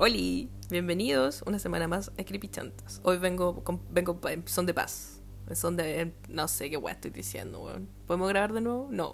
Oli, 0.00 0.48
bienvenidos 0.70 1.42
una 1.44 1.58
semana 1.58 1.88
más 1.88 2.12
a 2.16 2.24
Creepy 2.24 2.46
Chantas. 2.46 3.00
Hoy 3.02 3.18
vengo 3.18 3.64
con, 3.64 3.80
vengo 3.90 4.20
en 4.28 4.46
son 4.46 4.64
de 4.64 4.72
paz. 4.72 5.20
En 5.48 5.56
son 5.56 5.76
de. 5.76 6.12
No 6.28 6.46
sé 6.46 6.70
qué 6.70 6.76
weá 6.76 6.94
estoy 6.94 7.10
diciendo, 7.10 7.58
weón. 7.58 7.88
¿Podemos 8.06 8.28
grabar 8.28 8.52
de 8.52 8.60
nuevo? 8.60 8.86
No. 8.92 9.12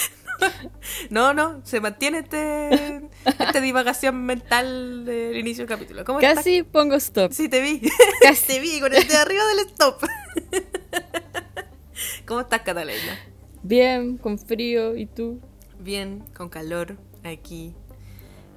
no, 1.10 1.34
no, 1.34 1.64
se 1.64 1.80
mantiene 1.80 2.18
este, 2.18 3.08
esta 3.24 3.60
divagación 3.60 4.26
mental 4.26 5.04
del 5.04 5.36
inicio 5.36 5.66
del 5.66 5.78
capítulo. 5.78 6.04
¿Cómo 6.04 6.18
Casi 6.18 6.56
estás? 6.56 6.72
pongo 6.72 6.96
stop. 6.96 7.30
Sí, 7.30 7.48
te 7.48 7.60
vi. 7.60 7.80
Casi. 8.22 8.46
te 8.48 8.58
vi 8.58 8.80
con 8.80 8.92
el 8.92 9.06
de 9.06 9.16
arriba 9.16 9.46
del 9.46 9.66
stop. 9.68 10.02
¿Cómo 12.26 12.40
estás, 12.40 12.62
Catalina? 12.62 13.20
Bien, 13.62 14.18
con 14.18 14.36
frío, 14.36 14.96
¿y 14.96 15.06
tú? 15.06 15.40
Bien, 15.78 16.24
con 16.34 16.48
calor, 16.48 16.96
aquí. 17.22 17.76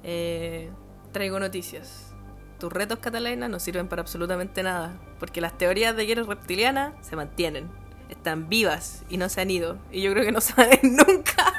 Eh, 0.08 0.70
traigo 1.12 1.40
noticias. 1.40 2.14
Tus 2.60 2.72
retos, 2.72 3.00
Catalina, 3.00 3.48
no 3.48 3.58
sirven 3.58 3.88
para 3.88 4.00
absolutamente 4.00 4.62
nada, 4.62 4.98
porque 5.18 5.40
las 5.40 5.58
teorías 5.58 5.96
de 5.96 6.06
que 6.06 6.12
eres 6.12 6.26
reptiliana 6.26 6.94
se 7.02 7.16
mantienen. 7.16 7.68
Están 8.08 8.48
vivas 8.48 9.04
y 9.08 9.16
no 9.16 9.28
se 9.28 9.40
han 9.40 9.50
ido. 9.50 9.78
Y 9.90 10.00
yo 10.02 10.12
creo 10.12 10.24
que 10.24 10.30
no 10.32 10.40
se 10.40 10.54
van 10.54 10.70
a 10.70 10.74
ir 10.74 10.84
nunca. 10.84 11.52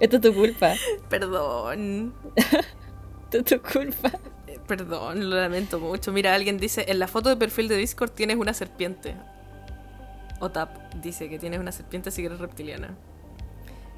Esto 0.00 0.16
es 0.16 0.22
tu 0.22 0.34
culpa. 0.34 0.74
Perdón. 1.08 2.12
Esto 2.36 3.38
es 3.38 3.44
tu 3.44 3.62
culpa. 3.62 4.10
Eh, 4.48 4.58
Perdón, 4.66 5.30
lo 5.30 5.36
lamento 5.36 5.78
mucho. 5.78 6.12
Mira, 6.12 6.34
alguien 6.34 6.58
dice, 6.58 6.86
en 6.88 6.98
la 6.98 7.06
foto 7.06 7.28
de 7.28 7.36
perfil 7.36 7.68
de 7.68 7.76
Discord 7.76 8.10
tienes 8.10 8.36
una 8.36 8.52
serpiente. 8.52 9.14
Otap 10.40 10.92
dice 10.94 11.28
que 11.28 11.38
tienes 11.38 11.60
una 11.60 11.70
serpiente 11.70 12.10
si 12.10 12.24
eres 12.24 12.40
reptiliana. 12.40 12.96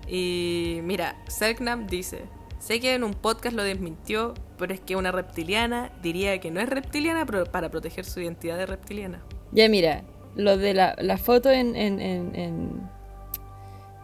Y 0.07 0.80
mira, 0.83 1.16
Selknam 1.29 1.87
dice, 1.87 2.24
sé 2.61 2.79
que 2.79 2.95
en 2.95 3.03
un 3.03 3.15
podcast 3.15 3.57
lo 3.57 3.65
desmintió, 3.65 4.35
pero 4.57 4.73
es 4.73 4.81
que 4.81 4.95
una 4.95 5.11
reptiliana 5.11 5.91
diría 6.03 6.39
que 6.39 6.53
no 6.53 6.61
es 6.61 6.69
reptiliana 6.69 7.27
pero 7.27 7.45
para 7.47 7.69
proteger 7.71 8.05
su 8.05 8.21
identidad 8.21 8.57
de 8.59 8.67
reptiliana. 8.67 9.21
Ya 9.51 9.69
mira, 9.69 10.05
lo 10.37 10.57
de 10.57 10.75
la, 10.75 10.95
la 10.99 11.19
foto 11.19 11.51
en... 11.51 11.75
en, 11.75 12.01
en, 12.01 12.37
en, 12.37 12.91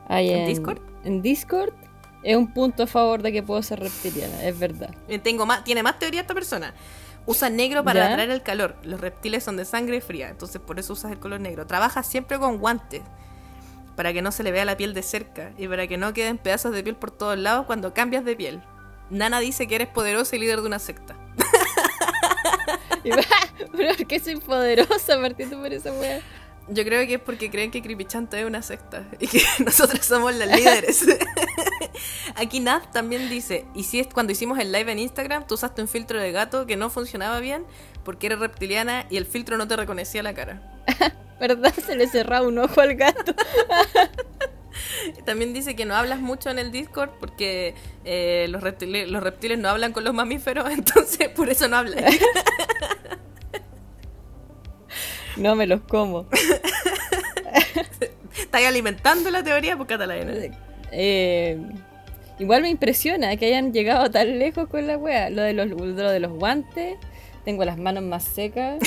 ahí 0.08 0.30
¿En 0.30 0.46
Discord? 0.46 0.80
En 1.04 1.22
Discord 1.22 1.72
es 2.24 2.36
un 2.36 2.52
punto 2.52 2.82
a 2.82 2.86
favor 2.88 3.22
de 3.22 3.30
que 3.30 3.42
puedo 3.44 3.62
ser 3.62 3.78
reptiliana, 3.78 4.42
es 4.42 4.58
verdad. 4.58 4.92
Eh, 5.06 5.20
Tengo 5.20 5.46
más, 5.46 5.62
tiene 5.62 5.84
más 5.84 5.98
teoría 6.00 6.22
esta 6.22 6.34
persona. 6.34 6.74
Usa 7.24 7.50
negro 7.50 7.84
para 7.84 8.00
¿Ya? 8.00 8.12
atraer 8.12 8.30
el 8.30 8.42
calor. 8.42 8.76
Los 8.82 9.00
reptiles 9.00 9.44
son 9.44 9.56
de 9.56 9.64
sangre 9.64 10.00
fría, 10.00 10.28
entonces 10.28 10.60
por 10.60 10.78
eso 10.80 10.94
usas 10.94 11.12
el 11.12 11.18
color 11.18 11.40
negro. 11.40 11.66
Trabaja 11.66 12.02
siempre 12.02 12.38
con 12.38 12.58
guantes 12.58 13.02
para 13.96 14.12
que 14.12 14.22
no 14.22 14.30
se 14.30 14.42
le 14.42 14.52
vea 14.52 14.64
la 14.64 14.76
piel 14.76 14.94
de 14.94 15.02
cerca 15.02 15.52
y 15.58 15.66
para 15.66 15.86
que 15.86 15.96
no 15.96 16.12
queden 16.12 16.38
pedazos 16.38 16.72
de 16.72 16.84
piel 16.84 16.96
por 16.96 17.10
todos 17.10 17.38
lados 17.38 17.66
cuando 17.66 17.94
cambias 17.94 18.24
de 18.24 18.36
piel. 18.36 18.62
Nana 19.10 19.40
dice 19.40 19.66
que 19.66 19.76
eres 19.76 19.88
poderosa 19.88 20.36
y 20.36 20.38
líder 20.38 20.60
de 20.60 20.66
una 20.66 20.78
secta. 20.78 21.16
¿por 23.72 24.06
qué 24.06 24.20
soy 24.20 24.36
poderosa 24.36 25.20
partiendo 25.20 25.60
por 25.60 25.72
esa 25.72 25.92
wea? 25.92 26.20
Yo 26.68 26.84
creo 26.84 27.06
que 27.06 27.14
es 27.14 27.20
porque 27.20 27.48
creen 27.48 27.70
que 27.70 27.80
Creepychanta 27.80 28.40
es 28.40 28.44
una 28.44 28.60
secta 28.60 29.04
y 29.20 29.28
que 29.28 29.40
nosotros 29.64 30.04
somos 30.04 30.34
las 30.34 30.48
líderes. 30.48 31.06
Aquí 32.34 32.60
Nat 32.60 32.92
también 32.92 33.30
dice, 33.30 33.64
y 33.74 33.84
si 33.84 34.00
es 34.00 34.08
cuando 34.08 34.32
hicimos 34.32 34.58
el 34.58 34.72
live 34.72 34.90
en 34.90 34.98
Instagram, 34.98 35.46
tú 35.46 35.54
usaste 35.54 35.80
un 35.80 35.88
filtro 35.88 36.20
de 36.20 36.32
gato 36.32 36.66
que 36.66 36.76
no 36.76 36.90
funcionaba 36.90 37.38
bien 37.38 37.64
porque 38.04 38.26
eres 38.26 38.40
reptiliana 38.40 39.06
y 39.10 39.16
el 39.16 39.26
filtro 39.26 39.56
no 39.56 39.68
te 39.68 39.76
reconocía 39.76 40.22
la 40.22 40.34
cara. 40.34 40.60
¿Verdad? 41.38 41.74
Se 41.74 41.96
le 41.96 42.06
cerraba 42.06 42.46
un 42.46 42.58
ojo 42.58 42.80
al 42.80 42.94
gato. 42.94 43.34
También 45.24 45.52
dice 45.52 45.76
que 45.76 45.84
no 45.84 45.94
hablas 45.94 46.20
mucho 46.20 46.50
en 46.50 46.58
el 46.58 46.72
Discord 46.72 47.10
porque 47.20 47.74
eh, 48.04 48.46
los, 48.48 48.62
reptiles, 48.62 49.08
los 49.10 49.22
reptiles 49.22 49.58
no 49.58 49.68
hablan 49.68 49.92
con 49.92 50.04
los 50.04 50.14
mamíferos, 50.14 50.70
entonces 50.72 51.28
por 51.28 51.48
eso 51.50 51.68
no 51.68 51.76
hablan. 51.76 52.04
No 55.36 55.54
me 55.54 55.66
los 55.66 55.82
como. 55.82 56.26
Estás 58.38 58.62
alimentando 58.64 59.30
la 59.30 59.42
teoría 59.42 59.76
por 59.76 59.86
Catalina. 59.86 60.32
Eh, 60.92 61.60
igual 62.38 62.62
me 62.62 62.70
impresiona 62.70 63.36
que 63.36 63.44
hayan 63.44 63.70
llegado 63.70 64.10
tan 64.10 64.38
lejos 64.38 64.66
con 64.70 64.86
la 64.86 64.96
wea. 64.96 65.28
Lo 65.28 65.42
de 65.42 65.52
los, 65.52 65.68
lo 65.68 66.10
de 66.10 66.20
los 66.20 66.32
guantes. 66.32 66.96
Tengo 67.44 67.66
las 67.66 67.76
manos 67.76 68.02
más 68.02 68.24
secas. 68.24 68.78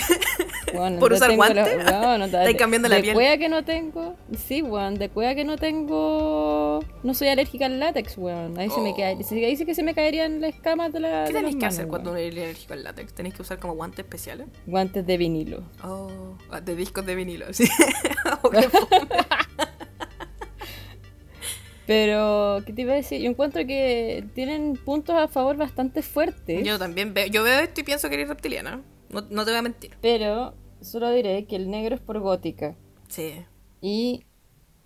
¿Por 1.00 1.14
usar 1.14 1.36
guantes? 1.36 1.66
weón, 1.66 2.20
no, 2.20 2.26
Estáis 2.26 2.58
cambiando 2.58 2.88
la 2.90 2.96
de 2.98 3.02
piel. 3.02 3.14
cueva 3.14 3.38
que 3.38 3.50
no 3.50 3.64
tengo. 3.64 4.16
Sí, 4.38 4.62
weón. 4.62 4.96
De 4.96 5.10
cueva 5.10 5.36
que 5.36 5.44
no 5.44 5.58
tengo. 5.58 6.80
No 7.04 7.14
soy 7.14 7.28
alérgica 7.30 7.66
al 7.66 7.80
látex, 7.80 8.18
weón. 8.18 8.58
Ahí 8.60 8.70
se 8.70 8.82
me 8.82 8.92
Oh. 8.92 8.96
cae. 8.96 9.24
se 9.24 9.36
dice 9.36 9.66
que 9.66 9.76
se 9.76 9.84
me 9.84 9.94
caerían 9.94 10.42
las 10.42 10.54
escamas 10.56 10.92
de 10.94 11.00
la. 11.00 11.26
¿Qué 11.26 11.34
de 11.34 11.40
tenéis 11.40 11.56
que 11.58 11.66
hacer 11.66 11.88
cuando 11.88 12.12
uno 12.12 12.20
es 12.20 12.32
alérgico 12.32 12.74
al 12.74 12.84
látex? 12.84 13.14
¿Tenéis 13.14 13.36
que 13.36 13.42
usar 13.42 13.60
como 13.60 13.76
guantes 13.76 14.00
especiales? 14.00 14.48
Guantes 14.66 15.06
de 15.06 15.18
vinilo. 15.18 15.64
Oh, 15.84 16.10
ah, 16.52 16.62
de 16.62 16.76
discos 16.76 17.06
de 17.06 17.16
vinilo, 17.16 17.46
sí. 17.54 17.66
Oh. 18.44 18.52
Pero, 21.88 22.62
¿qué 22.66 22.74
te 22.74 22.84
iba 22.84 22.94
a 22.94 22.98
decir? 22.98 23.20
Yo 23.22 23.30
encuentro 23.32 23.66
que 23.66 24.24
tienen 24.36 24.74
puntos 24.76 25.16
a 25.16 25.28
favor 25.28 25.58
bastante 25.58 26.04
fuertes. 26.04 26.64
yo 26.64 26.78
también 26.78 27.14
veo, 27.16 27.26
yo 27.28 27.42
veo 27.44 27.60
esto 27.62 27.82
y 27.82 27.84
pienso 27.84 28.10
que 28.10 28.16
eres 28.16 28.30
reptiliana. 28.30 28.82
No, 29.10 29.22
no 29.22 29.46
te 29.46 29.52
voy 29.52 29.60
a 29.60 29.62
mentir. 29.62 29.92
Pero 30.02 30.54
solo 30.82 31.12
diré 31.12 31.46
que 31.46 31.56
el 31.56 31.70
negro 31.70 31.96
es 31.96 32.02
por 32.02 32.20
gótica. 32.20 32.76
Sí. 33.08 33.34
Y 33.82 34.24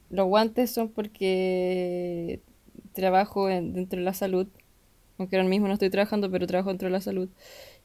los 0.09 0.28
guantes 0.28 0.72
son 0.72 0.89
porque 0.89 2.41
trabajo 2.94 3.50
en- 3.50 3.73
dentro 3.73 4.00
de 4.00 4.06
la 4.06 4.13
salud. 4.13 4.47
Aunque 5.17 5.35
ahora 5.38 5.47
mismo 5.47 5.67
no 5.67 5.73
estoy 5.73 5.89
trabajando, 5.89 6.29
pero 6.31 6.47
trabajo 6.47 6.69
dentro 6.69 6.88
de 6.88 6.91
la 6.94 7.01
salud. 7.01 7.29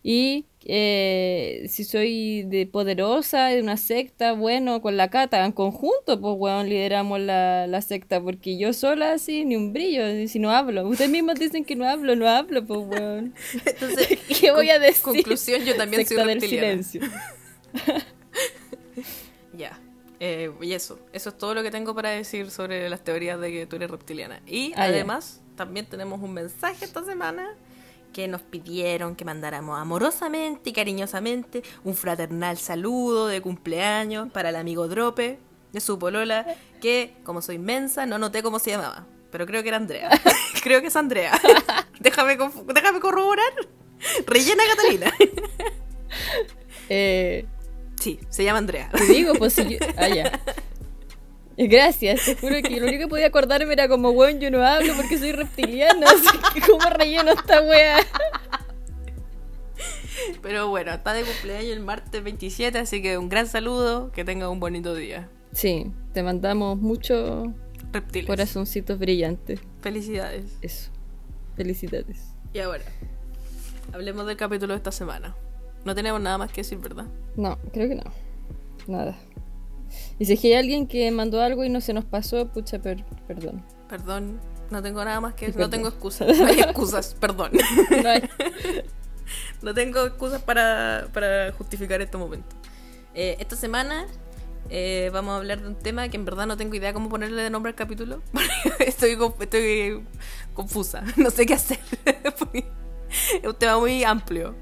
Y 0.02 0.46
eh, 0.64 1.66
si 1.68 1.84
soy 1.84 2.42
de 2.44 2.66
poderosa, 2.66 3.46
de 3.46 3.60
una 3.60 3.76
secta, 3.76 4.32
bueno, 4.32 4.80
con 4.80 4.96
la 4.96 5.10
cata, 5.10 5.44
en 5.44 5.52
conjunto, 5.52 6.20
pues, 6.20 6.34
weón, 6.38 6.68
lideramos 6.68 7.20
la, 7.20 7.66
la 7.66 7.82
secta. 7.82 8.20
Porque 8.20 8.56
yo 8.58 8.72
sola, 8.72 9.12
así, 9.12 9.44
ni 9.44 9.56
un 9.56 9.72
brillo, 9.72 10.02
si 10.28 10.38
no 10.38 10.50
hablo. 10.50 10.86
Ustedes 10.88 11.10
mismos 11.10 11.34
dicen 11.38 11.64
que 11.64 11.74
no 11.76 11.86
hablo, 11.88 12.16
no 12.16 12.28
hablo, 12.28 12.64
pues, 12.64 12.80
weón. 12.80 13.34
Entonces, 13.66 14.18
¿Qué 14.40 14.50
voy 14.52 14.70
a 14.70 14.78
decir? 14.78 15.02
Conclusión, 15.02 15.62
yo 15.64 15.76
también 15.76 16.06
secta 16.06 16.22
soy 16.24 16.32
del 16.34 16.40
reptiliana. 16.40 16.82
silencio. 16.82 17.00
Ya. 19.56 19.78
Eh, 20.20 20.50
y 20.60 20.72
eso, 20.72 20.98
eso 21.12 21.28
es 21.30 21.38
todo 21.38 21.54
lo 21.54 21.62
que 21.62 21.70
tengo 21.70 21.94
para 21.94 22.10
decir 22.10 22.50
sobre 22.50 22.88
las 22.88 23.02
teorías 23.04 23.40
de 23.40 23.52
que 23.52 23.66
tú 23.66 23.76
eres 23.76 23.90
reptiliana. 23.90 24.40
Y 24.46 24.72
Ah, 24.74 24.84
además, 24.84 25.40
también 25.56 25.86
tenemos 25.86 26.20
un 26.20 26.32
mensaje 26.34 26.84
esta 26.84 27.04
semana 27.04 27.56
que 28.18 28.26
nos 28.26 28.42
pidieron 28.42 29.14
que 29.14 29.24
mandáramos 29.24 29.78
amorosamente 29.78 30.70
y 30.70 30.72
cariñosamente 30.72 31.62
un 31.84 31.94
fraternal 31.94 32.58
saludo 32.58 33.28
de 33.28 33.40
cumpleaños 33.40 34.28
para 34.32 34.48
el 34.48 34.56
amigo 34.56 34.88
Drope 34.88 35.38
de 35.72 35.80
su 35.80 36.00
polola, 36.00 36.44
que 36.80 37.14
como 37.22 37.42
soy 37.42 37.58
mensa 37.58 38.06
no 38.06 38.18
noté 38.18 38.42
cómo 38.42 38.58
se 38.58 38.70
llamaba, 38.70 39.06
pero 39.30 39.46
creo 39.46 39.62
que 39.62 39.68
era 39.68 39.76
Andrea. 39.76 40.10
creo 40.64 40.80
que 40.80 40.88
es 40.88 40.96
Andrea. 40.96 41.30
déjame, 42.00 42.36
déjame 42.74 42.98
corroborar. 42.98 43.52
Rellena 44.26 44.64
Catalina. 44.74 45.14
Eh, 46.90 47.44
sí, 48.00 48.18
se 48.30 48.44
llama 48.44 48.60
Andrea. 48.60 48.88
Te 48.90 49.04
digo, 49.04 49.34
pues 49.34 49.52
si 49.52 49.68
yo... 49.68 49.78
Ah, 49.98 50.08
ya. 50.08 50.40
Gracias, 51.58 52.24
te 52.24 52.36
juro 52.36 52.54
que 52.62 52.78
lo 52.80 52.86
único 52.86 53.00
que 53.04 53.08
podía 53.08 53.26
acordarme 53.26 53.72
era 53.72 53.88
como, 53.88 54.10
weón, 54.10 54.38
yo 54.38 54.48
no 54.50 54.64
hablo 54.64 54.94
porque 54.94 55.18
soy 55.18 55.32
reptiliana, 55.32 56.06
así 56.10 56.38
que 56.54 56.60
cómo 56.60 56.88
relleno 56.88 57.32
esta 57.32 57.60
wea. 57.62 57.98
Pero 60.42 60.68
bueno, 60.68 60.92
está 60.92 61.12
de 61.12 61.22
cumpleaños 61.22 61.72
el 61.72 61.80
martes 61.80 62.22
27, 62.22 62.78
así 62.78 63.02
que 63.02 63.18
un 63.18 63.28
gran 63.28 63.46
saludo, 63.46 64.12
que 64.12 64.24
tenga 64.24 64.48
un 64.48 64.60
bonito 64.60 64.94
día. 64.94 65.28
Sí, 65.52 65.90
te 66.12 66.22
mandamos 66.22 66.78
muchos 66.78 67.48
Reptiles. 67.92 68.26
corazoncitos 68.26 68.98
brillantes. 68.98 69.60
Felicidades. 69.80 70.44
Eso. 70.62 70.90
Felicidades. 71.56 72.18
Y 72.52 72.60
ahora, 72.60 72.84
hablemos 73.92 74.26
del 74.26 74.36
capítulo 74.36 74.74
de 74.74 74.78
esta 74.78 74.92
semana. 74.92 75.34
No 75.84 75.94
tenemos 75.94 76.20
nada 76.20 76.38
más 76.38 76.52
que 76.52 76.60
decir, 76.60 76.78
¿verdad? 76.78 77.06
No, 77.36 77.58
creo 77.72 77.88
que 77.88 77.94
no. 77.94 78.04
Nada. 78.86 79.16
Y 80.18 80.24
si 80.24 80.36
que 80.36 80.48
hay 80.48 80.54
alguien 80.54 80.86
que 80.86 81.10
mandó 81.10 81.40
algo 81.40 81.64
y 81.64 81.68
no 81.68 81.80
se 81.80 81.92
nos 81.92 82.04
pasó, 82.04 82.48
pucha, 82.48 82.78
per- 82.80 83.04
perdón. 83.26 83.62
Perdón, 83.88 84.40
no 84.70 84.82
tengo 84.82 85.04
nada 85.04 85.20
más 85.20 85.34
que 85.34 85.46
decir. 85.46 85.60
No 85.60 85.70
tengo 85.70 85.88
excusas. 85.88 86.36
No 86.38 86.46
hay 86.46 86.60
excusas, 86.60 87.14
perdón. 87.20 87.52
No 88.02 88.08
hay- 88.08 88.28
No 89.62 89.74
tengo 89.74 90.04
excusas 90.06 90.40
para, 90.42 91.08
para 91.12 91.52
justificar 91.52 92.00
este 92.00 92.16
momento. 92.16 92.56
Eh, 93.14 93.36
esta 93.40 93.56
semana 93.56 94.06
eh, 94.70 95.10
vamos 95.12 95.32
a 95.32 95.36
hablar 95.38 95.60
de 95.60 95.68
un 95.68 95.74
tema 95.74 96.08
que 96.08 96.16
en 96.16 96.24
verdad 96.24 96.46
no 96.46 96.56
tengo 96.56 96.74
idea 96.74 96.92
cómo 96.92 97.08
ponerle 97.08 97.42
de 97.42 97.50
nombre 97.50 97.70
al 97.70 97.74
capítulo. 97.76 98.22
estoy, 98.78 99.18
estoy 99.40 100.04
confusa. 100.54 101.02
No 101.16 101.30
sé 101.30 101.44
qué 101.46 101.54
hacer. 101.54 101.78
Es 103.42 103.46
un 103.46 103.54
tema 103.54 103.78
muy 103.78 104.04
amplio. 104.04 104.54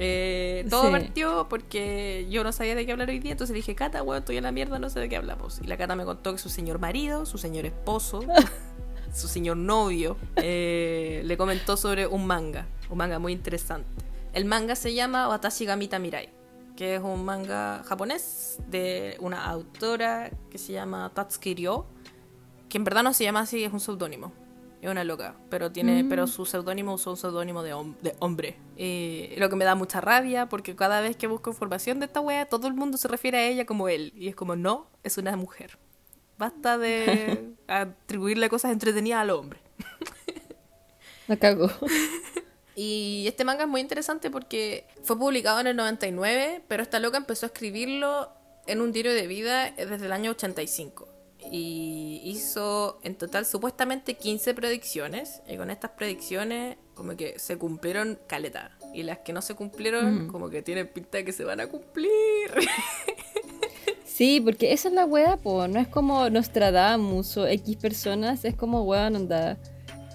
Eh, 0.00 0.64
todo 0.70 0.84
Sí. 0.86 0.90
partió 0.92 1.46
porque 1.50 2.26
yo 2.30 2.44
no 2.44 2.52
sabía 2.52 2.74
de 2.76 2.86
qué 2.86 2.92
hablar 2.92 3.08
hoy 3.08 3.18
día, 3.18 3.32
entonces 3.32 3.54
dije, 3.54 3.74
Cata, 3.74 4.00
bueno, 4.02 4.20
estoy 4.20 4.36
en 4.36 4.44
la 4.44 4.52
mierda, 4.52 4.78
no 4.78 4.88
sé 4.90 5.00
de 5.00 5.08
qué 5.08 5.16
hablamos. 5.16 5.60
Y 5.62 5.66
la 5.66 5.76
Cata 5.76 5.96
me 5.96 6.04
contó 6.04 6.32
que 6.32 6.38
su 6.38 6.48
señor 6.48 6.78
marido, 6.78 7.26
su 7.26 7.36
señor 7.38 7.66
esposo, 7.66 8.20
su 9.12 9.26
señor 9.28 9.56
novio, 9.56 10.16
eh, 10.36 11.22
le 11.24 11.36
comentó 11.36 11.76
sobre 11.76 12.06
un 12.06 12.26
manga, 12.26 12.66
un 12.90 12.98
manga 12.98 13.18
muy 13.18 13.32
interesante. 13.32 13.88
El 14.32 14.44
manga 14.44 14.76
se 14.76 14.94
llama 14.94 15.28
Watashi 15.28 15.64
ga 15.64 15.74
Mita 15.74 15.98
Mirai, 15.98 16.28
que 16.76 16.94
es 16.94 17.02
un 17.02 17.24
manga 17.24 17.82
japonés 17.84 18.58
de 18.68 19.16
una 19.20 19.44
autora 19.46 20.30
que 20.50 20.58
se 20.58 20.72
llama 20.74 21.10
Tatsuki 21.12 21.54
Ryo, 21.56 21.86
que 22.68 22.78
en 22.78 22.84
verdad 22.84 23.02
no 23.02 23.12
se 23.14 23.24
llama 23.24 23.40
así, 23.40 23.64
es 23.64 23.72
un 23.72 23.80
seudónimo. 23.80 24.32
Es 24.80 24.88
una 24.88 25.02
loca, 25.02 25.34
pero 25.50 25.72
tiene, 25.72 26.04
Mm. 26.04 26.08
pero 26.08 26.26
su 26.28 26.46
seudónimo 26.46 26.94
usó 26.94 27.10
un 27.10 27.16
seudónimo 27.16 27.62
de, 27.64 27.74
hom- 27.74 27.96
de 28.00 28.14
hombre. 28.20 28.56
Y 28.76 29.34
lo 29.36 29.48
que 29.50 29.56
me 29.56 29.64
da 29.64 29.74
mucha 29.74 30.00
rabia, 30.00 30.48
porque 30.48 30.76
cada 30.76 31.00
vez 31.00 31.16
que 31.16 31.26
busco 31.26 31.50
información 31.50 31.98
de 31.98 32.06
esta 32.06 32.20
wea, 32.20 32.46
todo 32.46 32.68
el 32.68 32.74
mundo 32.74 32.96
se 32.96 33.08
refiere 33.08 33.38
a 33.38 33.46
ella 33.48 33.66
como 33.66 33.88
él. 33.88 34.12
Y 34.16 34.28
es 34.28 34.36
como, 34.36 34.54
no, 34.54 34.86
es 35.02 35.18
una 35.18 35.34
mujer. 35.36 35.78
Basta 36.38 36.78
de 36.78 37.54
atribuirle 37.68 38.48
cosas 38.48 38.70
entretenidas 38.70 39.20
al 39.22 39.30
hombre. 39.30 39.58
La 41.26 41.36
cago. 41.36 41.70
Y 42.80 43.24
este 43.26 43.42
manga 43.44 43.64
es 43.64 43.68
muy 43.68 43.80
interesante 43.80 44.30
porque 44.30 44.86
fue 45.02 45.18
publicado 45.18 45.58
en 45.58 45.66
el 45.66 45.74
99, 45.74 46.62
pero 46.68 46.80
esta 46.80 47.00
loca 47.00 47.16
empezó 47.16 47.46
a 47.46 47.48
escribirlo 47.48 48.30
en 48.68 48.80
un 48.80 48.92
diario 48.92 49.12
de 49.12 49.26
vida 49.26 49.72
desde 49.72 50.06
el 50.06 50.12
año 50.12 50.30
85. 50.30 51.08
Y 51.50 52.20
hizo 52.24 52.98
en 53.02 53.14
total 53.14 53.46
supuestamente 53.46 54.14
15 54.14 54.54
predicciones. 54.54 55.42
Y 55.48 55.56
con 55.56 55.70
estas 55.70 55.92
predicciones 55.92 56.76
como 56.94 57.16
que 57.16 57.38
se 57.38 57.56
cumplieron 57.56 58.18
caleta. 58.26 58.76
Y 58.92 59.04
las 59.04 59.18
que 59.18 59.32
no 59.32 59.42
se 59.42 59.54
cumplieron 59.54 60.28
como 60.28 60.50
que 60.50 60.62
tienen 60.62 60.88
pinta 60.88 61.18
de 61.18 61.24
que 61.24 61.32
se 61.32 61.44
van 61.44 61.60
a 61.60 61.68
cumplir. 61.68 62.10
Sí, 64.18 64.40
porque 64.40 64.72
esa 64.72 64.88
es 64.88 64.94
la 64.94 65.04
wea, 65.04 65.36
po. 65.36 65.68
No 65.68 65.78
es 65.78 65.86
como 65.86 66.28
Nostradamus 66.28 67.36
o 67.36 67.46
X 67.46 67.76
personas, 67.76 68.44
es 68.44 68.56
como 68.56 68.82
weón, 68.82 69.14
onda. 69.14 69.56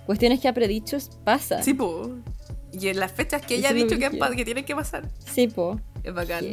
Cuestiones 0.05 0.41
que 0.41 0.49
ha 0.49 0.53
predicho 0.53 0.97
pasan. 1.23 1.63
sí, 1.63 1.73
po. 1.73 2.11
Y 2.73 2.89
en 2.89 2.99
las 2.99 3.13
fechas 3.13 3.45
que 3.45 3.55
ella 3.55 3.69
ha 3.69 3.73
dicho 3.73 3.97
que, 3.97 4.09
que 4.35 4.43
tienen 4.43 4.65
que 4.65 4.75
pasar. 4.75 5.07
Sí, 5.31 5.47
po. 5.47 5.79
Es 6.03 6.13
bacán. 6.13 6.43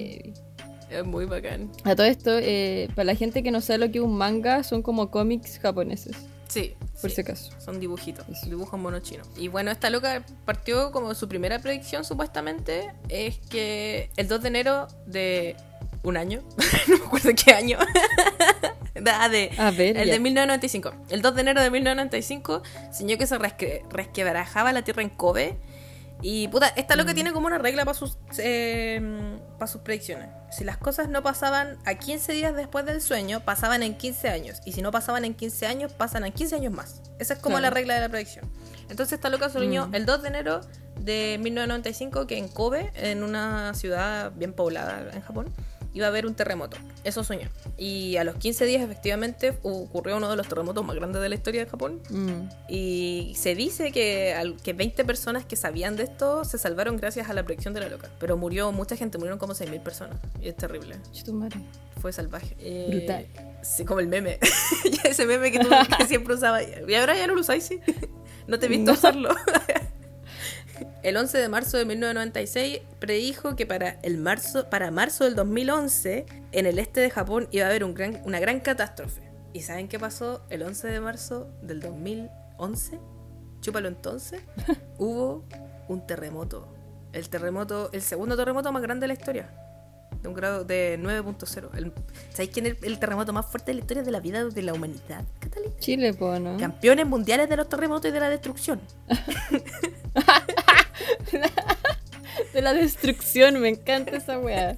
Es 0.91 1.05
muy 1.05 1.25
bacán. 1.27 1.71
A 1.85 1.95
todo 1.95 2.07
esto, 2.07 2.31
eh, 2.37 2.89
para 2.95 3.05
la 3.05 3.15
gente 3.15 3.43
que 3.43 3.51
no 3.51 3.61
sabe 3.61 3.79
lo 3.79 3.93
que 3.93 3.99
es 3.99 4.05
un 4.05 4.17
manga, 4.17 4.63
son 4.65 4.83
como 4.83 5.11
cómics 5.11 5.59
japoneses, 5.61 6.17
Sí. 6.49 6.75
por 7.01 7.11
sí. 7.11 7.17
si 7.17 7.21
acaso. 7.23 7.53
Son 7.61 7.79
dibujitos, 7.79 8.27
dibujos 8.47 8.79
monos 8.81 9.03
chinos. 9.03 9.29
Y 9.37 9.49
bueno, 9.49 9.71
esta 9.71 9.89
loca 9.91 10.25
partió 10.45 10.91
como 10.91 11.15
su 11.15 11.29
primera 11.29 11.61
predicción, 11.61 12.05
supuestamente, 12.05 12.91
es 13.09 13.39
que 13.49 14.11
el 14.17 14.27
2 14.27 14.43
de 14.43 14.49
enero 14.49 14.89
de 15.07 15.57
un 16.03 16.17
año, 16.17 16.43
no 16.89 16.99
me 16.99 17.05
acuerdo 17.05 17.31
qué 17.45 17.53
año, 17.53 17.79
Ah, 19.07 19.29
de, 19.31 19.51
A 19.57 19.71
ver, 19.71 19.97
el 19.97 20.09
ya. 20.09 20.13
de 20.15 20.19
1995. 20.21 20.93
El 21.09 21.23
2 21.23 21.35
de 21.37 21.41
enero 21.41 21.63
de 21.63 21.71
1995 21.71 22.63
señaló 22.93 23.19
que 23.19 23.27
se 23.27 23.39
resque- 23.39 23.83
resquebrajaba 23.89 24.73
la 24.73 24.83
tierra 24.83 25.01
en 25.03 25.09
Kobe. 25.11 25.57
Y 26.21 26.49
puta, 26.49 26.69
esta 26.77 26.97
Mm. 26.97 26.99
loca 26.99 27.15
tiene 27.15 27.33
como 27.33 27.47
una 27.47 27.57
regla 27.57 27.85
para 27.87 27.97
sus, 27.97 28.19
eh, 28.39 29.01
pa' 29.61 29.69
sus 29.69 29.83
predicciones. 29.83 30.29
Si 30.51 30.65
las 30.65 30.77
cosas 30.77 31.09
no 31.09 31.23
pasaban 31.23 31.79
a 31.85 31.95
15 31.95 32.33
días 32.33 32.57
después 32.57 32.85
del 32.85 33.01
sueño, 33.01 33.45
pasaban 33.45 33.85
en 33.85 33.97
15 33.97 34.29
años. 34.29 34.61
Y 34.65 34.73
si 34.73 34.83
no 34.83 34.91
pasaban 34.91 35.25
en 35.25 35.35
15 35.35 35.67
años, 35.67 35.93
pasan 35.93 36.25
en 36.25 36.33
15 36.33 36.57
años 36.57 36.73
más. 36.73 37.03
Esa 37.21 37.35
es 37.35 37.39
como 37.41 37.59
Claro. 37.59 37.71
la 37.71 37.71
regla 37.71 37.95
de 37.95 38.01
la 38.01 38.09
predicción. 38.09 38.51
Entonces 38.89 39.13
esta 39.13 39.29
loca 39.29 39.49
soñó 39.51 39.87
Mm. 39.87 39.95
el 39.95 40.07
2 40.07 40.23
de 40.23 40.29
enero 40.29 40.61
de 40.99 41.39
1995 41.41 42.27
que 42.27 42.37
en 42.39 42.49
Kobe, 42.49 42.91
en 42.97 43.23
una 43.23 43.73
ciudad 43.75 44.33
bien 44.35 44.53
poblada 44.53 45.11
en 45.13 45.21
Japón, 45.23 45.55
iba 45.93 46.07
a 46.07 46.09
haber 46.09 46.27
un 46.27 46.35
terremoto. 46.35 46.77
Eso 47.05 47.25
soñó. 47.25 47.49
Y 47.77 48.17
a 48.17 48.25
los 48.25 48.37
15 48.37 48.65
días 48.67 48.83
efectivamente 48.83 49.55
ocurrió 49.63 50.17
uno 50.17 50.31
de 50.31 50.37
los 50.37 50.47
terremotos 50.49 50.85
más 50.85 50.95
grandes 50.97 51.21
de 51.23 51.29
la 51.29 51.35
historia 51.35 51.65
de 51.65 51.71
Japón. 51.71 52.01
Mm. 52.11 52.49
Y 52.69 53.35
se 53.37 53.55
dice 53.55 53.91
que, 53.93 54.35
al- 54.35 54.57
que 54.57 54.73
20 54.73 55.05
personas 55.05 55.45
que 55.45 55.57
sabían 55.57 55.97
de 55.97 56.05
esto 56.05 56.45
se 56.45 56.59
salvaron 56.59 56.97
gracias 56.97 57.29
a 57.29 57.35
la 57.35 57.43
predicción 57.45 57.75
de 57.75 57.81
la 57.81 57.89
loca. 57.89 58.09
Pero 58.19 58.37
murió 58.37 58.71
mucha 58.73 58.97
gente, 58.97 59.19
murieron 59.19 59.39
como 59.39 59.55
6.000 59.55 59.81
personas. 59.83 60.17
Y 60.41 60.49
es 60.49 60.57
terrible. 60.57 60.97
Chutumare. 61.13 61.57
Fue 62.01 62.13
salvaje. 62.13 62.57
Eh, 62.61 62.87
Brutal. 62.91 63.27
Sí, 63.63 63.85
como 63.85 64.01
el 64.01 64.07
meme. 64.09 64.39
Ese 65.05 65.27
meme 65.27 65.51
que 65.53 65.59
tú 65.59 65.69
que 65.99 66.07
siempre 66.07 66.35
usabas. 66.35 66.63
Y 66.89 66.95
ahora 66.95 67.17
ya 67.17 67.27
no 67.27 67.35
lo 67.35 67.41
usáis, 67.41 67.65
sí. 67.65 67.81
No 68.47 68.59
te 68.59 68.67
he 68.67 68.69
visto 68.69 68.87
No. 68.87 68.93
usarlo. 68.99 69.29
El 71.03 71.17
11 71.17 71.39
de 71.39 71.49
marzo 71.49 71.77
de 71.77 71.85
1996 71.85 72.81
predijo 72.99 73.57
que 73.57 73.67
para, 73.67 73.99
el 74.03 74.19
marzo, 74.19 74.69
para 74.69 74.91
marzo 74.91 75.25
del 75.25 75.35
2011 75.35 76.27
en 76.53 76.67
el 76.67 76.79
este 76.79 77.01
de 77.01 77.11
Japón 77.11 77.49
iba 77.51 77.67
a 77.67 77.69
haber 77.69 77.85
un 77.85 77.95
gran, 77.95 78.21
una 78.25 78.41
gran 78.41 78.61
catástrofe. 78.61 79.23
¿Y 79.53 79.63
saben 79.63 79.89
qué 79.89 79.99
pasó 79.99 80.45
el 80.49 80.63
11 80.63 80.89
de 80.89 81.01
marzo 81.01 81.51
del 81.63 81.81
2011? 81.81 82.99
Chúpalo 83.61 83.89
entonces. 83.89 84.43
Hubo 84.99 85.45
un 85.89 86.07
terremoto. 86.07 86.69
El 87.13 87.29
terremoto, 87.29 87.91
el 87.93 88.03
segundo 88.03 88.37
terremoto 88.37 88.73
más 88.73 88.83
grande 88.83 89.05
de 89.05 89.09
la 89.09 89.15
historia. 89.15 89.70
De 90.23 90.29
un 90.29 90.35
grado 90.35 90.65
de 90.65 90.99
9.0. 91.01 91.71
El- 91.77 91.93
¿Sabéis 92.31 92.51
quién 92.53 92.67
es 92.67 92.77
el 92.83 92.99
terremoto 92.99 93.33
más 93.33 93.47
fuerte 93.47 93.71
de 93.71 93.75
la 93.77 93.81
historia 93.81 94.03
de 94.03 94.11
la 94.11 94.21
vida 94.21 94.45
de 94.45 94.63
la 94.63 94.73
humanidad, 94.75 95.25
Catalina? 95.39 95.73
Chile, 95.79 96.13
po, 96.15 96.39
¿no? 96.39 96.57
Campeones 96.59 97.07
mundiales 97.07 97.49
de 97.49 97.57
los 97.57 97.69
terremotos 97.69 98.11
y 98.11 98.13
de 98.13 98.21
la 98.21 98.29
destrucción. 98.29 98.81
De 102.53 102.63
la 102.63 102.73
destrucción, 102.73 103.61
me 103.61 103.69
encanta 103.69 104.17
esa 104.17 104.39
weá. 104.39 104.77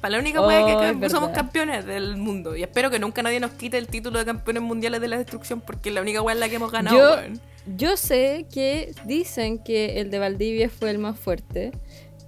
Para 0.00 0.12
la 0.12 0.18
única 0.18 0.44
wea 0.44 0.66
que 0.98 1.06
Oh, 1.06 1.08
somos 1.08 1.30
campeones 1.30 1.86
del 1.86 2.16
mundo. 2.16 2.56
Y 2.56 2.62
espero 2.62 2.90
que 2.90 2.98
nunca 2.98 3.22
nadie 3.22 3.38
nos 3.38 3.52
quite 3.52 3.78
el 3.78 3.86
título 3.86 4.18
de 4.18 4.24
campeones 4.24 4.62
mundiales 4.62 5.00
de 5.00 5.08
la 5.08 5.18
destrucción 5.18 5.60
porque 5.60 5.90
es 5.90 5.94
la 5.94 6.00
única 6.00 6.20
wea 6.20 6.34
en 6.34 6.40
la 6.40 6.48
que 6.48 6.56
hemos 6.56 6.72
ganado, 6.72 6.96
Yo, 6.98 7.14
weón. 7.20 7.40
yo 7.76 7.96
sé 7.96 8.46
que 8.52 8.92
dicen 9.04 9.58
que 9.62 10.00
el 10.00 10.10
de 10.10 10.18
Valdivia 10.18 10.68
fue 10.68 10.90
el 10.90 10.98
más 10.98 11.16
fuerte, 11.18 11.70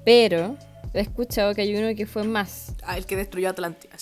pero 0.05 0.57
he 0.95 1.03
escuchado 1.03 1.55
que 1.55 1.63
hay 1.63 1.77
uno 1.77 1.95
que 1.97 2.07
fue 2.07 2.25
más. 2.25 2.75
Ah, 2.83 2.97
el 2.97 3.07
que 3.07 3.17
destruyó 3.17 3.51
Atlantia. 3.51 3.91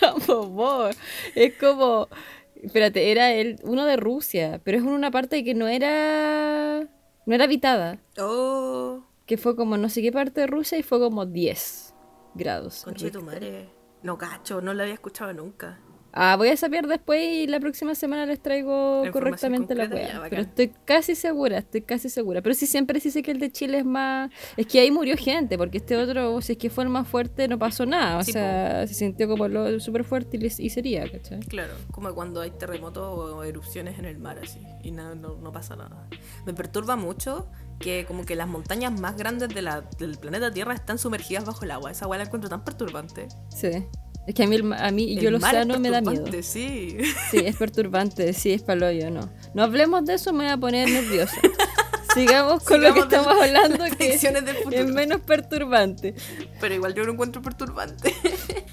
No, 0.00 0.18
bobo. 0.18 0.88
Es 1.34 1.54
como. 1.58 2.08
Espérate, 2.56 3.10
era 3.10 3.32
el, 3.32 3.60
uno 3.64 3.84
de 3.84 3.96
Rusia, 3.96 4.60
pero 4.64 4.78
es 4.78 4.84
una 4.84 5.10
parte 5.10 5.44
que 5.44 5.54
no 5.54 5.68
era. 5.68 6.80
No 7.26 7.34
era 7.34 7.44
habitada. 7.44 7.98
oh, 8.18 9.04
Que 9.26 9.36
fue 9.36 9.54
como 9.54 9.76
no 9.76 9.88
sé 9.88 10.02
qué 10.02 10.10
parte 10.10 10.40
de 10.40 10.46
Rusia 10.48 10.78
y 10.78 10.82
fue 10.82 10.98
como 10.98 11.26
10 11.26 11.94
grados. 12.34 12.82
conche 12.82 13.10
tu 13.10 13.22
madre. 13.22 13.68
No 14.02 14.18
cacho, 14.18 14.60
no 14.60 14.74
lo 14.74 14.82
había 14.82 14.94
escuchado 14.94 15.32
nunca. 15.32 15.78
Ah, 16.14 16.36
voy 16.36 16.48
a 16.48 16.56
saber 16.58 16.86
después 16.86 17.22
y 17.22 17.46
la 17.46 17.58
próxima 17.58 17.94
semana 17.94 18.26
les 18.26 18.38
traigo 18.40 19.02
La 19.04 19.10
correctamente 19.12 19.74
la 19.74 19.86
bacán. 19.88 20.20
Pero 20.28 20.42
estoy 20.42 20.72
casi 20.84 21.14
segura, 21.14 21.58
estoy 21.58 21.80
casi 21.82 22.10
segura. 22.10 22.42
Pero 22.42 22.54
sí, 22.54 22.66
siempre 22.66 23.00
sí 23.00 23.10
sé 23.10 23.22
que 23.22 23.30
el 23.30 23.38
de 23.38 23.50
Chile 23.50 23.78
es 23.78 23.84
más. 23.86 24.30
Es 24.58 24.66
que 24.66 24.80
ahí 24.80 24.90
murió 24.90 25.16
gente, 25.16 25.56
porque 25.56 25.78
este 25.78 25.96
otro, 25.96 26.40
si 26.42 26.52
es 26.52 26.58
que 26.58 26.68
fue 26.68 26.84
el 26.84 26.90
más 26.90 27.08
fuerte, 27.08 27.48
no 27.48 27.58
pasó 27.58 27.86
nada. 27.86 28.18
O 28.18 28.24
Sí, 28.24 28.32
sea, 28.32 28.86
se 28.86 28.92
sintió 28.94 29.26
como 29.26 29.48
lo 29.48 29.80
súper 29.80 30.04
fuerte 30.04 30.36
y, 30.36 30.44
y 30.44 30.68
sería, 30.70 31.10
¿cachai? 31.10 31.40
Claro, 31.40 31.72
como 31.90 32.14
cuando 32.14 32.42
hay 32.42 32.50
terremotos 32.50 33.02
o 33.18 33.42
erupciones 33.44 33.98
en 33.98 34.04
el 34.04 34.18
mar 34.18 34.38
así 34.38 34.60
y 34.82 34.90
nada, 34.90 35.14
no, 35.14 35.36
no 35.36 35.50
pasa 35.50 35.76
nada. 35.76 36.08
Me 36.44 36.52
perturba 36.52 36.96
mucho 36.96 37.48
que 37.78 38.04
como 38.06 38.24
que 38.26 38.36
las 38.36 38.48
montañas 38.48 38.92
más 39.00 39.16
grandes 39.16 39.48
de 39.48 39.62
la- 39.62 39.80
del 39.98 40.18
planeta 40.18 40.52
Tierra 40.52 40.74
están 40.74 40.98
sumergidas 40.98 41.46
bajo 41.46 41.64
el 41.64 41.70
agua. 41.70 41.90
Esa 41.90 42.04
agua 42.04 42.18
la 42.18 42.24
encuentro 42.24 42.50
tan 42.50 42.64
perturbante. 42.64 43.28
Sí. 43.48 43.86
Es 44.26 44.34
que 44.34 44.44
a 44.44 44.46
mí, 44.46 44.56
a 44.76 44.90
mí 44.92 45.16
yo 45.16 45.28
el 45.28 45.36
océano 45.36 45.78
me 45.80 45.90
da 45.90 46.00
miedo. 46.00 46.26
Sí. 46.42 46.96
Sí, 47.30 47.38
es 47.38 47.56
perturbante, 47.56 48.32
sí, 48.32 48.52
es 48.52 48.62
paloyo, 48.62 49.10
no. 49.10 49.28
No 49.54 49.62
hablemos 49.62 50.04
de 50.04 50.14
eso, 50.14 50.32
me 50.32 50.44
voy 50.44 50.52
a 50.52 50.56
poner 50.56 50.88
nerviosa. 50.88 51.40
Sigamos 52.14 52.62
con 52.64 52.82
lo 52.82 52.92
que 52.92 53.00
estamos 53.00 53.28
hablando, 53.28 53.84
que 53.96 54.14
es 54.14 54.86
menos 54.86 55.22
perturbante. 55.22 56.14
Pero 56.60 56.74
igual 56.74 56.94
yo 56.94 57.04
lo 57.04 57.12
encuentro 57.12 57.40
perturbante. 57.40 58.14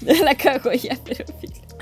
La 0.00 0.34
cago 0.34 0.72
ya, 0.72 0.98
pero. 1.04 1.24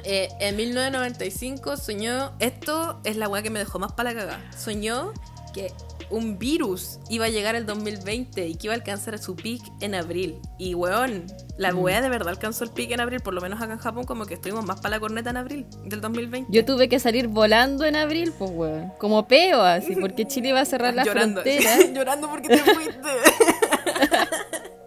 Eh, 0.04 0.28
en 0.40 0.56
1995 0.56 1.76
soñó, 1.76 2.32
esto 2.38 3.00
es 3.04 3.16
la 3.16 3.28
weá 3.28 3.42
que 3.42 3.50
me 3.50 3.58
dejó 3.58 3.78
más 3.78 3.92
para 3.92 4.12
la 4.12 4.20
cagada. 4.20 4.50
Soñó 4.56 5.12
que 5.52 5.72
un 6.10 6.38
virus 6.38 6.98
iba 7.08 7.26
a 7.26 7.28
llegar 7.28 7.54
el 7.54 7.66
2020 7.66 8.46
y 8.46 8.54
que 8.56 8.66
iba 8.68 8.74
a 8.74 8.76
alcanzar 8.76 9.18
su 9.18 9.36
peak 9.36 9.60
en 9.80 9.94
abril. 9.94 10.36
Y 10.58 10.74
weón, 10.74 11.24
la 11.56 11.72
Mm. 11.72 11.78
weá 11.78 12.00
de 12.00 12.08
verdad 12.08 12.28
alcanzó 12.30 12.64
el 12.64 12.70
peak 12.70 12.90
en 12.92 13.00
abril, 13.00 13.20
por 13.20 13.34
lo 13.34 13.40
menos 13.40 13.60
acá 13.60 13.72
en 13.74 13.78
Japón, 13.78 14.04
como 14.04 14.24
que 14.26 14.34
estuvimos 14.34 14.64
más 14.64 14.80
para 14.80 14.96
la 14.96 15.00
corneta 15.00 15.30
en 15.30 15.36
abril 15.36 15.66
del 15.84 16.00
2020. 16.00 16.50
Yo 16.52 16.64
tuve 16.64 16.88
que 16.88 16.98
salir 16.98 17.28
volando 17.28 17.84
en 17.84 17.96
abril, 17.96 18.32
pues, 18.38 18.50
weón. 18.52 18.92
Como 18.98 19.26
peo, 19.28 19.60
así, 19.62 19.94
porque 19.96 20.26
Chile 20.26 20.48
iba 20.50 20.60
a 20.60 20.64
cerrar 20.64 20.94
la 20.94 21.04
llorando, 21.04 21.42
frontera. 21.42 21.76
llorando 21.94 22.28
porque 22.30 22.48
te 22.48 22.58
fuiste. 22.58 23.08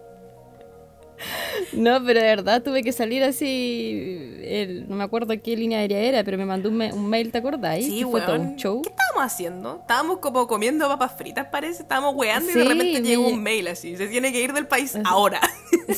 No, 1.72 2.02
pero 2.04 2.20
de 2.20 2.26
verdad 2.26 2.62
tuve 2.62 2.82
que 2.82 2.92
salir 2.92 3.22
así. 3.24 4.38
el- 4.44 4.88
no 4.88 4.96
me 4.96 5.04
acuerdo 5.04 5.32
qué 5.42 5.56
línea 5.56 5.78
aérea 5.78 5.98
era, 6.00 6.24
pero 6.24 6.36
me 6.36 6.44
mandó 6.44 6.68
un, 6.68 6.76
me- 6.76 6.92
un 6.92 7.08
mail, 7.08 7.30
¿te 7.32 7.38
acordáis? 7.38 7.86
Sí, 7.86 8.04
fue 8.04 8.20
todo 8.20 8.36
un 8.36 8.56
show. 8.56 8.82
¿Qué 8.82 8.90
estábamos 8.90 9.32
haciendo? 9.32 9.78
Estábamos 9.80 10.18
como 10.18 10.46
comiendo 10.46 10.86
papas 10.88 11.12
fritas, 11.16 11.46
parece. 11.50 11.82
Estábamos 11.82 12.14
weando 12.16 12.50
y 12.50 12.54
de 12.54 12.64
repente 12.64 13.00
me- 13.00 13.08
llegó 13.08 13.28
un 13.28 13.42
mail 13.42 13.68
así. 13.68 13.96
Se 13.96 14.08
tiene 14.08 14.32
que 14.32 14.42
ir 14.42 14.52
del 14.52 14.66
país 14.66 14.96
ahora. 15.04 15.40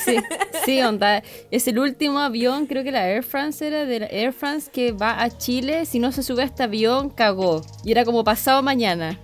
Sí, 0.05 0.17
sí, 0.65 0.81
onda. 0.83 1.23
Es 1.51 1.69
el 1.69 1.79
último 1.79 2.19
avión, 2.19 2.67
creo 2.67 2.83
que 2.83 2.91
la 2.91 3.07
Air 3.09 3.23
France 3.23 3.65
era 3.67 3.85
de 3.85 4.01
la 4.01 4.07
Air 4.07 4.33
France 4.33 4.71
que 4.73 4.93
va 4.93 5.23
a 5.23 5.31
Chile. 5.31 5.85
Si 5.85 5.99
no 5.99 6.11
se 6.11 6.23
sube 6.23 6.43
a 6.43 6.47
este 6.47 6.63
avión, 6.63 7.11
cagó. 7.11 7.61
Y 7.85 7.93
era 7.93 8.05
como 8.05 8.25
pasado 8.25 8.63
mañana. 8.63 9.21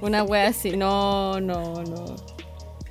Una 0.00 0.22
wea 0.22 0.48
así. 0.48 0.76
No, 0.76 1.40
no, 1.40 1.82
no. 1.82 2.16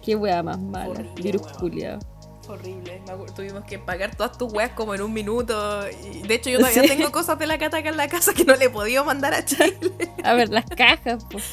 Qué 0.03 0.15
wea 0.15 0.43
más 0.43 0.59
mala. 0.59 1.03
Virus 1.15 1.43
weón. 1.61 1.99
Horrible. 2.47 3.01
Tuvimos 3.35 3.63
que 3.63 3.79
pagar 3.79 4.15
todas 4.15 4.37
tus 4.37 4.51
weas 4.51 4.71
como 4.71 4.93
en 4.93 5.01
un 5.01 5.13
minuto. 5.13 5.85
Y 5.89 6.23
de 6.27 6.35
hecho, 6.35 6.49
yo 6.49 6.59
todavía 6.59 6.81
Sí. 6.83 6.87
tengo 6.89 7.11
cosas 7.11 7.39
de 7.39 7.47
la 7.47 7.57
cata 7.57 7.77
acá 7.77 7.89
en 7.89 7.97
la 7.97 8.07
casa 8.09 8.33
que 8.33 8.43
no 8.43 8.55
le 8.55 8.65
he 8.65 8.69
podido 8.69 9.05
mandar 9.05 9.33
a 9.33 9.45
Chile. 9.45 9.77
A 10.23 10.33
ver, 10.33 10.49
las 10.49 10.65
cajas, 10.65 11.25
pues. 11.29 11.43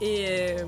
Y 0.00 0.16
eh, 0.20 0.66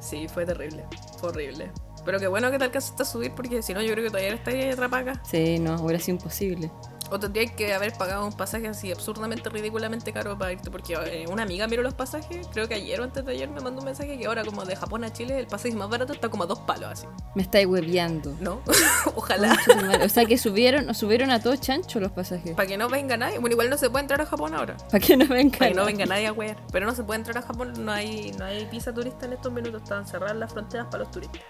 sí, 0.00 0.26
fue 0.28 0.44
terrible. 0.46 0.84
Horrible. 1.22 1.70
Pero 2.06 2.20
qué 2.20 2.28
bueno 2.28 2.50
que 2.52 2.58
te 2.58 2.64
alcanzaste 2.64 3.02
a 3.02 3.06
subir 3.06 3.32
porque 3.34 3.60
si 3.62 3.74
no, 3.74 3.82
yo 3.82 3.92
creo 3.92 4.04
que 4.04 4.10
todavía 4.10 4.32
estaría 4.32 4.72
atrapada 4.72 5.10
acá. 5.10 5.22
Sí, 5.24 5.58
no, 5.58 5.74
hubiera 5.82 6.00
sido 6.00 6.16
imposible. 6.16 6.70
O 7.10 7.20
tendría 7.20 7.46
que 7.46 7.72
haber 7.72 7.92
pagado 7.92 8.26
un 8.26 8.32
pasaje 8.32 8.66
así 8.66 8.90
absurdamente, 8.90 9.48
ridículamente 9.48 10.12
caro 10.12 10.36
para 10.36 10.52
irte. 10.52 10.70
Porque 10.70 10.94
eh, 10.94 11.26
una 11.28 11.42
amiga 11.42 11.66
miró 11.68 11.82
los 11.82 11.94
pasajes, 11.94 12.48
creo 12.52 12.68
que 12.68 12.74
ayer 12.74 13.00
o 13.00 13.04
antes 13.04 13.24
de 13.24 13.32
ayer 13.32 13.48
me 13.48 13.60
mandó 13.60 13.80
un 13.80 13.84
mensaje 13.84 14.18
que 14.18 14.26
ahora, 14.26 14.44
como 14.44 14.64
de 14.64 14.76
Japón 14.76 15.04
a 15.04 15.12
Chile, 15.12 15.38
el 15.38 15.46
pasaje 15.46 15.74
más 15.74 15.88
barato 15.88 16.12
está 16.12 16.28
como 16.28 16.44
a 16.44 16.46
dos 16.46 16.60
palos 16.60 16.90
así. 16.90 17.06
Me 17.34 17.42
estáis 17.42 17.66
hueveando. 17.66 18.36
¿No? 18.40 18.60
Ojalá. 19.14 19.56
O 20.02 20.08
sea 20.08 20.24
que 20.24 20.38
subieron, 20.38 20.94
subieron 20.94 21.30
a 21.30 21.40
todos 21.40 21.60
chancho 21.60 22.00
los 22.00 22.12
pasajes. 22.12 22.54
Para 22.54 22.68
que 22.68 22.76
no 22.76 22.88
venga 22.88 23.16
nadie. 23.16 23.38
Bueno, 23.38 23.54
igual 23.54 23.70
no 23.70 23.78
se 23.78 23.90
puede 23.90 24.02
entrar 24.02 24.20
a 24.20 24.26
Japón 24.26 24.54
ahora. 24.54 24.76
Para 24.76 25.00
que 25.00 25.16
no 25.16 25.26
vengan. 25.26 25.58
Para 25.58 25.70
que 25.70 25.76
no 25.76 25.84
venga 25.84 26.06
nadie 26.06 26.26
a 26.26 26.32
wear. 26.32 26.56
Pero 26.72 26.86
no 26.86 26.94
se 26.94 27.04
puede 27.04 27.18
entrar 27.18 27.38
a 27.38 27.42
Japón, 27.42 27.72
no 27.84 27.92
hay, 27.92 28.32
no 28.38 28.44
hay 28.44 28.66
visa 28.66 28.92
turista 28.92 29.26
en 29.26 29.34
estos 29.34 29.52
minutos. 29.52 29.82
Están 29.82 30.06
cerradas 30.06 30.36
las 30.36 30.52
fronteras 30.52 30.86
para 30.86 31.04
los 31.04 31.10
turistas. 31.10 31.42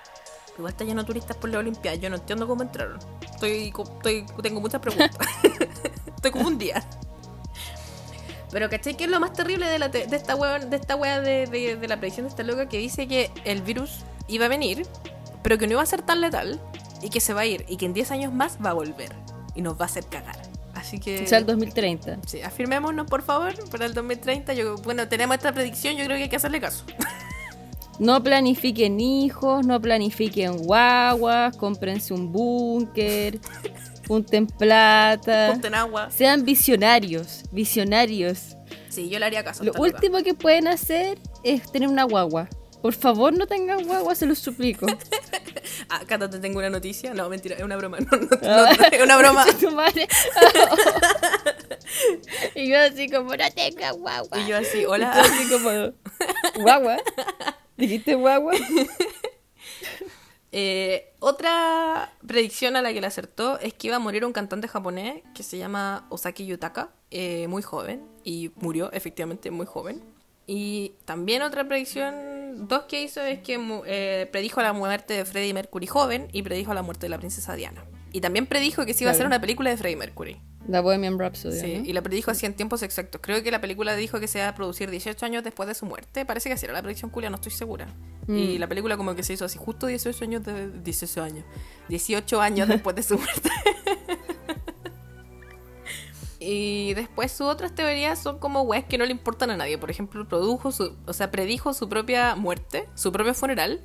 Igual 0.59 0.73
está 0.73 0.85
lleno 0.85 1.03
de 1.03 1.07
turistas 1.07 1.37
por 1.37 1.51
la 1.51 1.59
Olimpiada. 1.59 1.97
Yo 1.97 2.09
no 2.11 2.17
entiendo 2.17 2.47
cómo 2.47 2.63
entraron. 2.63 2.99
Estoy, 3.21 3.73
estoy, 3.77 4.25
tengo 4.43 4.61
muchas 4.61 4.81
preguntas. 4.81 5.11
estoy 6.17 6.31
confundida. 6.31 6.83
Pero 8.51 8.71
¿cachai? 8.71 8.97
¿Qué 8.97 9.05
es 9.05 9.11
lo 9.11 9.21
más 9.21 9.33
terrible 9.33 9.67
de, 9.67 9.79
la 9.79 9.91
te- 9.91 10.07
de 10.07 10.17
esta 10.17 10.35
wea, 10.37 10.59
de, 10.59 10.77
esta 10.77 10.97
wea 10.97 11.21
de, 11.21 11.47
de- 11.47 11.77
de 11.77 11.89
la 11.89 11.99
predicción 11.99 12.25
de 12.27 12.31
esta 12.31 12.43
loca 12.43 12.69
que 12.69 12.79
dice 12.79 13.07
que 13.09 13.31
el 13.45 13.61
virus 13.63 14.01
iba 14.29 14.47
a 14.47 14.49
venir, 14.49 14.87
pero 15.43 15.59
que 15.59 15.67
no 15.67 15.73
iba 15.73 15.83
a 15.83 15.87
ser 15.87 16.03
tan 16.03 16.21
letal 16.21 16.61
y 17.03 17.11
que 17.11 17.21
se 17.21 17.35
va 17.35 17.43
a 17.43 17.47
ir 17.47 17.65
y 17.69 17.77
que 17.77 17.85
en 17.87 17.93
10 17.93 18.11
años 18.13 18.33
más 18.33 18.59
va 18.65 18.71
a 18.71 18.73
volver 18.73 19.13
y 19.55 19.63
nos 19.63 19.75
va 19.79 19.83
a 19.83 19.87
hacer 19.87 20.07
cagar? 20.07 20.37
Así 20.75 21.01
que... 21.01 21.25
O 21.25 21.27
sea, 21.27 21.39
el 21.39 21.47
2030. 21.47 22.19
Sí, 22.27 22.41
afirmémonos 22.43 23.07
por 23.09 23.23
favor 23.23 23.53
para 23.71 23.85
el 23.87 23.95
2030. 23.95 24.55
Yo, 24.55 24.77
bueno, 24.77 25.09
tenemos 25.09 25.37
esta 25.37 25.53
predicción, 25.53 25.97
yo 25.97 26.05
creo 26.05 26.17
que 26.17 26.25
hay 26.25 26.29
que 26.29 26.37
hacerle 26.37 26.61
caso. 26.61 26.85
No 27.99 28.23
planifiquen 28.23 29.01
hijos, 29.01 29.67
no 29.67 29.81
planifiquen 29.81 30.59
guaguas, 30.59 31.57
cómprense 31.57 32.13
un 32.13 32.31
búnker, 32.31 33.39
junten 34.07 34.47
plata. 34.47 35.49
Ponte 35.53 35.69
en 35.69 35.75
agua. 35.75 36.11
Sean 36.11 36.45
visionarios, 36.45 37.45
visionarios. 37.53 38.57
Sí, 38.91 39.09
yo 39.09 39.19
le 39.19 39.27
haría 39.27 39.43
caso. 39.45 39.65
Lo 39.65 39.73
loca. 39.73 39.81
último 39.81 40.23
que 40.23 40.35
pueden 40.35 40.69
hacer 40.69 41.19
es 41.43 41.71
tener 41.73 41.89
una 41.89 42.05
guagua. 42.05 42.49
Por 42.83 42.93
favor, 42.93 43.33
no 43.37 43.47
tengan 43.47 43.85
guagua, 43.85 44.15
se 44.15 44.27
los 44.27 44.39
suplico. 44.39 44.87
Ah, 45.89 46.01
Cata, 46.07 46.31
te 46.31 46.39
tengo 46.39 46.59
una 46.59 46.71
noticia. 46.71 47.13
No, 47.13 47.29
mentira, 47.29 47.57
es 47.57 47.63
una 47.63 47.77
broma. 47.77 47.99
No, 48.11 48.17
no, 48.17 48.29
no, 48.41 48.67
es 48.93 49.03
una 49.03 49.17
broma. 49.17 49.45
Y 52.55 52.69
yo 52.71 52.79
así 52.81 53.09
como, 53.11 53.35
no 53.37 53.51
tenga 53.55 53.91
guagua. 53.93 54.39
Y 54.41 54.47
yo 54.49 54.57
así, 54.57 54.81
Y 54.81 54.85
hola. 54.85 55.13
así 55.13 55.49
como, 55.51 55.71
guagua. 56.63 56.97
¿Dijiste 57.77 58.15
guagua? 58.15 58.55
Eh, 60.59 61.13
otra 61.19 62.15
predicción 62.27 62.77
a 62.77 62.83
la 62.83 62.91
que 62.91 63.03
le 63.03 63.07
acertó 63.07 63.59
es 63.59 63.75
que 63.75 63.89
iba 63.89 63.97
a 63.97 63.99
morir 63.99 64.25
un 64.25 64.33
cantante 64.33 64.69
japonés 64.69 65.23
que 65.35 65.43
se 65.43 65.59
llama 65.59 66.07
Osaki 66.09 66.47
Yutaka, 66.47 66.89
eh, 67.11 67.47
muy 67.47 67.61
joven, 67.61 68.07
y 68.25 68.53
murió 68.55 68.91
efectivamente 68.93 69.51
muy 69.51 69.67
joven. 69.67 70.03
Y 70.47 70.95
también 71.05 71.43
otra 71.43 71.69
predicción, 71.69 72.69
dos 72.69 72.85
que 72.85 73.03
hizo 73.03 73.21
es 73.21 73.41
que 73.41 73.59
eh, 73.87 74.29
predijo 74.33 74.63
la 74.63 74.73
muerte 74.73 75.13
de 75.13 75.25
Freddie 75.27 75.53
Mercury 75.53 75.89
joven 75.89 76.29
y 76.33 76.43
predijo 76.43 76.73
la 76.73 76.83
muerte 76.83 77.05
de 77.05 77.11
la 77.11 77.19
princesa 77.19 77.55
Diana. 77.55 77.85
Y 78.17 78.21
también 78.23 78.47
predijo 78.47 78.87
que 78.87 78.95
se 78.95 79.05
iba 79.05 79.11
a 79.11 79.15
hacer 79.15 79.27
una 79.27 79.43
película 79.43 79.69
de 79.69 79.77
Freddie 79.77 79.97
Mercury. 79.97 80.41
La 80.67 80.81
Bohemian 80.81 81.19
Rhapsody, 81.19 81.61
Sí, 81.61 81.79
¿no? 81.81 81.85
y 81.85 81.93
la 81.93 82.01
predijo 82.03 82.31
así 82.31 82.47
en 82.47 82.55
tiempos 82.55 82.83
exactos. 82.83 83.21
Creo 83.23 83.43
que 83.43 83.51
la 83.51 83.61
película 83.61 83.95
dijo 83.95 84.19
que 84.21 84.27
se 84.27 84.39
va 84.41 84.49
a 84.49 84.55
producir 84.55 84.91
18 84.91 85.27
años 85.27 85.45
después 85.45 85.69
de 85.69 85.75
su 85.75 85.85
muerte. 85.85 86.25
Parece 86.25 86.49
que 86.49 86.55
así 86.55 86.65
era 86.65 86.73
la 86.73 86.81
predicción 86.81 87.11
culia, 87.11 87.29
no 87.29 87.35
estoy 87.37 87.53
segura. 87.53 87.89
Y 88.27 88.57
Mm. 88.57 88.61
la 88.61 88.67
película 88.69 88.97
como 88.97 89.15
que 89.15 89.23
se 89.23 89.35
hizo 89.35 89.45
así 89.45 89.59
justo 89.59 89.87
18 89.87 90.25
años 90.25 90.43
de 90.45 90.71
18 90.81 91.23
años. 91.23 91.45
18 91.91 92.41
años 92.41 92.69
después 92.69 92.97
de 92.97 93.03
su 93.03 93.19
muerte. 93.19 93.51
y 96.41 96.95
después 96.95 97.33
sus 97.33 97.47
otras 97.49 97.75
teorías 97.75 98.19
son 98.19 98.39
como 98.39 98.63
weas 98.63 98.85
que 98.85 98.99
no 98.99 99.05
le 99.05 99.11
importan 99.13 99.51
a 99.51 99.57
nadie. 99.57 99.79
Por 99.79 99.91
ejemplo, 99.91 100.27
produjo 100.27 100.73
su, 100.73 100.97
o 101.07 101.13
sea, 101.13 101.31
predijo 101.31 101.75
su 101.75 101.89
propia 101.89 102.35
muerte, 102.35 102.89
su 102.95 103.13
propio 103.13 103.35
funeral, 103.35 103.83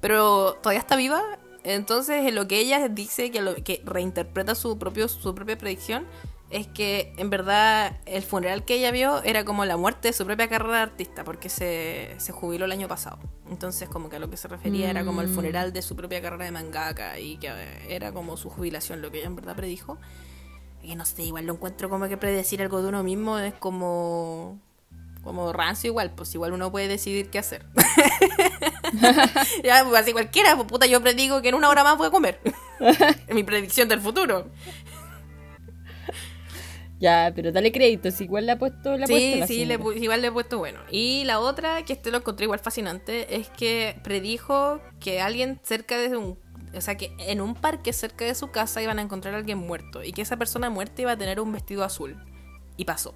pero 0.00 0.54
todavía 0.62 0.80
está 0.80 0.96
viva. 0.96 1.22
Entonces, 1.64 2.26
en 2.26 2.34
lo 2.34 2.46
que 2.46 2.58
ella 2.60 2.88
dice 2.88 3.30
que, 3.30 3.40
lo, 3.40 3.54
que 3.56 3.82
reinterpreta 3.84 4.54
su, 4.54 4.78
propio, 4.78 5.08
su 5.08 5.34
propia 5.34 5.56
predicción 5.58 6.06
es 6.50 6.66
que 6.68 7.12
en 7.16 7.30
verdad 7.30 7.98
el 8.04 8.22
funeral 8.22 8.64
que 8.64 8.74
ella 8.74 8.92
vio 8.92 9.22
era 9.24 9.44
como 9.44 9.64
la 9.64 9.76
muerte 9.76 10.08
de 10.08 10.12
su 10.12 10.24
propia 10.24 10.46
carrera 10.48 10.76
de 10.76 10.82
artista, 10.82 11.24
porque 11.24 11.48
se, 11.48 12.14
se 12.18 12.32
jubiló 12.32 12.66
el 12.66 12.72
año 12.72 12.86
pasado. 12.86 13.18
Entonces, 13.50 13.88
como 13.88 14.08
que 14.10 14.16
a 14.16 14.18
lo 14.18 14.30
que 14.30 14.36
se 14.36 14.46
refería 14.46 14.90
era 14.90 15.04
como 15.04 15.20
el 15.22 15.28
Mm. 15.28 15.34
funeral 15.34 15.72
de 15.72 15.82
su 15.82 15.96
propia 15.96 16.20
carrera 16.22 16.44
de 16.44 16.50
mangaka 16.52 17.18
y 17.18 17.38
que 17.38 17.48
eh, 17.48 17.86
era 17.88 18.12
como 18.12 18.36
su 18.36 18.50
jubilación, 18.50 19.00
lo 19.02 19.10
que 19.10 19.18
ella 19.18 19.26
en 19.26 19.36
verdad 19.36 19.56
predijo. 19.56 19.98
Que 20.82 20.94
no 20.96 21.06
sé, 21.06 21.22
igual 21.24 21.46
lo 21.46 21.54
encuentro 21.54 21.88
como 21.88 22.06
que 22.08 22.18
predecir 22.18 22.60
algo 22.60 22.82
de 22.82 22.88
uno 22.88 23.02
mismo 23.02 23.38
es 23.38 23.54
como. 23.54 24.60
Como 25.24 25.52
rancio 25.52 25.88
igual, 25.88 26.12
pues 26.14 26.34
igual 26.34 26.52
uno 26.52 26.70
puede 26.70 26.86
decidir 26.86 27.30
qué 27.30 27.38
hacer. 27.38 27.66
ya, 29.64 29.84
pues 29.84 30.02
así 30.02 30.12
cualquiera, 30.12 30.54
pues 30.54 30.68
puta, 30.68 30.86
yo 30.86 31.00
predigo 31.00 31.42
que 31.42 31.48
en 31.48 31.54
una 31.54 31.68
hora 31.68 31.82
más 31.82 31.96
voy 31.96 32.08
a 32.08 32.10
comer. 32.10 32.40
es 32.80 33.34
mi 33.34 33.42
predicción 33.42 33.88
del 33.88 34.00
futuro. 34.00 34.50
Ya, 37.00 37.32
pero 37.34 37.52
dale 37.52 37.72
crédito, 37.72 38.10
si 38.10 38.24
igual 38.24 38.46
le 38.46 38.52
ha 38.52 38.58
puesto 38.58 38.96
la 38.96 39.06
Sí, 39.06 39.42
sí, 39.46 39.64
le 39.64 39.74
igual 39.96 40.22
le 40.22 40.28
he 40.28 40.32
puesto 40.32 40.58
bueno. 40.58 40.80
Y 40.90 41.24
la 41.24 41.40
otra, 41.40 41.84
que 41.84 41.92
este 41.92 42.10
lo 42.10 42.18
encontré 42.18 42.44
igual 42.44 42.60
fascinante, 42.60 43.36
es 43.36 43.48
que 43.48 44.00
predijo 44.02 44.80
que 45.00 45.20
alguien 45.20 45.60
cerca 45.62 45.98
de 45.98 46.16
un... 46.16 46.38
O 46.74 46.80
sea, 46.80 46.96
que 46.96 47.14
en 47.18 47.40
un 47.40 47.54
parque 47.54 47.92
cerca 47.92 48.24
de 48.24 48.34
su 48.34 48.50
casa 48.50 48.82
iban 48.82 48.98
a 48.98 49.02
encontrar 49.02 49.34
a 49.34 49.36
alguien 49.36 49.58
muerto. 49.58 50.02
Y 50.02 50.12
que 50.12 50.22
esa 50.22 50.36
persona 50.36 50.70
muerta 50.70 51.02
iba 51.02 51.12
a 51.12 51.16
tener 51.16 51.40
un 51.40 51.52
vestido 51.52 51.84
azul. 51.84 52.16
Y 52.76 52.84
pasó. 52.84 53.14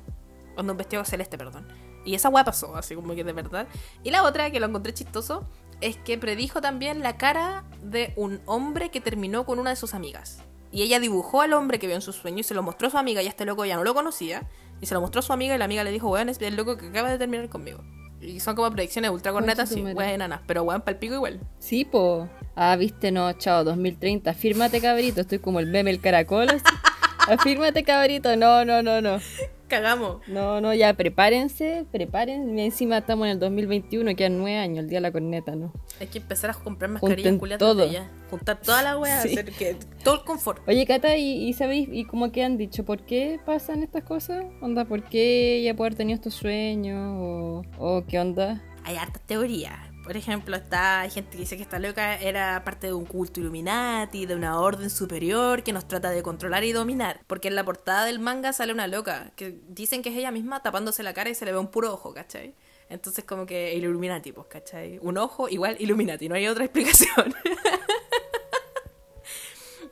O 0.57 0.61
un 0.61 0.77
vestido 0.77 1.05
celeste, 1.05 1.38
perdón. 1.38 1.67
Y 2.05 2.14
esa 2.14 2.28
weá 2.28 2.45
pasó, 2.45 2.76
así 2.76 2.95
como 2.95 3.14
que 3.14 3.25
de 3.25 3.33
verdad. 3.33 3.67
Y 4.02 4.11
la 4.11 4.23
otra, 4.23 4.50
que 4.50 4.61
lo 4.61 4.67
encontré 4.67 4.95
chistoso, 4.95 5.47
es 5.81 5.97
que 5.97 6.19
predijo 6.19 6.61
también 6.61 7.02
la 7.02 7.17
cara 7.17 7.64
de 7.83 8.12
un 8.17 8.40
hombre 8.47 8.90
que 8.90 9.00
terminó 9.00 9.45
con 9.45 9.59
una 9.59 9.71
de 9.71 9.76
sus 9.76 9.95
amigas. 9.95 10.43
Y 10.71 10.83
ella 10.83 11.00
dibujó 11.00 11.40
al 11.40 11.52
hombre 11.55 11.78
que 11.78 11.87
vio 11.87 11.97
en 11.97 12.02
sus 12.02 12.17
sueños 12.17 12.40
y 12.40 12.49
se 12.49 12.55
lo 12.55 12.62
mostró 12.62 12.88
a 12.88 12.90
su 12.90 12.99
amiga 12.99 13.23
y 13.23 13.26
este 13.26 13.45
loco 13.45 13.64
ya 13.64 13.76
no 13.76 13.85
lo 13.85 13.95
conocía. 13.95 14.49
Y 14.81 14.87
se 14.87 14.95
lo 14.95 15.00
mostró 15.00 15.21
a 15.21 15.23
su 15.23 15.33
amiga 15.33 15.55
y 15.55 15.59
la 15.59 15.64
amiga 15.64 15.83
le 15.83 15.90
dijo, 15.90 16.09
weón, 16.09 16.28
es 16.28 16.40
el 16.40 16.57
loco 16.57 16.76
que 16.76 16.88
acaba 16.88 17.11
de 17.11 17.19
terminar 17.19 17.49
conmigo. 17.49 17.83
Y 18.21 18.40
son 18.40 18.57
como 18.57 18.71
predicciones 18.71 19.11
ultra 19.11 19.33
cornetas, 19.33 19.69
sí, 19.69 19.81
weón 19.81 20.02
enanas. 20.02 20.40
Pero 20.47 20.62
weón, 20.64 20.83
palpico 20.83 21.14
igual. 21.14 21.40
Sí, 21.59 21.85
po. 21.85 22.28
Ah, 22.55 22.76
viste, 22.76 23.11
no, 23.12 23.33
chao, 23.35 23.64
2030. 23.64 24.35
Fírmate, 24.35 24.81
cabrito. 24.81 25.21
Estoy 25.21 25.38
como 25.38 25.61
el 25.61 25.67
meme, 25.67 25.90
el 25.90 26.00
caracol. 26.00 26.49
Afírmate, 27.28 27.83
cabrito. 27.85 28.37
No, 28.37 28.64
no, 28.64 28.83
no, 28.83 29.00
no. 29.00 29.21
Cagamos. 29.69 30.27
No, 30.27 30.61
no, 30.61 30.73
ya 30.75 30.95
prepárense, 30.95 31.85
prepárense. 31.93 32.65
Encima 32.65 32.99
estamos 32.99 33.27
en 33.27 33.33
el 33.33 33.39
2021, 33.39 34.17
quedan 34.17 34.39
nueve 34.39 34.57
años, 34.59 34.79
el 34.81 34.89
día 34.89 34.97
de 34.97 35.03
la 35.03 35.13
corneta, 35.13 35.55
¿no? 35.55 35.73
Hay 36.01 36.07
que 36.07 36.19
empezar 36.19 36.51
a 36.51 36.55
comprar 36.55 36.91
mascarillas 36.91 37.37
culiadas 37.37 37.59
todo. 37.59 37.91
ya. 37.91 38.11
Juntar 38.31 38.61
toda 38.61 38.83
la 38.83 39.23
Sí. 39.23 39.29
hacer 39.33 39.53
que 39.53 39.77
todo 40.03 40.17
el 40.17 40.21
confort. 40.23 40.67
Oye, 40.69 40.87
Cata, 40.87 41.17
¿y, 41.17 41.49
y 41.49 41.53
sabéis, 41.53 41.89
y 41.93 42.05
como 42.05 42.33
que 42.33 42.43
han 42.45 42.57
dicho, 42.57 42.85
por 42.85 43.03
qué 43.05 43.39
pasan 43.45 43.83
estas 43.83 44.05
cosas? 44.05 44.45
¿Onda, 44.61 44.87
por 44.87 45.03
qué 45.05 45.59
ella 45.59 45.77
puede 45.77 45.89
haber 45.89 45.99
tenido 45.99 46.15
estos 46.17 46.35
sueños? 46.35 47.17
¿O, 47.19 47.63
o 47.79 48.05
qué 48.07 48.19
onda? 48.19 48.63
hay 48.85 48.97
hartas 48.97 49.21
teorías. 49.27 49.77
Por 50.09 50.17
ejemplo, 50.17 50.57
está 50.57 51.00
hay 51.00 51.11
gente 51.11 51.33
que 51.33 51.37
dice 51.37 51.59
que 51.59 51.62
esta 51.62 51.79
loca 51.79 52.17
era 52.17 52.65
parte 52.65 52.87
de 52.87 52.95
un 52.95 53.05
culto 53.05 53.41
Illuminati, 53.41 54.25
de 54.25 54.35
una 54.37 54.59
orden 54.59 54.88
superior 54.88 55.62
que 55.62 55.75
nos 55.75 55.87
trata 55.87 56.09
de 56.09 56.23
controlar 56.23 56.65
y 56.65 56.73
dominar. 56.73 57.21
Porque 57.27 57.49
en 57.49 57.55
la 57.55 57.62
portada 57.62 58.07
del 58.07 58.19
manga 58.19 58.55
sale 58.55 58.73
una 58.73 58.87
loca 58.87 59.33
que 59.37 59.61
dicen 59.69 60.00
que 60.00 60.09
es 60.09 60.17
ella 60.17 60.31
misma 60.31 60.62
tapándose 60.62 61.03
la 61.03 61.12
cara 61.12 61.29
y 61.29 61.35
se 61.35 61.45
le 61.45 61.53
ve 61.53 61.59
un 61.59 61.69
puro 61.69 61.93
ojo, 61.93 62.15
¿cachai? 62.15 62.55
Entonces 62.88 63.27
como 63.27 63.45
que 63.45 63.75
Illuminati, 63.75 64.33
pues, 64.33 64.47
¿cachai? 64.47 64.99
Un 65.03 65.19
ojo 65.19 65.47
igual 65.50 65.77
Illuminati, 65.79 66.27
no 66.27 66.37
hay 66.37 66.49
otra 66.49 66.65
explicación. 66.65 67.35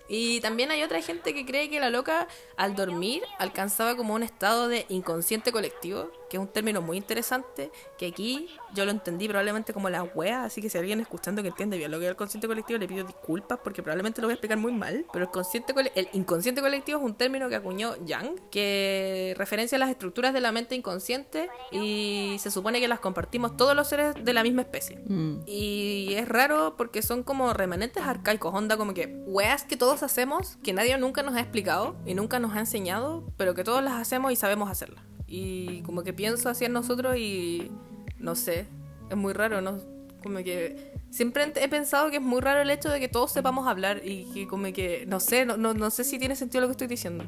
Y 0.09 0.41
también 0.41 0.71
hay 0.71 0.83
otra 0.83 1.03
gente 1.03 1.35
que 1.35 1.45
cree 1.45 1.69
que 1.69 1.81
la 1.81 1.91
loca 1.91 2.29
al 2.57 2.77
dormir 2.77 3.23
alcanzaba 3.39 3.97
como 3.97 4.15
un 4.15 4.23
estado 4.23 4.69
de 4.69 4.87
inconsciente 4.89 5.51
colectivo, 5.51 6.11
que 6.31 6.37
es 6.37 6.41
un 6.41 6.49
término 6.49 6.81
muy 6.81 6.97
interesante, 6.97 7.73
que 7.99 8.07
aquí 8.07 8.49
yo 8.77 8.85
lo 8.85 8.91
entendí 8.91 9.27
probablemente 9.27 9.73
como 9.73 9.89
la 9.89 10.05
wea, 10.05 10.45
así 10.45 10.61
que 10.61 10.69
si 10.69 10.79
alguien 10.79 11.01
escuchando 11.01 11.43
que 11.43 11.49
entiende 11.49 11.79
bien 11.79 11.91
lo 11.91 11.99
que 11.99 12.05
es 12.05 12.11
el 12.11 12.17
consciente 12.17 12.47
colectivo 12.47 12.79
le 12.79 12.87
pido 12.87 13.05
disculpas 13.05 13.59
porque 13.65 13.83
probablemente 13.83 14.21
lo 14.21 14.29
voy 14.29 14.33
a 14.33 14.35
explicar 14.35 14.59
muy 14.59 14.73
mal, 14.73 15.07
pero 15.13 15.25
el, 15.25 15.31
consciente 15.31 15.75
el 15.95 16.09
inconsciente 16.13 16.61
colectivo 16.61 16.99
es 16.99 17.05
un 17.05 17.15
término 17.15 17.49
que 17.49 17.57
acuñó 17.57 17.97
Yang, 18.05 18.49
que 18.51 19.35
referencia 19.37 19.77
a 19.77 19.79
las 19.79 19.91
estructuras 19.91 20.35
de 20.35 20.41
la 20.41 20.53
mente 20.53 20.75
inconsciente 20.75 21.49
y 21.73 22.37
se 22.39 22.51
supone 22.51 22.81
que 22.81 22.89
las 22.89 23.01
compartimos 23.01 23.57
todos 23.57 23.75
los 23.75 23.89
seres 23.89 24.15
de 24.23 24.33
la 24.33 24.43
misma 24.43 24.63
especie. 24.63 24.99
Mm. 25.07 25.41
Y 25.47 26.15
es 26.15 26.29
raro 26.29 26.75
porque 26.77 27.01
son 27.01 27.23
como 27.23 27.53
remanentes 27.55 28.03
arcaicos, 28.03 28.55
onda 28.55 28.77
como 28.77 28.93
que 28.93 29.07
weas 29.27 29.65
que 29.65 29.77
todos 29.77 30.03
hacemos, 30.03 30.59
que 30.63 30.73
nadie 30.73 30.97
nunca 30.99 31.23
nos 31.23 31.35
ha 31.35 31.41
explicado 31.41 31.97
y 32.05 32.15
nunca 32.15 32.39
nos 32.39 32.55
ha 32.55 32.61
enseñado, 32.61 33.25
pero 33.39 33.55
que 33.55 33.65
todos 33.65 33.83
las 33.83 33.95
hacemos 33.95 34.33
y 34.33 34.37
sabemos 34.37 34.71
hacerlas. 34.71 35.16
Y 35.27 35.83
como 35.83 36.03
que 36.03 36.13
pienso 36.13 36.49
así 36.49 36.65
en 36.65 36.73
nosotros 36.73 37.17
y 37.17 37.71
no 38.19 38.35
sé, 38.35 38.67
es 39.11 39.17
muy 39.17 39.33
raro, 39.33 39.61
¿no? 39.61 39.79
Como 40.23 40.39
que 40.39 40.93
siempre 41.11 41.53
he 41.57 41.69
pensado 41.69 42.11
que 42.11 42.17
es 42.17 42.23
muy 42.23 42.41
raro 42.41 42.61
el 42.61 42.71
hecho 42.71 42.91
de 42.91 43.01
que 43.01 43.09
todos 43.09 43.33
sepamos 43.33 43.67
hablar 43.67 44.03
y 44.05 44.25
que 44.33 44.47
como 44.47 44.73
que, 44.73 45.05
no 45.07 45.21
sé, 45.21 45.45
no, 45.47 45.57
no, 45.57 45.75
no 45.75 45.91
sé 45.91 46.05
si 46.05 46.19
tiene 46.19 46.37
sentido 46.37 46.63
lo 46.63 46.69
que 46.69 46.73
estoy 46.73 46.89
diciendo. 46.89 47.25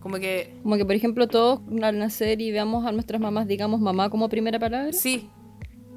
Como 0.00 0.16
que... 0.16 0.54
Como 0.62 0.76
que, 0.76 0.84
por 0.84 0.94
ejemplo, 0.94 1.28
todos 1.28 1.60
al 1.82 1.98
nacer 1.98 2.40
y 2.42 2.50
veamos 2.52 2.84
a 2.86 2.92
nuestras 2.92 3.20
mamás, 3.20 3.46
digamos 3.46 3.80
mamá 3.80 4.10
como 4.10 4.28
primera 4.28 4.58
palabra. 4.58 4.92
Sí. 4.92 5.30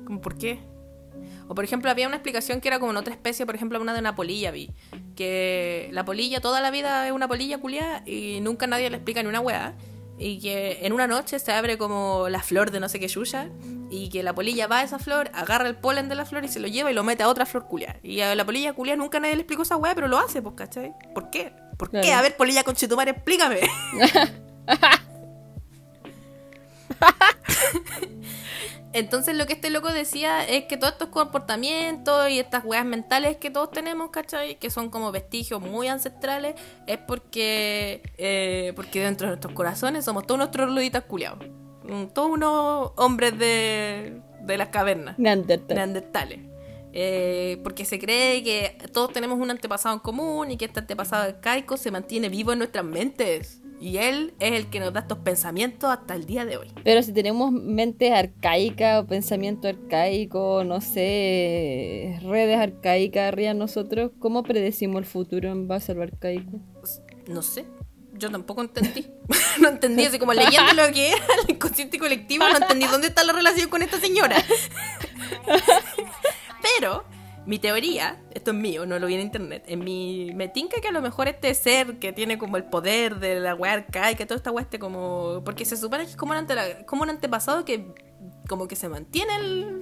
Como, 0.05 0.21
¿por 0.21 0.37
qué? 0.37 0.59
O 1.49 1.55
por 1.55 1.63
ejemplo, 1.63 1.89
había 1.89 2.07
una 2.07 2.17
explicación 2.17 2.61
que 2.61 2.67
era 2.67 2.79
como 2.79 2.91
en 2.91 2.97
otra 2.97 3.13
especie, 3.13 3.45
por 3.45 3.55
ejemplo, 3.55 3.81
una 3.81 3.93
de 3.93 3.99
una 3.99 4.15
polilla 4.15 4.51
vi. 4.51 4.69
Que 5.15 5.89
la 5.91 6.05
polilla 6.05 6.41
toda 6.41 6.61
la 6.61 6.71
vida 6.71 7.05
es 7.07 7.13
una 7.13 7.27
polilla 7.27 7.57
culiada 7.57 8.03
y 8.05 8.39
nunca 8.41 8.67
nadie 8.67 8.89
le 8.89 8.97
explica 8.97 9.21
ni 9.23 9.29
una 9.29 9.39
weá. 9.39 9.75
Y 10.19 10.39
que 10.39 10.79
en 10.81 10.93
una 10.93 11.07
noche 11.07 11.37
se 11.39 11.51
abre 11.51 11.77
como 11.77 12.27
la 12.29 12.41
flor 12.41 12.71
de 12.71 12.79
no 12.79 12.89
sé 12.89 12.99
qué 12.99 13.07
yuya. 13.07 13.49
Y 13.89 14.09
que 14.09 14.23
la 14.23 14.33
polilla 14.35 14.67
va 14.67 14.79
a 14.79 14.83
esa 14.83 14.99
flor, 14.99 15.29
agarra 15.33 15.67
el 15.67 15.75
polen 15.75 16.09
de 16.09 16.15
la 16.15 16.25
flor 16.25 16.43
y 16.43 16.49
se 16.49 16.59
lo 16.59 16.67
lleva 16.67 16.91
y 16.91 16.93
lo 16.93 17.03
mete 17.03 17.23
a 17.23 17.29
otra 17.29 17.45
flor 17.45 17.67
culiada. 17.67 17.97
Y 18.03 18.19
a 18.21 18.35
la 18.35 18.45
polilla 18.45 18.73
culiada 18.73 18.97
nunca 18.97 19.19
nadie 19.19 19.35
le 19.35 19.41
explicó 19.41 19.63
esa 19.63 19.77
weá, 19.77 19.95
pero 19.95 20.07
lo 20.07 20.17
hace, 20.17 20.41
pues, 20.41 20.55
¿cachai? 20.55 20.93
¿Por 21.13 21.29
qué? 21.29 21.53
¿Por 21.77 21.91
qué? 21.91 22.13
A 22.13 22.21
ver, 22.21 22.35
polilla 22.35 22.63
con 22.63 22.75
explícame. 22.75 23.61
Entonces 28.93 29.35
lo 29.35 29.45
que 29.45 29.53
este 29.53 29.69
loco 29.69 29.91
decía 29.91 30.47
es 30.47 30.65
que 30.65 30.77
todos 30.77 30.93
estos 30.93 31.09
comportamientos 31.09 32.29
y 32.29 32.39
estas 32.39 32.63
weas 32.63 32.85
mentales 32.85 33.37
que 33.37 33.49
todos 33.49 33.71
tenemos, 33.71 34.09
¿cachai? 34.11 34.55
Que 34.55 34.69
son 34.69 34.89
como 34.89 35.11
vestigios 35.11 35.61
muy 35.61 35.87
ancestrales, 35.87 36.55
es 36.87 36.97
porque 36.97 38.01
eh, 38.17 38.73
porque 38.75 39.01
dentro 39.01 39.27
de 39.27 39.31
nuestros 39.31 39.53
corazones 39.53 40.05
somos 40.05 40.25
todos 40.25 40.37
nuestros 40.39 40.73
ruditas 40.73 41.03
culiados. 41.03 41.39
Mm, 41.83 42.05
todos 42.13 42.31
unos 42.31 42.91
hombres 42.95 43.37
de, 43.37 44.21
de 44.41 44.57
las 44.57 44.69
cavernas. 44.69 45.17
Neandertales. 45.75 46.39
Eh, 46.93 47.59
porque 47.63 47.85
se 47.85 47.99
cree 47.99 48.43
que 48.43 48.75
todos 48.91 49.13
tenemos 49.13 49.39
un 49.39 49.51
antepasado 49.51 49.93
en 49.93 49.99
común 49.99 50.49
y 50.49 50.57
que 50.57 50.65
este 50.65 50.79
antepasado 50.79 51.23
arcaico 51.23 51.77
se 51.77 51.91
mantiene 51.91 52.29
vivo 52.29 52.53
en 52.53 52.59
nuestras 52.59 52.85
mentes. 52.85 53.61
Y 53.79 53.97
él 53.97 54.33
es 54.39 54.53
el 54.53 54.69
que 54.69 54.79
nos 54.79 54.91
da 54.91 55.01
estos 55.01 55.19
pensamientos 55.19 55.89
hasta 55.89 56.15
el 56.15 56.25
día 56.25 56.45
de 56.45 56.57
hoy. 56.57 56.71
Pero 56.83 57.03
si 57.03 57.13
tenemos 57.13 57.51
mente 57.51 58.11
arcaica 58.13 58.99
o 58.99 59.05
pensamiento 59.05 59.67
arcaico, 59.67 60.63
no 60.63 60.81
sé, 60.81 62.19
redes 62.23 62.57
arcaicas 62.57 63.27
arriba 63.27 63.49
de 63.49 63.59
nosotros, 63.59 64.11
¿cómo 64.19 64.41
predecimos 64.43 64.97
el 64.99 65.05
futuro 65.05 65.49
en 65.49 65.67
base 65.67 65.91
a 65.91 65.95
lo 65.95 66.03
arcaico? 66.03 66.59
No 67.27 67.41
sé. 67.41 67.65
Yo 68.13 68.31
tampoco 68.31 68.61
entendí. 68.61 69.07
no 69.61 69.69
entendí, 69.69 70.05
así 70.05 70.17
como 70.17 70.33
leyendo 70.33 70.73
lo 70.73 70.91
que 70.91 71.09
era 71.09 71.25
el 71.43 71.51
inconsciente 71.55 71.99
colectivo, 71.99 72.45
no 72.49 72.57
entendí 72.57 72.87
dónde 72.87 73.07
está 73.07 73.23
la 73.23 73.33
relación 73.33 73.69
con 73.69 73.83
esta 73.83 73.99
señora. 73.99 74.43
Pero 76.79 77.03
mi 77.47 77.59
teoría, 77.59 78.21
esto 78.31 78.51
es 78.51 78.57
mío, 78.57 78.85
no 78.85 78.99
lo 78.99 79.07
vi 79.07 79.15
en 79.15 79.21
internet, 79.21 79.63
en 79.67 79.79
mi, 79.79 80.31
me 80.35 80.49
tinca 80.49 80.81
que 80.81 80.89
a 80.89 80.91
lo 80.91 81.01
mejor 81.01 81.29
este 81.29 81.53
ser 81.53 81.97
que 81.97 82.11
tiene 82.11 82.37
como 82.37 82.57
el 82.57 82.65
poder 82.65 83.19
de 83.19 83.39
la 83.39 83.55
weá 83.55 83.71
arcaica, 83.71 84.25
toda 84.25 84.35
esta 84.35 84.51
weá 84.51 84.63
este 84.63 84.79
como... 84.79 85.41
Porque 85.45 85.63
se 85.63 85.77
supone 85.77 86.03
que 86.03 86.11
es 86.11 86.17
como 86.17 86.33
un, 86.33 86.45
como 86.85 87.03
un 87.03 87.09
antepasado 87.09 87.63
que 87.63 87.93
como 88.49 88.67
que 88.67 88.75
se 88.75 88.89
mantiene 88.89 89.33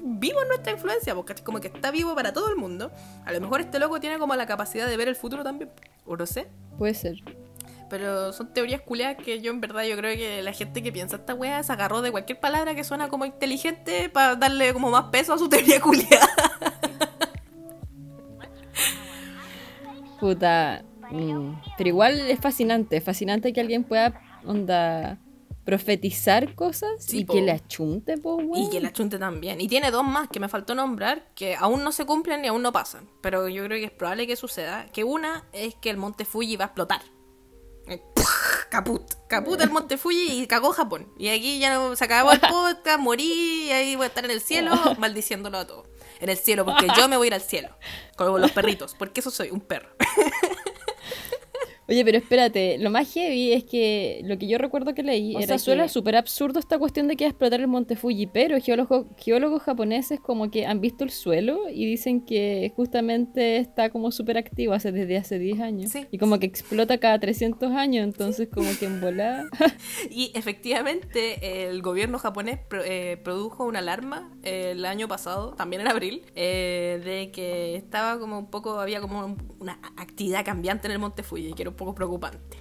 vivo 0.04 0.42
en 0.44 0.48
nuestra 0.48 0.74
influencia, 0.74 1.16
porque 1.16 1.34
como 1.44 1.60
que 1.60 1.68
está 1.68 1.90
vivo 1.90 2.14
para 2.14 2.34
todo 2.34 2.50
el 2.50 2.56
mundo. 2.56 2.92
A 3.26 3.32
lo 3.32 3.42
mejor 3.42 3.62
este 3.62 3.80
loco 3.80 4.00
tiene 4.00 4.20
como 4.20 4.36
la 4.36 4.46
capacidad 4.46 4.88
de 4.88 4.96
ver 4.96 5.08
el 5.08 5.16
futuro 5.16 5.44
también, 5.44 5.72
o 6.06 6.16
no 6.16 6.26
sé. 6.28 6.48
Puede 6.78 6.94
ser. 6.94 7.16
Pero 7.90 8.32
son 8.32 8.54
teorías 8.54 8.82
culiadas 8.82 9.18
que 9.18 9.42
yo 9.42 9.52
en 9.52 9.62
verdad 9.62 9.84
yo 9.86 9.98
creo 9.98 10.16
que 10.16 10.44
la 10.44 10.54
gente 10.54 10.84
que 10.84 10.92
piensa 10.92 11.16
esta 11.16 11.34
wea 11.34 11.64
se 11.64 11.74
agarró 11.74 12.04
de 12.04 12.12
cualquier 12.12 12.40
palabra 12.40 12.76
que 12.76 12.84
suena 12.84 13.10
como 13.10 13.26
inteligente 13.26 14.10
para 14.10 14.36
darle 14.36 14.72
como 14.74 14.92
más 14.92 15.06
peso 15.06 15.34
a 15.34 15.38
su 15.40 15.50
teoría 15.50 15.82
culiada. 15.82 16.30
Puta. 20.20 20.84
Mm, 21.12 21.54
pero 21.78 21.90
igual 21.90 22.20
es 22.20 22.40
fascinante, 22.40 22.98
es 22.98 23.04
fascinante 23.04 23.54
que 23.54 23.62
alguien 23.62 23.84
pueda 23.84 24.22
onda 24.46 25.20
profetizar 25.66 26.54
cosas 26.54 27.12
y 27.12 27.26
que 27.26 27.42
le 27.42 27.52
achunte, 27.52 28.18
po, 28.18 28.40
Y 28.56 28.70
que 28.70 28.80
le 28.80 28.88
achunte 28.88 29.18
también. 29.18 29.60
Y 29.60 29.68
tiene 29.68 29.90
dos 29.90 30.06
más 30.06 30.30
que 30.30 30.40
me 30.40 30.48
faltó 30.48 30.76
nombrar 30.76 31.28
que 31.34 31.56
aún 31.56 31.84
no 31.84 31.92
se 31.92 32.06
cumplen 32.06 32.44
ni 32.44 32.48
aún 32.48 32.62
no 32.62 32.72
pasan. 32.72 33.10
Pero 33.22 33.50
yo 33.50 33.64
creo 33.66 33.80
que 33.80 33.86
es 33.86 33.92
probable 33.92 34.28
que 34.28 34.36
suceda. 34.36 34.86
Que 34.94 35.04
una 35.04 35.44
es 35.52 35.74
que 35.76 35.90
el 35.90 35.98
monte 35.98 36.24
Fuji 36.24 36.56
va 36.56 36.66
a 36.66 36.68
explotar. 36.68 37.02
Caput. 38.70 39.02
Caput 39.28 39.60
el 39.60 39.72
monte 39.72 39.98
Fuji 39.98 40.42
y 40.42 40.48
cagó 40.48 40.72
Japón. 40.72 41.12
Y 41.18 41.30
aquí 41.30 41.60
ya 41.60 41.74
no, 41.74 41.96
se 41.96 42.06
acabó 42.06 42.32
el 42.32 42.40
podcast, 42.42 43.00
morí 43.00 43.66
y 43.68 43.72
ahí 43.72 43.96
voy 43.96 44.06
a 44.06 44.08
estar 44.08 44.24
en 44.24 44.32
el 44.32 44.42
cielo 44.42 44.72
maldiciéndolo 45.00 45.58
a 45.58 45.68
todo. 45.68 45.84
En 46.20 46.30
el 46.30 46.38
cielo, 46.38 46.66
porque 46.66 46.88
yo 46.98 47.08
me 47.08 47.18
voy 47.18 47.26
a 47.26 47.28
ir 47.28 47.34
al 47.34 47.42
cielo. 47.42 47.70
Con 48.16 48.42
los 48.42 48.52
perritos, 48.54 48.96
porque 48.98 49.20
eso 49.20 49.32
soy, 49.32 49.52
un 49.52 49.62
perro. 49.62 49.90
Oye, 51.88 52.04
pero 52.04 52.18
espérate, 52.18 52.78
lo 52.80 52.90
más 52.90 53.14
heavy 53.14 53.54
es 53.54 53.64
que 53.64 54.22
lo 54.24 54.38
que 54.40 54.48
yo 54.48 54.58
recuerdo 54.58 54.96
que 54.96 55.04
leí 55.04 55.36
o 55.36 55.40
era 55.40 55.48
sea, 55.48 55.60
suena 55.60 55.88
súper 55.88 56.16
absurdo 56.16 56.60
esta 56.60 56.80
cuestión 56.80 57.08
de 57.08 57.16
que 57.16 57.26
va 57.26 57.28
a 57.28 57.32
explotar 57.32 57.60
el 57.60 57.68
monte 57.68 57.96
Fuji, 57.96 58.26
pero 58.28 58.60
geólogos, 58.60 59.06
geólogos 59.18 59.62
japoneses 59.62 60.20
como 60.20 60.50
que 60.50 60.66
han 60.66 60.82
visto 60.82 61.04
el 61.04 61.12
suelo 61.12 61.70
y 61.70 61.86
dicen 61.86 62.22
que 62.22 62.74
justamente 62.76 63.58
está 63.58 63.92
como 63.92 64.12
súper 64.12 64.38
activo 64.38 64.74
hace, 64.74 64.92
desde 64.92 65.18
hace 65.18 65.38
10 65.38 65.60
años. 65.60 65.92
Y 66.10 66.18
como 66.18 66.40
que 66.40 66.48
explota 66.48 66.98
cada 66.98 67.20
300 67.20 67.72
años, 67.72 68.04
entonces 68.04 68.50
como 68.52 68.70
que 68.80 68.86
en 68.86 69.00
volada. 69.00 69.46
y 70.10 70.32
efectivamente 70.34 71.68
el 71.70 71.84
gobierno 71.84 72.18
japonés 72.18 72.60
eh, 72.84 73.18
produjo 73.24 73.64
una 73.66 73.80
alarma 73.80 74.32
eh, 74.44 74.72
el 74.72 74.86
año 74.86 75.08
pasado, 75.08 75.54
también 75.54 75.82
en 75.82 75.88
abril, 75.88 76.26
eh, 76.36 77.00
de 77.04 77.32
que 77.32 77.76
estaba 77.76 78.20
como 78.20 78.40
un 78.40 78.50
poco, 78.50 78.80
había 78.80 79.02
como 79.02 79.38
una 79.60 79.80
actividad 79.98 80.44
cambiante 80.44 80.88
en 80.88 80.94
el 80.94 81.00
monte 81.00 81.22
Fuji, 81.22 81.54
quiero 81.54 81.75
un 81.76 81.78
poco 81.78 81.94
preocupante. 81.94 82.58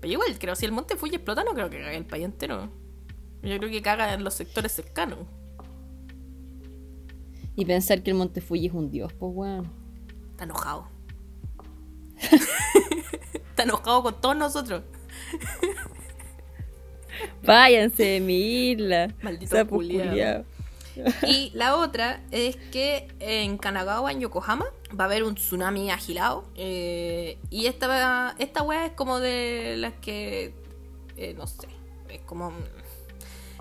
Pero 0.00 0.12
igual, 0.12 0.38
creo 0.38 0.54
si 0.54 0.64
el 0.64 0.72
monte 0.72 0.96
Fuji 0.96 1.16
explota, 1.16 1.42
no 1.42 1.52
creo 1.52 1.68
que 1.68 1.80
cague 1.80 1.96
el 1.96 2.06
país 2.06 2.24
entero. 2.24 2.70
Yo 3.42 3.58
creo 3.58 3.70
que 3.70 3.82
caga 3.82 4.14
en 4.14 4.22
los 4.22 4.34
sectores 4.34 4.70
cercanos. 4.72 5.18
Y 7.56 7.64
pensar 7.64 8.02
que 8.02 8.10
el 8.10 8.16
monte 8.16 8.40
Fuji 8.40 8.66
es 8.66 8.72
un 8.72 8.90
dios, 8.90 9.12
pues 9.12 9.32
weón. 9.34 9.68
Está 10.30 10.44
enojado. 10.44 10.88
Está 13.50 13.64
enojado 13.64 14.02
con 14.04 14.20
todos 14.20 14.36
nosotros. 14.36 14.82
Váyanse 17.44 18.04
de 18.04 18.20
mi 18.20 18.70
isla. 18.70 19.12
Maldito 19.22 19.56
y 21.26 21.50
la 21.54 21.76
otra 21.76 22.20
es 22.30 22.56
que 22.56 23.08
en 23.18 23.58
Kanagawa, 23.58 24.12
en 24.12 24.20
Yokohama, 24.20 24.66
va 24.98 25.04
a 25.04 25.06
haber 25.06 25.24
un 25.24 25.34
tsunami 25.34 25.90
agilado. 25.90 26.44
Eh, 26.54 27.38
y 27.50 27.66
esta, 27.66 28.34
esta 28.38 28.62
wea 28.62 28.86
es 28.86 28.92
como 28.92 29.20
de 29.20 29.76
las 29.78 29.94
que. 29.94 30.54
Eh, 31.16 31.34
no 31.34 31.46
sé. 31.46 31.68
Es 32.08 32.20
como. 32.22 32.52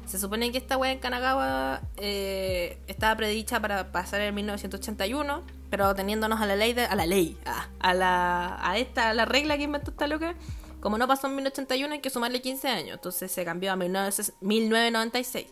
Se 0.06 0.20
supone 0.20 0.52
que 0.52 0.58
esta 0.58 0.78
wea 0.78 0.92
en 0.92 1.00
Kanagawa 1.00 1.82
eh, 1.96 2.78
estaba 2.88 3.16
predicha 3.16 3.62
para 3.62 3.94
pasar 3.94 4.20
en 4.22 4.36
1981, 4.36 5.42
pero 5.70 5.96
teniéndonos 5.96 6.42
a 6.42 6.46
la 6.46 6.58
ley, 6.58 6.74
de, 6.74 6.84
a 6.84 6.96
la 6.96 7.06
ley, 7.06 7.38
a, 7.80 7.94
la, 7.94 8.58
a 8.62 8.78
esta, 8.78 9.12
a 9.12 9.14
la 9.14 9.24
regla 9.24 9.56
que 9.56 9.64
inventó 9.64 9.92
esta 9.92 10.08
loca, 10.08 10.36
como 10.82 10.98
no 10.98 11.08
pasó 11.08 11.28
en 11.28 11.36
1981 11.36 11.94
hay 11.94 12.02
que 12.02 12.10
sumarle 12.10 12.42
15 12.42 12.68
años, 12.68 12.96
entonces 12.96 13.32
se 13.32 13.46
cambió 13.46 13.72
a 13.72 13.78
1996 13.78 15.48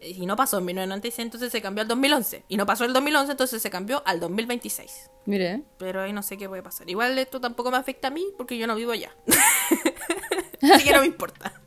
y 0.00 0.26
no 0.26 0.36
pasó 0.36 0.58
en 0.58 0.64
1996, 0.66 1.26
entonces 1.26 1.52
se 1.52 1.60
cambió 1.60 1.82
al 1.82 1.88
2011. 1.88 2.44
Y 2.48 2.56
no 2.56 2.66
pasó 2.66 2.84
el 2.84 2.92
2011, 2.92 3.32
entonces 3.32 3.60
se 3.60 3.70
cambió 3.70 4.02
al 4.06 4.20
2026. 4.20 5.10
Mire. 5.26 5.62
Pero 5.78 6.02
ahí 6.02 6.12
no 6.12 6.22
sé 6.22 6.36
qué 6.36 6.48
puede 6.48 6.62
pasar. 6.62 6.88
Igual 6.88 7.18
esto 7.18 7.40
tampoco 7.40 7.70
me 7.70 7.76
afecta 7.76 8.08
a 8.08 8.10
mí 8.10 8.26
porque 8.36 8.58
yo 8.58 8.66
no 8.66 8.74
vivo 8.74 8.92
allá. 8.92 9.14
Así 10.62 10.84
que 10.84 10.92
no 10.92 11.00
me 11.00 11.06
importa. 11.06 11.52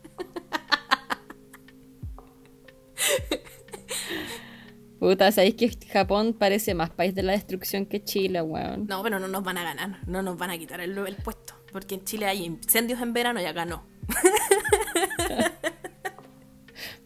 Puta, 5.00 5.32
¿sabéis 5.32 5.56
que 5.56 5.70
Japón 5.92 6.36
parece 6.38 6.76
más 6.76 6.92
país 6.92 7.16
de 7.16 7.24
la 7.24 7.32
destrucción 7.32 7.88
que 7.88 8.04
Chile, 8.04 8.42
weón? 8.42 8.86
No, 8.86 9.02
pero 9.02 9.20
no 9.20 9.28
nos 9.28 9.44
van 9.44 9.58
a 9.58 9.64
ganar, 9.64 10.08
no 10.08 10.22
nos 10.22 10.38
van 10.38 10.52
a 10.52 10.58
quitar 10.60 10.80
el, 10.80 10.96
el 10.96 11.16
puesto. 11.16 11.56
Porque 11.72 11.96
en 11.96 12.06
Chile 12.06 12.28
hay 12.28 12.46
incendios 12.46 13.02
en 13.02 13.14
verano 13.14 13.42
y 13.42 13.46
acá 13.46 13.66
no. 13.66 13.84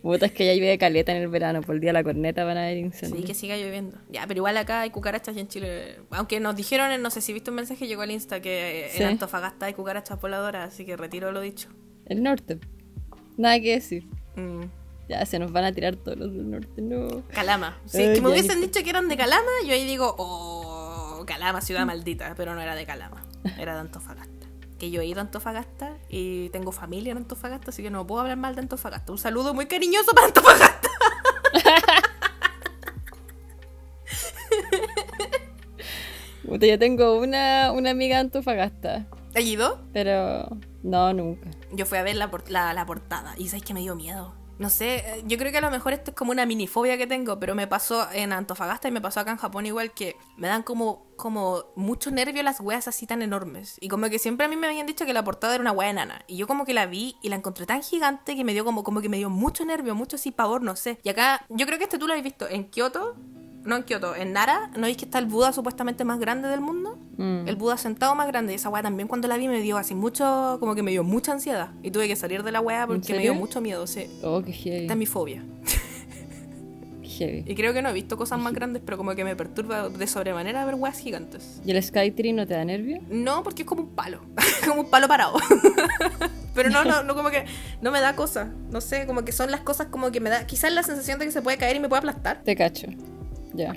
Puta, 0.06 0.28
es 0.28 0.34
que 0.34 0.46
ya 0.46 0.54
llueve 0.54 0.78
caleta 0.78 1.12
en 1.14 1.24
el 1.24 1.30
verano, 1.30 1.62
por 1.62 1.74
el 1.74 1.82
día 1.82 1.90
de 1.90 1.94
la 1.94 2.04
corneta 2.04 2.44
van 2.44 2.58
a 2.58 2.66
haber 2.66 2.78
incendios. 2.78 3.22
Sí, 3.22 3.26
que 3.26 3.34
siga 3.34 3.58
lloviendo. 3.58 3.98
Ya, 4.12 4.28
pero 4.28 4.38
igual 4.38 4.56
acá 4.56 4.82
hay 4.82 4.92
cucarachas 4.92 5.36
y 5.36 5.40
en 5.40 5.48
Chile. 5.48 5.98
Aunque 6.12 6.40
nos 6.40 6.56
dijeron, 6.56 7.02
no 7.02 7.10
sé 7.10 7.22
si 7.22 7.34
viste 7.34 7.50
un 7.50 7.56
mensaje, 7.56 7.88
llegó 7.88 8.04
al 8.04 8.12
Insta 8.12 8.40
que 8.40 8.92
Sí. 8.94 9.02
en 9.02 9.10
Antofagasta 9.10 9.66
hay 9.66 9.74
cucarachas 9.74 10.22
voladoras, 10.22 10.72
así 10.72 10.86
que 10.86 10.96
retiro 10.96 11.32
lo 11.32 11.42
dicho. 11.42 11.70
El 12.06 12.22
norte. 12.22 12.60
Nada 13.36 13.60
que 13.60 13.72
decir. 13.74 14.04
Mm. 14.36 14.66
Ya 15.10 15.26
se 15.26 15.40
nos 15.40 15.52
van 15.52 15.64
a 15.64 15.72
tirar 15.72 15.96
todos 15.96 16.20
los 16.20 16.32
del 16.32 16.52
norte, 16.52 16.84
no. 16.84 17.24
Calama. 17.30 17.76
Si 17.88 17.98
Ay, 18.04 18.14
que 18.14 18.22
me 18.22 18.30
hubiesen 18.30 18.62
dicho 18.62 18.84
que 18.84 18.90
eran 18.92 19.08
de 19.08 19.18
Calama, 19.18 19.50
yo 19.66 19.74
ahí 19.74 19.88
digo, 19.88 20.14
oh, 20.20 21.24
Calama, 21.26 21.62
ciudad 21.62 21.84
maldita, 21.84 22.36
pero 22.38 22.54
no 22.54 22.62
era 22.62 22.76
de 22.76 22.86
Calama, 22.86 23.26
era 23.58 23.74
de 23.74 23.80
Antofagasta. 23.80 24.35
Que 24.80 24.92
yo 24.92 25.02
he 25.02 25.06
ido 25.06 25.20
a 25.20 25.22
Antofagasta 25.22 25.98
y 26.10 26.50
tengo 26.50 26.72
familia 26.72 27.12
en 27.12 27.18
Antofagasta, 27.18 27.70
así 27.70 27.82
que 27.82 27.90
no 27.90 28.06
puedo 28.06 28.22
hablar 28.22 28.38
mal 28.38 28.56
de 28.56 28.62
Antofagasta. 28.62 29.12
Un 29.12 29.18
saludo 29.18 29.54
muy 29.54 29.66
cariñoso 29.68 30.12
para 30.14 30.28
Antofagasta. 30.28 30.90
Yo 36.44 36.80
tengo 36.80 37.18
una, 37.18 37.72
una 37.72 37.92
amiga 37.92 38.16
de 38.18 38.22
Antofagasta, 38.22 39.06
¿Has 39.36 39.44
ido? 39.44 39.80
pero 39.94 40.48
no, 40.84 41.14
nunca. 41.14 41.50
Yo 41.72 41.86
fui 41.86 41.98
a 41.98 42.04
ver 42.04 42.16
la, 42.16 42.30
la, 42.48 42.74
la 42.74 42.86
portada 42.86 43.34
y 43.38 43.48
sabes 43.50 43.64
que 43.64 43.74
me 43.74 43.82
dio 43.82 43.96
miedo. 43.96 44.34
No 44.58 44.70
sé, 44.70 44.98
eh, 44.98 45.24
yo 45.26 45.38
creo 45.38 45.52
que 45.52 45.58
a 45.58 45.62
lo 45.62 45.70
mejor 45.70 45.94
esto 45.94 46.12
es 46.12 46.18
como 46.18 46.32
una 46.32 46.46
minifobia 46.46 46.98
que 46.98 47.08
tengo, 47.08 47.40
pero 47.40 47.56
me 47.56 47.68
pasó 47.68 48.08
en 48.12 48.32
Antofagasta 48.32 48.88
y 48.88 48.92
me 48.92 49.02
pasó 49.02 49.20
acá 49.20 49.32
en 49.32 49.38
Japón 49.38 49.66
igual 49.66 49.92
que 49.92 50.16
me 50.38 50.48
dan 50.48 50.64
como, 50.64 51.08
como 51.18 51.66
mucho 51.76 52.10
nervio 52.10 52.42
las 52.42 52.62
weas 52.62 52.88
así 52.88 53.06
tan 53.06 53.22
enormes. 53.22 53.78
Y 53.82 53.90
como 53.90 54.10
que 54.10 54.18
siempre 54.18 54.46
a 54.46 54.50
mí 54.50 54.56
me 54.56 54.68
habían 54.68 54.88
dicho 54.88 55.06
que 55.06 55.14
la 55.14 55.24
portada 55.24 55.56
era 55.56 55.62
una 55.62 55.74
wea 55.74 55.90
enana. 55.90 56.24
Y 56.28 56.38
yo 56.38 56.48
como 56.48 56.66
que 56.66 56.74
la 56.74 56.86
vi 56.86 57.18
y 57.22 57.30
la 57.30 57.36
encontré 57.36 57.66
tan 57.66 57.84
gigante 57.84 58.36
que 58.36 58.44
me 58.46 58.54
dio 58.54 58.64
como, 58.64 58.84
como 58.84 59.02
que 59.02 59.10
me 59.10 59.18
dio 59.18 59.30
mucho 59.30 59.66
nervio, 59.66 59.94
mucho 59.94 60.16
así 60.16 60.32
pavor, 60.32 60.62
no 60.62 60.78
sé. 60.78 61.00
Y 61.04 61.10
acá, 61.10 61.46
yo 61.50 61.66
creo 61.66 61.78
que 61.78 61.84
este 61.84 61.98
tú 61.98 62.08
lo 62.08 62.14
habéis 62.14 62.24
visto 62.24 62.48
en 62.48 62.70
Kioto, 62.70 63.16
no 63.66 63.76
en 63.76 63.84
Kioto, 63.84 64.16
en 64.16 64.32
Nara, 64.32 64.68
¿no 64.76 64.84
veis 64.84 64.96
que 64.96 65.06
está 65.06 65.20
el 65.20 65.26
Buda 65.26 65.52
supuestamente 65.52 66.06
más 66.06 66.20
grande 66.20 66.48
del 66.48 66.62
mundo? 66.62 66.98
Mm. 67.18 67.48
El 67.48 67.56
Buda 67.56 67.78
sentado 67.78 68.16
más 68.16 68.28
grande. 68.28 68.54
Y 68.54 68.56
esa 68.56 68.70
weá 68.70 68.82
también 68.82 69.08
cuando 69.08 69.28
la 69.28 69.38
vi 69.38 69.48
me 69.48 69.62
dio 69.62 69.78
así 69.78 69.96
mucho, 69.96 70.58
como 70.60 70.76
que 70.76 70.84
me 70.84 70.92
dio 70.92 71.04
mucha 71.04 71.32
ansiedad. 71.32 71.72
Y 71.84 71.92
tuve 71.92 72.08
que 72.08 72.16
salir 72.16 72.44
de 72.44 72.52
la 72.52 72.62
weá 72.62 72.88
porque 72.88 73.14
me 73.14 73.22
dio 73.22 73.34
mucho 73.34 73.62
miedo. 73.62 73.88
Sí. 73.88 74.08
Oh, 74.24 74.42
qué 74.44 74.52
heavy. 74.52 74.82
Esta 74.82 74.94
es 74.94 75.00
mi 75.00 75.06
fobia. 75.06 75.44
heavy. 77.04 77.44
Y 77.46 77.56
creo 77.56 77.74
que 77.74 77.82
no 77.82 77.90
he 77.90 77.94
visto 77.94 78.18
cosas 78.18 78.40
más 78.40 78.54
grandes, 78.54 78.82
pero 78.86 78.98
como 78.98 79.16
que 79.16 79.24
me 79.24 79.36
perturba 79.36 79.90
de 79.90 80.08
sobremanera 80.08 80.66
ver 80.66 80.76
weas 80.76 81.00
gigantes. 81.00 81.62
¿Y 81.66 81.72
el 81.72 81.82
Skytree 81.82 82.34
no 82.34 82.46
te 82.46 82.54
da 82.54 82.66
nervio? 82.66 83.00
No, 83.10 83.44
porque 83.44 83.64
es 83.64 83.68
como 83.68 83.84
un 83.84 83.90
palo. 83.90 84.22
como 84.68 84.82
un 84.82 84.90
palo 84.90 85.08
parado. 85.08 85.38
pero 86.56 86.70
no, 86.70 86.84
no, 86.84 87.04
no, 87.04 87.16
como 87.16 87.30
que 87.30 87.46
no 87.82 87.92
me 87.92 88.02
da 88.02 88.16
cosa. 88.16 88.52
No 88.72 88.82
sé, 88.82 89.06
como 89.06 89.24
que 89.24 89.32
son 89.32 89.52
las 89.52 89.62
cosas 89.62 89.88
como 89.88 90.12
que 90.12 90.20
me 90.20 90.30
da. 90.30 90.46
Quizás 90.46 90.72
la 90.72 90.84
sensación 90.84 91.20
de 91.20 91.26
que 91.26 91.32
se 91.32 91.42
puede 91.42 91.58
caer 91.58 91.76
y 91.76 91.80
me 91.80 91.90
puede 91.90 92.00
aplastar. 92.00 92.42
Te 92.44 92.56
cacho. 92.56 92.88
Ya. 93.54 93.74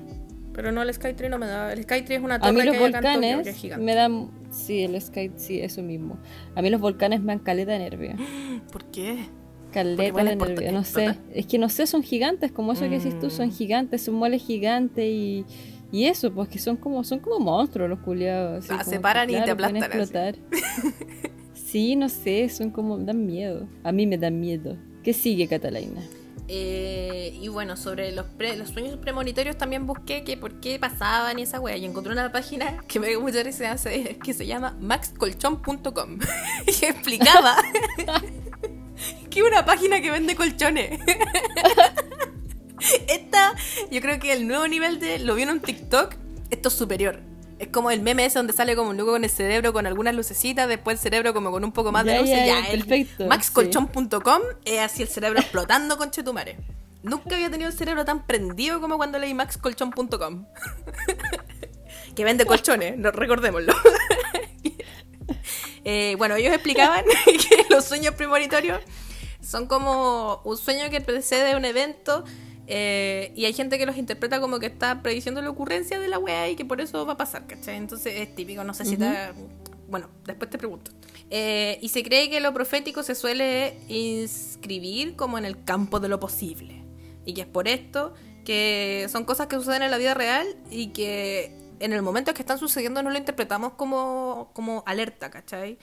Pero 0.59 0.73
no, 0.73 0.83
el 0.83 0.93
Skytree 0.93 1.29
no 1.29 1.39
me 1.39 1.47
da. 1.47 1.73
El 1.73 1.85
Skytree 1.85 2.17
es 2.17 2.21
una 2.25 2.35
A 2.35 2.39
torre 2.41 2.53
mí 2.53 2.61
que 2.63 2.67
los 2.67 2.75
hay 2.79 2.85
acá 2.87 3.15
en 3.15 3.21
Tokio, 3.21 3.21
que 3.21 3.27
es 3.29 3.45
volcanes 3.45 3.57
gigante. 3.57 3.85
me 3.85 3.95
dan... 3.95 4.31
Sí, 4.51 4.83
el 4.83 5.01
Sky, 5.01 5.31
sí, 5.37 5.61
eso 5.61 5.83
mismo. 5.85 6.19
A 6.57 6.63
mí 6.63 6.69
los 6.69 6.81
volcanes 6.81 7.21
me 7.21 7.27
dan 7.29 7.39
caleta 7.39 7.71
de 7.71 7.79
nervio. 7.79 8.17
¿Por 8.73 8.85
qué? 8.87 9.27
Caleta 9.73 10.03
de 10.03 10.09
es 10.33 10.37
nervio, 10.37 10.73
no 10.73 10.83
sé. 10.83 11.15
Es 11.33 11.47
que 11.47 11.59
no 11.59 11.69
sé, 11.69 11.87
son 11.87 12.03
gigantes, 12.03 12.51
como 12.51 12.73
eso 12.73 12.89
que 12.89 12.99
decís 12.99 13.17
tú, 13.21 13.31
son 13.31 13.51
Mm. 13.51 13.53
gigantes, 13.53 14.03
son 14.03 14.17
moles 14.17 14.43
gigantes 14.43 15.05
y... 15.07 15.45
Y 15.93 16.07
eso, 16.07 16.35
pues 16.35 16.49
que 16.49 16.59
son 16.59 16.77
como, 16.77 17.05
son 17.05 17.21
como 17.21 17.39
monstruos 17.39 17.89
los 17.89 18.01
culiados. 18.01 18.67
Ah, 18.69 18.83
se 18.83 18.97
que, 18.97 19.01
paran 19.01 19.31
y 19.31 19.35
te 19.35 19.53
aplastan 19.53 19.93
así. 19.93 20.41
sí, 21.55 21.95
no 21.95 22.09
sé, 22.09 22.49
son 22.49 22.71
como, 22.73 22.99
dan 22.99 23.25
miedo. 23.25 23.69
A 23.85 23.93
mí 23.93 24.09
me 24.09 24.19
dan 24.19 24.41
miedo. 24.41 24.77
¿Qué 25.05 25.13
sigue, 25.13 25.47
Catalina? 25.47 26.03
Eh, 26.51 27.39
y 27.41 27.49
bueno, 27.49 27.77
sobre 27.77 28.11
los, 28.13 28.25
pre- 28.25 28.57
los 28.57 28.71
sueños 28.71 28.97
premonitorios 28.97 29.59
también 29.59 29.87
busqué 29.87 30.25
que 30.25 30.39
por 30.39 30.61
qué 30.61 30.79
pasaban 30.79 31.39
y 31.39 31.43
esa 31.43 31.61
wea. 31.61 31.77
Y 31.77 31.85
encontré 31.85 32.13
una 32.13 32.33
página 32.33 32.79
que 32.89 32.99
me 32.99 33.09
dio 33.09 33.21
mucha 33.21 33.43
risa 33.43 33.77
que 34.23 34.33
se 34.35 34.47
llama 34.47 34.75
maxcolchón.com 34.81 36.19
y 36.67 36.85
explicaba 36.87 37.57
que 39.31 39.43
una 39.43 39.65
página 39.67 40.01
que 40.01 40.11
vende 40.11 40.35
colchones. 40.35 40.99
Esta, 43.09 43.55
yo 43.91 44.01
creo 44.01 44.19
que 44.21 44.33
el 44.33 44.47
nuevo 44.47 44.67
nivel 44.69 45.01
de. 45.01 45.19
Lo 45.19 45.35
vi 45.35 45.43
en 45.43 45.51
un 45.51 45.61
TikTok, 45.61 46.15
esto 46.51 46.69
es 46.69 46.75
superior. 46.75 47.21
Es 47.59 47.69
como 47.69 47.91
el 47.91 48.01
meme 48.01 48.25
ese 48.25 48.39
donde 48.39 48.53
sale 48.53 48.77
como 48.77 48.91
un 48.91 48.97
loco 48.97 49.13
con 49.13 49.25
el 49.25 49.31
cerebro 49.31 49.73
con 49.73 49.87
algunas 49.87 50.15
lucecitas, 50.15 50.69
después 50.69 50.99
el 50.99 51.03
cerebro 51.03 51.35
como 51.35 51.51
con 51.51 51.65
un 51.65 51.73
poco 51.73 51.91
más 51.91 52.05
de 52.05 52.19
luces. 52.21 52.37
ya, 52.37 52.61
Ya, 52.63 52.71
perfecto, 52.71 53.27
maxcolchón.com 53.27 54.43
es 54.65 54.81
así 54.81 55.03
el 55.03 55.09
cerebro 55.09 55.41
explotando 55.41 55.97
con 55.99 56.11
chetumare. 56.11 56.57
Nunca 57.03 57.35
había 57.35 57.51
tenido 57.51 57.71
el 57.71 57.77
cerebro 57.77 58.05
tan 58.05 58.27
prendido 58.27 58.81
como 58.81 58.97
cuando 58.97 59.19
leí 59.19 59.35
maxcolchón.com. 59.35 60.47
que 62.15 62.25
vende 62.25 62.45
colchones, 62.45 62.97
no, 62.97 63.11
recordémoslo. 63.11 63.73
Eh, 65.85 66.17
bueno, 66.19 66.37
ellos 66.37 66.53
explicaban 66.53 67.03
que 67.25 67.65
los 67.71 67.83
sueños 67.83 68.15
premonitorios 68.15 68.83
son 69.41 69.67
como 69.67 70.43
un 70.45 70.59
sueño 70.59 70.91
que 70.91 71.01
precede 71.01 71.57
un 71.57 71.65
evento 71.65 72.25
eh, 72.71 73.33
y 73.35 73.47
hay 73.47 73.55
gente 73.55 73.79
que 73.79 73.87
los 73.87 73.97
interpreta 73.97 74.41
como 74.41 74.59
que 74.59 74.67
está 74.67 75.03
prediciendo 75.03 75.41
la 75.41 75.49
ocurrencia 75.49 75.99
de 75.99 76.07
la 76.07 76.19
wea 76.19 76.51
y 76.51 76.55
que 76.55 76.67
por 76.67 76.83
eso 76.83 77.07
va 77.07 77.15
a 77.15 77.17
pasar, 77.17 77.47
¿cachai? 77.47 77.77
Entonces 77.77 78.15
es 78.17 78.35
típico, 78.35 78.63
no 78.63 78.75
sé 78.75 78.85
si 78.85 78.99
te... 78.99 79.07
Bueno, 79.89 80.11
después 80.27 80.51
te 80.51 80.59
pregunto. 80.59 80.91
Eh, 81.31 81.79
y 81.81 81.89
se 81.89 82.03
cree 82.03 82.29
que 82.29 82.41
lo 82.41 82.53
profético 82.53 83.03
se 83.03 83.15
suele 83.15 83.79
inscribir 83.89 85.17
como 85.17 85.39
en 85.39 85.47
el 85.47 85.65
campo 85.65 85.99
de 85.99 86.09
lo 86.09 86.21
posible. 86.21 86.85
Y 87.25 87.33
que 87.33 87.41
es 87.41 87.47
por 87.47 87.69
esto 87.69 88.13
que 88.45 89.07
son 89.09 89.25
cosas 89.25 89.47
que 89.47 89.57
suceden 89.57 89.83
en 89.83 89.91
la 89.91 89.97
vida 89.97 90.13
real 90.13 90.47
y 90.71 90.89
que 90.89 91.55
en 91.81 91.95
el 91.95 92.03
momento 92.03 92.31
en 92.31 92.35
que 92.35 92.43
están 92.43 92.59
sucediendo 92.59 93.03
no 93.03 93.09
lo 93.09 93.17
interpretamos 93.17 93.73
como, 93.75 94.51
como 94.53 94.83
alerta, 94.87 95.31
¿cachai? 95.31 95.79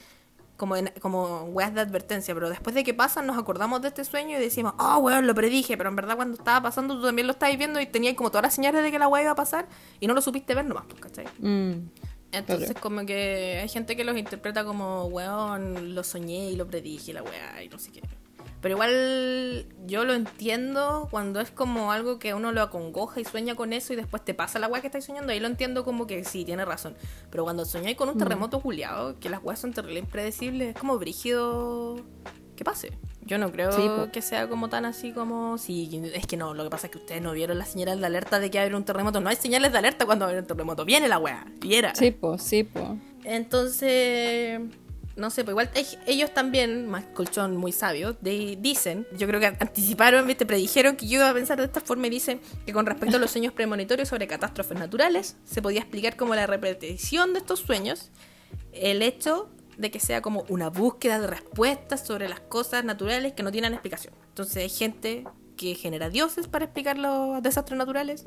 Como, 0.56 0.74
en, 0.76 0.90
como 1.00 1.44
weas 1.44 1.74
de 1.74 1.82
advertencia, 1.82 2.32
pero 2.32 2.48
después 2.48 2.74
de 2.74 2.82
que 2.82 2.94
pasan 2.94 3.26
nos 3.26 3.36
acordamos 3.36 3.82
de 3.82 3.88
este 3.88 4.04
sueño 4.04 4.38
y 4.38 4.40
decimos, 4.40 4.72
oh, 4.78 4.98
weón, 4.98 5.26
lo 5.26 5.34
predije, 5.34 5.76
pero 5.76 5.90
en 5.90 5.96
verdad 5.96 6.16
cuando 6.16 6.38
estaba 6.38 6.62
pasando 6.62 6.96
tú 6.96 7.02
también 7.02 7.26
lo 7.26 7.34
estabas 7.34 7.58
viendo 7.58 7.78
y 7.80 7.86
tenías 7.86 8.14
como 8.14 8.30
todas 8.30 8.44
las 8.44 8.54
señales 8.54 8.82
de 8.82 8.90
que 8.90 8.98
la 8.98 9.06
wea 9.08 9.22
iba 9.22 9.32
a 9.32 9.34
pasar 9.34 9.68
y 10.00 10.06
no 10.06 10.14
lo 10.14 10.22
supiste 10.22 10.54
ver 10.54 10.64
nomás, 10.64 10.84
pues, 10.88 11.00
¿cachai? 11.02 11.26
Mm, 11.40 11.90
Entonces 12.32 12.74
como 12.80 13.04
que 13.04 13.58
hay 13.62 13.68
gente 13.68 13.96
que 13.96 14.04
los 14.04 14.16
interpreta 14.16 14.64
como, 14.64 15.04
weón, 15.06 15.94
lo 15.94 16.02
soñé 16.02 16.50
y 16.50 16.56
lo 16.56 16.66
predije, 16.66 17.12
la 17.12 17.22
weá, 17.22 17.62
y 17.62 17.68
no 17.68 17.78
sé 17.78 17.92
qué. 17.92 18.00
Pero 18.66 18.74
igual 18.74 19.64
yo 19.86 20.04
lo 20.04 20.12
entiendo 20.12 21.06
cuando 21.12 21.38
es 21.40 21.52
como 21.52 21.92
algo 21.92 22.18
que 22.18 22.34
uno 22.34 22.50
lo 22.50 22.62
acongoja 22.62 23.20
y 23.20 23.24
sueña 23.24 23.54
con 23.54 23.72
eso 23.72 23.92
y 23.92 23.96
después 23.96 24.24
te 24.24 24.34
pasa 24.34 24.58
la 24.58 24.66
weá 24.66 24.80
que 24.80 24.88
estáis 24.88 25.04
soñando, 25.04 25.30
ahí 25.32 25.38
lo 25.38 25.46
entiendo 25.46 25.84
como 25.84 26.08
que 26.08 26.24
sí, 26.24 26.44
tiene 26.44 26.64
razón. 26.64 26.96
Pero 27.30 27.44
cuando 27.44 27.64
soñáis 27.64 27.96
con 27.96 28.08
un 28.08 28.18
terremoto 28.18 28.58
juliado, 28.58 29.20
que 29.20 29.30
las 29.30 29.40
weas 29.40 29.60
son 29.60 29.72
terribles 29.72 30.02
impredecibles, 30.02 30.74
es 30.74 30.80
como 30.80 30.98
brígido 30.98 32.00
que 32.56 32.64
pase. 32.64 32.90
Yo 33.24 33.38
no 33.38 33.52
creo 33.52 33.70
Sí, 33.70 33.88
que 34.12 34.20
sea 34.20 34.48
como 34.48 34.68
tan 34.68 34.84
así 34.84 35.12
como... 35.12 35.58
Sí, 35.58 36.02
es 36.12 36.26
que 36.26 36.36
no, 36.36 36.52
lo 36.52 36.64
que 36.64 36.70
pasa 36.70 36.88
es 36.88 36.90
que 36.90 36.98
ustedes 36.98 37.22
no 37.22 37.34
vieron 37.34 37.58
las 37.58 37.68
señales 37.68 38.00
de 38.00 38.06
alerta 38.06 38.40
de 38.40 38.50
que 38.50 38.58
va 38.58 38.62
a 38.62 38.64
haber 38.64 38.74
un 38.74 38.84
terremoto. 38.84 39.20
No 39.20 39.28
hay 39.30 39.36
señales 39.36 39.70
de 39.70 39.78
alerta 39.78 40.06
cuando 40.06 40.24
va 40.24 40.30
a 40.30 40.32
haber 40.32 40.42
un 40.42 40.48
terremoto. 40.48 40.84
Viene 40.84 41.06
la 41.06 41.18
weá. 41.18 41.46
Y 41.62 41.74
era. 41.74 41.94
sí, 41.94 42.10
po, 42.10 42.36
sí, 42.36 42.64
po. 42.64 42.96
Entonces, 43.22 44.60
no 45.16 45.30
sé, 45.30 45.44
pues 45.44 45.52
igual 45.52 45.70
ellos 46.06 46.32
también, 46.34 46.86
más 46.88 47.04
colchón 47.06 47.56
muy 47.56 47.72
sabios, 47.72 48.16
de- 48.20 48.58
dicen, 48.60 49.06
yo 49.16 49.26
creo 49.26 49.40
que 49.40 49.46
anticiparon, 49.46 50.26
¿viste? 50.26 50.44
predijeron 50.46 50.96
que 50.96 51.06
yo 51.08 51.18
iba 51.20 51.30
a 51.30 51.34
pensar 51.34 51.58
de 51.58 51.64
esta 51.64 51.80
forma 51.80 52.06
y 52.06 52.10
dicen 52.10 52.40
que 52.66 52.72
con 52.72 52.86
respecto 52.86 53.16
a 53.16 53.18
los 53.20 53.30
sueños 53.30 53.52
premonitorios 53.52 54.08
sobre 54.08 54.26
catástrofes 54.26 54.78
naturales, 54.78 55.36
se 55.44 55.62
podía 55.62 55.80
explicar 55.80 56.16
como 56.16 56.34
la 56.34 56.46
repetición 56.46 57.32
de 57.32 57.38
estos 57.40 57.60
sueños, 57.60 58.10
el 58.72 59.02
hecho 59.02 59.48
de 59.78 59.90
que 59.90 60.00
sea 60.00 60.22
como 60.22 60.44
una 60.48 60.70
búsqueda 60.70 61.18
de 61.20 61.26
respuestas 61.26 62.06
sobre 62.06 62.28
las 62.28 62.40
cosas 62.40 62.84
naturales 62.84 63.32
que 63.34 63.42
no 63.42 63.52
tienen 63.52 63.72
explicación. 63.74 64.14
Entonces 64.28 64.56
hay 64.58 64.68
gente 64.70 65.24
que 65.56 65.74
genera 65.74 66.10
dioses 66.10 66.48
para 66.48 66.66
explicar 66.66 66.98
los 66.98 67.42
desastres 67.42 67.78
naturales 67.78 68.26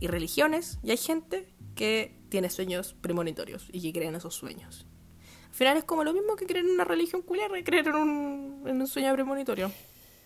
y 0.00 0.06
religiones, 0.08 0.78
y 0.82 0.90
hay 0.90 0.96
gente 0.96 1.54
que 1.74 2.18
tiene 2.28 2.50
sueños 2.50 2.94
premonitorios 3.00 3.68
y 3.72 3.80
que 3.82 3.92
cree 3.92 4.08
en 4.08 4.14
esos 4.16 4.34
sueños. 4.34 4.86
Al 5.54 5.58
final 5.58 5.76
es 5.76 5.84
como 5.84 6.02
lo 6.02 6.12
mismo 6.12 6.34
que 6.34 6.46
creer 6.46 6.64
en 6.64 6.72
una 6.72 6.82
religión 6.82 7.22
culera 7.22 7.56
y 7.56 7.62
creer 7.62 7.86
en 7.86 7.94
un, 7.94 8.62
en 8.66 8.80
un 8.80 8.88
sueño 8.88 9.12
premonitorio. 9.12 9.70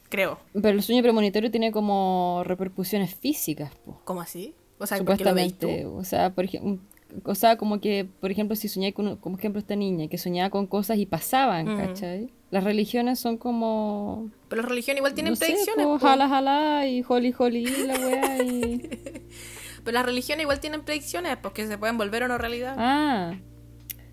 Creo. 0.08 0.38
Pero 0.54 0.70
el 0.70 0.82
sueño 0.82 1.02
premonitorio 1.02 1.50
tiene 1.50 1.70
como 1.70 2.40
repercusiones 2.46 3.14
físicas, 3.14 3.70
po. 3.84 4.00
¿Cómo 4.06 4.22
así? 4.22 4.54
O 4.78 4.86
sea, 4.86 4.96
¿por 5.04 5.18
qué 5.18 5.24
lo 5.24 5.34
veis 5.34 5.52
tú? 5.52 5.66
Supuestamente. 5.66 5.86
O 5.98 6.04
sea, 6.04 6.30
por 6.30 6.46
ejemplo, 6.46 6.80
o 7.24 7.34
sea, 7.34 7.58
como 7.58 7.78
que, 7.78 8.08
por 8.20 8.30
ejemplo, 8.30 8.56
si 8.56 8.68
soñé 8.68 8.94
con, 8.94 9.16
como 9.16 9.36
ejemplo, 9.36 9.58
esta 9.58 9.76
niña 9.76 10.08
que 10.08 10.16
soñaba 10.16 10.48
con 10.48 10.66
cosas 10.66 10.96
y 10.96 11.04
pasaban, 11.04 11.68
Ujú. 11.68 11.76
¿cachai? 11.76 12.32
Las 12.50 12.64
religiones 12.64 13.20
son 13.20 13.36
como. 13.36 14.30
Pero 14.48 14.62
las 14.62 14.70
religiones 14.70 15.00
igual 15.00 15.12
tienen 15.12 15.32
no 15.32 15.36
sé, 15.36 15.44
predicciones. 15.44 15.84
como 15.84 15.98
po. 15.98 16.06
jala 16.06 16.26
jala 16.26 16.86
y 16.86 17.04
holy 17.06 17.34
holy 17.36 17.66
la 17.66 17.94
weá 17.98 18.42
y. 18.42 18.78
Pero 19.84 19.92
las 19.94 20.06
religiones 20.06 20.44
igual 20.44 20.58
tienen 20.60 20.84
predicciones, 20.84 21.36
porque 21.36 21.66
se 21.66 21.76
pueden 21.76 21.98
volver 21.98 22.22
o 22.22 22.28
no 22.28 22.38
realidad. 22.38 22.76
Ah. 22.78 23.34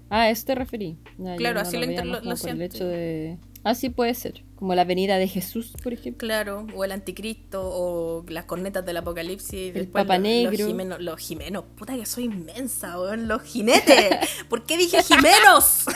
Ah, 0.09 0.29
eso 0.29 0.45
te 0.45 0.55
referí. 0.55 0.97
Claro, 1.37 1.55
no 1.55 1.59
así 1.61 1.77
lo 1.77 1.85
lo- 1.85 2.35
el 2.47 2.61
hecho 2.61 2.85
de. 2.85 3.37
Ah, 3.63 3.73
sí 3.73 3.89
puede 3.89 4.13
ser. 4.13 4.43
Como 4.55 4.75
la 4.75 4.83
venida 4.85 5.17
de 5.17 5.27
Jesús, 5.27 5.73
por 5.83 5.91
ejemplo. 5.91 6.19
Claro, 6.27 6.67
o 6.75 6.85
el 6.85 6.91
anticristo, 6.91 7.61
o 7.63 8.23
las 8.29 8.45
cornetas 8.45 8.85
del 8.85 8.97
apocalipsis. 8.97 9.69
El 9.69 9.73
después 9.73 10.03
Papa 10.03 10.15
los- 10.15 10.23
Negro. 10.23 10.51
Los 10.51 10.67
jimenos, 10.67 11.01
los 11.01 11.19
jimenos. 11.19 11.63
Puta 11.75 11.95
que 11.95 12.05
soy 12.05 12.25
inmensa, 12.25 12.99
weón. 12.99 13.27
Los 13.27 13.41
jinetes. 13.43 14.09
¿Por 14.49 14.63
qué 14.65 14.77
dije 14.77 15.01
jimenos? 15.03 15.85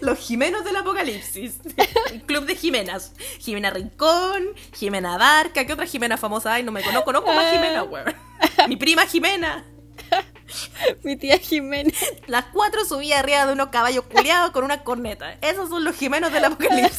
Los 0.00 0.18
Jimenos 0.20 0.64
del 0.64 0.76
Apocalipsis. 0.76 1.58
Un 2.12 2.20
club 2.20 2.46
de 2.46 2.54
Jimenas. 2.54 3.14
Jimena 3.40 3.68
Rincón, 3.70 4.44
Jimena 4.74 5.18
Barca. 5.18 5.66
¿Qué 5.66 5.72
otra 5.72 5.86
Jimena 5.86 6.16
famosa 6.16 6.54
hay? 6.54 6.62
No 6.62 6.70
me 6.72 6.82
conozco, 6.82 7.04
conozco 7.06 7.32
más 7.34 7.52
Jimena, 7.52 7.82
weón. 7.82 8.04
Mi 8.68 8.76
prima 8.76 9.06
Jimena. 9.06 9.64
Mi 11.02 11.16
tía 11.16 11.38
Jiménez. 11.38 11.94
Las 12.26 12.46
cuatro 12.46 12.84
subía 12.84 13.18
arriba 13.18 13.46
de 13.46 13.52
unos 13.52 13.68
caballos 13.68 14.04
culiados 14.04 14.50
con 14.50 14.64
una 14.64 14.82
corneta. 14.84 15.38
Esos 15.40 15.68
son 15.68 15.84
los 15.84 15.96
Jimenos 15.96 16.32
del 16.32 16.44
Apocalipsis. 16.44 16.98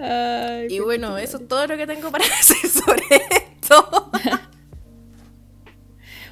Ay, 0.00 0.68
y 0.70 0.78
bueno, 0.80 1.18
eso 1.18 1.38
es 1.38 1.48
todo 1.48 1.66
lo 1.66 1.76
que 1.76 1.86
tengo 1.86 2.10
para 2.10 2.24
decir 2.36 2.70
sobre 2.70 3.02
esto. 3.30 4.10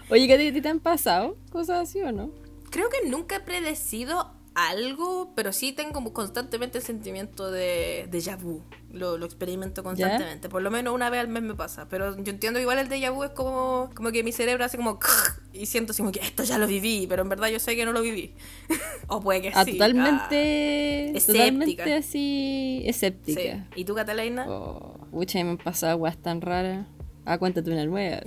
Oye, 0.09 0.29
¿qué 0.29 0.35
a 0.35 0.39
ti 0.39 0.61
te 0.61 0.69
han 0.69 0.79
pasado 0.79 1.37
cosas 1.51 1.89
así 1.89 2.01
o 2.01 2.13
no? 2.13 2.31
Creo 2.71 2.89
que 2.91 3.09
nunca 3.09 3.37
he 3.37 3.41
predecido 3.41 4.33
algo, 4.59 5.33
pero 5.37 5.53
sí 5.53 5.73
tengo 5.73 6.03
constantemente 6.15 6.79
el 6.79 6.85
sentimiento 6.85 7.51
de 7.51 8.09
déjà 8.11 8.37
vu. 8.41 8.63
Lo, 8.91 9.19
lo 9.19 9.27
experimento 9.27 9.83
constantemente. 9.85 10.49
Por 10.49 10.63
lo 10.63 10.71
menos 10.71 10.95
una 10.95 11.11
vez 11.11 11.21
al 11.21 11.29
mes 11.29 11.43
me 11.43 11.55
pasa. 11.55 11.87
Pero 11.91 12.17
yo 12.17 12.33
entiendo 12.33 12.59
igual 12.59 12.79
el 12.79 12.89
déjà 12.89 13.13
vu 13.13 13.25
es 13.25 13.31
como, 13.31 13.91
como 13.95 14.11
que 14.11 14.25
mi 14.25 14.33
cerebro 14.33 14.65
hace 14.65 14.77
como... 14.79 14.99
Y 15.53 15.65
siento 15.67 15.93
así 15.93 16.03
como 16.03 16.13
que 16.13 16.21
esto 16.21 16.43
ya 16.45 16.59
lo 16.59 16.67
viví, 16.67 17.07
pero 17.09 17.23
en 17.23 17.29
verdad 17.31 17.49
yo 17.49 17.59
sé 17.59 17.77
que 17.77 17.85
no 17.87 17.93
lo 17.93 18.03
viví. 18.03 18.35
o 19.09 19.21
puede 19.21 19.41
que 19.43 19.53
Ah, 19.55 19.65
sí. 19.65 19.73
totalmente. 19.73 21.17
Escéptica. 21.17 21.43
Totalmente 21.45 21.95
así. 21.95 22.83
Ah, 22.87 22.91
Escéptica. 22.91 23.41
sí. 23.41 23.81
¿Y 23.81 23.85
tú, 23.85 23.95
Catalina? 23.95 24.47
Oh, 24.49 24.99
pucha, 25.11 25.43
me 25.45 25.51
han 25.51 25.59
pasado 25.59 25.97
guas 25.99 26.17
tan 26.19 26.41
raras. 26.41 26.87
Ah, 27.25 27.39
cuéntate 27.39 27.71
una 27.71 27.85
nueva. 27.87 28.21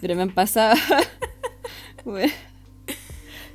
Pero 0.00 0.14
me 0.14 0.22
han 0.22 0.32
pasado. 0.34 0.76
Bueno, 2.04 2.32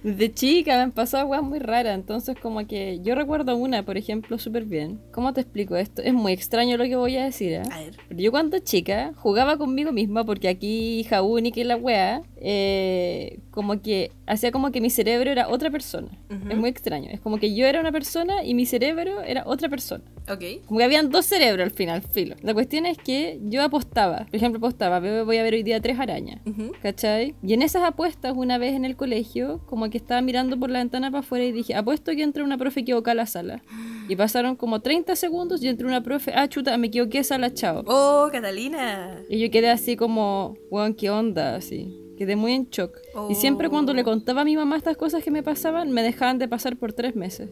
Desde 0.05 0.31
chica 0.31 0.75
me 0.75 0.83
han 0.83 0.91
pasado 0.91 1.25
guas 1.25 1.41
muy 1.41 1.57
raras. 1.57 1.95
Entonces, 1.95 2.37
como 2.39 2.67
que 2.67 2.99
yo 3.01 3.15
recuerdo 3.15 3.55
una, 3.55 3.81
por 3.83 3.97
ejemplo, 3.97 4.37
súper 4.37 4.65
bien. 4.65 4.99
¿Cómo 5.11 5.33
te 5.33 5.41
explico 5.41 5.75
esto? 5.75 6.03
Es 6.03 6.13
muy 6.13 6.31
extraño 6.31 6.77
lo 6.77 6.83
que 6.83 6.95
voy 6.95 7.17
a 7.17 7.23
decir, 7.23 7.53
¿eh? 7.53 7.63
A 7.71 7.79
ver. 7.79 7.97
Pero 8.07 8.21
yo 8.21 8.29
cuando 8.29 8.59
chica 8.59 9.13
jugaba 9.15 9.57
conmigo 9.57 9.91
misma 9.91 10.23
porque 10.23 10.47
aquí 10.47 10.99
hija 10.99 11.23
única 11.23 11.59
y 11.59 11.63
la 11.63 11.75
wea, 11.75 12.21
eh, 12.47 13.39
como 13.49 13.81
que 13.81 14.11
hacía 14.27 14.51
como 14.51 14.71
que 14.71 14.79
mi 14.79 14.91
cerebro 14.91 15.31
era 15.31 15.49
otra 15.49 15.71
persona. 15.71 16.09
Ujú. 16.29 16.49
Es 16.51 16.57
muy 16.57 16.69
extraño. 16.69 17.09
Es 17.11 17.19
como 17.19 17.39
que 17.39 17.55
yo 17.55 17.65
era 17.65 17.79
una 17.79 17.91
persona 17.91 18.43
y 18.43 18.53
mi 18.53 18.67
cerebro 18.67 19.21
era 19.23 19.43
otra 19.47 19.67
persona. 19.67 20.03
Ok. 20.29 20.63
Como 20.67 20.77
que 20.77 20.83
habían 20.83 21.09
dos 21.09 21.25
cerebros 21.25 21.63
al 21.65 21.71
final, 21.71 22.03
filo. 22.03 22.35
La 22.43 22.53
cuestión 22.53 22.85
es 22.85 22.99
que 22.99 23.39
yo 23.45 23.63
apostaba. 23.63 24.25
Por 24.25 24.35
ejemplo, 24.35 24.59
apostaba, 24.59 24.99
"Ve- 24.99 25.23
voy 25.23 25.37
a 25.37 25.43
ver 25.43 25.55
hoy 25.55 25.63
día 25.63 25.79
tres 25.81 25.99
arañas. 25.99 26.39
Ujú. 26.45 26.71
¿Cachai? 26.83 27.33
Y 27.41 27.53
en 27.53 27.63
esas 27.63 27.81
apuestas, 27.83 28.33
una 28.35 28.59
vez 28.59 28.73
en 28.75 28.85
el 28.85 28.95
colegio, 28.95 29.61
como 29.65 29.89
que 29.89 29.97
estaba 29.97 30.21
mirando 30.21 30.59
por 30.59 30.69
la 30.69 30.79
ventana 30.79 31.09
para 31.09 31.21
afuera 31.21 31.45
y 31.45 31.51
dije, 31.51 31.73
apuesto 31.73 32.11
que 32.11 32.21
entra 32.21 32.43
una 32.43 32.59
profe 32.59 32.81
equivocada 32.81 33.13
a 33.13 33.15
la 33.15 33.25
sala. 33.25 33.63
Y 34.07 34.15
pasaron 34.15 34.55
como 34.55 34.81
30 34.81 35.15
segundos 35.15 35.63
y 35.63 35.67
entró 35.67 35.87
una 35.87 36.03
profe, 36.03 36.31
ah, 36.35 36.47
chuta, 36.47 36.77
me 36.77 36.87
equivoqué, 36.87 37.23
sala, 37.23 37.51
chao. 37.53 37.83
Oh, 37.87 38.29
Catalina. 38.31 39.19
Y 39.29 39.39
yo 39.39 39.49
quedé 39.49 39.69
así 39.71 39.95
como, 39.95 40.55
weón, 40.69 40.93
¿qué 40.93 41.09
onda? 41.09 41.55
Así. 41.55 41.99
Quedé 42.17 42.35
muy 42.35 42.53
en 42.53 42.69
shock. 42.69 42.97
Oh. 43.13 43.29
Y 43.29 43.35
siempre 43.35 43.69
cuando 43.69 43.93
le 43.93 44.03
contaba 44.03 44.41
a 44.41 44.45
mi 44.45 44.55
mamá 44.55 44.77
estas 44.77 44.97
cosas 44.97 45.23
que 45.23 45.31
me 45.31 45.43
pasaban, 45.43 45.91
me 45.91 46.03
dejaban 46.03 46.39
de 46.39 46.47
pasar 46.47 46.77
por 46.77 46.93
tres 46.93 47.15
meses. 47.15 47.49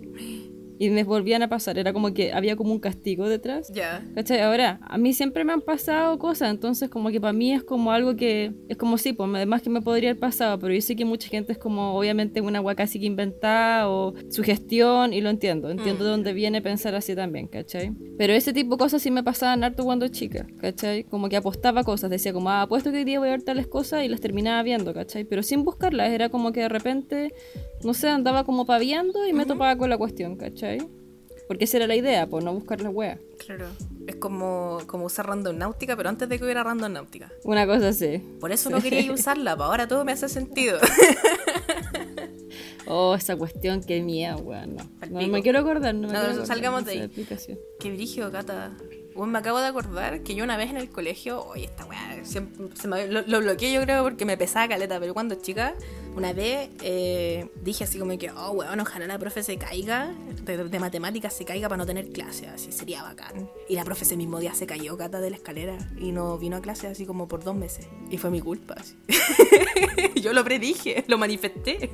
Y 0.80 0.90
me 0.90 1.04
volvían 1.04 1.44
a 1.44 1.50
pasar. 1.50 1.78
Era 1.78 1.94
como 1.94 2.14
que 2.14 2.34
había 2.34 2.56
como 2.56 2.74
un 2.74 2.80
castigo 2.80 3.30
detrás. 3.30 3.72
Ya. 3.74 4.06
¿Cachai? 4.16 4.42
Ahora, 4.42 4.80
a 4.82 4.98
mí 4.98 5.14
siempre 5.14 5.44
me 5.44 5.54
han 5.54 5.62
pasado 5.62 6.18
cosas, 6.20 6.50
entonces 6.50 6.90
como 6.90 7.10
que 7.10 7.22
para 7.22 7.34
mí 7.34 7.54
es 7.54 7.64
como 7.64 7.92
algo 7.92 8.16
que, 8.16 8.54
es 8.68 8.78
como 8.78 8.98
sí, 8.98 9.14
pues 9.14 9.30
además 9.34 9.62
que 9.62 9.70
me 9.70 9.82
podría 9.82 10.12
haber 10.12 10.20
pasado, 10.20 10.60
pero 10.60 10.74
yo 10.74 10.82
sé 10.82 10.96
que 10.96 11.06
mucha 11.06 11.28
gente 11.28 11.54
es 11.54 11.58
como 11.58 11.98
obviamente 11.98 12.42
una 12.42 12.60
agua 12.60 12.76
casi 12.76 13.00
que 13.00 13.06
inventada 13.06 13.90
o 13.90 14.14
sugestión 14.30 15.14
y 15.14 15.22
lo 15.22 15.30
entiendo, 15.30 15.70
entiendo 15.70 16.04
de 16.04 16.10
dónde 16.12 16.34
viene 16.34 16.62
pensar 16.62 16.96
así 16.96 17.16
también, 17.16 17.48
¿cachai? 17.48 17.92
Pero 18.18 18.34
ese 18.34 18.54
tipo 18.54 18.76
de 18.76 18.78
cosas 18.78 19.02
sí 19.02 19.12
me 19.12 19.24
pasaban 19.24 19.64
harto 19.64 19.84
cuando 19.84 20.08
chica, 20.08 20.48
¿cachai? 20.60 21.04
Como 21.04 21.30
que 21.30 21.38
apostaba 21.38 21.84
cosas, 21.84 22.10
decía 22.10 22.34
como, 22.34 22.50
ah, 22.50 22.64
apuesto 22.64 22.92
que 22.92 22.98
hoy 22.98 23.04
día 23.04 23.20
voy 23.20 23.30
a 23.30 23.32
ver 23.32 23.44
tales 23.44 23.68
cosas 23.68 24.04
y 24.04 24.08
las 24.08 24.22
terminaba 24.22 24.62
viendo, 24.64 24.94
¿cachai? 24.94 25.24
Pero 25.24 25.44
sin 25.44 25.64
buscarlas, 25.64 26.10
era 26.10 26.30
como 26.30 26.52
que 26.52 26.62
de 26.62 26.70
repente, 26.70 27.34
no 27.84 27.94
sé, 27.94 28.10
andaba 28.10 28.44
como 28.44 28.66
paviando 28.66 29.28
y 29.28 29.34
me 29.34 29.46
topaba 29.46 29.76
con 29.78 29.90
la 29.90 29.98
cuestión, 29.98 30.36
¿cachai? 30.36 30.80
Porque 31.48 31.66
esa 31.66 31.78
era 31.78 31.88
la 31.88 31.96
idea, 31.96 32.28
pues 32.28 32.44
no 32.44 32.54
buscar 32.54 32.82
la 32.82 32.90
wea. 32.90 33.20
Claro. 33.46 33.68
Es 34.08 34.16
como, 34.16 34.80
como 34.88 35.06
usar 35.06 35.28
randonáutica, 35.28 35.96
pero 35.96 36.10
antes 36.10 36.30
de 36.30 36.38
que 36.38 36.46
hubiera 36.46 36.64
randonáutica. 36.64 37.32
Una 37.44 37.68
cosa 37.68 37.90
así. 37.90 38.20
Por 38.40 38.52
eso 38.52 38.70
no 38.70 38.82
quería 38.82 39.12
usarla, 39.14 39.54
pero 39.56 39.66
ahora 39.66 39.88
todo 39.88 40.06
me 40.06 40.12
hace 40.14 40.30
sentido. 40.30 40.80
Oh, 42.86 43.16
esa 43.16 43.38
cuestión, 43.38 43.82
qué 43.82 44.02
miedo, 44.02 44.38
weón. 44.40 44.76
No, 44.76 44.84
no 45.10 45.28
me 45.28 45.42
quiero 45.42 45.60
acordar, 45.60 45.96
no 45.96 46.08
me 46.08 46.08
No, 46.08 46.20
quiero 46.20 46.24
no, 46.24 46.30
acordar 46.32 46.48
salgamos 46.48 46.86
de 46.86 46.92
ahí. 46.92 47.10
Qué 47.80 47.92
brígido, 47.92 48.30
Cata. 48.30 48.76
Bueno, 49.16 49.32
me 49.34 49.40
acabo 49.40 49.60
de 49.60 49.68
acordar 49.68 50.22
que 50.22 50.36
yo 50.36 50.44
una 50.44 50.58
vez 50.58 50.70
en 50.70 50.78
el 50.78 50.90
colegio, 50.90 51.44
oye, 51.46 51.66
esta 51.66 51.86
weá, 51.86 52.24
se 52.24 52.42
me- 52.88 53.08
lo, 53.08 53.22
lo 53.22 53.40
bloqueé 53.42 53.72
yo 53.74 53.82
creo 53.82 54.04
porque 54.04 54.26
me 54.26 54.38
pesaba 54.38 54.68
caleta, 54.68 55.00
pero 55.00 55.14
cuando 55.14 55.36
chica, 55.36 55.76
una 56.16 56.34
vez 56.34 56.70
eh, 56.82 57.50
dije 57.62 57.84
así 57.84 58.00
como 58.00 58.18
que, 58.18 58.32
oh, 58.32 58.52
weón, 58.52 58.80
ojalá 58.80 59.06
la 59.08 59.20
profe 59.20 59.44
se 59.44 59.58
caiga, 59.58 60.14
de, 60.44 60.64
de 60.66 60.80
matemáticas 60.80 61.34
se 61.34 61.46
caiga 61.46 61.70
para 61.70 61.78
no 61.78 61.86
tener 61.86 62.10
clase, 62.12 62.48
así 62.48 62.72
sería 62.72 63.04
bacán. 63.04 63.50
Y 63.70 63.76
la 63.76 63.84
profe 63.84 64.04
ese 64.04 64.18
mismo 64.18 64.40
día 64.40 64.54
se 64.54 64.66
cayó, 64.66 64.98
Cata, 64.98 65.20
de 65.22 65.30
la 65.30 65.36
escalera 65.36 65.78
y 66.00 66.12
no 66.12 66.38
vino 66.38 66.58
a 66.58 66.62
clase 66.62 66.88
así 66.88 67.06
como 67.06 67.28
por 67.28 67.44
dos 67.44 67.56
meses. 67.56 67.88
Y 68.10 68.18
fue 68.18 68.30
mi 68.32 68.42
culpa, 68.42 68.76
yo 70.16 70.34
lo 70.34 70.44
predije, 70.44 71.04
lo 71.08 71.18
manifesté. 71.18 71.90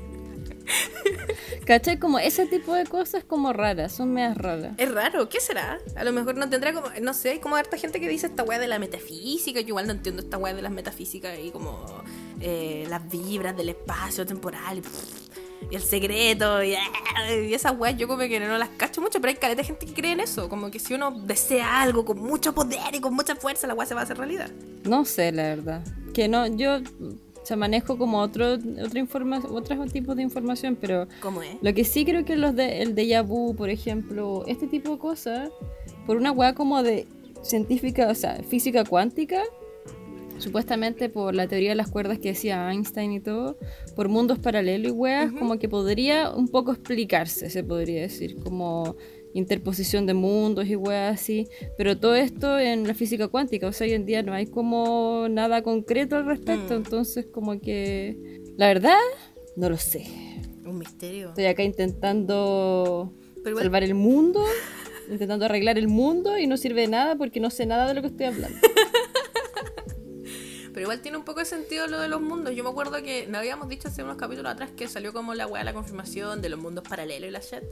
¿Cachai? 1.66 2.00
Como 2.00 2.20
ese 2.20 2.46
tipo 2.48 2.74
de 2.74 2.86
cosas 2.86 3.24
como 3.24 3.54
raras, 3.54 3.92
son 3.92 4.14
medias 4.14 4.38
raras. 4.38 4.74
Es 4.78 4.92
raro, 4.92 5.30
¿qué 5.30 5.40
será? 5.40 5.80
A 5.96 6.04
lo 6.04 6.12
mejor 6.12 6.36
no 6.36 6.50
tendrá 6.50 6.74
como, 6.74 6.88
no 7.02 7.14
sé, 7.14 7.32
hay 7.32 7.40
como 7.40 7.56
harta 7.56 7.78
gente 7.78 8.00
que 8.00 8.08
dice 8.08 8.28
esta 8.28 8.44
weá 8.44 8.60
de 8.60 8.68
la 8.68 8.80
metafísica, 8.80 9.62
yo 9.62 9.70
igual 9.70 9.88
no 9.88 9.94
entiendo 9.94 10.22
esta 10.22 10.38
weá 10.38 10.54
de 10.54 10.62
las 10.62 10.72
metafísicas 10.72 11.38
y 11.40 11.52
como 11.52 11.86
eh, 12.42 12.86
las 12.90 13.08
vibras 13.10 13.56
del 13.56 13.70
espacio 13.70 14.26
temporal 14.26 14.80
y, 14.80 15.76
el 15.76 15.82
secreto 15.82 16.64
y, 16.64 16.76
y 17.48 17.54
esas 17.54 17.78
weas 17.78 17.96
yo 17.96 18.08
como 18.08 18.22
que 18.22 18.40
no 18.40 18.58
las 18.58 18.70
cacho 18.70 19.02
mucho, 19.02 19.22
pero 19.22 19.30
hay 19.30 19.36
caleta 19.36 19.62
de 19.62 19.68
gente 19.68 19.86
que 19.86 19.94
cree 19.94 20.14
en 20.14 20.22
eso, 20.22 20.50
como 20.50 20.72
que 20.72 20.80
si 20.80 20.94
uno 20.94 21.12
desea 21.12 21.82
algo 21.82 22.06
con 22.06 22.20
mucho 22.20 22.56
poder 22.56 22.94
y 22.94 23.00
con 23.00 23.14
mucha 23.14 23.36
fuerza, 23.36 23.68
la 23.68 23.74
weá 23.76 23.86
se 23.86 23.94
va 23.94 24.02
a 24.02 24.04
hacer 24.06 24.18
realidad. 24.18 24.50
No 24.84 25.06
sé, 25.06 25.32
la 25.32 25.44
verdad. 25.44 25.84
Que 26.14 26.28
no, 26.28 26.48
yo 26.48 26.80
sea, 27.50 27.58
manejo 27.58 27.98
como 27.98 28.20
otro, 28.20 28.54
otra 28.54 29.00
informa 29.00 29.42
otros 29.50 29.92
tipos 29.92 30.16
de 30.16 30.24
información, 30.24 30.78
pero 30.80 31.08
¿Cómo 31.22 31.42
es? 31.42 31.50
lo 31.62 31.74
que 31.74 31.84
sí 31.84 32.06
creo 32.06 32.24
que 32.24 32.36
los 32.36 32.56
de 32.56 32.82
el 32.82 32.96
déjà 32.96 33.26
vu, 33.26 33.56
por 33.56 33.70
ejemplo, 33.70 34.44
este 34.48 34.68
tipo 34.68 34.92
de 34.92 34.98
cosas, 35.00 35.50
por 36.06 36.18
una 36.18 36.32
weá 36.32 36.54
como 36.54 36.82
de 36.84 37.08
científica, 37.42 38.10
o 38.10 38.16
sea, 38.16 38.42
física 38.48 38.84
cuántica, 38.84 39.42
supuestamente 40.38 41.10
por 41.10 41.36
la 41.36 41.48
teoría 41.48 41.70
de 41.70 41.76
las 41.76 41.90
cuerdas 41.90 42.20
que 42.20 42.30
decía 42.30 42.72
Einstein 42.72 43.12
y 43.12 43.20
todo, 43.20 43.58
por 43.96 44.10
mundos 44.10 44.40
paralelos 44.40 44.92
y 44.92 44.96
weas, 44.96 45.32
como 45.34 45.60
que 45.60 45.68
podría 45.68 46.32
un 46.32 46.48
poco 46.48 46.72
explicarse, 46.72 47.50
se 47.50 47.64
podría 47.64 48.02
decir, 48.02 48.38
como 48.44 48.96
interposición 49.34 50.06
de 50.06 50.14
mundos 50.14 50.68
y 50.68 50.76
weas 50.76 51.14
así, 51.20 51.48
pero 51.78 51.98
todo 51.98 52.16
esto 52.16 52.58
en 52.60 52.88
la 52.88 52.94
física 52.94 53.28
cuántica, 53.28 53.68
o 53.68 53.72
sea, 53.72 53.86
hoy 53.88 53.94
en 53.94 54.06
día 54.06 54.24
no 54.24 54.34
hay 54.34 54.48
como 54.48 55.28
nada 55.30 55.62
concreto 55.62 56.16
al 56.16 56.26
respecto, 56.26 56.74
Mm. 56.74 56.78
entonces 56.78 57.26
como 57.32 57.60
que, 57.60 58.42
la 58.58 58.68
verdad, 58.68 58.98
no 59.56 59.70
lo 59.70 59.78
sé. 59.78 60.06
Un 60.66 60.78
misterio. 60.80 61.30
Estoy 61.30 61.46
acá 61.46 61.64
intentando 61.64 63.14
Pero 63.36 63.50
igual- 63.52 63.64
salvar 63.66 63.84
el 63.84 63.94
mundo, 63.96 64.44
intentando 65.10 65.46
arreglar 65.46 65.78
el 65.78 65.88
mundo 65.88 66.38
y 66.38 66.46
no 66.48 66.58
sirve 66.58 66.82
de 66.82 66.88
nada 66.88 67.16
porque 67.16 67.40
no 67.40 67.50
sé 67.50 67.66
nada 67.66 67.88
de 67.88 67.94
lo 67.96 68.02
que 68.02 68.08
estoy 68.08 68.26
hablando. 68.28 68.58
Pero 70.72 70.82
igual 70.82 71.02
tiene 71.02 71.18
un 71.18 71.24
poco 71.26 71.40
de 71.40 71.46
sentido 71.46 71.88
lo 71.88 72.00
de 72.00 72.08
los 72.08 72.22
mundos. 72.22 72.56
Yo 72.56 72.64
me 72.64 72.70
acuerdo 72.70 73.02
que 73.02 73.26
nos 73.28 73.40
habíamos 73.40 73.68
dicho 73.70 73.88
hace 73.88 74.04
unos 74.04 74.18
capítulos 74.18 74.52
atrás 74.52 74.70
que 74.76 74.88
salió 74.88 75.12
como 75.14 75.34
la 75.34 75.48
weá 75.48 75.64
la 75.64 75.74
confirmación 75.74 76.42
de 76.42 76.50
los 76.50 76.60
mundos 76.60 76.84
paralelos 76.88 77.28
y 77.28 77.32
la 77.32 77.40
shit. 77.40 77.64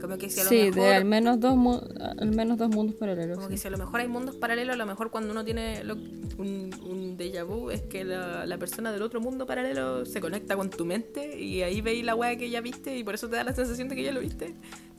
Como 0.00 0.18
que 0.18 0.28
si 0.28 0.40
a 0.40 0.44
lo 0.44 0.48
Sí, 0.50 0.56
mejor. 0.56 0.74
de 0.74 0.94
al 0.94 1.04
menos 1.04 1.40
dos, 1.40 1.56
mu- 1.56 1.80
al 2.18 2.30
menos 2.30 2.58
dos 2.58 2.68
mundos 2.68 2.96
paralelos. 2.96 3.36
Como 3.36 3.48
sí. 3.48 3.54
que 3.54 3.58
si 3.58 3.68
a 3.68 3.70
lo 3.70 3.78
mejor 3.78 4.00
hay 4.00 4.08
mundos 4.08 4.34
paralelos, 4.36 4.74
a 4.74 4.76
lo 4.78 4.86
mejor 4.86 5.10
cuando 5.10 5.30
uno 5.32 5.44
tiene 5.44 5.82
lo- 5.84 5.94
un, 5.94 6.70
un 6.84 7.16
déjà 7.16 7.44
vu 7.44 7.70
es 7.70 7.82
que 7.82 8.04
la, 8.04 8.44
la 8.46 8.58
persona 8.58 8.92
del 8.92 9.02
otro 9.02 9.20
mundo 9.20 9.46
paralelo 9.46 10.04
se 10.04 10.20
conecta 10.20 10.54
con 10.56 10.68
tu 10.70 10.84
mente 10.84 11.40
y 11.40 11.62
ahí 11.62 11.80
veis 11.80 12.04
la 12.04 12.14
weá 12.14 12.36
que 12.36 12.50
ya 12.50 12.60
viste 12.60 12.96
y 12.96 13.04
por 13.04 13.14
eso 13.14 13.28
te 13.28 13.36
da 13.36 13.44
la 13.44 13.54
sensación 13.54 13.88
de 13.88 13.96
que 13.96 14.02
ya 14.02 14.12
lo 14.12 14.20
viste. 14.20 14.54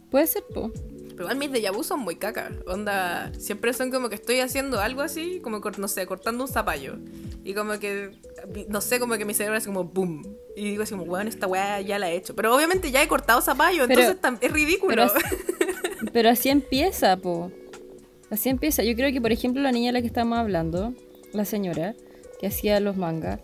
Puede 0.10 0.26
ser, 0.26 0.44
po. 0.54 0.72
Pero 1.10 1.24
igual 1.24 1.38
mis 1.38 1.52
déjà 1.52 1.72
vu 1.72 1.84
son 1.84 2.00
muy 2.00 2.16
caca. 2.16 2.52
Onda, 2.68 3.32
siempre 3.38 3.74
son 3.74 3.92
como 3.92 4.08
que 4.10 4.16
estoy 4.16 4.40
haciendo 4.40 4.80
algo 4.80 5.02
así, 5.02 5.40
como, 5.42 5.60
no 5.60 5.88
sé, 5.88 6.06
cortando 6.06 6.44
un 6.44 6.50
zapallo. 6.50 6.96
Y 7.48 7.54
como 7.54 7.80
que, 7.80 8.12
no 8.68 8.82
sé, 8.82 9.00
como 9.00 9.14
que 9.18 9.24
mi 9.24 9.34
cerebro 9.34 9.58
hace 9.58 9.68
como 9.68 9.86
boom. 9.86 10.22
Y 10.56 10.70
digo 10.72 10.84
así 10.84 10.92
como, 10.92 11.04
weón, 11.06 11.28
esta 11.30 11.48
weá 11.48 11.80
ya 11.80 11.98
la 11.98 12.10
he 12.12 12.16
hecho. 12.18 12.36
Pero 12.36 12.54
obviamente 12.54 12.92
ya 12.92 13.02
he 13.02 13.08
cortado 13.08 13.40
zapallo, 13.42 13.86
entonces 13.86 14.18
es 14.42 14.52
ridículo. 14.52 14.90
Pero 14.90 15.04
así, 15.04 15.22
pero 16.14 16.30
así 16.30 16.50
empieza, 16.50 17.16
po. 17.16 17.52
Así 18.30 18.50
empieza. 18.50 18.84
Yo 18.84 18.96
creo 18.96 19.14
que, 19.14 19.22
por 19.22 19.32
ejemplo, 19.32 19.62
la 19.62 19.72
niña 19.72 19.88
de 19.90 19.94
la 19.94 20.02
que 20.02 20.08
estábamos 20.08 20.40
hablando, 20.40 20.94
la 21.32 21.46
señora, 21.46 21.96
que 22.42 22.48
hacía 22.48 22.82
los 22.82 22.98
mangas, 22.98 23.40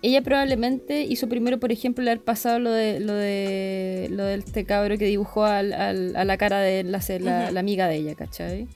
ella 0.00 0.22
probablemente 0.22 1.02
hizo 1.02 1.28
primero, 1.28 1.60
por 1.60 1.72
ejemplo, 1.72 2.02
le 2.02 2.12
haber 2.12 2.24
pasado 2.24 2.58
lo 2.58 2.70
de 2.72 3.00
lo 3.00 3.12
de 3.12 4.08
lo 4.10 4.24
de 4.24 4.36
este 4.36 4.64
cabro 4.64 4.96
que 4.96 5.04
dibujó 5.04 5.44
al- 5.44 5.74
al- 5.74 6.16
a 6.16 6.24
la 6.24 6.38
cara 6.38 6.60
de 6.60 6.84
la, 6.84 7.00
la- 7.20 7.50
la 7.50 7.60
amiga 7.60 7.86
de 7.86 7.96
ella, 7.96 8.14
¿cachai? 8.14 8.66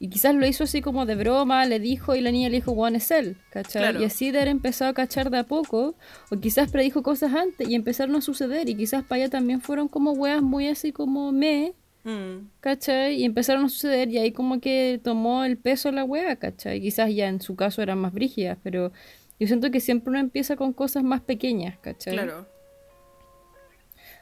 Y 0.00 0.08
quizás 0.10 0.34
lo 0.34 0.46
hizo 0.46 0.64
así 0.64 0.80
como 0.80 1.06
de 1.06 1.16
broma, 1.16 1.64
le 1.66 1.80
dijo 1.80 2.14
y 2.14 2.20
la 2.20 2.30
niña 2.30 2.48
le 2.48 2.56
dijo, 2.56 2.72
Juan 2.74 2.94
es 2.94 3.10
él, 3.10 3.36
¿cachai? 3.50 3.82
Claro. 3.82 4.00
Y 4.00 4.04
así 4.04 4.30
de 4.30 4.38
haber 4.38 4.48
empezado 4.48 4.90
a 4.90 4.94
cachar 4.94 5.30
de 5.30 5.38
a 5.38 5.44
poco, 5.44 5.96
o 6.30 6.36
quizás 6.38 6.70
predijo 6.70 7.02
cosas 7.02 7.34
antes 7.34 7.68
y 7.68 7.74
empezaron 7.74 8.14
a 8.14 8.20
suceder, 8.20 8.68
y 8.68 8.76
quizás 8.76 9.02
para 9.02 9.22
ella 9.22 9.30
también 9.30 9.60
fueron 9.60 9.88
como 9.88 10.12
weas 10.12 10.42
muy 10.42 10.68
así 10.68 10.92
como 10.92 11.32
me, 11.32 11.74
Mm. 12.04 12.48
¿cachai? 12.60 13.16
Y 13.16 13.24
empezaron 13.24 13.64
a 13.64 13.68
suceder 13.68 14.08
y 14.08 14.18
ahí 14.18 14.32
como 14.32 14.60
que 14.60 15.00
tomó 15.02 15.44
el 15.44 15.58
peso 15.58 15.90
la 15.90 16.04
wea, 16.04 16.36
¿cachai? 16.36 16.80
Quizás 16.80 17.12
ya 17.12 17.28
en 17.28 17.40
su 17.42 17.54
caso 17.56 17.82
eran 17.82 17.98
más 17.98 18.12
brígidas, 18.14 18.56
pero 18.62 18.92
yo 19.38 19.46
siento 19.46 19.70
que 19.70 19.80
siempre 19.80 20.10
uno 20.10 20.18
empieza 20.20 20.56
con 20.56 20.72
cosas 20.72 21.02
más 21.02 21.20
pequeñas, 21.20 21.76
¿cachai? 21.80 22.14
Claro. 22.14 22.46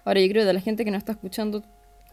Ahora 0.05 0.21
yo 0.21 0.29
creo 0.29 0.43
que 0.43 0.47
de 0.47 0.53
la 0.55 0.61
gente 0.61 0.85
que 0.85 0.91
nos 0.91 0.99
está 0.99 1.13
escuchando, 1.13 1.63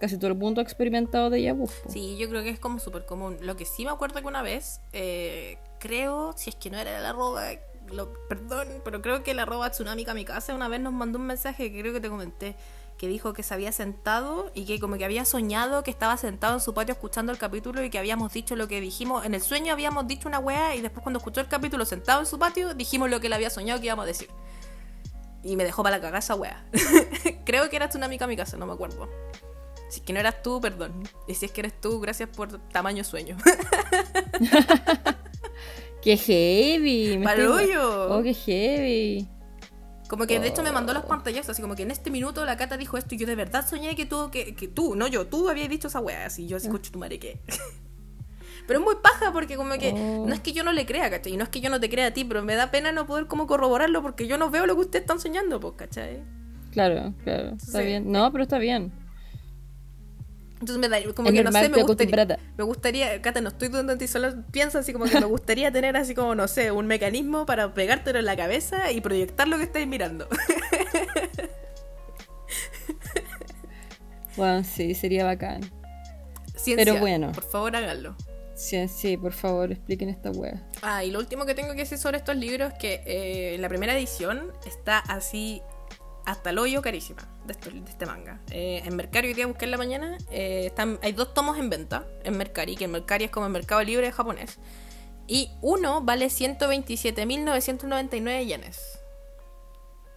casi 0.04 0.18
todo 0.18 0.32
el 0.32 0.38
mundo 0.38 0.60
ha 0.60 0.64
experimentado 0.66 1.30
de 1.30 1.50
vu. 1.54 1.66
po. 1.66 1.90
Sí, 1.90 2.18
yo 2.18 2.28
creo 2.28 2.44
que 2.44 2.50
es 2.50 2.60
como 2.60 2.78
súper 2.78 3.06
común. 3.06 3.38
Lo 3.40 3.56
que 3.56 3.64
sí 3.64 3.86
me 3.86 3.92
acuerdo 3.92 4.20
que 4.20 4.28
una 4.28 4.42
vez, 4.42 4.82
eh, 4.92 5.58
creo, 5.80 6.34
si 6.36 6.50
es 6.50 6.58
que 6.58 6.70
no 6.70 6.78
era 6.78 7.00
el 7.00 7.06
arroba, 7.06 7.44
perdón, 8.28 8.68
pero 8.84 9.02
creo 9.02 9.24
que 9.24 9.32
el 9.32 9.40
arroba 9.40 9.70
Tsunami 9.70 10.04
Kamikaze 10.04 10.54
una 10.54 10.68
vez 10.68 10.82
nos 10.82 10.92
mandó 10.92 11.20
un 11.20 11.26
mensaje 11.26 11.72
que 11.72 11.80
creo 11.80 11.94
que 11.94 12.02
te 12.02 12.10
comenté, 12.10 12.58
que 12.98 13.08
dijo 13.08 13.32
que 13.32 13.44
se 13.44 13.54
había 13.54 13.72
sentado 13.72 14.52
y 14.54 14.66
que 14.66 14.78
como 14.78 14.98
que 14.98 15.06
había 15.06 15.24
soñado 15.24 15.84
que 15.84 15.92
estaba 15.92 16.18
sentado 16.18 16.56
en 16.56 16.60
su 16.60 16.74
patio 16.74 16.92
escuchando 16.92 17.32
el 17.32 17.38
capítulo 17.38 17.82
y 17.82 17.90
que 17.90 17.98
habíamos 17.98 18.34
dicho 18.34 18.58
lo 18.58 18.68
que 18.68 18.82
dijimos. 18.82 19.24
En 19.24 19.36
el 19.36 19.42
sueño 19.42 19.72
habíamos 19.72 20.06
dicho 20.06 20.28
una 20.28 20.40
wea 20.40 20.76
y 20.76 20.82
después 20.82 21.02
cuando 21.02 21.20
escuchó 21.20 21.40
el 21.40 21.48
capítulo 21.48 21.86
sentado 21.86 22.20
en 22.20 22.26
su 22.26 22.38
patio 22.38 22.74
dijimos 22.74 23.10
lo 23.10 23.22
que 23.22 23.28
él 23.28 23.34
había 23.34 23.50
soñado 23.50 23.80
que 23.80 23.86
íbamos 23.86 24.04
a 24.04 24.08
decir. 24.08 24.28
Y 25.44 25.56
me 25.56 25.64
dejó 25.64 25.82
para 25.82 25.96
la 25.96 26.02
cagada 26.02 26.20
esa 26.20 26.36
wea. 26.36 26.66
creo 27.46 27.70
que 27.70 27.78
era 27.78 27.88
Tsunami 27.88 28.18
Kamikaze, 28.18 28.58
no 28.58 28.66
me 28.66 28.74
acuerdo. 28.74 29.08
Si 29.94 30.00
es 30.00 30.06
que 30.08 30.14
no 30.14 30.20
eras 30.20 30.42
tú, 30.42 30.60
perdón. 30.60 31.08
Y 31.28 31.36
si 31.36 31.46
es 31.46 31.52
que 31.52 31.62
eres 31.62 31.80
tú, 31.80 32.00
gracias 32.00 32.28
por 32.36 32.58
tamaño 32.70 33.04
sueño. 33.04 33.38
¡Qué 36.02 36.18
heavy! 36.18 37.18
me 37.18 37.26
estoy- 37.26 37.46
¡Barullo! 37.48 38.16
¡Oh, 38.18 38.24
qué 38.24 38.34
heavy! 38.34 39.28
Como 40.10 40.28
que 40.28 40.40
de 40.40 40.48
hecho 40.48 40.64
me 40.64 40.72
mandó 40.72 40.92
Oh. 40.92 40.96
las 40.96 41.06
pantallazos, 41.06 41.52
así 41.52 41.62
como 41.62 41.76
que 41.76 41.84
en 41.84 41.92
este 41.92 42.12
minuto 42.12 42.46
la 42.46 42.58
Cata 42.58 42.78
dijo 42.78 42.98
esto 42.98 43.16
y 43.16 43.18
yo 43.18 43.26
de 43.28 43.36
verdad 43.36 43.68
soñé 43.68 43.96
que 43.96 44.06
tú, 44.06 44.30
que, 44.32 44.54
que 44.56 44.68
tú, 44.68 44.96
no 44.96 45.08
yo, 45.08 45.28
tú 45.28 45.50
habías 45.50 45.70
dicho 45.70 45.88
esa 45.88 46.00
wea, 46.02 46.26
así 46.26 46.48
yo 46.48 46.58
así, 46.58 46.68
escucho 46.68 46.92
tu 46.92 47.00
madre 47.00 47.20
que. 47.20 47.40
Pero 48.68 48.80
es 48.80 48.86
muy 48.86 48.96
paja 49.02 49.32
porque 49.32 49.56
como 49.56 49.74
que 49.78 49.94
Oh. 49.96 50.26
no 50.28 50.34
es 50.34 50.42
que 50.42 50.52
yo 50.54 50.64
no 50.64 50.72
le 50.74 50.86
crea, 50.86 51.10
¿cachai? 51.10 51.34
Y 51.34 51.38
no 51.38 51.44
es 51.44 51.50
que 51.50 51.62
yo 51.62 51.70
no 51.70 51.80
te 51.80 51.90
crea 51.90 52.08
a 52.08 52.12
ti, 52.14 52.26
pero 52.26 52.44
me 52.44 52.56
da 52.56 52.72
pena 52.72 52.92
no 52.92 53.06
poder 53.06 53.28
como 53.28 53.48
corroborarlo 53.48 54.02
porque 54.02 54.28
yo 54.28 54.38
no 54.38 54.50
veo 54.50 54.66
lo 54.66 54.76
que 54.76 54.82
ustedes 54.82 55.04
están 55.04 55.20
soñando, 55.20 55.60
pues, 55.60 55.74
¿cachai? 55.78 56.22
Claro, 56.72 57.14
claro, 57.24 57.50
está 57.56 57.80
Sí. 57.82 57.86
bien. 57.86 58.12
No, 58.12 58.32
pero 58.32 58.44
está 58.44 58.58
bien. 58.58 58.92
Entonces 60.64 60.80
me 60.80 60.88
da 60.88 61.14
como 61.14 61.30
que 61.30 61.44
no 61.44 61.52
sé, 61.52 61.68
me 61.68 61.84
gustaría, 61.84 62.40
me 62.58 62.64
gustaría, 62.64 63.22
Cata, 63.22 63.42
no 63.42 63.50
estoy 63.50 63.68
dudando 63.68 63.92
en 63.92 64.00
ti, 64.00 64.08
solo 64.08 64.34
pienso 64.50 64.80
así 64.80 64.94
como 64.94 65.04
que 65.04 65.20
me 65.20 65.26
gustaría 65.26 65.74
tener 65.74 65.98
así 65.98 66.16
como, 66.16 66.36
no 66.36 66.48
sé, 66.48 66.72
un 66.72 66.88
mecanismo 66.88 67.46
para 67.46 67.74
pegártelo 67.74 68.20
en 68.20 68.26
la 68.26 68.38
cabeza 68.38 68.90
y 68.94 69.02
proyectar 69.02 69.46
lo 69.50 69.58
que 69.58 69.64
estáis 69.64 69.88
mirando. 69.88 70.28
Bueno, 74.36 74.64
sí, 74.64 74.96
sería 74.96 75.26
bacán. 75.26 75.62
Ciencia, 76.56 76.84
Pero 76.84 77.00
bueno. 77.00 77.32
Por 77.34 77.44
favor, 77.44 77.76
háganlo. 77.76 78.16
Sí, 78.56 78.88
sí, 78.88 79.16
por 79.16 79.32
favor, 79.32 79.72
expliquen 79.72 80.10
esta 80.10 80.32
wea. 80.32 80.60
Ah, 80.82 81.04
y 81.04 81.12
lo 81.12 81.20
último 81.20 81.46
que 81.46 81.54
tengo 81.54 81.74
que 81.74 81.82
decir 81.82 82.00
sobre 82.00 82.18
estos 82.18 82.36
libros 82.36 82.74
es 82.74 82.80
que 82.80 83.04
eh, 83.06 83.58
la 83.60 83.70
primera 83.70 83.96
edición 83.96 84.52
está 84.66 84.98
así 84.98 85.62
hasta 86.26 86.50
el 86.52 86.60
hoyo 86.60 86.82
carísima 86.82 87.28
de, 87.46 87.54
de 87.54 87.90
este 87.90 88.06
manga. 88.06 88.40
Eh, 88.52 88.82
en 88.86 88.96
Mercari, 88.96 89.30
hoy 89.30 89.34
día 89.34 89.48
busqué 89.48 89.66
en 89.66 89.72
la 89.72 89.78
mañana, 89.78 90.18
eh, 90.32 90.66
están, 90.68 91.00
hay 91.02 91.12
dos 91.14 91.34
tomos 91.34 91.58
en 91.58 91.70
venta 91.70 92.06
en 92.24 92.38
Mercari, 92.38 92.76
que 92.76 92.86
en 92.86 92.92
Mercari 92.92 93.26
es 93.26 93.32
como 93.32 93.46
el 93.46 93.52
mercado 93.52 93.84
libre 93.84 94.12
japonés. 94.12 94.60
Y 95.28 95.52
uno 95.62 96.02
vale 96.02 96.28
127.999 96.28 98.46
yenes. 98.46 99.00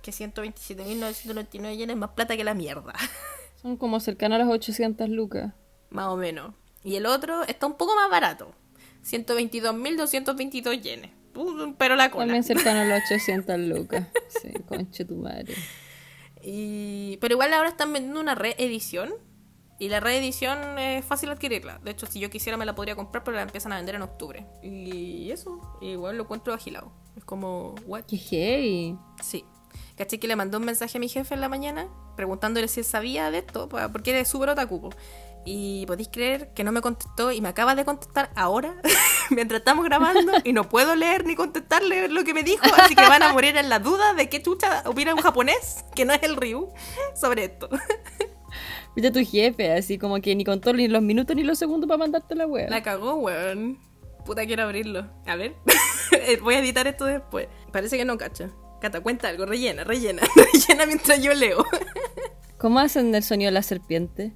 Que 0.02 0.10
127.999 0.12 1.76
yenes 1.76 1.94
es 1.94 1.96
más 1.96 2.10
plata 2.10 2.36
que 2.36 2.44
la 2.44 2.54
mierda. 2.54 2.92
Son 3.62 3.76
como 3.76 3.98
cercanos 4.00 4.36
a 4.36 4.38
las 4.44 4.48
800 4.52 5.08
lucas. 5.08 5.52
más 5.90 6.06
o 6.08 6.16
menos. 6.16 6.54
Y 6.84 6.96
el 6.96 7.06
otro 7.06 7.42
está 7.44 7.66
un 7.66 7.74
poco 7.74 7.94
más 7.96 8.10
barato. 8.10 8.52
122.222 9.04 10.80
yenes. 10.80 11.10
Pero 11.78 11.96
la 11.96 12.10
cola. 12.10 12.24
También 12.26 12.44
cercano 12.44 12.80
a 12.80 12.84
las 12.84 13.04
800 13.06 13.58
lucas. 13.60 14.06
Sí, 14.28 14.52
conche 14.66 15.04
tu 15.04 15.16
madre. 15.16 15.54
Y... 16.46 17.18
Pero 17.20 17.34
igual 17.34 17.52
ahora 17.52 17.68
están 17.68 17.92
vendiendo 17.92 18.20
una 18.20 18.36
reedición. 18.36 19.12
Y 19.78 19.90
la 19.90 20.00
reedición 20.00 20.78
es 20.78 21.04
fácil 21.04 21.28
adquirirla. 21.28 21.78
De 21.80 21.90
hecho, 21.90 22.06
si 22.06 22.18
yo 22.18 22.30
quisiera 22.30 22.56
me 22.56 22.64
la 22.64 22.74
podría 22.74 22.96
comprar, 22.96 23.24
pero 23.24 23.36
la 23.36 23.42
empiezan 23.42 23.72
a 23.72 23.76
vender 23.76 23.96
en 23.96 24.02
octubre. 24.02 24.46
Y 24.62 25.30
eso, 25.30 25.60
igual 25.82 26.16
lo 26.16 26.22
encuentro 26.22 26.54
agilado. 26.54 26.92
Es 27.14 27.24
como, 27.24 27.74
what? 27.86 28.04
Qué 28.04 28.16
heavy. 28.16 28.96
Sí. 29.22 29.44
Caché 29.96 30.18
que 30.18 30.28
le 30.28 30.36
mandó 30.36 30.56
un 30.58 30.64
mensaje 30.64 30.96
a 30.96 31.00
mi 31.00 31.08
jefe 31.08 31.34
en 31.34 31.42
la 31.42 31.50
mañana 31.50 31.88
preguntándole 32.16 32.68
si 32.68 32.80
él 32.80 32.86
sabía 32.86 33.30
de 33.30 33.38
esto, 33.38 33.68
porque 33.68 34.12
él 34.12 34.16
es 34.16 34.28
súper 34.28 34.50
otaku. 34.50 34.90
Y 35.48 35.86
podéis 35.86 36.08
creer 36.08 36.52
que 36.54 36.64
no 36.64 36.72
me 36.72 36.80
contestó 36.80 37.30
y 37.30 37.40
me 37.40 37.48
acaba 37.48 37.76
de 37.76 37.84
contestar 37.84 38.30
ahora, 38.34 38.74
mientras 39.30 39.60
estamos 39.60 39.84
grabando, 39.84 40.32
y 40.42 40.52
no 40.52 40.68
puedo 40.68 40.96
leer 40.96 41.24
ni 41.24 41.36
contestarle 41.36 42.08
lo 42.08 42.24
que 42.24 42.34
me 42.34 42.42
dijo, 42.42 42.64
así 42.76 42.96
que 42.96 43.08
van 43.08 43.22
a 43.22 43.32
morir 43.32 43.56
en 43.56 43.68
la 43.68 43.78
duda 43.78 44.12
de 44.12 44.28
qué 44.28 44.42
chucha 44.42 44.82
opina 44.86 45.14
un 45.14 45.20
japonés, 45.20 45.84
que 45.94 46.04
no 46.04 46.12
es 46.12 46.22
el 46.24 46.36
Ryu, 46.36 46.68
sobre 47.14 47.44
esto. 47.44 47.70
Viste 48.96 49.08
a 49.08 49.12
tu 49.12 49.24
jefe, 49.24 49.72
así 49.72 49.98
como 49.98 50.20
que 50.20 50.34
ni 50.34 50.42
contó 50.42 50.72
ni 50.72 50.88
los 50.88 51.02
minutos 51.02 51.36
ni 51.36 51.44
los 51.44 51.58
segundos 51.58 51.86
para 51.86 51.98
mandarte 51.98 52.34
la 52.34 52.46
wea. 52.46 52.68
La 52.68 52.82
cagó, 52.82 53.14
weón. 53.14 53.78
Puta, 54.24 54.44
quiero 54.46 54.64
abrirlo. 54.64 55.06
A 55.26 55.36
ver. 55.36 55.54
Voy 56.42 56.54
a 56.54 56.58
editar 56.58 56.86
esto 56.88 57.04
después. 57.04 57.46
Parece 57.70 57.96
que 57.96 58.04
no 58.04 58.18
cacha. 58.18 58.50
Cata, 58.80 59.00
cuenta 59.00 59.28
algo. 59.28 59.46
Rellena, 59.46 59.84
rellena. 59.84 60.22
rellena 60.34 60.86
mientras 60.86 61.22
yo 61.22 61.32
leo. 61.34 61.64
¿Cómo 62.58 62.80
hacen 62.80 63.14
el 63.14 63.22
sonido 63.22 63.48
de 63.48 63.52
la 63.52 63.62
serpiente? 63.62 64.32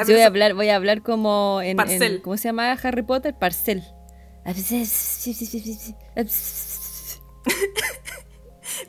A 0.00 0.04
Yo 0.04 0.14
voy 0.14 0.22
a 0.22 0.26
hablar, 0.26 0.54
voy 0.54 0.68
a 0.68 0.76
hablar 0.76 1.02
como 1.02 1.60
en, 1.62 1.76
Parcel. 1.76 2.16
en- 2.16 2.22
¿cómo 2.22 2.36
se 2.36 2.48
llama 2.48 2.72
Harry 2.72 3.02
Potter? 3.02 3.34
Parcel. 3.38 3.82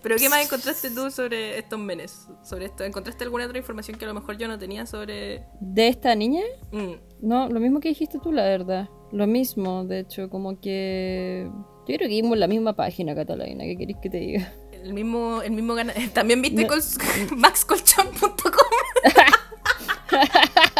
Pero 0.04 0.16
¿qué 0.18 0.30
más 0.30 0.46
encontraste 0.46 0.90
tú 0.92 1.12
sobre 1.12 1.60
estos 1.60 1.78
menes? 1.80 2.28
Sobre 2.44 2.66
esto. 2.66 2.84
¿Encontraste 2.84 3.24
alguna 3.24 3.46
otra 3.46 3.58
información 3.58 3.98
que 3.98 4.06
a 4.06 4.08
lo 4.08 4.14
mejor 4.14 4.38
yo 4.38 4.48
no 4.48 4.58
tenía 4.58 4.86
sobre... 4.86 5.44
¿De 5.60 5.88
esta 5.90 6.16
niña? 6.16 6.42
Mm, 6.72 6.94
No, 7.22 7.50
lo 7.50 7.60
mismo 7.60 7.80
que 7.80 7.90
dijiste 7.90 8.18
tú, 8.24 8.32
la 8.32 8.44
verdad. 8.44 8.90
Lo 9.12 9.28
mismo, 9.28 9.84
de 9.84 10.00
hecho, 10.00 10.30
como 10.30 10.60
que... 10.60 11.48
Yo 11.88 11.98
creo 11.98 12.00
que 12.00 12.08
vimos 12.08 12.38
la 12.38 12.48
misma 12.48 12.76
página, 12.76 13.14
Catalina. 13.16 13.64
¿Qué 13.66 13.76
queréis 13.78 13.98
que 14.02 14.10
te 14.10 14.18
diga? 14.18 14.54
el 14.82 14.94
mismo, 14.96 15.44
el 15.44 15.52
mismo 15.52 15.76
gana- 15.76 15.94
También 16.14 16.42
viste 16.42 16.64
No. 16.64 16.68
col- 16.68 16.82
maxcolchón.com. 17.38 18.32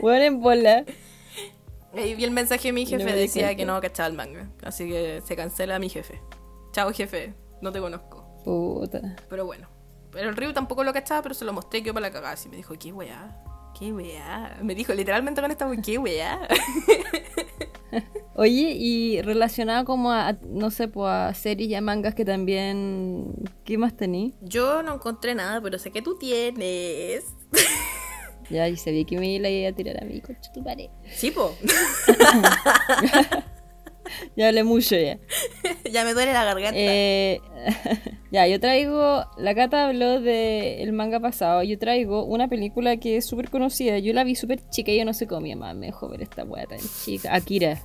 Bueno, 0.00 0.24
en 0.24 0.40
bola. 0.40 0.84
Ahí 1.94 2.14
vi 2.14 2.24
el 2.24 2.30
mensaje 2.30 2.68
de 2.68 2.72
mi 2.72 2.86
jefe, 2.86 3.04
No 3.04 3.10
decía 3.12 3.44
cuenta. 3.44 3.56
que 3.56 3.64
no 3.64 3.80
cachaba 3.80 4.08
el 4.08 4.14
manga. 4.14 4.50
Así 4.62 4.88
que 4.88 5.22
se 5.24 5.36
cancela 5.36 5.78
mi 5.78 5.88
jefe. 5.88 6.20
Chao 6.72 6.92
jefe, 6.92 7.34
no 7.62 7.72
te 7.72 7.80
conozco. 7.80 8.24
Puta. 8.44 9.16
Pero 9.28 9.46
bueno. 9.46 9.68
Pero 10.12 10.30
el 10.30 10.36
Ryu 10.36 10.52
tampoco 10.52 10.84
lo 10.84 10.92
cachaba, 10.92 11.22
pero 11.22 11.34
se 11.34 11.44
lo 11.44 11.52
mostré 11.52 11.82
que 11.82 11.92
para 11.92 12.06
la 12.08 12.12
cagada. 12.12 12.34
Así 12.34 12.48
me 12.48 12.56
dijo, 12.56 12.74
¿qué 12.78 12.92
weá? 12.92 13.42
¿Qué 13.78 13.92
weá? 13.92 14.58
Me 14.62 14.74
dijo 14.74 14.92
literalmente 14.94 15.40
con 15.40 15.50
esta 15.50 15.66
weá, 15.68 15.80
¿qué 15.82 15.98
weá? 15.98 16.48
Oye, 18.34 18.72
y 18.76 19.20
relacionado 19.22 19.84
como 19.84 20.12
a, 20.12 20.28
a, 20.28 20.32
no 20.46 20.70
sé, 20.70 20.86
pues 20.88 21.10
a 21.10 21.34
series 21.34 21.70
y 21.70 21.74
a 21.74 21.80
mangas 21.80 22.14
que 22.14 22.24
también... 22.24 23.32
¿Qué 23.64 23.76
más 23.78 23.96
tení? 23.96 24.34
Yo 24.40 24.82
no 24.82 24.94
encontré 24.94 25.34
nada, 25.34 25.60
pero 25.60 25.78
sé 25.78 25.90
que 25.90 26.02
tú 26.02 26.16
tienes. 26.18 27.24
Ya, 28.50 28.68
y 28.68 28.76
sabía 28.76 29.04
que 29.04 29.18
me 29.18 29.28
iba 29.34 29.68
a 29.68 29.72
tirar 29.72 30.02
a 30.02 30.06
mí, 30.06 30.20
concha 30.20 30.50
tu 30.52 30.62
pared. 30.62 30.88
Sí, 31.14 31.30
po. 31.30 31.54
Ya 34.36 34.48
hablé 34.48 34.64
mucho 34.64 34.96
ya. 34.96 35.18
ya 35.92 36.04
me 36.04 36.14
duele 36.14 36.32
la 36.32 36.44
garganta. 36.44 36.78
Eh, 36.80 37.40
ya, 38.30 38.46
yo 38.46 38.60
traigo. 38.60 39.24
La 39.36 39.54
Cata 39.54 39.86
habló 39.86 40.20
del 40.20 40.92
manga 40.92 41.20
pasado. 41.20 41.62
Yo 41.62 41.78
traigo 41.78 42.24
una 42.24 42.48
película 42.48 42.96
que 42.96 43.16
es 43.16 43.26
súper 43.26 43.50
conocida. 43.50 43.98
Yo 43.98 44.12
la 44.12 44.24
vi 44.24 44.34
súper 44.34 44.60
chica 44.70 44.92
y 44.92 44.98
yo 44.98 45.04
no 45.04 45.14
sé 45.14 45.26
cómo 45.26 45.42
mi 45.42 45.54
mamá 45.54 45.74
me 45.74 45.86
dejó 45.86 46.08
ver 46.08 46.22
esta 46.22 46.44
weá 46.44 46.66
tan 46.66 46.78
chica. 47.04 47.34
Akira. 47.34 47.80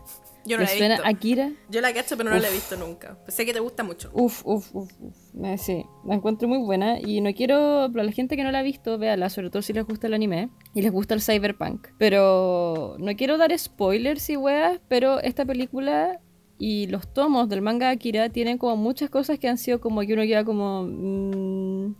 Yo 0.45 0.57
no 0.57 0.63
¿Te 0.63 0.69
la 0.69 0.73
he 0.73 0.77
suena 0.77 0.95
visto. 0.95 1.09
Akira? 1.09 1.51
Yo 1.69 1.81
la 1.81 1.93
cacho, 1.93 2.17
pero 2.17 2.29
no 2.29 2.37
la 2.37 2.49
he 2.49 2.51
visto 2.53 2.75
nunca. 2.75 3.17
Sé 3.27 3.45
que 3.45 3.53
te 3.53 3.59
gusta 3.61 3.83
mucho. 3.83 4.09
Uf, 4.13 4.41
uf, 4.45 4.75
uf, 4.75 4.91
uf. 4.99 5.15
Eh, 5.43 5.57
Sí, 5.57 5.85
la 6.05 6.15
encuentro 6.15 6.47
muy 6.47 6.57
buena 6.59 6.99
y 6.99 7.21
no 7.21 7.33
quiero, 7.33 7.87
para 7.91 8.03
la 8.03 8.11
gente 8.11 8.35
que 8.35 8.43
no 8.43 8.51
la 8.51 8.59
ha 8.59 8.63
visto, 8.63 8.97
véala, 8.97 9.29
sobre 9.29 9.49
todo 9.49 9.61
si 9.61 9.71
les 9.73 9.85
gusta 9.85 10.07
el 10.07 10.13
anime 10.13 10.49
y 10.73 10.81
les 10.81 10.91
gusta 10.91 11.13
el 11.13 11.21
cyberpunk. 11.21 11.87
Pero 11.97 12.95
no 12.99 13.15
quiero 13.15 13.37
dar 13.37 13.57
spoilers 13.57 14.29
y 14.29 14.37
weas, 14.37 14.81
pero 14.89 15.19
esta 15.21 15.45
película 15.45 16.19
y 16.59 16.87
los 16.87 17.11
tomos 17.13 17.49
del 17.49 17.61
manga 17.61 17.89
Akira 17.89 18.29
tienen 18.29 18.57
como 18.57 18.75
muchas 18.75 19.09
cosas 19.09 19.39
que 19.39 19.47
han 19.47 19.57
sido 19.57 19.79
como 19.81 20.01
que 20.01 20.13
uno 20.13 20.23
queda 20.23 20.43
como... 20.43 20.83
mm, 20.87 21.95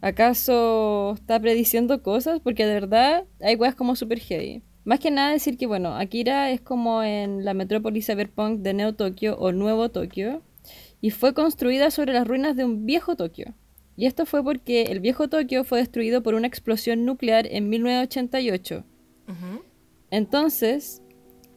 ¿Acaso 0.00 1.14
está 1.14 1.40
prediciendo 1.40 2.02
cosas? 2.02 2.40
Porque 2.40 2.66
de 2.66 2.74
verdad 2.74 3.24
hay 3.40 3.56
weas 3.56 3.74
como 3.74 3.96
super 3.96 4.20
heavy. 4.20 4.62
Más 4.88 5.00
que 5.00 5.10
nada 5.10 5.32
decir 5.32 5.58
que, 5.58 5.66
bueno, 5.66 5.96
Akira 5.96 6.50
es 6.50 6.62
como 6.62 7.02
en 7.02 7.44
la 7.44 7.52
metrópolis 7.52 8.06
cyberpunk 8.06 8.60
de 8.60 8.72
Neo 8.72 8.94
Tokio 8.94 9.36
o 9.36 9.52
Nuevo 9.52 9.90
Tokio 9.90 10.40
y 11.02 11.10
fue 11.10 11.34
construida 11.34 11.90
sobre 11.90 12.14
las 12.14 12.26
ruinas 12.26 12.56
de 12.56 12.64
un 12.64 12.86
viejo 12.86 13.14
Tokio. 13.14 13.52
Y 13.98 14.06
esto 14.06 14.24
fue 14.24 14.42
porque 14.42 14.84
el 14.84 15.00
viejo 15.00 15.28
Tokio 15.28 15.62
fue 15.62 15.80
destruido 15.80 16.22
por 16.22 16.32
una 16.32 16.46
explosión 16.46 17.04
nuclear 17.04 17.46
en 17.50 17.68
1988. 17.68 18.82
Ujú. 19.28 19.62
Entonces, 20.10 21.02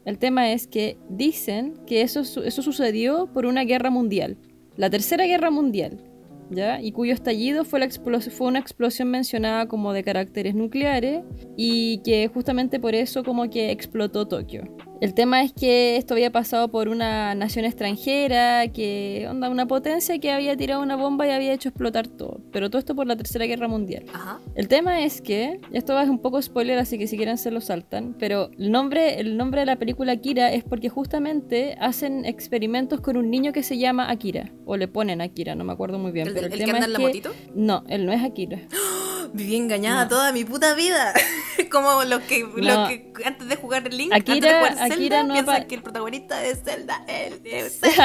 el 0.04 0.18
tema 0.18 0.52
es 0.52 0.66
que 0.66 0.98
dicen 1.08 1.78
que 1.86 2.02
eso, 2.02 2.20
eso 2.20 2.60
sucedió 2.60 3.28
por 3.32 3.46
una 3.46 3.64
guerra 3.64 3.88
mundial, 3.88 4.36
la 4.76 4.90
tercera 4.90 5.24
guerra 5.24 5.50
mundial, 5.50 6.04
¿ya? 6.50 6.80
Y 6.80 6.92
cuyo 6.92 7.14
estallido 7.14 7.64
fue, 7.64 7.88
fue 7.90 8.46
una 8.46 8.58
explosión 8.58 9.10
mencionada 9.10 9.66
como 9.66 9.92
de 9.92 10.04
caracteres 10.04 10.54
nucleares 10.54 11.22
y 11.56 11.98
que 12.04 12.28
justamente 12.32 12.80
por 12.80 12.94
eso 12.94 13.24
como 13.24 13.48
que 13.50 13.70
explotó 13.70 14.26
Tokio. 14.28 14.64
El 15.02 15.14
tema 15.14 15.42
es 15.42 15.52
que 15.52 15.96
esto 15.96 16.14
había 16.14 16.30
pasado 16.30 16.68
por 16.68 16.86
una 16.88 17.34
nación 17.34 17.64
extranjera, 17.64 18.68
que 18.68 19.26
onda 19.28 19.50
una 19.50 19.66
potencia 19.66 20.16
que 20.20 20.30
había 20.30 20.56
tirado 20.56 20.80
una 20.80 20.94
bomba 20.94 21.26
y 21.26 21.30
había 21.30 21.52
hecho 21.52 21.70
explotar 21.70 22.06
todo, 22.06 22.40
pero 22.52 22.70
todo 22.70 22.78
esto 22.78 22.94
por 22.94 23.08
la 23.08 23.16
tercera 23.16 23.44
guerra 23.46 23.66
mundial. 23.66 24.04
Ajá. 24.14 24.38
El 24.54 24.68
tema 24.68 25.02
es 25.02 25.20
que, 25.20 25.58
esto 25.72 25.98
es 25.98 26.08
un 26.08 26.20
poco 26.20 26.40
spoiler, 26.40 26.78
así 26.78 26.98
que 26.98 27.08
si 27.08 27.16
quieren 27.16 27.36
se 27.36 27.50
lo 27.50 27.60
saltan, 27.60 28.14
pero 28.16 28.52
el 28.56 28.70
nombre, 28.70 29.18
el 29.18 29.36
nombre 29.36 29.62
de 29.62 29.66
la 29.66 29.74
película 29.74 30.12
Akira 30.12 30.52
es 30.52 30.62
porque 30.62 30.88
justamente 30.88 31.74
hacen 31.80 32.24
experimentos 32.24 33.00
con 33.00 33.16
un 33.16 33.28
niño 33.28 33.52
que 33.52 33.64
se 33.64 33.78
llama 33.78 34.08
Akira, 34.08 34.52
o 34.66 34.76
le 34.76 34.86
ponen 34.86 35.20
Akira, 35.20 35.56
no 35.56 35.64
me 35.64 35.72
acuerdo 35.72 35.98
muy 35.98 36.12
bien. 36.12 36.28
¿El, 36.28 36.34
pero 36.34 36.46
el 36.46 36.52
el 36.52 36.58
que 36.60 36.64
tema 36.64 36.78
anda 36.78 36.86
es 36.86 36.86
en 36.86 36.92
la 36.92 36.98
que- 37.00 37.04
motito? 37.06 37.30
No, 37.56 37.82
él 37.88 38.06
no 38.06 38.12
es 38.12 38.22
Akira. 38.22 38.60
Viví 39.34 39.56
engañada 39.56 40.04
No. 40.04 40.08
toda 40.10 40.32
mi 40.32 40.44
puta 40.44 40.74
vida. 40.74 41.12
Como 41.70 42.04
los 42.04 42.20
que, 42.22 42.40
No. 42.44 42.56
los 42.56 42.88
que 42.88 43.12
antes 43.24 43.48
de 43.48 43.56
jugar 43.56 43.92
Link, 43.92 44.12
antes 44.12 44.26
de 44.40 44.48
Akira- 44.48 44.58
jugar 44.58 44.72
Zelda, 44.78 44.94
Akira 44.94 45.22
no 45.24 45.32
piensan 45.34 45.66
que 45.68 45.74
el 45.74 45.82
protagonista 45.82 46.44
es 46.44 46.62
Zelda, 46.62 47.04
él 47.08 47.40
es 47.44 47.80
Zelda 47.80 48.04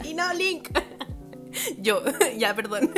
él, 0.00 0.06
y 0.10 0.14
no 0.14 0.32
Link. 0.34 0.68
Yo, 1.78 2.02
ya, 2.38 2.54
perdón. 2.54 2.90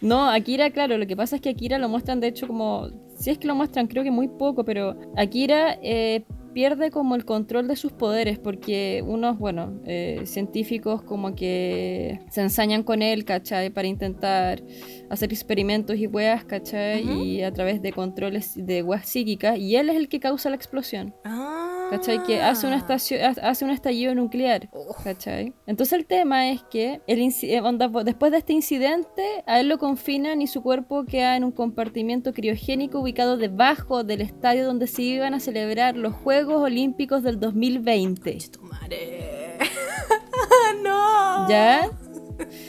No, 0.00 0.30
Akira, 0.30 0.70
claro, 0.70 0.96
lo 0.96 1.06
que 1.06 1.16
pasa 1.16 1.36
es 1.36 1.42
que 1.42 1.50
Akira 1.50 1.78
lo 1.78 1.88
muestran, 1.88 2.20
de 2.20 2.28
hecho, 2.28 2.46
como. 2.46 2.88
Si 3.18 3.30
es 3.30 3.38
que 3.38 3.46
lo 3.46 3.54
muestran, 3.54 3.86
creo 3.86 4.02
que 4.02 4.10
muy 4.10 4.28
poco, 4.28 4.64
pero 4.64 4.96
Akira 5.16 5.76
eh, 5.82 6.24
pierde 6.54 6.90
como 6.90 7.16
el 7.16 7.24
control 7.26 7.68
de 7.68 7.76
sus 7.76 7.92
poderes, 7.92 8.38
porque 8.38 9.02
unos, 9.06 9.38
bueno, 9.38 9.78
eh, 9.84 10.22
científicos 10.24 11.02
como 11.02 11.34
que 11.34 12.18
se 12.30 12.40
ensañan 12.40 12.82
con 12.82 13.02
él, 13.02 13.24
¿cachai? 13.26 13.68
Para 13.70 13.88
intentar 13.88 14.62
hacer 15.10 15.32
experimentos 15.32 15.96
y 15.96 16.06
weas, 16.06 16.44
¿cachai? 16.44 17.02
Y 17.02 17.42
a 17.42 17.52
través 17.52 17.82
de 17.82 17.92
controles 17.92 18.52
de 18.54 18.82
weas 18.82 19.08
psíquicas, 19.08 19.58
y 19.58 19.76
él 19.76 19.90
es 19.90 19.96
el 19.96 20.08
que 20.08 20.20
causa 20.20 20.48
la 20.48 20.56
explosión. 20.56 21.14
Ah. 21.24 21.88
¿Cachai? 21.90 22.22
Que 22.22 22.40
hace, 22.40 22.68
una 22.68 22.76
ha- 22.86 23.48
hace 23.48 23.64
un 23.64 23.72
estallido 23.72 24.14
nuclear. 24.14 24.68
Oh. 24.72 24.94
¿Cachai? 25.02 25.52
Entonces 25.66 25.98
el 25.98 26.06
tema 26.06 26.50
es 26.50 26.62
que 26.62 27.00
el 27.08 27.20
eh, 27.42 27.60
onda, 27.60 27.88
después 28.04 28.30
de 28.30 28.38
este 28.38 28.52
incidente, 28.52 29.42
a 29.44 29.58
él 29.58 29.68
lo 29.68 29.78
confinan 29.78 30.40
y 30.40 30.46
su 30.46 30.62
cuerpo 30.62 31.04
queda 31.04 31.36
en 31.36 31.42
un 31.42 31.50
compartimiento 31.50 32.32
criogénico 32.32 33.00
ubicado 33.00 33.36
debajo 33.36 34.04
del 34.04 34.20
estadio 34.20 34.64
donde 34.64 34.86
se 34.86 35.02
iban 35.02 35.34
a 35.34 35.40
celebrar 35.40 35.96
los 35.96 36.14
Juegos 36.14 36.62
Olímpicos 36.62 37.24
del 37.24 37.40
2020. 37.40 38.38
Tu 38.52 38.62
madre. 38.62 39.58
no. 40.84 41.48
¿Ya? 41.48 41.90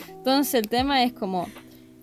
Entonces 0.08 0.54
el 0.54 0.68
tema 0.68 1.04
es 1.04 1.12
como... 1.12 1.46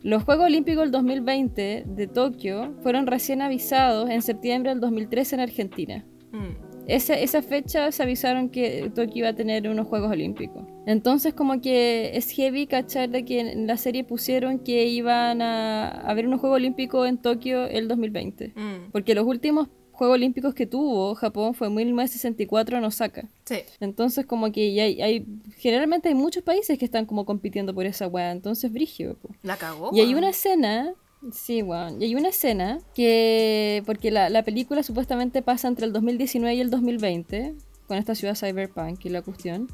Los 0.01 0.23
Juegos 0.23 0.45
Olímpicos 0.45 0.83
del 0.83 0.91
2020 0.91 1.83
de 1.85 2.07
Tokio 2.07 2.73
fueron 2.81 3.05
recién 3.05 3.41
avisados 3.41 4.09
en 4.09 4.21
septiembre 4.21 4.71
del 4.71 4.79
2013 4.79 5.35
en 5.35 5.41
Argentina. 5.41 6.05
Mm. 6.31 6.69
Esa, 6.87 7.19
esa 7.19 7.41
fecha 7.43 7.91
se 7.91 8.01
avisaron 8.01 8.49
que 8.49 8.91
Tokio 8.95 9.17
iba 9.17 9.29
a 9.29 9.35
tener 9.35 9.69
unos 9.69 9.87
Juegos 9.87 10.09
Olímpicos. 10.09 10.63
Entonces 10.87 11.33
como 11.33 11.61
que 11.61 12.17
es 12.17 12.31
heavy 12.31 12.65
cachar 12.65 13.09
de 13.09 13.25
que 13.25 13.41
en 13.41 13.67
la 13.67 13.77
serie 13.77 14.03
pusieron 14.03 14.59
que 14.59 14.87
iban 14.87 15.41
a 15.41 15.89
haber 15.89 16.25
unos 16.25 16.39
Juegos 16.39 16.55
Olímpicos 16.55 17.07
en 17.07 17.17
Tokio 17.17 17.65
el 17.65 17.87
2020. 17.87 18.53
Mm. 18.55 18.91
Porque 18.91 19.13
los 19.13 19.25
últimos 19.25 19.67
Juegos 19.99 20.15
Olímpicos 20.15 20.53
que 20.53 20.65
tuvo 20.65 21.13
Japón 21.13 21.53
fue 21.53 21.67
en 21.67 21.75
1964 21.75 22.77
en 22.77 22.83
Osaka. 22.85 23.27
Sí. 23.45 23.57
Entonces 23.79 24.25
como 24.25 24.51
que 24.51 24.73
ya 24.73 24.83
hay, 24.83 25.01
hay- 25.01 25.25
generalmente 25.57 26.07
hay 26.09 26.15
muchos 26.15 26.41
países 26.41 26.79
que 26.79 26.85
están 26.85 27.05
como 27.05 27.25
compitiendo 27.25 27.73
por 27.75 27.85
esa 27.85 28.07
weá. 28.07 28.31
Entonces 28.31 28.71
brigio. 28.71 29.15
po. 29.21 29.29
La 29.43 29.57
cagó. 29.57 29.91
Y 29.93 29.99
hay 29.99 30.15
una 30.15 30.29
escena, 30.29 30.93
sí, 31.33 31.61
weón, 31.61 32.01
y 32.01 32.05
hay 32.05 32.15
una 32.15 32.29
escena 32.29 32.79
que, 32.95 33.83
porque 33.85 34.09
la, 34.09 34.29
la 34.29 34.43
película 34.43 34.83
supuestamente 34.83 35.41
pasa 35.41 35.67
entre 35.67 35.85
el 35.85 35.91
2019 35.93 36.55
y 36.55 36.61
el 36.61 36.69
2020, 36.69 37.55
con 37.87 37.97
esta 37.97 38.15
ciudad 38.15 38.35
cyberpunk 38.35 39.03
y 39.05 39.09
la 39.09 39.21
cuestión, 39.21 39.67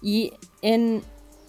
y 0.00 0.32
en, 0.62 1.02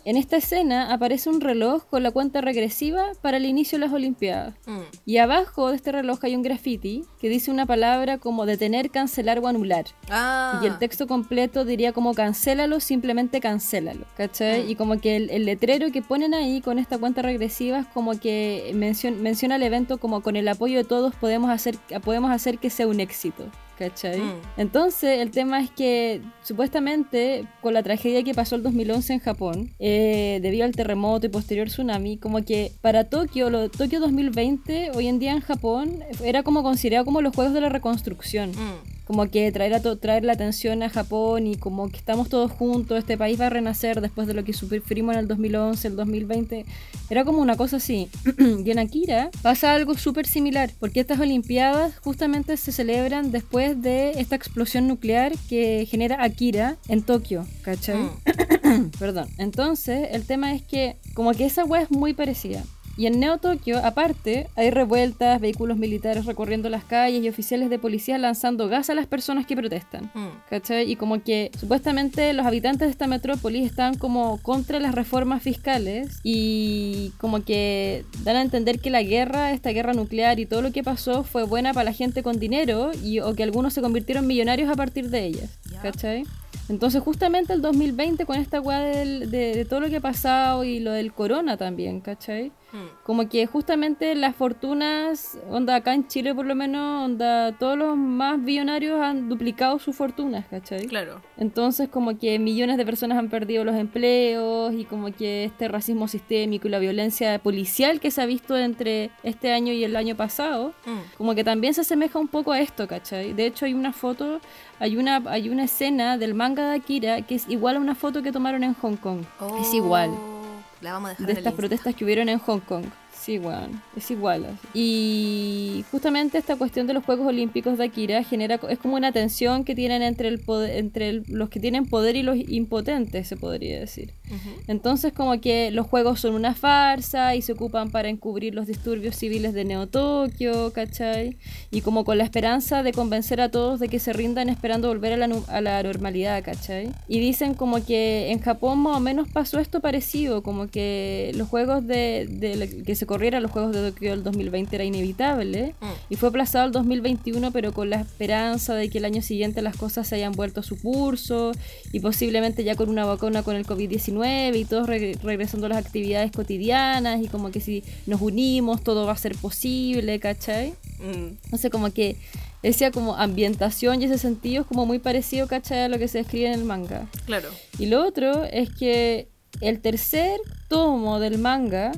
en 0.06 0.18
esta 0.18 0.38
escena 0.38 0.93
aparece 0.93 1.30
un 1.30 1.41
reloj 1.41 1.84
con 1.89 2.04
la 2.04 2.12
cuenta 2.12 2.41
regresiva 2.41 3.12
para 3.22 3.38
el 3.38 3.45
inicio 3.45 3.78
de 3.80 3.86
las 3.86 3.93
Olimpiadas. 3.93 4.56
Mm. 4.66 4.80
Y 5.06 5.18
abajo 5.18 5.70
de 5.70 5.76
este 5.76 5.91
reloj 5.91 6.20
hay 6.24 6.36
un 6.36 6.41
graffiti 6.41 7.04
que 7.20 7.30
dice 7.30 7.51
una 7.51 7.66
palabra 7.66 8.18
como 8.18 8.45
detener, 8.45 8.89
cancelar 8.89 9.39
o 9.39 9.47
anular. 9.47 9.86
Ah. 10.10 10.60
Y 10.62 10.68
el 10.68 10.78
texto 10.78 11.08
completo 11.08 11.66
diría 11.66 11.93
como 11.93 12.14
cancélalo, 12.14 12.80
simplemente 12.80 13.39
cancélalo, 13.39 14.06
¿cachai? 14.18 14.64
Mm. 14.66 14.70
Y 14.70 14.76
como 14.76 14.99
que 14.99 15.16
el, 15.16 15.30
el 15.30 15.45
letrero 15.45 15.91
que 15.91 16.01
ponen 16.01 16.34
ahí 16.34 16.62
con 16.62 16.80
esta 16.80 16.97
cuenta 16.97 17.22
regresiva 17.22 17.80
es 17.80 17.88
como 17.88 18.20
que 18.20 18.72
mencion- 18.76 19.18
menciona 19.18 19.56
el 19.56 19.64
evento 19.64 19.97
como 19.99 20.22
con 20.22 20.36
el 20.36 20.47
apoyo 20.47 20.78
de 20.78 20.84
todos 20.84 21.16
podemos 21.16 21.49
hacer, 21.49 21.78
podemos 22.04 22.32
hacer 22.32 22.58
que 22.60 22.70
sea 22.70 22.88
un 22.88 22.99
éxito. 22.99 23.45
¿Cachai? 23.78 24.20
Mm. 24.20 24.42
Entonces, 24.58 25.20
el 25.20 25.32
tema 25.32 25.60
es 25.62 25.72
que 25.72 26.22
supuestamente 26.44 27.48
con 27.62 27.74
la 27.74 27.82
tragedia 27.84 28.24
que 28.24 28.34
pasó 28.34 28.56
el 28.56 28.64
2011 28.64 29.14
en 29.14 29.20
Japón, 29.20 29.72
eh, 29.80 30.40
debido 30.42 30.66
al 30.66 30.74
terremoto 30.74 31.26
y 31.26 31.30
posterior 31.30 31.68
tsunami, 31.68 32.18
como 32.18 32.44
que 32.44 32.72
para 32.82 33.06
Tokio, 33.06 33.50
lo, 33.50 33.70
Tokio 33.70 34.00
2020, 34.00 34.92
hoy 34.96 35.08
en 35.08 35.20
día 35.20 35.32
en 35.32 35.42
Japón, 35.42 36.04
era 36.24 36.44
como 36.44 36.62
considerado 36.64 37.06
como 37.06 37.22
los 37.22 37.34
Juegos 37.36 37.54
de 37.54 37.62
la 37.62 37.70
Reconstrucción 37.70 38.34
Mm. 38.52 38.93
Como 39.06 39.30
que 39.30 39.51
traer, 39.51 39.74
a 39.74 39.82
traer 39.82 40.24
la 40.24 40.34
atención 40.34 40.84
a 40.84 40.89
Japón 40.89 41.47
y 41.47 41.56
como 41.56 41.89
que 41.89 41.97
estamos 41.97 42.30
todos 42.30 42.51
juntos, 42.51 42.99
este 42.99 43.18
país 43.18 43.39
va 43.39 43.47
a 43.47 43.49
renacer 43.49 44.01
después 44.01 44.28
de 44.28 44.34
lo 44.34 44.43
que 44.43 44.54
sufrimos 44.54 45.14
en 45.14 45.20
el 45.20 45.28
2011, 45.28 45.88
el 45.88 45.95
2020, 45.95 46.66
era 47.10 47.26
como 47.26 47.41
una 47.41 47.58
cosa 47.58 47.78
así. 47.78 48.10
y 48.66 48.72
en 48.72 48.80
Akira 48.80 49.30
pasa 49.41 49.74
algo 49.74 49.97
súper 49.97 50.26
similar, 50.26 50.72
porque 50.80 51.01
estas 51.01 51.20
Olimpiadas 51.20 51.97
justamente 51.99 52.58
se 52.58 52.72
celebran 52.72 53.32
después 53.32 53.82
de 53.82 54.12
esta 54.12 54.36
explosión 54.36 54.88
nuclear 54.88 55.34
que 55.49 55.86
genera 55.89 56.24
Akira 56.24 56.78
en 56.88 57.01
Tokio, 57.01 57.45
¿cachai? 57.62 57.97
Mm. 57.97 58.89
Perdón. 58.99 59.28
Entonces, 59.38 60.10
el 60.12 60.26
tema 60.26 60.54
es 60.54 60.62
que 60.62 60.97
como 61.14 61.32
que 61.34 61.45
esa 61.45 61.66
weá 61.66 61.82
es 61.82 61.91
muy 61.91 62.14
parecida. 62.14 62.64
Y 62.96 63.08
en 63.08 63.20
Neo 63.20 63.39
Tokio, 63.39 63.84
aparte, 63.84 64.48
hay 64.56 64.70
revueltas, 64.70 65.41
vehículos 65.41 65.78
militares 65.78 66.26
recorriendo 66.26 66.70
las 66.70 66.84
calles 66.84 67.24
y 67.24 67.30
oficiales 67.30 67.72
de 67.72 67.80
policía 67.80 68.20
lanzando 68.20 68.68
gas 68.68 68.91
a 68.91 68.96
las 68.96 69.08
personas 69.08 69.48
que 69.48 69.56
protestan. 69.56 70.12
Mm. 70.14 70.28
¿Cachai? 70.50 70.91
Y 70.91 70.96
como 70.96 71.24
que 71.24 71.50
supuestamente 71.60 72.34
los 72.34 72.46
habitantes 72.46 72.88
de 72.88 72.91
esta 72.91 73.08
metrópolis 73.08 73.66
están 73.66 73.98
como 73.98 74.39
contra 74.44 74.80
las 74.80 74.94
reformas 74.94 75.41
fiscales 75.41 76.20
y 76.24 77.14
como 77.18 77.44
que 77.44 78.06
dan 78.24 78.36
a 78.36 78.41
entender 78.41 78.80
que 78.80 78.91
la 78.91 79.02
guerra, 79.02 79.52
esta 79.52 79.72
guerra 79.72 79.94
nuclear 79.94 80.39
y 80.39 80.46
todo 80.46 80.62
lo 80.62 80.72
que 80.72 80.84
pasó 80.84 81.24
fue 81.24 81.44
buena 81.44 81.74
para 81.74 81.86
la 81.86 81.94
gente 81.94 82.22
con 82.22 82.39
dinero 82.39 82.91
y 83.04 83.20
o 83.20 83.34
que 83.34 83.41
algunos 83.41 83.74
se 83.74 83.82
convirtieron 83.82 84.28
millonarios 84.28 84.70
a 84.70 84.76
partir 84.76 85.10
de 85.10 85.26
ellas. 85.26 85.58
¿Cachai? 85.82 86.26
Entonces, 86.70 87.02
justamente 87.02 87.54
el 87.54 87.62
2020, 87.62 88.26
con 88.26 88.38
esta 88.38 88.62
weá 88.62 88.80
de, 88.80 89.28
de 89.28 89.66
todo 89.66 89.82
lo 89.82 89.89
que 89.89 89.98
ha 89.98 90.02
pasado 90.02 90.64
y 90.64 90.80
lo 90.80 90.91
del 90.91 91.12
corona 91.12 91.58
también, 91.58 92.00
¿cachai? 92.00 92.52
Mm. 92.74 93.04
Como 93.04 93.30
que 93.30 93.46
justamente 93.46 94.16
las 94.16 94.36
fortunas, 94.36 95.38
onda 95.50 95.76
acá 95.76 95.94
en 95.94 96.08
Chile 96.08 96.34
por 96.34 96.46
lo 96.46 96.56
menos, 96.56 97.06
onda 97.06 97.52
todos 97.54 97.78
los 97.78 97.96
más 97.96 98.44
billonarios 98.44 99.00
han 99.00 99.30
duplicado 99.30 99.78
sus 99.80 99.96
fortunas, 99.96 100.46
¿cachai? 100.50 100.88
Claro. 100.88 101.22
Entonces 101.38 101.88
como 101.88 102.18
que 102.18 102.40
millones 102.40 102.78
de 102.78 102.86
personas 102.86 103.18
han 103.20 103.30
perdido 103.30 103.64
los 103.64 103.76
empleos 103.76 104.74
y 104.74 104.86
como 104.86 105.12
que 105.14 105.46
este 105.46 105.68
racismo 105.68 106.08
sistémico 106.08 106.68
y 106.68 106.72
la 106.72 106.80
violencia 106.80 107.38
policial 107.40 108.00
que 108.00 108.10
se 108.12 108.22
ha 108.22 108.26
visto 108.26 108.58
entre 108.58 109.12
este 109.22 109.54
año 109.54 109.72
y 109.72 109.84
el 109.84 109.96
año 109.96 110.16
pasado, 110.16 110.74
Mm. 110.86 111.18
como 111.18 111.36
que 111.36 111.44
también 111.44 111.74
se 111.74 111.82
asemeja 111.82 112.18
un 112.20 112.28
poco 112.28 112.52
a 112.52 112.60
esto, 112.60 112.88
¿cachai? 112.88 113.34
De 113.34 113.46
hecho 113.46 113.66
hay 113.66 113.74
una 113.74 113.94
foto, 113.94 114.40
hay 114.80 114.98
una, 114.98 115.22
hay 115.28 115.50
una 115.50 115.66
escena 115.66 116.18
del 116.18 116.34
manga 116.34 116.70
de 116.72 116.76
Akira 116.78 117.22
que 117.22 117.36
es 117.36 117.48
igual 117.50 117.76
a 117.78 117.80
una 117.80 117.96
foto 117.96 118.24
que 118.24 118.32
tomaron 118.32 118.64
en 118.64 118.74
Hong 118.74 118.96
Kong. 118.98 119.22
Es 119.62 119.74
igual 119.74 120.10
Oh, 120.12 120.43
La 120.84 120.92
vamos 120.92 121.08
a 121.08 121.10
dejar 121.12 121.28
de 121.28 121.32
en 121.32 121.38
el 121.38 121.38
estas 121.38 121.52
Insta. 121.54 121.62
protestas 121.62 121.96
que 121.96 122.04
hubieron 122.04 122.28
en 122.28 122.40
Hong 122.40 122.60
Kong. 122.60 122.86
Sí, 123.24 123.40
weón, 123.40 123.82
es 123.96 124.12
igual. 124.12 124.46
así. 124.46 124.68
Y 124.74 125.86
justamente 125.92 126.38
esta 126.38 126.58
cuestión 126.58 126.88
de 126.88 126.94
los 126.94 127.06
Juegos 127.06 127.26
Olímpicos 127.28 127.78
de 127.78 127.86
Akira 127.86 128.22
genera, 128.24 128.60
es 128.70 128.78
como 128.80 128.96
una 128.98 129.14
tensión 129.14 129.64
que 129.64 129.76
tienen 129.76 130.02
entre, 130.02 130.28
el 130.28 130.40
poder, 130.40 130.78
entre 130.78 131.08
el- 131.10 131.24
los 131.30 131.50
que 131.50 131.62
tienen 131.62 131.86
poder 131.86 132.18
y 132.18 132.24
los 132.24 132.36
impotentes, 132.38 133.28
se 133.28 133.38
podría 133.38 133.80
decir. 133.80 134.12
Ujú. 134.28 134.50
Entonces 134.68 135.14
como 135.14 135.40
que 135.40 135.72
los 135.72 135.88
juegos 135.88 136.20
son 136.20 136.34
una 136.34 136.54
farsa 136.54 137.36
y 137.36 137.42
se 137.42 137.54
ocupan 137.54 137.92
para 137.92 138.10
encubrir 138.10 138.56
los 138.56 138.68
disturbios 138.68 139.16
civiles 139.16 139.54
de 139.54 139.64
Neo 139.64 139.88
Tokio, 139.88 140.74
¿cachai? 140.74 141.38
Y 141.72 141.80
como 141.82 142.04
con 142.04 142.18
la 142.18 142.26
esperanza 142.26 142.84
de 142.84 142.92
convencer 142.92 143.40
a 143.40 143.50
todos 143.50 143.80
de 143.80 143.88
que 143.88 144.00
se 144.00 144.12
rindan 144.12 144.50
esperando 144.50 144.90
volver 144.90 145.14
a 145.14 145.18
la, 145.18 145.30
a 145.48 145.62
la 145.62 145.82
normalidad, 145.82 146.44
¿cachai? 146.44 146.90
Y 147.08 147.20
dicen 147.20 147.54
como 147.54 147.86
que 147.86 148.32
en 148.32 148.40
Japón 148.40 148.80
más 148.80 148.98
o 148.98 149.00
menos 149.00 149.30
pasó 149.30 149.60
esto 149.60 149.80
parecido, 149.80 150.44
como 150.44 150.68
que 150.68 151.32
los 151.36 151.48
juegos 151.48 151.88
de, 151.88 152.28
de 152.30 152.56
la- 152.58 152.68
que 152.68 152.96
se 152.96 153.06
corrieran 153.14 153.43
los 153.43 153.51
juegos 153.51 153.72
de 153.76 153.91
Tokio 153.91 154.11
del 154.11 154.24
2020 154.24 154.76
era 154.76 154.84
inevitable 154.84 155.76
Mm. 155.80 155.86
y 156.09 156.16
fue 156.16 156.30
aplazado 156.30 156.66
al 156.66 156.72
2021 156.72 157.51
pero 157.51 157.72
con 157.74 157.89
la 157.89 157.97
esperanza 158.01 158.74
de 158.76 158.89
que 158.89 158.97
el 158.97 159.05
año 159.05 159.22
siguiente 159.22 159.61
las 159.61 159.76
cosas 159.78 160.07
se 160.07 160.16
hayan 160.16 160.32
vuelto 160.34 160.61
a 160.61 160.64
su 160.64 160.80
curso 160.82 161.51
y 161.91 161.99
posiblemente 161.99 162.64
ya 162.64 162.76
con 162.76 162.89
una 162.89 163.05
vacuna 163.05 163.43
con 163.43 163.55
el 163.55 163.66
COVID-19 163.66 164.55
y 164.57 164.66
todos 164.66 164.88
regre- 164.88 165.18
regresando 165.22 165.68
a 165.68 165.70
las 165.70 165.78
actividades 165.86 166.32
cotidianas 166.32 167.22
y 167.22 167.28
como 167.28 167.51
que 167.51 167.59
si 167.59 167.84
nos 168.07 168.20
unimos 168.22 168.84
todo 168.84 169.05
va 169.05 169.11
a 169.14 169.18
ser 169.18 169.36
posible, 169.36 170.20
¿cachai? 170.20 170.74
Mm. 170.99 171.38
No 171.51 171.57
sé, 171.57 171.70
como 171.70 171.91
que 171.93 172.16
decía 172.64 172.91
como 172.91 173.16
ambientación 173.16 174.01
y 174.01 174.05
ese 174.05 174.18
sentido 174.18 174.61
es 174.61 174.68
como 174.68 174.86
muy 174.86 174.99
parecido, 174.99 175.47
¿cachai? 175.47 175.82
A 175.82 175.88
lo 175.89 175.97
que 175.99 176.07
se 176.07 176.20
describe 176.20 176.47
en 176.47 176.53
el 176.53 176.66
manga. 176.66 177.07
Claro. 177.26 177.49
Y 177.78 177.86
lo 177.88 178.05
otro 178.05 178.43
es 178.45 178.70
que 178.70 179.28
el 179.61 179.80
tercer 179.82 180.39
tomo 180.70 181.20
del 181.20 181.38
manga 181.38 181.91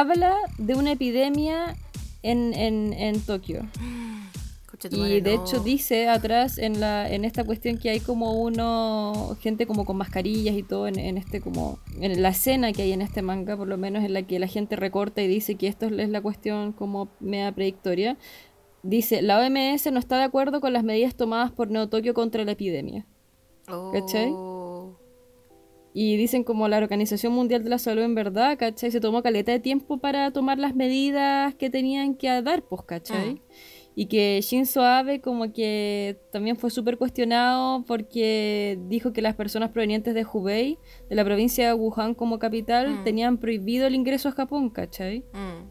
habla 0.00 0.34
de 0.58 0.74
una 0.74 0.92
epidemia 0.92 1.76
en, 2.22 2.52
en, 2.54 2.92
en 2.92 3.20
Tokio. 3.20 3.66
Y 4.90 5.20
de 5.20 5.34
hecho 5.34 5.60
dice 5.60 6.08
atrás 6.08 6.58
en 6.58 6.80
la 6.80 7.08
en 7.08 7.24
esta 7.24 7.44
cuestión 7.44 7.78
que 7.78 7.90
hay 7.90 8.00
como 8.00 8.32
uno 8.32 9.36
gente 9.40 9.66
como 9.66 9.84
con 9.84 9.96
mascarillas 9.96 10.56
y 10.56 10.62
todo 10.62 10.88
en, 10.88 10.98
en 10.98 11.16
este 11.16 11.40
como 11.40 11.78
en 12.00 12.20
la 12.20 12.30
escena 12.30 12.72
que 12.72 12.82
hay 12.82 12.92
en 12.92 13.00
este 13.00 13.22
manga 13.22 13.56
por 13.56 13.68
lo 13.68 13.78
menos 13.78 14.04
en 14.04 14.12
la 14.12 14.24
que 14.24 14.38
la 14.38 14.46
gente 14.46 14.76
recorta 14.76 15.22
y 15.22 15.28
dice 15.28 15.54
que 15.54 15.68
esto 15.68 15.86
es 15.86 16.10
la 16.10 16.20
cuestión 16.20 16.72
como 16.72 17.08
media 17.20 17.52
predictoria 17.52 18.18
dice 18.82 19.22
la 19.22 19.38
OMS 19.38 19.90
no 19.90 20.00
está 20.00 20.18
de 20.18 20.24
acuerdo 20.24 20.60
con 20.60 20.72
las 20.72 20.84
medidas 20.84 21.14
tomadas 21.14 21.52
por 21.52 21.70
Neo 21.70 21.88
Tokio 21.88 22.12
contra 22.12 22.44
la 22.44 22.52
epidemia 22.52 23.06
¿cachai? 23.92 24.30
Y 25.96 26.16
dicen 26.16 26.42
como 26.42 26.66
la 26.66 26.78
Organización 26.78 27.32
Mundial 27.32 27.62
de 27.62 27.70
la 27.70 27.78
Salud 27.78 28.02
en 28.02 28.16
verdad, 28.16 28.58
¿cachai? 28.58 28.90
Se 28.90 29.00
tomó 29.00 29.22
caleta 29.22 29.52
de 29.52 29.60
tiempo 29.60 29.98
para 29.98 30.32
tomar 30.32 30.58
las 30.58 30.74
medidas 30.74 31.54
que 31.54 31.70
tenían 31.70 32.16
que 32.16 32.42
dar, 32.42 32.62
pues, 32.64 32.82
¿cachai? 32.82 33.34
Mm. 33.34 33.40
Y 33.96 34.06
que 34.06 34.40
Shinzo 34.42 34.82
Abe 34.82 35.20
como 35.20 35.52
que 35.52 36.18
también 36.32 36.56
fue 36.56 36.70
súper 36.70 36.98
cuestionado 36.98 37.84
porque 37.84 38.76
dijo 38.88 39.12
que 39.12 39.22
las 39.22 39.36
personas 39.36 39.70
provenientes 39.70 40.14
de 40.14 40.26
Hubei, 40.30 40.78
de 41.08 41.14
la 41.14 41.24
provincia 41.24 41.68
de 41.68 41.74
Wuhan 41.74 42.14
como 42.14 42.40
capital, 42.40 42.90
Mm. 42.90 43.04
tenían 43.04 43.38
prohibido 43.38 43.86
el 43.86 43.94
ingreso 43.94 44.28
a 44.30 44.32
Japón, 44.32 44.70
¿cachai? 44.70 45.20
Mm. 45.32 45.70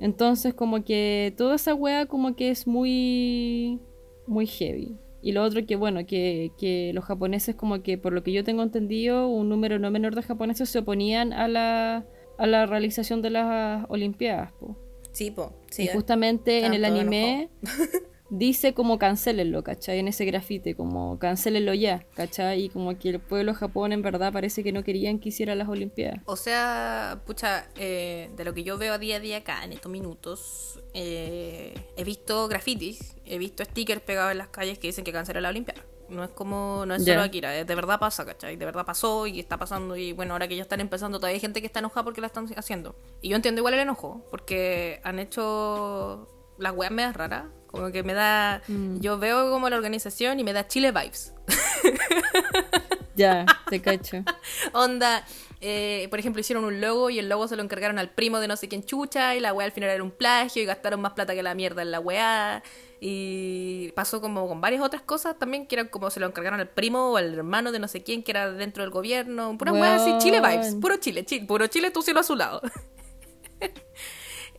Entonces 0.00 0.52
como 0.52 0.82
que 0.82 1.32
toda 1.36 1.54
esa 1.54 1.74
wea 1.74 2.06
como 2.06 2.34
que 2.34 2.50
es 2.50 2.66
muy 2.66 3.78
muy 4.26 4.46
heavy. 4.48 4.96
Y 5.22 5.32
lo 5.32 5.42
otro 5.42 5.64
que 5.66 5.76
bueno, 5.76 6.06
que, 6.06 6.52
que 6.58 6.92
los 6.94 7.04
japoneses 7.04 7.54
como 7.54 7.82
que 7.82 7.98
por 7.98 8.12
lo 8.12 8.22
que 8.22 8.32
yo 8.32 8.44
tengo 8.44 8.62
entendido, 8.62 9.28
un 9.28 9.48
número 9.48 9.78
no 9.78 9.90
menor 9.90 10.14
de 10.14 10.22
japoneses 10.22 10.68
se 10.68 10.78
oponían 10.78 11.32
a 11.32 11.48
la, 11.48 12.06
a 12.38 12.46
la 12.46 12.66
realización 12.66 13.22
de 13.22 13.30
las 13.30 13.84
Olimpiadas. 13.88 14.52
po. 14.52 14.76
Sí, 15.12 15.30
po. 15.30 15.52
Sí, 15.70 15.84
y 15.84 15.86
eh. 15.86 15.90
justamente 15.92 16.64
en 16.64 16.72
el 16.72 16.84
anime 16.84 17.50
dice 18.30 18.74
como 18.74 18.98
cancelenlo, 18.98 19.62
¿cachai? 19.64 19.98
En 19.98 20.08
ese 20.08 20.24
grafite, 20.24 20.74
como 20.74 21.18
cancelenlo 21.18 21.74
ya, 21.74 22.06
¿cachai? 22.14 22.64
Y 22.64 22.68
como 22.70 22.96
que 22.98 23.10
el 23.10 23.20
pueblo 23.20 23.52
Japón 23.54 23.92
en 23.92 24.02
verdad 24.02 24.32
parece 24.32 24.62
que 24.62 24.72
no 24.72 24.82
querían 24.84 25.18
que 25.18 25.28
hiciera 25.30 25.54
las 25.54 25.68
Olimpiadas. 25.68 26.20
O 26.26 26.36
sea, 26.36 27.20
pucha, 27.26 27.66
eh, 27.76 28.30
de 28.36 28.44
lo 28.44 28.54
que 28.54 28.62
yo 28.62 28.78
veo 28.78 28.98
día 28.98 29.16
a 29.16 29.20
día 29.20 29.38
acá 29.38 29.64
en 29.64 29.72
estos 29.72 29.90
minutos, 29.90 30.80
eh, 30.94 31.74
he 31.96 32.04
visto 32.04 32.48
grafitis, 32.48 33.16
he 33.26 33.38
visto 33.38 33.64
stickers 33.64 34.00
pegados 34.00 34.32
en 34.32 34.38
las 34.38 34.48
calles 34.48 34.78
que 34.78 34.86
dicen 34.86 35.04
que 35.04 35.12
cancelan 35.12 35.42
la 35.42 35.48
Olimpiada. 35.50 35.82
No 36.08 36.24
es 36.24 36.30
como, 36.30 36.84
no 36.86 36.94
es 36.96 37.04
Ya. 37.04 37.14
solo 37.14 37.24
Akira, 37.24 37.56
eh, 37.56 37.64
de 37.64 37.74
verdad 37.76 38.00
pasa, 38.00 38.24
¿cachai? 38.26 38.56
De 38.56 38.64
verdad 38.64 38.84
pasó 38.84 39.28
y 39.28 39.38
está 39.38 39.58
pasando 39.58 39.96
y 39.96 40.12
bueno, 40.12 40.32
ahora 40.32 40.48
que 40.48 40.56
ya 40.56 40.62
están 40.62 40.80
empezando, 40.80 41.18
todavía 41.18 41.34
hay 41.34 41.40
gente 41.40 41.60
que 41.60 41.66
está 41.68 41.78
enojada 41.78 42.02
porque 42.02 42.20
la 42.20 42.26
están 42.26 42.46
haciendo. 42.56 42.96
Y 43.22 43.28
yo 43.28 43.36
entiendo 43.36 43.60
igual 43.60 43.74
el 43.74 43.80
enojo, 43.80 44.24
porque 44.30 45.00
han 45.04 45.20
hecho 45.20 46.28
las 46.58 46.74
weas 46.74 46.90
medias 46.90 47.14
raras, 47.16 47.44
como 47.70 47.92
que 47.92 48.02
me 48.02 48.14
da, 48.14 48.62
yo 48.98 49.18
veo 49.18 49.50
como 49.50 49.68
la 49.68 49.76
organización 49.76 50.40
y 50.40 50.44
me 50.44 50.52
da 50.52 50.66
Chile 50.66 50.92
vibes. 50.92 51.34
Ya, 53.20 53.44
te 53.68 53.82
cacho. 53.82 54.24
Onda, 54.72 55.26
eh, 55.60 56.06
por 56.08 56.18
ejemplo, 56.18 56.40
hicieron 56.40 56.64
un 56.64 56.80
logo 56.80 57.10
y 57.10 57.18
el 57.18 57.28
logo 57.28 57.48
se 57.48 57.56
lo 57.56 57.62
encargaron 57.62 57.98
al 57.98 58.08
primo 58.08 58.40
de 58.40 58.48
no 58.48 58.56
sé 58.56 58.68
quién 58.68 58.82
chucha 58.82 59.34
y 59.34 59.40
la 59.40 59.52
weá 59.52 59.66
al 59.66 59.72
final 59.72 59.90
era 59.90 60.02
un 60.02 60.10
plagio 60.10 60.62
y 60.62 60.64
gastaron 60.64 61.02
más 61.02 61.12
plata 61.12 61.34
que 61.34 61.42
la 61.42 61.54
mierda 61.54 61.82
en 61.82 61.90
la 61.90 62.00
weá. 62.00 62.62
Y 62.98 63.92
pasó 63.92 64.22
como 64.22 64.48
con 64.48 64.60
varias 64.60 64.82
otras 64.82 65.02
cosas 65.02 65.38
también 65.38 65.66
que 65.66 65.74
eran 65.74 65.88
como 65.88 66.10
se 66.10 66.20
lo 66.20 66.26
encargaron 66.26 66.60
al 66.60 66.68
primo 66.68 67.10
o 67.10 67.16
al 67.18 67.34
hermano 67.34 67.72
de 67.72 67.78
no 67.78 67.88
sé 67.88 68.02
quién 68.02 68.22
que 68.22 68.32
era 68.32 68.50
dentro 68.52 68.82
del 68.84 68.90
gobierno. 68.90 69.56
Pura 69.58 69.72
weá 69.72 69.96
así, 69.96 70.12
Chile 70.18 70.40
vibes, 70.40 70.76
puro 70.76 70.96
Chile, 70.96 71.24
Chile 71.26 71.44
puro 71.46 71.66
Chile, 71.66 71.90
tú 71.90 72.00
cielo 72.02 72.20
azulado. 72.20 72.62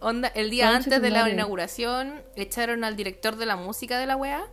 Onda, 0.01 0.29
el 0.29 0.49
día 0.49 0.75
antes 0.75 1.01
de 1.01 1.09
la 1.11 1.29
inauguración 1.29 2.21
echaron 2.35 2.83
al 2.83 2.95
director 2.95 3.35
de 3.35 3.45
la 3.45 3.55
música 3.55 3.99
de 3.99 4.07
la 4.07 4.15
weá 4.15 4.47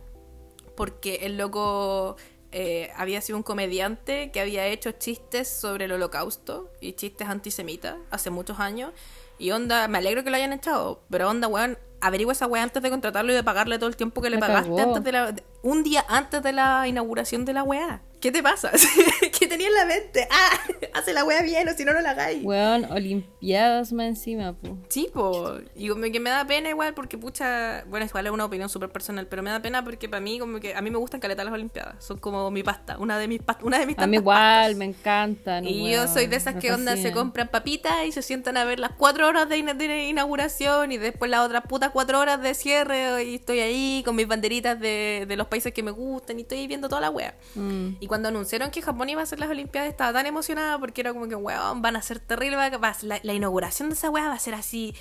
porque 0.75 1.21
el 1.23 1.37
loco 1.37 2.15
eh, 2.51 2.91
había 2.95 3.19
sido 3.19 3.35
un 3.35 3.43
comediante 3.43 4.31
que 4.31 4.39
había 4.39 4.65
hecho 4.67 4.91
chistes 4.91 5.49
sobre 5.49 5.85
el 5.85 5.91
holocausto 5.91 6.71
y 6.79 6.93
chistes 6.93 7.27
antisemitas 7.27 7.95
hace 8.11 8.29
muchos 8.29 8.59
años. 8.59 8.93
Y 9.37 9.51
onda, 9.51 9.87
me 9.87 9.97
alegro 9.97 10.23
que 10.23 10.29
lo 10.29 10.35
hayan 10.35 10.53
echado, 10.53 11.01
pero 11.09 11.29
onda, 11.29 11.47
weón, 11.47 11.77
averigua 11.99 12.33
esa 12.33 12.47
weá 12.47 12.63
antes 12.63 12.81
de 12.81 12.89
contratarlo 12.89 13.31
y 13.31 13.35
de 13.35 13.43
pagarle 13.43 13.77
todo 13.77 13.89
el 13.89 13.95
tiempo 13.95 14.21
que 14.21 14.29
le 14.29 14.37
pagaste 14.37 14.81
antes 14.81 15.03
de 15.03 15.11
la, 15.11 15.35
un 15.63 15.83
día 15.83 16.05
antes 16.07 16.43
de 16.43 16.53
la 16.53 16.87
inauguración 16.87 17.43
de 17.43 17.53
la 17.53 17.63
weá. 17.63 18.01
¿Qué 18.19 18.31
te 18.31 18.43
pasa? 18.43 18.71
¿Qué 19.39 19.47
tenía 19.47 19.67
en 19.67 19.73
la 19.73 19.85
mente? 19.85 20.27
¡Ah! 20.29 20.59
Hace 20.93 21.13
la 21.13 21.23
weá 21.23 21.41
bien 21.41 21.67
o 21.69 21.73
si 21.73 21.85
no, 21.85 21.93
no 21.93 22.01
la 22.01 22.11
hagáis. 22.11 22.43
Weón, 22.43 22.85
Olimpiadas 22.91 23.93
más 23.93 24.07
encima, 24.07 24.53
po. 24.53 24.77
Sí, 24.89 25.07
po. 25.13 25.53
Y 25.75 25.87
como 25.87 26.03
que 26.11 26.19
me 26.19 26.29
da 26.29 26.45
pena 26.45 26.69
igual 26.69 26.93
porque, 26.93 27.17
pucha, 27.17 27.83
bueno, 27.87 28.05
igual 28.05 28.25
es 28.27 28.31
una 28.33 28.45
opinión 28.45 28.67
súper 28.69 28.89
personal, 28.89 29.27
pero 29.27 29.41
me 29.41 29.49
da 29.51 29.61
pena 29.61 29.83
porque 29.83 30.09
para 30.09 30.19
mí, 30.19 30.37
como 30.39 30.59
que 30.59 30.75
a 30.75 30.81
mí 30.81 30.89
me 30.89 30.97
gustan 30.97 31.21
caletas 31.21 31.45
las 31.45 31.53
Olimpiadas. 31.53 32.03
Son 32.03 32.17
como 32.17 32.51
mi 32.51 32.63
pasta, 32.63 32.97
una 32.97 33.17
de 33.17 33.27
mis 33.29 33.41
pastas, 33.41 33.65
una 33.65 33.79
de 33.79 33.85
mis 33.85 33.97
A 33.97 34.07
mí 34.07 34.17
igual, 34.17 34.35
pastas. 34.37 34.75
me 34.75 34.85
encantan. 34.85 35.65
Y 35.65 35.91
yo 35.91 36.07
soy 36.07 36.27
de 36.27 36.35
esas 36.35 36.55
que 36.55 36.71
onda 36.73 36.97
se 36.97 37.11
compran 37.13 37.47
papitas 37.47 38.05
y 38.05 38.11
se 38.11 38.21
sientan 38.21 38.57
a 38.57 38.65
ver 38.65 38.79
las 38.79 38.91
cuatro 38.91 39.27
horas 39.27 39.47
de, 39.47 39.57
ina- 39.57 39.73
de 39.73 40.05
inauguración 40.09 40.91
y 40.91 40.97
después 40.97 41.31
las 41.31 41.45
otras 41.45 41.63
putas 41.67 41.91
cuatro 41.91 42.19
horas 42.19 42.41
de 42.41 42.53
cierre 42.53 43.23
y 43.23 43.35
estoy 43.35 43.59
ahí 43.59 44.01
con 44.03 44.15
mis 44.15 44.27
banderitas 44.27 44.79
de, 44.79 45.25
de 45.27 45.37
los 45.37 45.47
países 45.47 45.73
que 45.73 45.83
me 45.83 45.91
gustan 45.91 46.37
y 46.39 46.41
estoy 46.41 46.67
viendo 46.67 46.89
toda 46.89 46.99
la 47.01 47.09
wea. 47.09 47.35
Mm. 47.55 47.91
Y 47.99 48.07
cuando 48.09 48.27
anunciaron 48.27 48.69
que 48.71 48.81
Japón 48.81 49.07
iba 49.07 49.21
a 49.21 49.23
hacer 49.23 49.39
las 49.39 49.49
Olimpiadas 49.49 49.89
estaba 49.89 50.11
tan 50.11 50.25
emocionada 50.25 50.77
porque 50.77 50.99
era 50.99 51.13
como 51.13 51.29
que, 51.29 51.35
weón, 51.35 51.81
van 51.81 51.95
a 51.95 52.01
ser 52.01 52.21
va- 52.29 52.69
va- 52.77 52.95
La, 53.03 53.19
la 53.23 53.33
inauguración 53.33 53.87
de 53.87 53.95
esa 53.95 54.09
wea 54.09 54.27
va 54.27 54.33
a 54.33 54.39
ser 54.39 54.53
así, 54.55 54.93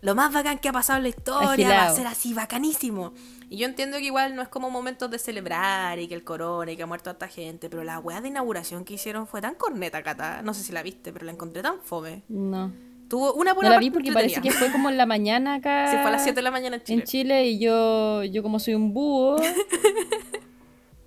lo 0.00 0.14
más 0.14 0.32
bacán 0.32 0.58
que 0.58 0.68
ha 0.70 0.72
pasado 0.72 0.96
en 0.96 1.02
la 1.02 1.08
historia, 1.10 1.42
va 1.44 1.50
a 1.50 1.52
Agilado. 1.82 1.96
ser 1.96 2.06
así 2.06 2.32
bacanísimo. 2.34 3.12
Y 3.50 3.58
yo 3.58 3.66
entiendo 3.66 3.98
que 3.98 4.04
igual 4.04 4.34
no 4.34 4.40
es 4.42 4.48
como 4.48 4.70
momentos 4.70 5.10
de 5.10 5.18
celebrar 5.18 5.98
y 5.98 6.08
que 6.08 6.14
el 6.14 6.24
corona 6.24 6.72
y 6.72 6.76
que 6.76 6.82
ha 6.84 6.86
muerto 6.86 7.10
tanta 7.10 7.28
gente, 7.28 7.68
pero 7.68 7.84
la 7.84 7.98
wea 7.98 8.20
de 8.22 8.28
inauguración 8.28 8.84
que 8.86 8.94
hicieron 8.94 9.26
fue 9.26 9.40
tan 9.42 9.54
corneta, 9.56 10.02
Cata. 10.02 10.40
No 10.42 10.54
sé 10.54 10.62
si 10.64 10.72
la 10.72 10.82
viste, 10.82 11.12
pero 11.12 11.26
la 11.26 11.32
encontré 11.32 11.60
tan 11.62 11.78
fome. 11.82 12.22
No. 12.28 12.72
Tuvo 13.08 13.34
una 13.34 13.50
No 13.50 13.56
buena 13.56 13.70
la 13.70 13.76
parte 13.76 13.84
vi 13.84 13.90
porque 13.90 14.10
parece 14.12 14.40
que 14.40 14.50
fue 14.50 14.72
como 14.72 14.88
en 14.88 14.96
la 14.96 15.04
mañana 15.04 15.56
acá. 15.56 15.86
Sí, 15.90 15.96
fue 15.98 16.06
a 16.08 16.12
las 16.12 16.22
7 16.22 16.34
de 16.36 16.42
la 16.42 16.50
mañana 16.50 16.76
en 16.76 16.82
Chile. 16.82 16.98
En 17.00 17.06
Chile 17.06 17.46
y 17.46 17.58
yo, 17.58 18.24
yo 18.24 18.42
como 18.42 18.58
soy 18.58 18.74
un 18.74 18.94
búho, 18.94 19.36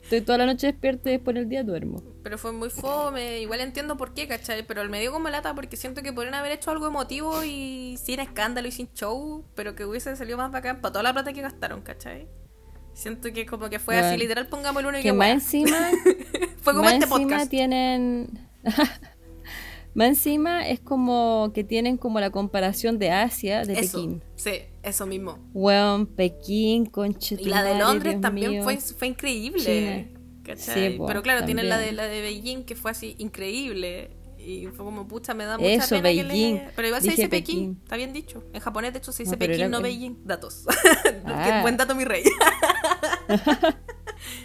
estoy 0.06 0.22
toda 0.22 0.38
la 0.38 0.46
noche 0.46 0.68
despierta 0.68 1.10
y 1.10 1.14
después 1.14 1.36
en 1.36 1.44
el 1.44 1.50
día 1.50 1.64
duermo. 1.64 2.02
Pero 2.24 2.38
fue 2.38 2.52
muy 2.54 2.70
fome, 2.70 3.42
igual 3.42 3.60
entiendo 3.60 3.98
por 3.98 4.14
qué, 4.14 4.28
¿cachai? 4.28 4.66
Pero 4.66 4.88
me 4.90 5.00
dio 5.02 5.12
como 5.12 5.30
lata 5.30 5.54
porque 5.54 5.78
siento 5.78 6.02
que 6.02 6.14
podrían 6.14 6.36
haber 6.36 6.54
hecho 6.54 6.72
algo 6.72 6.88
emotivo 6.88 7.44
y 7.44 7.98
sin 8.02 8.20
escándalo 8.20 8.68
y 8.68 8.72
sin 8.72 8.92
show, 8.94 9.44
pero 9.56 9.76
que 9.76 9.86
hubiese 9.86 10.16
salido 10.16 10.38
más 10.38 10.52
bacán 10.52 10.82
para 10.82 10.92
toda 10.94 11.04
la 11.04 11.14
plata 11.14 11.34
que 11.34 11.42
gastaron, 11.42 11.82
¿cachai? 11.82 12.28
Siento 12.94 13.32
que 13.34 13.46
como 13.46 13.70
que 13.70 13.78
fue 13.80 13.98
así, 14.00 14.18
literal, 14.18 14.48
pongamos 14.48 14.82
el 14.82 14.88
uno 14.88 14.98
y 15.00 15.02
Que 15.02 15.10
que 15.10 15.14
más 15.14 15.30
encima, 15.30 15.78
Fue 16.62 16.74
como 16.74 16.86
más 16.86 16.94
este 16.94 17.06
encima 17.06 17.22
podcast. 17.24 17.50
tienen... 17.50 18.30
más 19.94 20.08
encima 20.08 20.68
es 20.68 20.80
como 20.80 21.52
que 21.54 21.64
tienen 21.64 21.98
como 21.98 22.20
la 22.20 22.30
comparación 22.30 22.98
de 23.00 23.12
Asia 23.12 23.64
de 23.64 23.74
Eso, 23.74 23.98
Pekín. 23.98 24.24
sí, 24.36 24.62
eso 24.86 25.06
mismo. 25.06 25.40
Weón, 25.54 26.06
Pekín, 26.08 26.90
Y 27.40 27.46
la 27.46 27.64
de 27.64 27.78
Londres 27.78 28.14
Dios 28.14 28.22
también 28.22 28.52
mío. 28.52 28.64
fue, 28.64 28.78
fue 28.78 29.08
increíble. 29.08 30.12
Sí, 30.58 30.96
po, 30.98 31.08
Pero 31.08 31.22
claro, 31.24 31.44
tienen 31.46 31.68
la 31.70 31.78
de, 31.78 31.86
también. 31.88 31.96
la 31.98 32.04
de 32.08 32.22
Beijing 32.22 32.64
que 32.66 32.76
fue 32.76 32.92
así 32.92 33.16
increíble. 33.18 34.12
Y 34.38 34.68
fue 34.68 34.86
como, 34.86 35.08
pucha, 35.08 35.34
me 35.34 35.44
da 35.44 35.58
mucha 35.58 35.72
Eso, 35.72 35.96
pena 35.96 36.10
que 36.12 36.24
Beijing. 36.24 36.54
le... 36.56 36.70
Pero 36.76 36.88
igual 36.90 37.02
se 37.02 37.10
dice 37.10 37.28
Pekín. 37.30 37.56
Pekín. 37.56 37.80
Está 37.84 37.96
bien 37.98 38.14
dicho. 38.14 38.44
En 38.54 38.60
japonés, 38.60 38.94
de 38.94 39.00
hecho, 39.00 39.12
se 39.12 39.24
dice 39.24 39.36
No, 39.36 39.40
Pekín, 39.40 39.72
no 39.72 39.82
Beijing. 39.82 40.18
Datos. 40.24 40.66
Ah. 41.28 41.60
Buen 41.64 41.76
dato, 41.78 41.96
mi 41.96 42.06
rey. 42.06 42.24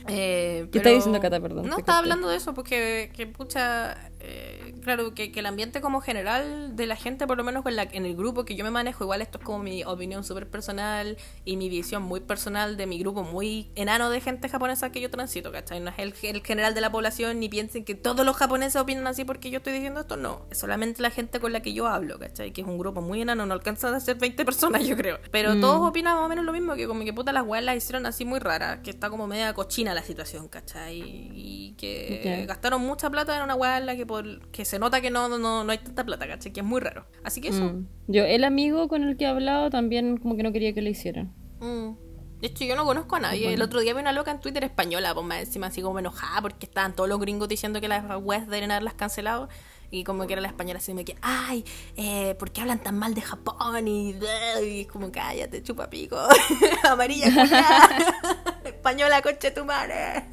Eh, 0.08 0.62
¿Qué 0.72 0.80
pero- 0.80 0.90
estás 0.90 0.94
diciendo, 0.94 1.20
Cata? 1.20 1.40
Perdón, 1.40 1.66
No, 1.66 1.78
estaba 1.78 1.98
corté. 1.98 1.98
hablando 1.98 2.28
de 2.28 2.36
eso, 2.36 2.54
porque, 2.54 3.12
que 3.14 3.26
pucha, 3.26 4.10
eh, 4.20 4.74
claro, 4.82 5.14
que, 5.14 5.32
que 5.32 5.40
el 5.40 5.46
ambiente 5.46 5.80
como 5.80 6.00
general 6.00 6.76
de 6.76 6.86
la 6.86 6.96
gente, 6.96 7.26
por 7.26 7.36
lo 7.38 7.44
menos 7.44 7.64
en, 7.66 7.76
la, 7.76 7.82
en 7.84 8.06
el 8.06 8.14
grupo 8.16 8.44
que 8.44 8.54
yo 8.54 8.64
me 8.64 8.70
manejo, 8.70 9.04
igual 9.04 9.22
esto 9.22 9.38
es 9.38 9.44
como 9.44 9.58
mi 9.60 9.82
opinión 9.84 10.24
súper 10.24 10.48
personal 10.48 11.16
y 11.44 11.56
mi 11.56 11.68
visión 11.68 12.02
muy 12.02 12.20
personal 12.20 12.76
de 12.76 12.86
mi 12.86 12.98
grupo 12.98 13.22
muy 13.22 13.70
enano 13.74 14.10
de 14.10 14.20
gente 14.20 14.48
japonesa 14.48 14.92
que 14.92 15.00
yo 15.00 15.10
transito, 15.10 15.50
¿cachai? 15.52 15.80
No 15.80 15.90
es 15.90 15.98
el, 15.98 16.14
el 16.22 16.42
general 16.42 16.74
de 16.74 16.80
la 16.80 16.90
población, 16.92 17.40
ni 17.40 17.48
piensen 17.48 17.84
que 17.84 17.94
todos 17.94 18.24
los 18.26 18.36
japoneses 18.36 18.80
opinan 18.80 19.06
así 19.06 19.24
porque 19.24 19.50
yo 19.50 19.58
estoy 19.58 19.72
diciendo 19.72 20.00
esto, 20.00 20.16
no. 20.16 20.46
Es 20.50 20.58
solamente 20.58 21.02
la 21.02 21.10
gente 21.10 21.40
con 21.40 21.52
la 21.52 21.60
que 21.60 21.72
yo 21.72 21.86
hablo, 21.86 22.18
¿cachai? 22.18 22.52
Que 22.52 22.60
es 22.60 22.66
un 22.66 22.78
grupo 22.78 23.00
muy 23.00 23.22
enano, 23.22 23.46
no 23.46 23.54
alcanza 23.54 23.94
a 23.94 24.00
ser 24.00 24.16
20 24.16 24.44
personas, 24.44 24.86
yo 24.86 24.96
creo. 24.96 25.18
Pero 25.30 25.54
Mm. 25.54 25.60
todos 25.60 25.88
opinan 25.88 26.14
más 26.16 26.24
o 26.26 26.28
menos 26.28 26.44
lo 26.44 26.52
mismo, 26.52 26.74
que 26.74 26.86
como 26.86 27.04
que 27.04 27.12
puta 27.12 27.32
las 27.32 27.44
weas 27.46 27.64
las 27.64 27.76
hicieron 27.76 28.06
así 28.06 28.24
muy 28.24 28.38
raras, 28.38 28.80
que 28.82 28.90
está 28.90 29.10
como 29.10 29.26
media 29.26 29.52
cochina 29.54 29.94
la 29.94 30.02
situación, 30.02 30.48
¿cachai? 30.48 31.00
Y 31.34 31.74
que 31.78 32.44
gastaron 32.46 32.82
mucha 32.82 33.10
plata 33.10 33.36
en 33.36 33.42
una 33.42 33.54
wea 33.54 33.78
en 33.78 33.86
la 33.86 33.96
que, 33.96 34.06
por, 34.10 34.50
que 34.50 34.64
se 34.64 34.80
nota 34.80 35.00
que 35.00 35.08
no, 35.08 35.28
no, 35.28 35.38
no 35.62 35.70
hay 35.70 35.78
tanta 35.78 36.04
plata, 36.04 36.26
¿cachai? 36.26 36.52
Que 36.52 36.60
es 36.60 36.66
muy 36.66 36.80
raro. 36.80 37.06
Así 37.22 37.40
que 37.40 37.48
eso. 37.48 37.62
Mm. 37.62 37.86
Yo, 38.08 38.24
el 38.24 38.42
amigo 38.42 38.88
con 38.88 39.04
el 39.04 39.16
que 39.16 39.24
he 39.24 39.28
hablado 39.28 39.70
también 39.70 40.16
como 40.16 40.36
que 40.36 40.42
no 40.42 40.50
quería 40.52 40.74
que 40.74 40.82
le 40.82 40.90
hicieran. 40.90 41.32
Mm. 41.60 41.92
De 42.40 42.48
hecho, 42.48 42.64
yo 42.64 42.74
no 42.74 42.84
conozco 42.84 43.14
a 43.14 43.20
nadie. 43.20 43.54
El 43.54 43.62
otro 43.62 43.78
día 43.78 43.94
vi 43.94 44.00
una 44.00 44.12
loca 44.12 44.32
en 44.32 44.40
Twitter 44.40 44.64
española, 44.64 45.14
pues 45.14 45.24
más 45.24 45.38
encima 45.40 45.68
así 45.68 45.80
como 45.80 46.00
enojada 46.00 46.42
porque 46.42 46.66
estaban 46.66 46.96
todos 46.96 47.08
los 47.08 47.20
gringos 47.20 47.48
diciendo 47.48 47.80
que 47.80 47.86
las 47.86 48.04
webs 48.20 48.46
deberían 48.46 48.72
haberlas 48.72 48.94
cancelado. 48.94 49.48
Y 49.92 50.02
como 50.02 50.26
que 50.26 50.32
era 50.32 50.42
la 50.42 50.48
española 50.48 50.78
así 50.78 50.92
me 50.92 51.04
que, 51.04 51.16
ay, 51.22 51.64
eh, 51.96 52.34
¿por 52.36 52.50
qué 52.50 52.62
hablan 52.62 52.82
tan 52.82 52.98
mal 52.98 53.14
de 53.14 53.20
Japón? 53.20 53.86
Y, 53.86 54.16
y 54.64 54.80
es 54.80 54.86
como, 54.88 55.12
cállate, 55.12 55.62
chupa 55.62 55.88
pico. 55.88 56.18
Amarilla, 56.90 57.28
española, 58.64 59.22
coche 59.22 59.52
tu 59.52 59.64
madre. 59.64 60.24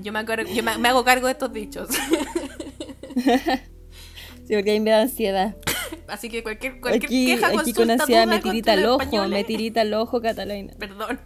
Yo 0.00 0.12
me, 0.12 0.18
acuerdo- 0.20 0.48
yo 0.52 0.62
me, 0.62 0.76
me 0.78 0.88
hago 0.88 1.04
cargo 1.04 1.26
de 1.26 1.32
estos 1.32 1.52
dichos. 1.52 1.88
Sí, 4.46 4.54
porque 4.54 4.70
ahí 4.70 4.80
me 4.80 4.90
da 4.90 5.02
ansiedad. 5.02 5.56
Así 6.06 6.30
que 6.30 6.42
cualquier, 6.42 6.80
cualquier 6.80 7.04
Aquí, 7.04 7.26
queja, 7.26 7.48
aquí 7.48 7.74
con 7.74 7.90
ansiedad 7.90 8.26
me 8.26 8.40
tirita 8.40 8.72
el 8.72 8.86
ojo, 8.86 9.02
españoles, 9.02 9.30
me 9.30 9.44
tirita 9.44 9.82
el 9.82 9.92
ojo, 9.92 10.22
Catalina. 10.22 10.72
Perdón. 10.78 11.20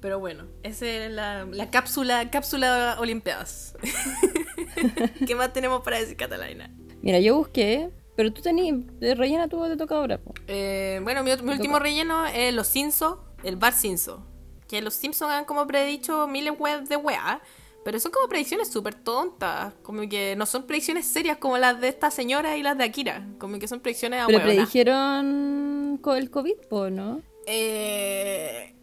Pero 0.00 0.20
bueno, 0.20 0.44
esa 0.62 0.86
es 0.86 1.10
la, 1.10 1.44
la 1.44 1.70
cápsula, 1.70 2.30
cápsula 2.30 2.96
Olimpiadas. 3.00 3.74
¿Qué 5.26 5.34
más 5.34 5.52
tenemos 5.52 5.82
para 5.82 5.98
decir, 5.98 6.16
Catalina? 6.16 6.70
Mira, 7.02 7.18
yo 7.18 7.34
busqué, 7.36 7.90
pero 8.14 8.32
tú 8.32 8.42
tenías, 8.42 8.76
rellena 9.00 9.48
tú 9.48 9.60
te 9.66 9.76
toca 9.76 9.96
ahora. 9.96 10.20
Eh, 10.46 11.00
bueno, 11.02 11.24
mi, 11.24 11.34
mi 11.42 11.50
último 11.50 11.80
relleno 11.80 12.26
es 12.26 12.54
Los 12.54 12.68
Simpsons, 12.68 13.16
el 13.42 13.56
Bar 13.56 13.72
Simpson. 13.72 14.24
Que 14.68 14.82
los 14.82 14.94
Simpsons 14.94 15.32
han 15.32 15.44
como 15.44 15.66
predicho 15.66 16.26
miles 16.26 16.54
de 16.88 16.96
weá, 16.96 17.40
pero 17.84 17.98
son 17.98 18.12
como 18.12 18.28
predicciones 18.28 18.68
súper 18.68 18.94
tontas. 18.94 19.72
Como 19.82 20.08
que 20.08 20.36
no 20.36 20.46
son 20.46 20.64
predicciones 20.64 21.06
serias 21.06 21.38
como 21.38 21.58
las 21.58 21.80
de 21.80 21.88
esta 21.88 22.10
señora 22.10 22.56
y 22.56 22.62
las 22.62 22.76
de 22.76 22.84
Akira. 22.84 23.26
Como 23.38 23.58
que 23.58 23.66
son 23.66 23.80
predicciones 23.80 24.22
a 24.22 24.26
Pero 24.26 24.42
predijeron 24.42 26.00
el 26.16 26.30
COVID, 26.30 26.56
po, 26.68 26.90
¿no? 26.90 27.22
Eh, 27.46 28.74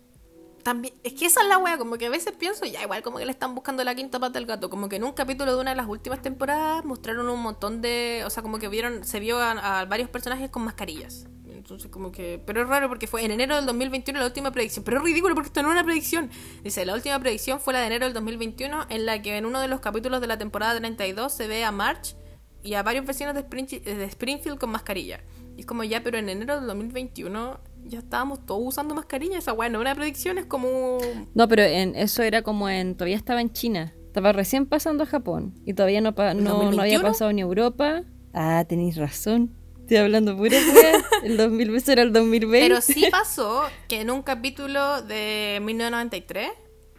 también, 0.63 0.95
es 1.03 1.13
que 1.13 1.27
esa 1.27 1.41
es 1.41 1.47
la 1.47 1.59
wea, 1.59 1.77
como 1.77 1.97
que 1.97 2.07
a 2.07 2.09
veces 2.09 2.33
pienso, 2.35 2.65
ya 2.65 2.81
igual 2.81 3.03
como 3.03 3.19
que 3.19 3.25
le 3.25 3.31
están 3.31 3.53
buscando 3.53 3.83
la 3.83 3.93
quinta 3.93 4.19
pata 4.19 4.39
al 4.39 4.47
gato, 4.47 4.71
como 4.71 4.89
que 4.89 4.95
en 4.95 5.03
un 5.03 5.13
capítulo 5.13 5.53
de 5.53 5.61
una 5.61 5.69
de 5.71 5.77
las 5.77 5.87
últimas 5.87 6.23
temporadas 6.23 6.83
mostraron 6.83 7.29
un 7.29 7.39
montón 7.39 7.81
de, 7.81 8.23
o 8.25 8.31
sea, 8.31 8.41
como 8.41 8.57
que 8.57 8.67
vieron, 8.67 9.03
se 9.03 9.19
vio 9.19 9.37
a, 9.37 9.81
a 9.81 9.85
varios 9.85 10.09
personajes 10.09 10.49
con 10.49 10.63
mascarillas. 10.63 11.27
Entonces 11.65 11.89
como 11.89 12.11
que, 12.11 12.39
pero 12.45 12.61
es 12.61 12.67
raro 12.67 12.87
porque 12.89 13.07
fue 13.07 13.25
en 13.25 13.31
enero 13.31 13.55
del 13.55 13.65
2021 13.65 14.19
la 14.19 14.27
última 14.27 14.51
predicción, 14.51 14.85
pero 14.85 14.97
es 14.97 15.03
ridículo 15.03 15.33
porque 15.33 15.47
esto 15.47 15.63
no 15.63 15.69
es 15.69 15.73
una 15.73 15.83
predicción. 15.83 16.29
Dice, 16.63 16.85
la 16.85 16.93
última 16.93 17.19
predicción 17.19 17.59
fue 17.59 17.73
la 17.73 17.79
de 17.79 17.87
enero 17.87 18.05
del 18.05 18.13
2021 18.13 18.85
en 18.89 19.05
la 19.07 19.19
que 19.23 19.35
en 19.35 19.47
uno 19.47 19.59
de 19.59 19.67
los 19.67 19.79
capítulos 19.79 20.21
de 20.21 20.27
la 20.27 20.37
temporada 20.37 20.77
32 20.77 21.33
se 21.33 21.47
ve 21.47 21.63
a 21.63 21.71
March 21.71 22.15
y 22.61 22.75
a 22.75 22.83
varios 22.83 23.03
vecinos 23.07 23.33
de, 23.33 23.39
Spring- 23.41 23.81
de 23.83 24.03
Springfield 24.05 24.59
con 24.59 24.69
mascarilla. 24.69 25.21
Y 25.57 25.61
es 25.61 25.65
como 25.65 25.83
ya, 25.83 26.03
pero 26.03 26.19
en 26.19 26.29
enero 26.29 26.55
del 26.57 26.67
2021 26.67 27.59
ya 27.85 27.97
estábamos 27.97 28.45
todos 28.45 28.61
usando 28.63 28.93
mascarilla. 28.93 29.39
Esa 29.39 29.53
weá 29.53 29.67
no 29.67 29.79
una 29.79 29.95
predicción, 29.95 30.37
es 30.37 30.45
como. 30.45 30.99
No, 31.33 31.47
pero 31.47 31.63
en, 31.63 31.95
eso 31.95 32.21
era 32.21 32.43
como 32.43 32.69
en, 32.69 32.93
todavía 32.95 33.15
estaba 33.17 33.41
en 33.41 33.51
China. 33.51 33.91
Estaba 34.05 34.33
recién 34.33 34.67
pasando 34.67 35.01
a 35.03 35.07
Japón. 35.07 35.55
Y 35.65 35.73
todavía 35.73 35.99
no, 36.01 36.09
¿En 36.15 36.43
no, 36.43 36.43
no 36.43 36.81
había 36.81 36.99
2021? 36.99 37.03
pasado 37.07 37.33
ni 37.33 37.41
Europa. 37.41 38.03
Ah, 38.35 38.63
tenéis 38.69 38.97
razón. 38.97 39.55
Estoy 39.85 39.97
hablando 39.97 40.35
pura. 40.35 40.57
El 41.23 41.37
2000 41.37 41.75
eso 41.75 41.91
era 41.91 42.01
el 42.01 42.11
2020. 42.11 42.67
Pero 42.67 42.81
sí 42.81 43.07
pasó 43.11 43.69
que 43.87 44.01
en 44.01 44.09
un 44.09 44.23
capítulo 44.23 45.03
de 45.03 45.59
1993, 45.61 46.49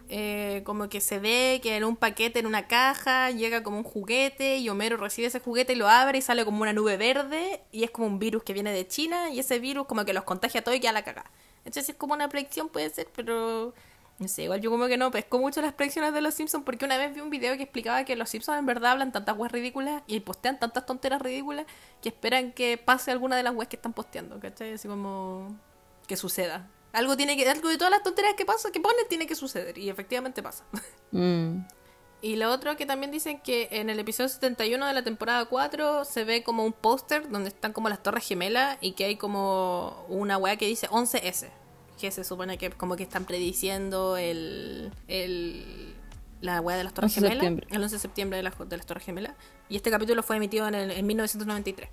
eh, 0.09 0.62
como 0.64 0.89
que 0.89 1.01
se 1.01 1.18
ve 1.18 1.59
que 1.64 1.76
en 1.76 1.82
un 1.82 1.97
paquete, 1.97 2.39
en 2.39 2.47
una 2.47 2.68
caja, 2.68 3.32
llega 3.32 3.64
como 3.64 3.78
un 3.78 3.82
juguete 3.82 4.59
y 4.59 4.68
Homero 4.68 4.97
recibe 4.99 5.26
ese 5.26 5.41
juguete 5.41 5.72
y 5.72 5.76
lo 5.76 5.89
abre 5.89 6.18
y 6.18 6.22
sale 6.22 6.45
como 6.45 6.62
una 6.62 6.72
nube 6.72 6.97
verde 6.97 7.61
y 7.72 7.82
es 7.82 7.91
como 7.91 8.07
un 8.07 8.20
virus 8.20 8.45
que 8.45 8.53
viene 8.53 8.70
de 8.70 8.87
China 8.87 9.30
y 9.30 9.41
ese 9.41 9.59
virus 9.59 9.89
como 9.89 10.05
que 10.05 10.12
los 10.12 10.22
contagia 10.22 10.61
a 10.61 10.62
todos 10.62 10.76
y 10.76 10.80
queda 10.80 10.93
la 10.93 11.03
caga. 11.03 11.28
Entonces 11.64 11.89
es 11.89 11.97
como 11.97 12.14
una 12.14 12.28
predicción, 12.28 12.68
puede 12.68 12.89
ser, 12.91 13.09
pero 13.16 13.74
no 14.18 14.28
sé, 14.28 14.44
igual 14.44 14.60
yo 14.62 14.70
como 14.70 14.86
que 14.86 14.96
no 14.96 15.10
pesco 15.10 15.38
mucho 15.38 15.60
las 15.60 15.74
predicciones 15.74 16.14
de 16.14 16.22
los 16.22 16.32
Simpsons 16.32 16.64
porque 16.64 16.86
una 16.86 16.96
vez 16.96 17.14
vi 17.14 17.20
un 17.20 17.28
video 17.28 17.56
que 17.56 17.64
explicaba 17.64 18.04
que 18.04 18.16
los 18.16 18.30
Simpsons 18.30 18.58
en 18.58 18.64
verdad 18.64 18.92
hablan 18.92 19.12
tantas 19.12 19.36
weas 19.36 19.52
ridículas 19.52 20.02
y 20.06 20.20
postean 20.20 20.58
tantas 20.58 20.86
tonteras 20.86 21.20
ridículas 21.20 21.66
que 22.00 22.08
esperan 22.08 22.52
que 22.52 22.78
pase 22.78 23.10
alguna 23.10 23.36
de 23.36 23.42
las 23.42 23.54
weas 23.54 23.68
que 23.68 23.76
están 23.76 23.92
posteando, 23.92 24.40
¿cachai? 24.40 24.72
Así 24.72 24.88
como 24.88 25.54
que 26.06 26.16
suceda. 26.16 26.70
Algo 26.92 27.14
tiene 27.14 27.36
que, 27.36 27.46
algo 27.46 27.68
de 27.68 27.76
todas 27.76 27.90
las 27.90 28.02
tonteras 28.02 28.32
que 28.34 28.46
pasa, 28.46 28.72
que 28.72 28.80
ponen, 28.80 29.06
tiene 29.06 29.26
que 29.26 29.34
suceder. 29.34 29.76
Y 29.76 29.90
efectivamente 29.90 30.42
pasa. 30.42 30.64
Mm. 31.12 31.60
Y 32.20 32.34
lo 32.34 32.50
otro 32.50 32.76
que 32.76 32.84
también 32.84 33.12
dicen 33.12 33.38
que 33.40 33.68
en 33.70 33.90
el 33.90 34.00
episodio 34.00 34.28
71 34.28 34.86
de 34.86 34.92
la 34.92 35.04
temporada 35.04 35.44
4 35.44 36.04
se 36.04 36.24
ve 36.24 36.42
como 36.42 36.64
un 36.64 36.72
póster 36.72 37.30
donde 37.30 37.50
están 37.50 37.72
como 37.72 37.88
las 37.88 38.02
torres 38.02 38.26
gemelas 38.26 38.78
y 38.80 38.92
que 38.92 39.04
hay 39.04 39.16
como 39.16 40.04
una 40.08 40.36
weá 40.36 40.56
que 40.56 40.66
dice 40.66 40.88
11S. 40.88 41.48
Que 42.01 42.11
se 42.11 42.24
supone 42.24 42.59
que 42.59 42.70
como 42.70 42.97
que 42.97 43.03
están 43.05 43.24
prediciendo 43.24 44.16
el... 44.16 44.92
el 45.09 45.94
la 46.42 46.61
weá 46.61 46.76
de 46.76 46.84
las 46.84 46.92
torres 46.92 47.16
11 47.16 47.20
de 47.34 47.40
gemelas. 47.40 47.66
El 47.72 47.82
11 47.82 47.97
de 47.97 47.99
septiembre 47.99 48.36
de 48.36 48.42
las, 48.42 48.55
de 48.68 48.76
las 48.76 48.84
torres 48.86 49.05
gemelas. 49.05 49.34
Y 49.70 49.76
este 49.76 49.90
capítulo 49.90 50.22
fue 50.22 50.36
emitido 50.36 50.68
en, 50.68 50.74
el- 50.74 50.90
en 50.90 51.07
1993. 51.07 51.88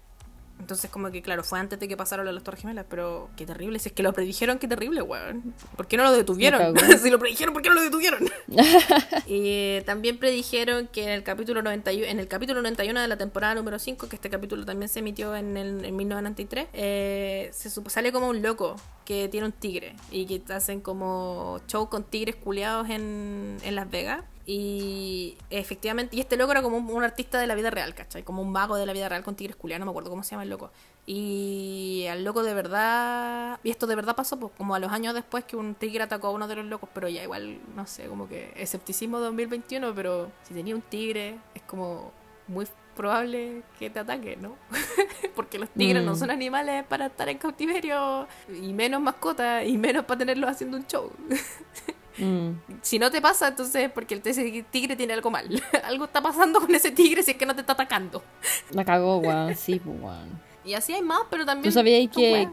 Entonces, 0.63 0.89
como 0.89 1.11
que, 1.11 1.21
claro, 1.21 1.43
fue 1.43 1.59
antes 1.59 1.77
de 1.77 1.89
que 1.89 1.97
de 1.97 2.31
las 2.31 2.43
Torres 2.43 2.61
Gemelas, 2.61 2.85
pero 2.89 3.29
qué 3.35 3.45
terrible. 3.45 3.79
Si 3.79 3.89
es 3.89 3.93
que 3.93 4.01
lo 4.01 4.13
predijeron, 4.13 4.59
qué 4.59 4.67
terrible, 4.69 5.01
weón. 5.01 5.53
¿Por 5.75 5.87
qué 5.87 5.97
no 5.97 6.03
lo 6.03 6.13
detuvieron? 6.13 6.73
Si 7.03 7.09
lo 7.09 7.19
predijeron, 7.19 7.53
¿por 7.53 7.61
qué 7.61 7.67
no 7.67 7.75
lo 7.75 7.81
detuvieron? 7.81 8.23
y 9.27 9.47
eh, 9.49 9.83
también 9.85 10.17
predijeron 10.17 10.87
que 10.87 11.03
en 11.03 11.09
el 11.09 11.23
capítulo 11.23 11.61
91, 11.61 12.07
en 12.09 12.19
el 12.21 12.29
capítulo 12.29 12.61
91 12.61 13.01
de 13.01 13.07
la 13.09 13.17
temporada 13.17 13.55
número 13.55 13.77
5, 13.77 14.07
que 14.07 14.15
este 14.15 14.29
capítulo 14.29 14.63
también 14.63 14.87
se 14.87 14.99
emitió 14.99 15.35
en, 15.35 15.57
el, 15.57 15.83
en 15.83 15.95
1993, 15.97 16.67
eh, 16.71 17.49
se 17.51 17.69
sale 17.69 18.13
como 18.13 18.29
un 18.29 18.41
loco 18.41 18.77
que 19.03 19.27
tiene 19.27 19.47
un 19.47 19.51
tigre 19.51 19.97
y 20.11 20.25
que 20.25 20.41
hacen 20.53 20.79
como 20.79 21.59
show 21.67 21.89
con 21.89 22.05
tigres 22.05 22.37
culeados 22.37 22.89
en, 22.89 23.57
en 23.63 23.75
Las 23.75 23.89
Vegas. 23.89 24.23
Y 24.45 25.37
efectivamente, 25.49 26.15
y 26.17 26.19
este 26.19 26.35
loco 26.35 26.51
era 26.51 26.61
como 26.61 26.77
un, 26.77 26.89
un 26.89 27.03
artista 27.03 27.39
de 27.39 27.47
la 27.47 27.55
vida 27.55 27.69
real, 27.69 27.95
¿cachai? 27.95 28.23
Como 28.23 28.41
un 28.41 28.51
mago 28.51 28.75
de 28.75 28.85
la 28.85 28.91
vida 28.93 29.07
real 29.07 29.23
con 29.23 29.35
tigres 29.35 29.55
culiados, 29.55 29.79
no 29.79 29.85
me 29.85 29.91
acuerdo 29.91 30.09
cómo 30.09 30.23
se 30.23 30.31
llama 30.31 30.43
el 30.43 30.49
loco. 30.49 30.71
Y 31.05 32.05
al 32.09 32.23
loco 32.25 32.43
de 32.43 32.53
verdad, 32.53 33.59
y 33.63 33.69
esto 33.71 33.87
de 33.87 33.95
verdad 33.95 34.15
pasó, 34.15 34.37
pues 34.39 34.51
como 34.57 34.75
a 34.75 34.79
los 34.79 34.91
años 34.91 35.13
después 35.13 35.43
que 35.45 35.55
un 35.55 35.75
tigre 35.75 36.03
atacó 36.03 36.27
a 36.27 36.31
uno 36.31 36.47
de 36.47 36.55
los 36.57 36.65
locos, 36.65 36.89
pero 36.93 37.07
ya 37.07 37.23
igual, 37.23 37.59
no 37.75 37.85
sé, 37.87 38.07
como 38.07 38.27
que 38.27 38.51
escepticismo 38.57 39.19
2021, 39.19 39.93
pero 39.95 40.29
si 40.43 40.53
tenía 40.53 40.75
un 40.75 40.81
tigre, 40.81 41.37
es 41.55 41.61
como 41.63 42.11
muy 42.47 42.67
probable 42.95 43.63
que 43.79 43.89
te 43.89 43.99
ataque, 43.99 44.35
¿no? 44.35 44.55
Porque 45.35 45.57
los 45.57 45.69
tigres 45.69 46.03
no 46.03 46.11
Mm. 46.13 46.15
son 46.17 46.31
animales 46.31 46.85
para 46.85 47.05
estar 47.07 47.27
en 47.29 47.37
cautiverio, 47.37 48.27
y 48.61 48.73
menos 48.73 49.01
mascotas, 49.01 49.65
y 49.65 49.77
menos 49.77 50.03
para 50.05 50.19
tenerlos 50.19 50.49
haciendo 50.49 50.75
un 50.77 50.85
show. 50.85 51.09
Mm. 52.17 52.51
Si 52.81 52.99
no 52.99 53.09
te 53.11 53.21
pasa, 53.21 53.47
entonces 53.47 53.85
es 53.85 53.91
porque 53.91 54.15
el 54.15 54.21
ese 54.23 54.65
tigre 54.69 54.95
tiene 54.95 55.13
algo 55.13 55.31
mal. 55.31 55.61
algo 55.83 56.05
está 56.05 56.21
pasando 56.21 56.59
con 56.59 56.73
ese 56.73 56.91
tigre 56.91 57.23
si 57.23 57.31
es 57.31 57.37
que 57.37 57.45
no 57.45 57.55
te 57.55 57.61
está 57.61 57.73
atacando. 57.73 58.23
La 58.71 58.85
cagó, 58.85 59.17
weón. 59.17 59.55
Sí, 59.55 59.79
pues, 59.83 59.99
weón. 59.99 60.41
Y 60.65 60.73
así 60.73 60.93
hay 60.93 61.01
más, 61.01 61.21
pero 61.29 61.45
también. 61.45 61.63
¿Tú 61.63 61.71
sabías 61.71 62.09
que. 62.13 62.49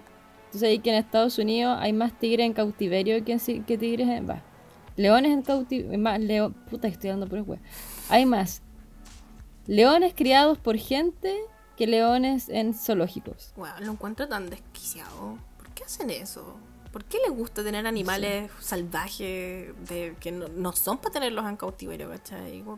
¿Tú 0.51 0.59
sabías 0.59 0.83
que 0.83 0.91
en 0.91 0.97
Estados 0.97 1.39
Unidos 1.39 1.79
hay 1.81 1.93
más 1.93 2.19
tigres 2.19 2.45
en 2.45 2.53
cautiverio 2.53 3.25
que, 3.25 3.33
en 3.33 3.65
que 3.65 3.79
tigres 3.79 4.09
en... 4.09 4.29
Va. 4.29 4.43
Leones 4.97 5.33
en 5.33 5.43
cautiverio... 5.43 5.97
Más 5.97 6.19
leo... 6.19 6.51
Puta, 6.69 6.89
estoy 6.89 7.11
dando 7.11 7.29
por 7.29 7.41
weón. 7.43 7.61
Hay 8.09 8.27
más 8.27 8.61
leones 9.67 10.13
criados 10.15 10.59
por 10.59 10.77
gente 10.77 11.39
que 11.77 11.87
leones 11.87 12.49
en 12.49 12.75
zoológicos. 12.75 13.53
Weón, 13.57 13.87
lo 13.87 13.93
encuentro 13.93 14.27
tan 14.27 14.51
desquiciado. 14.51 15.39
¿Por 15.57 15.71
qué 15.71 15.85
hacen 15.85 16.11
eso? 16.11 16.59
¿Por 16.93 17.05
qué 17.05 17.19
les 17.27 17.37
gusta 17.37 17.63
tener 17.63 17.87
animales 17.87 18.51
salvajes 18.61 19.73
de, 19.89 20.17
que 20.19 20.33
no, 20.33 20.49
no 20.49 20.73
son 20.73 20.99
para 20.99 21.13
tenerlos 21.13 21.47
en 21.47 21.57
cautiverio, 21.57 22.09
cachai? 22.11 22.63
Me 22.63 22.77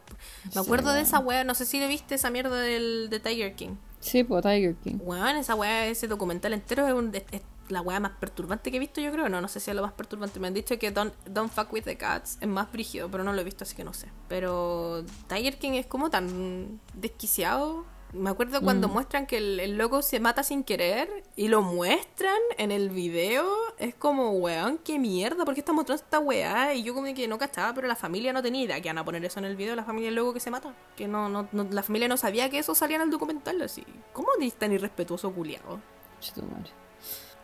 Sí, 0.53 0.59
acuerdo 0.59 0.93
de 0.93 1.01
esa 1.01 1.19
wea, 1.19 1.45
no 1.45 1.55
sé 1.55 1.65
si 1.65 1.81
le 1.81 1.89
viste 1.89 2.15
esa 2.17 2.29
mierda 2.31 2.61
del, 2.61 3.09
de 3.11 3.21
Tiger 3.21 3.55
King. 3.55 3.77
Sí, 4.01 4.23
pues 4.25 4.43
Tiger 4.43 4.75
King. 4.77 4.97
Weón, 5.01 5.37
esa 5.37 5.55
weá, 5.55 5.87
ese 5.87 6.09
documental 6.09 6.53
entero 6.53 6.87
es, 6.87 6.93
un- 6.93 7.15
es- 7.15 7.25
es 7.31 7.41
la 7.69 7.81
weá 7.81 8.01
más 8.01 8.13
perturbante 8.21 8.71
que 8.71 8.77
he 8.77 8.81
visto, 8.81 9.01
yo 9.01 9.11
creo. 9.13 9.29
No, 9.31 9.41
no 9.41 9.49
sé 9.49 9.61
si 9.61 9.71
es 9.71 9.77
lo 9.77 9.83
más 9.83 9.93
perturbante. 9.93 10.39
Me 10.41 10.49
han 10.49 10.55
dicho 10.55 10.79
que 10.79 10.91
Don't, 10.91 11.15
Don't 11.27 11.51
Fuck 11.51 11.73
With 11.73 11.85
The 11.85 11.97
Cats 11.97 12.37
es 12.41 12.49
más 12.49 12.71
brígido, 12.71 13.11
pero 13.11 13.25
no 13.25 13.33
lo 13.33 13.41
he 13.41 13.45
visto, 13.45 13.65
así 13.65 13.75
que 13.75 13.85
no 13.85 13.95
sé. 13.95 14.09
Pero 14.29 15.05
Tiger 15.29 15.59
King 15.59 15.73
es 15.75 15.87
como 15.87 16.11
tan 16.11 16.81
desquiciado. 16.95 17.87
Me 18.13 18.29
acuerdo 18.29 18.61
cuando 18.61 18.89
muestran 18.89 19.27
que 19.27 19.39
el, 19.39 19.59
el 19.59 19.79
loco 19.79 20.03
se 20.03 20.21
mata 20.21 20.43
sin 20.43 20.65
querer 20.65 21.09
y 21.35 21.49
lo 21.49 21.63
muestran 21.63 22.37
en 22.59 22.71
el 22.71 22.91
video. 22.91 23.47
Es 23.79 23.95
como, 23.95 24.33
weón, 24.33 24.79
qué 24.85 24.99
mierda, 24.99 25.47
¿por 25.47 25.55
qué 25.55 25.61
está 25.61 25.73
mostrando 25.73 26.03
esta 26.05 26.19
weá? 26.19 26.75
Y 26.75 26.83
yo 26.83 26.93
como 26.93 27.13
que 27.15 27.27
no 27.27 27.39
cachaba, 27.39 27.73
pero 27.73 27.89
la 27.89 27.97
familia 27.97 28.35
no 28.35 28.43
tenía 28.43 28.65
idea 28.65 28.81
que 28.83 28.91
van 28.91 28.99
a 28.99 29.05
poner 29.05 29.25
eso 29.25 29.39
en 29.39 29.47
el 29.47 29.57
video, 29.57 29.75
la 29.75 29.85
familia 29.85 30.09
del 30.09 30.17
loco 30.17 30.35
que 30.35 30.41
se 30.41 30.51
mata. 30.51 30.75
Que 30.95 31.09
no, 31.09 31.31
no, 31.31 31.49
no- 31.53 31.67
la 31.71 31.83
familia 31.83 32.07
no 32.07 32.19
sabía 32.19 32.51
que 32.51 32.59
eso 32.59 32.75
salía 32.75 32.97
en 32.97 33.03
el 33.03 33.11
documental, 33.11 33.63
así. 33.63 33.83
¿Cómo 34.13 34.29
eres 34.39 34.55
tan 34.55 34.73
irrespetuoso, 34.73 35.33
culiado? 35.33 35.81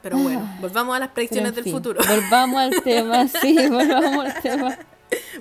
Pero 0.02 0.18
bueno, 0.18 0.46
volvamos 0.60 0.94
a 0.94 0.98
las 0.98 1.08
predicciones 1.08 1.48
en 1.50 1.54
del 1.64 1.72
futuro. 1.72 2.00
Volvamos 2.06 2.56
al 2.60 2.82
tema, 2.82 3.26
sí, 3.26 3.56
volvamos 3.70 4.26
al 4.26 4.42
tema. 4.42 4.78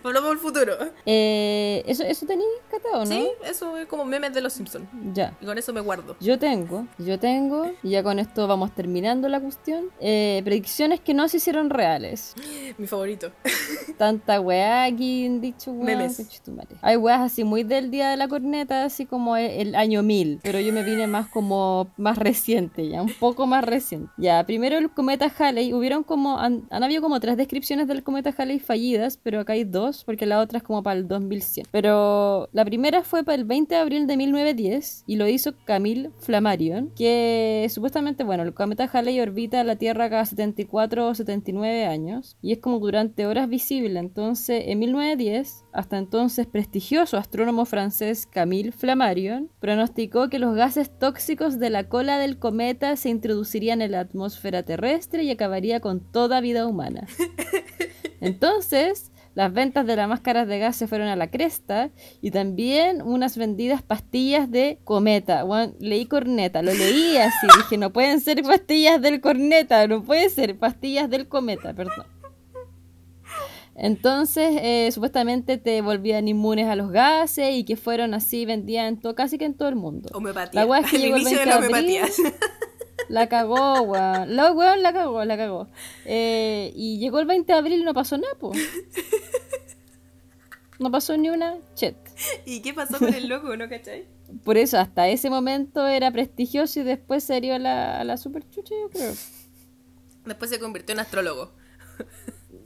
Volvamos 0.01 0.31
al 0.31 0.37
futuro. 0.37 0.73
Eh, 1.05 1.83
¿Eso, 1.85 2.03
eso 2.03 2.25
tenéis 2.25 2.49
catado, 2.69 3.05
no? 3.05 3.11
Sí, 3.11 3.27
eso 3.45 3.77
es 3.77 3.87
como 3.87 4.05
memes 4.05 4.33
de 4.33 4.41
los 4.41 4.53
Simpsons. 4.53 4.87
Ya. 5.13 5.35
Y 5.41 5.45
con 5.45 5.57
eso 5.57 5.73
me 5.73 5.81
guardo. 5.81 6.15
Yo 6.19 6.37
tengo, 6.39 6.85
yo 6.97 7.19
tengo, 7.19 7.71
y 7.83 7.91
ya 7.91 8.03
con 8.03 8.19
esto 8.19 8.47
vamos 8.47 8.73
terminando 8.73 9.29
la 9.29 9.39
cuestión, 9.39 9.89
eh, 9.99 10.41
predicciones 10.43 10.99
que 10.99 11.13
no 11.13 11.27
se 11.27 11.37
hicieron 11.37 11.69
reales. 11.69 12.33
Mi 12.77 12.87
favorito. 12.87 13.31
Tanta 13.97 14.39
weá 14.39 14.83
aquí 14.83 15.25
en 15.25 15.41
dicho 15.41 15.71
weá. 15.71 15.97
Memes. 15.97 16.41
Hay 16.81 16.97
weas 16.97 17.21
así 17.21 17.43
muy 17.43 17.63
del 17.63 17.91
día 17.91 18.09
de 18.09 18.17
la 18.17 18.27
corneta, 18.27 18.83
así 18.83 19.05
como 19.05 19.37
el 19.37 19.75
año 19.75 20.03
1000, 20.03 20.39
pero 20.43 20.59
yo 20.59 20.73
me 20.73 20.83
vine 20.83 21.07
más 21.07 21.27
como 21.27 21.87
más 21.97 22.17
reciente, 22.17 22.87
ya, 22.87 23.01
un 23.01 23.13
poco 23.13 23.47
más 23.47 23.63
reciente. 23.63 24.11
Ya, 24.17 24.43
primero 24.45 24.77
el 24.77 24.89
cometa 24.89 25.31
Halley, 25.37 25.73
hubieron 25.73 26.03
como, 26.03 26.39
han, 26.39 26.67
han 26.69 26.83
habido 26.83 27.01
como 27.01 27.19
tres 27.19 27.37
descripciones 27.37 27.87
del 27.87 28.03
cometa 28.03 28.33
Halley 28.37 28.59
fallidas, 28.59 29.17
pero 29.21 29.39
acá 29.39 29.53
hay 29.53 29.63
dos, 29.63 29.86
porque 30.05 30.25
la 30.25 30.39
otra 30.39 30.57
es 30.57 30.63
como 30.63 30.83
para 30.83 30.99
el 30.99 31.07
2100. 31.07 31.67
Pero 31.71 32.49
la 32.51 32.65
primera 32.65 33.03
fue 33.03 33.23
para 33.23 33.35
el 33.35 33.45
20 33.45 33.75
de 33.75 33.81
abril 33.81 34.07
de 34.07 34.17
1910 34.17 35.03
y 35.07 35.15
lo 35.15 35.27
hizo 35.27 35.53
Camille 35.65 36.11
Flammarion, 36.19 36.91
que 36.95 37.67
supuestamente, 37.69 38.23
bueno, 38.23 38.43
el 38.43 38.53
cometa 38.53 38.89
Halley 38.91 39.19
orbita 39.19 39.63
la 39.63 39.75
Tierra 39.75 40.09
cada 40.09 40.25
74 40.25 41.07
o 41.07 41.15
79 41.15 41.85
años 41.85 42.37
y 42.41 42.51
es 42.51 42.59
como 42.59 42.79
durante 42.79 43.25
horas 43.25 43.49
visible. 43.49 43.99
Entonces, 43.99 44.63
en 44.67 44.79
1910, 44.79 45.65
hasta 45.71 45.97
entonces 45.97 46.47
prestigioso 46.47 47.17
astrónomo 47.17 47.65
francés 47.65 48.25
Camille 48.25 48.71
Flammarion 48.71 49.49
pronosticó 49.59 50.29
que 50.29 50.39
los 50.39 50.55
gases 50.55 50.89
tóxicos 50.97 51.59
de 51.59 51.69
la 51.69 51.87
cola 51.87 52.17
del 52.17 52.39
cometa 52.39 52.95
se 52.95 53.09
introducirían 53.09 53.81
en 53.81 53.91
la 53.91 54.01
atmósfera 54.01 54.63
terrestre 54.63 55.23
y 55.23 55.31
acabaría 55.31 55.79
con 55.79 55.99
toda 55.99 56.41
vida 56.41 56.65
humana. 56.65 57.07
Entonces, 58.21 59.11
las 59.37 59.53
ventas 59.53 59.85
de 59.85 59.95
las 59.95 60.09
máscaras 60.09 60.47
de 60.47 60.57
gas 60.57 60.75
se 60.75 60.87
fueron 60.87 61.09
a 61.09 61.15
la 61.15 61.29
cresta 61.29 61.91
y 62.21 62.31
también 62.31 63.03
unas 63.03 63.37
vendidas 63.37 63.83
pastillas 63.83 64.49
de 64.49 64.79
cometa. 64.83 65.45
Leí 65.79 66.07
corneta, 66.07 66.63
lo 66.63 66.73
leí 66.73 67.17
así, 67.17 67.45
dije, 67.55 67.77
no 67.77 67.93
pueden 67.93 68.19
ser 68.19 68.41
pastillas 68.41 68.99
del 68.99 69.21
corneta, 69.21 69.85
no 69.85 70.03
puede 70.03 70.31
ser 70.31 70.57
pastillas 70.57 71.07
del 71.11 71.27
cometa, 71.27 71.75
perdón. 71.75 72.07
Entonces, 73.75 74.57
eh, 74.59 74.89
supuestamente 74.91 75.59
te 75.59 75.83
volvían 75.83 76.27
inmunes 76.27 76.67
a 76.67 76.75
los 76.75 76.89
gases 76.89 77.53
y 77.53 77.63
que 77.63 77.75
fueron 77.75 78.15
así, 78.15 78.43
vendían 78.47 78.87
en 78.87 78.99
todo, 78.99 79.13
casi 79.13 79.37
que 79.37 79.45
en 79.45 79.53
todo 79.53 79.69
el 79.69 79.75
mundo. 79.75 80.09
Homeopatía. 80.15 80.65
La 80.65 80.79
es 80.79 80.89
que 80.89 80.97
llegó 80.97 81.15
el 81.15 81.21
inicio 81.21 81.37
de 81.37 81.45
20 81.45 81.69
la 81.71 81.79
de 81.79 81.99
abril. 81.99 82.33
La 83.09 83.29
cagó, 83.29 83.81
weón. 83.81 84.35
La 84.35 84.51
weón 84.51 84.83
la 84.83 84.93
cagó, 84.93 85.23
la 85.23 85.37
cagó. 85.37 85.67
Eh, 86.05 86.73
y 86.75 86.99
llegó 86.99 87.19
el 87.19 87.25
20 87.25 87.51
de 87.51 87.57
abril 87.57 87.81
y 87.81 87.83
no 87.83 87.93
pasó 87.93 88.17
nada, 88.17 88.33
po. 88.39 88.51
No 90.79 90.91
pasó 90.91 91.17
ni 91.17 91.29
una 91.29 91.57
chet. 91.75 91.97
¿Y 92.45 92.61
qué 92.61 92.73
pasó 92.73 92.99
con 92.99 93.13
el 93.13 93.27
loco, 93.27 93.55
no 93.57 93.67
cachai? 93.67 94.07
Por 94.43 94.57
eso, 94.57 94.77
hasta 94.77 95.07
ese 95.07 95.29
momento 95.29 95.87
era 95.87 96.11
prestigioso 96.11 96.79
y 96.79 96.83
después 96.83 97.23
se 97.23 97.39
dio 97.41 97.55
a 97.55 97.59
la, 97.59 97.99
a 97.99 98.03
la 98.03 98.17
super 98.17 98.47
chucha, 98.49 98.75
yo 98.79 98.89
creo. 98.89 99.13
Después 100.25 100.51
se 100.51 100.59
convirtió 100.59 100.93
en 100.93 100.99
astrólogo. 100.99 101.53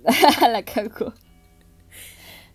la 0.41 0.63
cagó. 0.63 1.13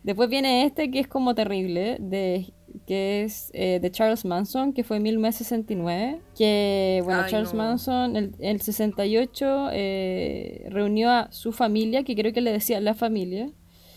Después 0.02 0.28
viene 0.28 0.64
este 0.64 0.90
que 0.90 1.00
es 1.00 1.08
como 1.08 1.34
terrible, 1.34 1.96
de, 2.00 2.52
que 2.86 3.24
es 3.24 3.50
eh, 3.54 3.80
de 3.80 3.90
Charles 3.90 4.24
Manson, 4.24 4.72
que 4.72 4.84
fue 4.84 4.98
en 4.98 5.02
1969. 5.04 6.20
Que, 6.36 7.02
bueno, 7.04 7.22
Ay, 7.24 7.30
Charles 7.30 7.52
no. 7.52 7.58
Manson 7.58 8.16
en 8.16 8.34
el 8.38 8.60
68 8.60 9.70
eh, 9.72 10.66
reunió 10.70 11.10
a 11.10 11.30
su 11.32 11.52
familia, 11.52 12.04
que 12.04 12.14
creo 12.14 12.32
que 12.32 12.40
le 12.40 12.52
decía 12.52 12.80
la 12.80 12.94
familia, 12.94 13.50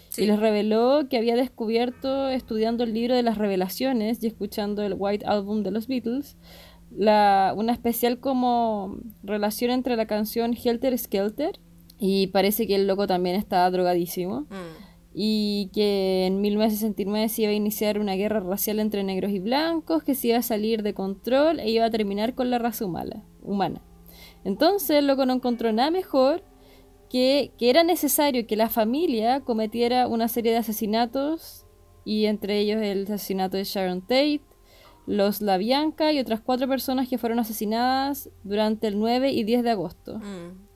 Sí. 0.10 0.24
y 0.24 0.28
les 0.28 0.40
reveló 0.40 1.08
que 1.10 1.18
había 1.18 1.36
descubierto, 1.36 2.30
estudiando 2.30 2.84
el 2.84 2.94
libro 2.94 3.16
de 3.16 3.24
las 3.24 3.38
revelaciones 3.38 4.24
y 4.24 4.28
escuchando 4.28 4.84
el 4.84 4.96
White 4.98 5.26
Album 5.26 5.64
de 5.64 5.72
los 5.72 5.88
Beatles, 5.88 6.36
la, 6.92 7.54
una 7.56 7.72
especial 7.74 8.20
como 8.20 8.98
relación 9.24 9.70
entre 9.72 9.96
la 9.96 10.08
canción 10.08 10.56
Helter 10.56 10.98
Skelter 10.98 11.60
y 12.00 12.28
parece 12.28 12.66
que 12.66 12.76
el 12.76 12.88
loco 12.88 13.06
también 13.08 13.36
estaba 13.36 13.70
drogadísimo 13.70 14.42
Mm. 14.50 14.56
y 15.14 15.70
que 15.74 16.26
en 16.28 16.42
1969 16.42 17.30
se 17.30 17.42
iba 17.44 17.52
a 17.52 17.54
iniciar 17.56 18.00
una 18.00 18.14
guerra 18.16 18.40
racial 18.40 18.80
entre 18.80 19.04
negros 19.04 19.32
y 19.32 19.40
blancos 19.40 20.04
que 20.04 20.16
se 20.16 20.30
iba 20.30 20.38
a 20.38 20.42
salir 20.42 20.82
de 20.82 20.94
control 20.94 21.60
e 21.60 21.70
iba 21.70 21.86
a 21.86 21.90
terminar 21.92 22.34
con 22.36 22.50
la 22.50 22.58
raza 22.58 22.86
humana. 22.86 23.24
humana. 23.44 23.82
Entonces 24.44 24.92
el 24.92 25.08
loco 25.08 25.26
no 25.26 25.34
encontró 25.34 25.72
nada 25.74 25.92
mejor 25.92 26.44
que, 27.10 27.52
que 27.58 27.70
era 27.70 27.84
necesario 27.84 28.46
que 28.46 28.56
la 28.56 28.70
familia 28.70 29.42
cometiera 29.42 30.08
una 30.08 30.28
serie 30.28 30.52
de 30.52 30.60
asesinatos 30.60 31.66
y 32.06 32.26
entre 32.26 32.60
ellos 32.60 32.82
el 32.82 33.04
asesinato 33.04 33.58
de 33.58 33.64
Sharon 33.64 34.02
Tate, 34.02 34.42
los 35.06 35.42
La 35.42 35.58
Bianca 35.58 36.12
y 36.14 36.20
otras 36.20 36.40
cuatro 36.40 36.68
personas 36.68 37.08
que 37.10 37.18
fueron 37.18 37.40
asesinadas 37.40 38.30
durante 38.44 38.88
el 38.88 39.00
9 39.00 39.32
y 39.32 39.44
10 39.44 39.64
de 39.64 39.70
agosto. 39.72 40.20
Mm. 40.20 40.68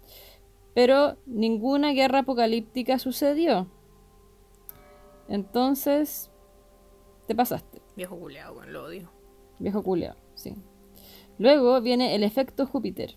Pero 0.74 1.18
ninguna 1.28 1.92
guerra 1.92 2.20
apocalíptica 2.20 2.98
sucedió. 2.98 3.68
Entonces, 5.28 6.32
te 7.28 7.36
pasaste, 7.36 7.82
Viejo 7.96 8.18
culeado, 8.18 8.56
weón, 8.56 8.74
lo 8.74 8.86
odio. 8.86 9.12
viejo 9.60 9.84
culeado, 9.84 10.18
sí. 10.34 10.56
Luego 11.38 11.80
viene 11.82 12.16
el 12.16 12.24
efecto 12.24 12.66
Júpiter, 12.66 13.16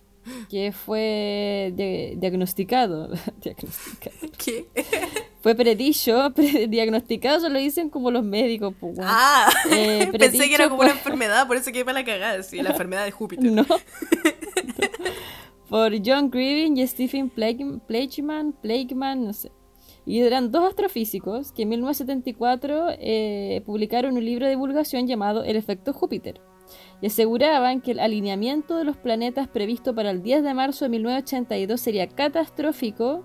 que 0.50 0.72
fue 0.72 1.72
di- 1.74 2.16
diagnosticado, 2.16 3.08
diagnosticado. 3.42 4.16
¿Qué? 4.42 4.66
Fue 5.42 5.54
predicho, 5.54 6.32
pre- 6.34 6.66
diagnosticado, 6.66 7.38
se 7.40 7.48
lo 7.48 7.58
dicen 7.60 7.88
como 7.88 8.10
los 8.10 8.24
médicos, 8.24 8.74
pues. 8.80 8.98
Ah, 9.00 9.48
Eh, 9.70 10.10
pensé 10.18 10.48
que 10.48 10.56
era 10.56 10.68
como 10.68 10.80
una 10.82 10.90
enfermedad, 10.90 11.46
por 11.46 11.56
eso 11.56 11.70
que 11.70 11.84
para 11.84 12.00
la 12.00 12.04
cagada, 12.04 12.42
sí, 12.42 12.60
la 12.62 12.70
enfermedad 12.70 13.04
de 13.04 13.12
Júpiter. 13.12 13.52
No. 13.52 13.64
Por 15.68 15.92
John 16.04 16.30
Grieving 16.30 16.76
y 16.78 16.86
Stephen 16.86 17.28
Plageman, 17.28 18.52
Plageman, 18.60 19.24
no 19.24 19.32
sé. 19.32 19.50
Y 20.04 20.20
eran 20.20 20.52
dos 20.52 20.68
astrofísicos 20.68 21.50
que 21.52 21.62
en 21.62 21.70
1974 21.70 22.90
eh, 23.00 23.62
publicaron 23.66 24.16
un 24.16 24.24
libro 24.24 24.46
de 24.46 24.50
divulgación 24.52 25.08
llamado 25.08 25.42
El 25.42 25.56
efecto 25.56 25.92
Júpiter. 25.92 26.40
Y 27.00 27.08
aseguraban 27.08 27.80
que 27.80 27.92
el 27.92 28.00
alineamiento 28.00 28.76
de 28.76 28.84
los 28.84 28.96
planetas 28.96 29.48
previsto 29.48 29.94
para 29.94 30.10
el 30.10 30.22
10 30.22 30.42
de 30.42 30.54
marzo 30.54 30.84
de 30.84 30.88
1982 30.90 31.80
sería 31.80 32.08
catastrófico 32.08 33.24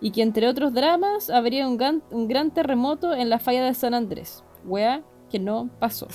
y 0.00 0.10
que 0.10 0.22
entre 0.22 0.48
otros 0.48 0.72
dramas 0.72 1.30
habría 1.30 1.68
un 1.68 1.76
gran, 1.76 2.02
un 2.10 2.28
gran 2.28 2.52
terremoto 2.52 3.14
en 3.14 3.30
la 3.30 3.38
falla 3.38 3.64
de 3.64 3.74
San 3.74 3.94
Andrés. 3.94 4.42
Wea 4.64 5.02
que 5.30 5.38
no 5.38 5.70
pasó. 5.78 6.06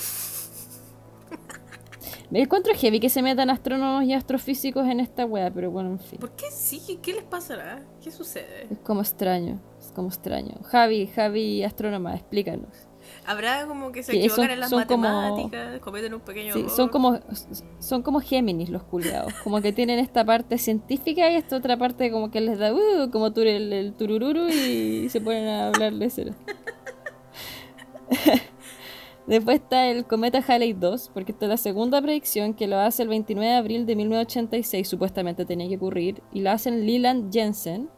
Me 2.30 2.40
encuentro 2.40 2.72
heavy 2.74 2.98
que 2.98 3.10
se 3.10 3.22
metan 3.22 3.50
astrónomos 3.50 4.04
y 4.04 4.14
astrofísicos 4.14 4.88
en 4.88 5.00
esta 5.00 5.26
wea, 5.26 5.52
pero 5.52 5.70
bueno, 5.70 5.90
en 5.90 5.98
fin. 5.98 6.18
¿Por 6.18 6.32
qué 6.32 6.50
sí? 6.50 6.98
¿Qué 7.02 7.12
les 7.12 7.24
pasará? 7.24 7.82
¿Qué 8.02 8.10
sucede? 8.10 8.68
Es 8.70 8.78
como 8.78 9.02
extraño, 9.02 9.60
es 9.78 9.92
como 9.92 10.08
extraño. 10.08 10.54
Javi, 10.64 11.08
Javi, 11.08 11.62
astrónoma, 11.62 12.14
explícanos. 12.14 12.88
Habrá 13.24 13.66
como 13.66 13.92
que 13.92 14.02
se 14.02 14.16
equivocan 14.16 14.44
son- 14.44 14.50
en 14.50 14.60
las 14.60 14.70
son 14.70 14.84
como- 14.84 15.08
matemáticas, 15.08 15.78
cometen 15.80 16.14
un 16.14 16.20
pequeño 16.20 16.54
Sí, 16.54 16.60
error. 16.60 16.70
son 16.72 16.88
como 16.88 17.20
son 17.78 18.02
como 18.02 18.20
Géminis 18.20 18.68
los 18.68 18.82
culiados, 18.82 19.32
como 19.44 19.60
que 19.60 19.72
tienen 19.72 20.00
esta 20.00 20.24
parte 20.24 20.58
científica 20.58 21.30
y 21.30 21.36
esta 21.36 21.56
otra 21.56 21.76
parte 21.76 22.10
como 22.10 22.30
que 22.32 22.40
les 22.40 22.58
da 22.58 22.72
uh, 22.74 23.10
como 23.12 23.32
tur 23.32 23.46
el, 23.46 23.72
el 23.72 23.92
turururu 23.94 24.48
y 24.48 25.08
se 25.08 25.20
ponen 25.20 25.46
a 25.48 25.68
hablarle 25.68 26.10
cero. 26.10 26.34
Después 29.26 29.60
está 29.60 29.86
el 29.86 30.04
cometa 30.04 30.42
Halley 30.46 30.72
2, 30.72 31.12
porque 31.14 31.30
esta 31.30 31.44
es 31.44 31.48
la 31.50 31.56
segunda 31.56 32.02
predicción 32.02 32.54
que 32.54 32.66
lo 32.66 32.78
hace 32.80 33.04
el 33.04 33.08
29 33.08 33.52
de 33.52 33.56
abril 33.56 33.86
de 33.86 33.94
1986, 33.94 34.88
supuestamente 34.88 35.44
tenía 35.44 35.68
que 35.68 35.76
ocurrir, 35.76 36.20
y 36.32 36.40
lo 36.40 36.50
hacen 36.50 36.84
Leland 36.86 37.32
Jensen. 37.32 37.88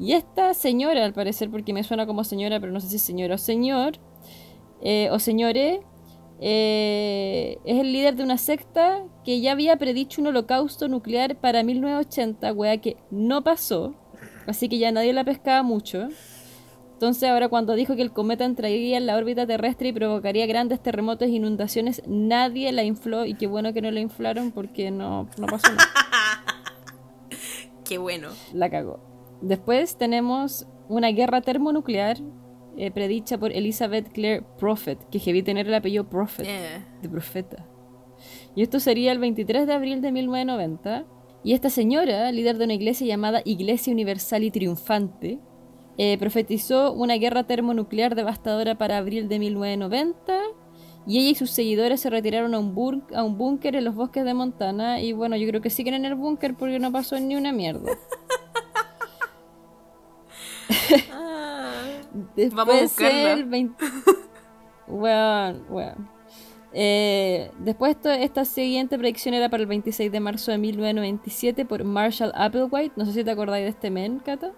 Y 0.00 0.12
esta 0.12 0.52
señora, 0.54 1.04
al 1.04 1.12
parecer, 1.12 1.50
porque 1.50 1.72
me 1.72 1.84
suena 1.84 2.04
como 2.04 2.24
señora, 2.24 2.58
pero 2.58 2.72
no 2.72 2.80
sé 2.80 2.88
si 2.88 2.98
señora 2.98 3.36
o 3.36 3.38
señor, 3.38 3.98
eh, 4.82 5.08
o 5.10 5.18
señores, 5.18 5.80
eh, 6.40 7.58
es 7.64 7.80
el 7.80 7.92
líder 7.92 8.16
de 8.16 8.22
una 8.22 8.38
secta 8.38 9.04
que 9.24 9.40
ya 9.40 9.52
había 9.52 9.76
predicho 9.76 10.20
un 10.20 10.28
holocausto 10.28 10.88
nuclear 10.88 11.36
para 11.36 11.62
1980, 11.62 12.52
wea 12.52 12.76
que 12.78 12.96
no 13.10 13.42
pasó, 13.42 13.94
así 14.46 14.68
que 14.68 14.78
ya 14.78 14.92
nadie 14.92 15.12
la 15.12 15.24
pescaba 15.24 15.62
mucho. 15.62 16.08
Entonces 16.92 17.28
ahora 17.28 17.48
cuando 17.48 17.74
dijo 17.74 17.94
que 17.94 18.00
el 18.00 18.12
cometa 18.12 18.46
entraría 18.46 18.96
en 18.96 19.04
la 19.04 19.16
órbita 19.16 19.46
terrestre 19.46 19.88
y 19.88 19.92
provocaría 19.92 20.46
grandes 20.46 20.82
terremotos 20.82 21.28
e 21.28 21.32
inundaciones, 21.32 22.02
nadie 22.06 22.72
la 22.72 22.84
infló 22.84 23.26
y 23.26 23.34
qué 23.34 23.46
bueno 23.46 23.74
que 23.74 23.82
no 23.82 23.90
la 23.90 24.00
inflaron 24.00 24.50
porque 24.50 24.90
no, 24.90 25.28
no 25.36 25.46
pasó 25.46 25.72
nada. 25.72 25.88
Qué 27.84 27.98
bueno. 27.98 28.30
La 28.52 28.68
cagó. 28.68 28.98
Después 29.42 29.96
tenemos 29.96 30.66
una 30.88 31.08
guerra 31.08 31.40
termonuclear 31.40 32.18
eh, 32.76 32.90
predicha 32.90 33.38
por 33.38 33.52
Elizabeth 33.52 34.10
Clare 34.12 34.42
Prophet, 34.58 34.98
que 35.10 35.18
heavy 35.18 35.42
tener 35.42 35.66
el 35.66 35.74
apellido 35.74 36.08
Prophet, 36.08 36.46
de 37.02 37.08
profeta. 37.08 37.66
Y 38.54 38.62
esto 38.62 38.80
sería 38.80 39.12
el 39.12 39.18
23 39.18 39.66
de 39.66 39.72
abril 39.74 40.00
de 40.00 40.12
1990. 40.12 41.04
Y 41.44 41.52
esta 41.52 41.70
señora, 41.70 42.30
líder 42.32 42.58
de 42.58 42.64
una 42.64 42.74
iglesia 42.74 43.06
llamada 43.06 43.40
Iglesia 43.44 43.92
Universal 43.92 44.42
y 44.44 44.50
Triunfante, 44.50 45.38
eh, 45.98 46.16
profetizó 46.18 46.92
una 46.92 47.14
guerra 47.14 47.44
termonuclear 47.44 48.14
devastadora 48.14 48.76
para 48.76 48.96
abril 48.98 49.28
de 49.28 49.38
1990. 49.38 50.38
Y 51.06 51.18
ella 51.20 51.30
y 51.30 51.34
sus 51.36 51.50
seguidores 51.50 52.00
se 52.00 52.10
retiraron 52.10 52.52
a 52.54 52.58
un, 52.58 52.74
bur- 52.74 53.14
a 53.14 53.22
un 53.22 53.38
búnker 53.38 53.76
en 53.76 53.84
los 53.84 53.94
bosques 53.94 54.24
de 54.24 54.34
Montana. 54.34 55.00
Y 55.00 55.12
bueno, 55.12 55.36
yo 55.36 55.46
creo 55.48 55.60
que 55.60 55.70
siguen 55.70 55.94
en 55.94 56.04
el 56.04 56.14
búnker 56.16 56.54
porque 56.56 56.78
no 56.80 56.90
pasó 56.90 57.18
ni 57.20 57.36
una 57.36 57.52
mierda. 57.52 57.92
Después 62.36 62.54
Vamos 62.54 62.74
a 62.76 62.82
buscarla. 62.82 63.32
el 63.32 63.44
20... 63.44 63.84
Weón, 64.88 65.64
weón. 65.68 66.08
Eh, 66.72 67.50
después 67.58 67.96
esta 68.04 68.44
siguiente 68.44 68.98
predicción 68.98 69.34
era 69.34 69.48
para 69.48 69.62
el 69.62 69.66
26 69.66 70.12
de 70.12 70.20
marzo 70.20 70.50
de 70.52 70.58
1997 70.58 71.64
por 71.64 71.84
Marshall 71.84 72.32
Applewhite. 72.34 72.92
No 72.96 73.04
sé 73.06 73.12
si 73.12 73.24
te 73.24 73.30
acordáis 73.30 73.64
de 73.64 73.70
este 73.70 73.90
men, 73.90 74.18
Cata. 74.18 74.52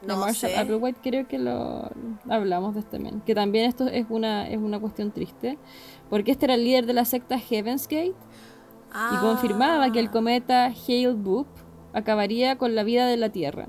De 0.00 0.06
no 0.08 0.16
Marshall 0.16 0.50
sé. 0.52 0.56
Applewhite, 0.58 0.98
creo 1.02 1.28
que 1.28 1.38
lo 1.38 1.90
hablamos 2.28 2.74
de 2.74 2.80
este 2.80 2.98
men. 2.98 3.20
Que 3.20 3.34
también 3.34 3.66
esto 3.66 3.86
es 3.86 4.06
una, 4.08 4.48
es 4.48 4.56
una 4.58 4.80
cuestión 4.80 5.12
triste. 5.12 5.58
Porque 6.08 6.30
este 6.30 6.46
era 6.46 6.54
el 6.54 6.64
líder 6.64 6.86
de 6.86 6.94
la 6.94 7.04
secta 7.04 7.38
Heaven's 7.38 7.86
Gate 7.86 8.14
y 8.14 8.14
Ah. 8.92 9.18
confirmaba 9.20 9.92
que 9.92 9.98
el 10.00 10.10
cometa 10.10 10.66
Hale-Bopp 10.72 11.46
acabaría 11.92 12.56
con 12.56 12.74
la 12.74 12.82
vida 12.84 13.06
de 13.06 13.18
la 13.18 13.28
Tierra. 13.28 13.66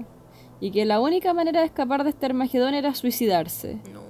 Y 0.59 0.71
que 0.71 0.85
la 0.85 0.99
única 0.99 1.33
manera 1.33 1.61
de 1.61 1.65
escapar 1.65 2.03
de 2.03 2.09
este 2.09 2.25
Armagedón 2.25 2.73
era 2.73 2.93
suicidarse 2.93 3.79
No, 3.93 4.01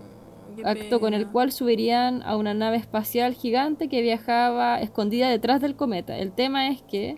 acto 0.66 1.00
con 1.00 1.14
el 1.14 1.28
cual 1.28 1.52
subirían 1.52 2.24
a 2.24 2.38
una 2.38 2.54
nave 2.54 2.78
espacial 2.78 3.34
gigante 3.34 3.88
que 3.88 4.02
viajaba 4.02 4.82
escondida 4.82 5.30
detrás 5.30 5.62
del 5.62 5.76
cometa. 5.76 6.18
El 6.18 6.32
tema 6.32 6.70
es 6.70 6.82
que 6.82 7.18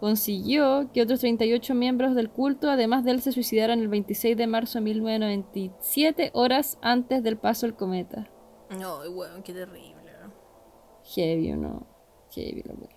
consiguió 0.00 0.90
que 0.92 1.02
otros 1.02 1.20
38 1.20 1.74
miembros 1.74 2.14
del 2.16 2.28
culto, 2.28 2.68
además 2.68 3.04
de 3.04 3.12
él, 3.12 3.22
se 3.22 3.30
suicidaran 3.30 3.78
el 3.78 3.88
26 3.88 4.36
de 4.36 4.46
marzo 4.48 4.78
de 4.78 4.84
1997, 4.86 6.30
horas 6.34 6.78
antes 6.82 7.22
del 7.22 7.36
paso 7.36 7.66
del 7.66 7.76
cometa. 7.76 8.28
No, 8.80 8.98
weón, 9.10 9.42
qué 9.42 9.52
terrible. 9.52 10.02
Heavy, 11.14 11.52
¿o 11.52 11.56
¿no? 11.56 11.86
Heavy, 12.32 12.62
la 12.64 12.74
wea. 12.74 12.88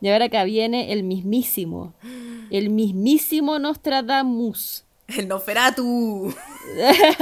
Y 0.00 0.08
ahora 0.08 0.26
acá 0.26 0.44
viene 0.44 0.92
el 0.92 1.04
mismísimo, 1.04 1.94
el 2.50 2.70
mismísimo 2.70 3.58
Nostradamus. 3.58 4.84
El 5.08 5.28
Noferatu. 5.28 6.34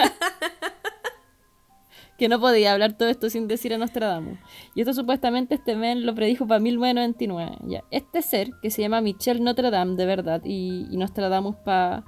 que 2.19 2.29
no 2.29 2.39
podía 2.39 2.73
hablar 2.73 2.93
todo 2.99 3.09
esto 3.09 3.31
sin 3.31 3.49
decir 3.49 3.73
a 3.73 3.79
Nostradamus. 3.79 4.39
Y 4.75 4.83
esto 4.83 4.93
supuestamente 4.93 5.55
este 5.55 5.75
men 5.75 6.05
lo 6.05 6.15
predijo 6.15 6.47
para 6.47 6.61
1999. 6.61 7.57
Ya. 7.67 7.83
Este 7.91 8.21
ser, 8.23 8.51
que 8.63 8.71
se 8.71 8.83
llama 8.83 9.01
Michel 9.01 9.43
Notre 9.43 9.71
Dame, 9.71 9.97
de 9.97 10.05
verdad, 10.07 10.43
y, 10.45 10.87
y 10.91 10.97
Nostradamus 10.99 11.57
para 11.65 12.05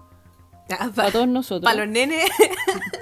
Para 0.94 1.10
todos 1.10 1.26
nosotros. 1.28 1.74
los 1.74 1.88
nenes, 1.88 2.28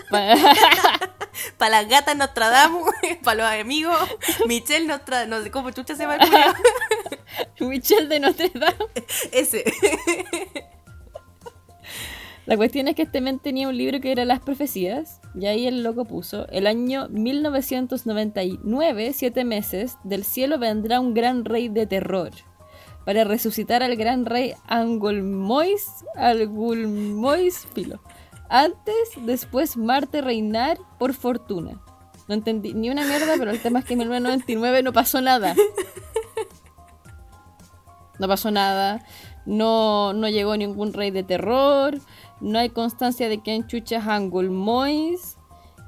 pa- 0.09 0.35
para 1.59 1.83
las 1.83 1.91
gatas 1.91 2.17
Nostradamus, 2.17 2.89
para 3.25 3.37
los 3.55 3.61
amigos, 3.61 3.99
Michelle 4.47 4.87
Nostradamus, 4.87 5.39
no 5.39 5.43
sé 5.43 5.51
cómo 5.51 5.71
chucha 5.73 5.97
se 5.97 6.05
llama 6.05 6.17
el? 6.17 7.69
Michel 7.69 8.09
de 8.09 8.21
Notre 8.21 8.51
Dame. 8.55 8.77
Ese. 9.33 9.65
La 12.51 12.57
cuestión 12.57 12.89
es 12.89 12.97
que 12.97 13.03
este 13.03 13.21
men 13.21 13.39
tenía 13.39 13.69
un 13.69 13.77
libro 13.77 14.01
que 14.01 14.11
era 14.11 14.25
Las 14.25 14.41
Profecías, 14.41 15.21
y 15.37 15.47
ahí 15.47 15.69
el 15.69 15.85
loco 15.85 16.05
puso, 16.05 16.49
el 16.49 16.67
año 16.67 17.09
1999, 17.11 19.13
siete 19.13 19.45
meses, 19.45 19.99
del 20.03 20.25
cielo 20.25 20.59
vendrá 20.59 20.99
un 20.99 21.15
gran 21.15 21.45
rey 21.45 21.69
de 21.69 21.87
terror, 21.87 22.33
para 23.05 23.23
resucitar 23.23 23.85
al 23.85 23.95
gran 23.95 24.27
rey 24.27 24.55
Angulmois, 24.67 26.05
Angulmois 26.17 27.69
Filo. 27.73 28.01
Antes, 28.49 29.11
después 29.25 29.77
Marte 29.77 30.21
reinar 30.21 30.77
por 30.99 31.15
fortuna. 31.15 31.81
No 32.27 32.35
entendí 32.35 32.75
ni 32.75 32.91
una 32.91 33.05
mierda, 33.05 33.35
pero 33.39 33.53
el 33.53 33.63
tema 33.63 33.79
es 33.79 33.85
que 33.85 33.93
en 33.93 34.01
1999 34.01 34.83
no 34.83 34.93
pasó 34.93 35.21
nada. 35.21 35.55
No 38.21 38.29
pasó 38.29 38.51
nada. 38.51 39.03
No, 39.47 40.13
no 40.13 40.29
llegó 40.29 40.57
ningún 40.57 40.93
rey 40.93 41.11
de 41.11 41.23
terror. 41.23 41.99
No 42.41 42.59
hay 42.59 42.71
constancia 42.71 43.29
de 43.29 43.39
que 43.43 43.55
en 43.55 43.67
chuchas 43.67 44.07
Angulmois. 44.07 45.37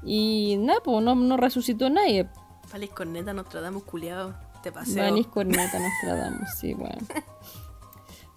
Y 0.05 0.57
nada, 0.59 0.79
pues 0.83 1.03
no, 1.03 1.15
no 1.15 1.37
resucitó 1.37 1.89
nadie. 1.89 2.27
Vale, 2.71 2.87
corneta 2.89 3.33
Nostradamus 3.33 3.83
culiado. 3.83 4.35
Te 4.61 4.71
paseo. 4.71 5.03
Vanis 5.03 5.27
Corneta 5.27 5.77
Nostradamus, 5.77 6.49
sí, 6.59 6.73
bueno. 6.73 6.97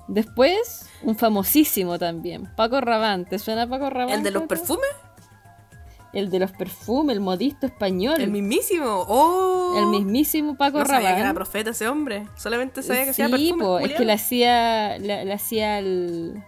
Después, 0.09 0.89
un 1.03 1.17
famosísimo 1.17 1.99
también, 1.99 2.49
Paco 2.57 2.81
Rabanne. 2.81 3.25
¿Te 3.25 3.39
suena 3.39 3.69
Paco 3.69 3.91
Rabanne? 3.91 4.15
¿El 4.15 4.23
de 4.23 4.31
los 4.31 4.45
perfumes? 4.45 4.87
El 6.13 6.31
de 6.31 6.39
los 6.39 6.53
perfumes, 6.53 7.15
el 7.17 7.21
modisto 7.21 7.67
español. 7.67 8.21
El 8.21 8.31
mismísimo. 8.31 9.05
¡Oh! 9.09 9.75
El 9.79 9.87
mismísimo 9.89 10.57
Paco 10.57 10.79
no 10.79 10.87
sabía 10.87 11.15
que 11.15 11.21
era 11.21 11.35
profeta 11.35 11.71
ese 11.71 11.89
hombre. 11.89 12.27
Solamente 12.37 12.83
sabía 12.83 13.05
que 13.05 13.11
hacía 13.11 13.27
Sí, 13.27 13.33
perfumes. 13.33 13.67
po, 13.67 13.79
es 13.81 13.93
que 13.95 14.05
le 14.05 14.13
hacía, 14.13 14.99
le, 14.99 15.25
le 15.25 15.33
hacía 15.33 15.77
al, 15.79 16.45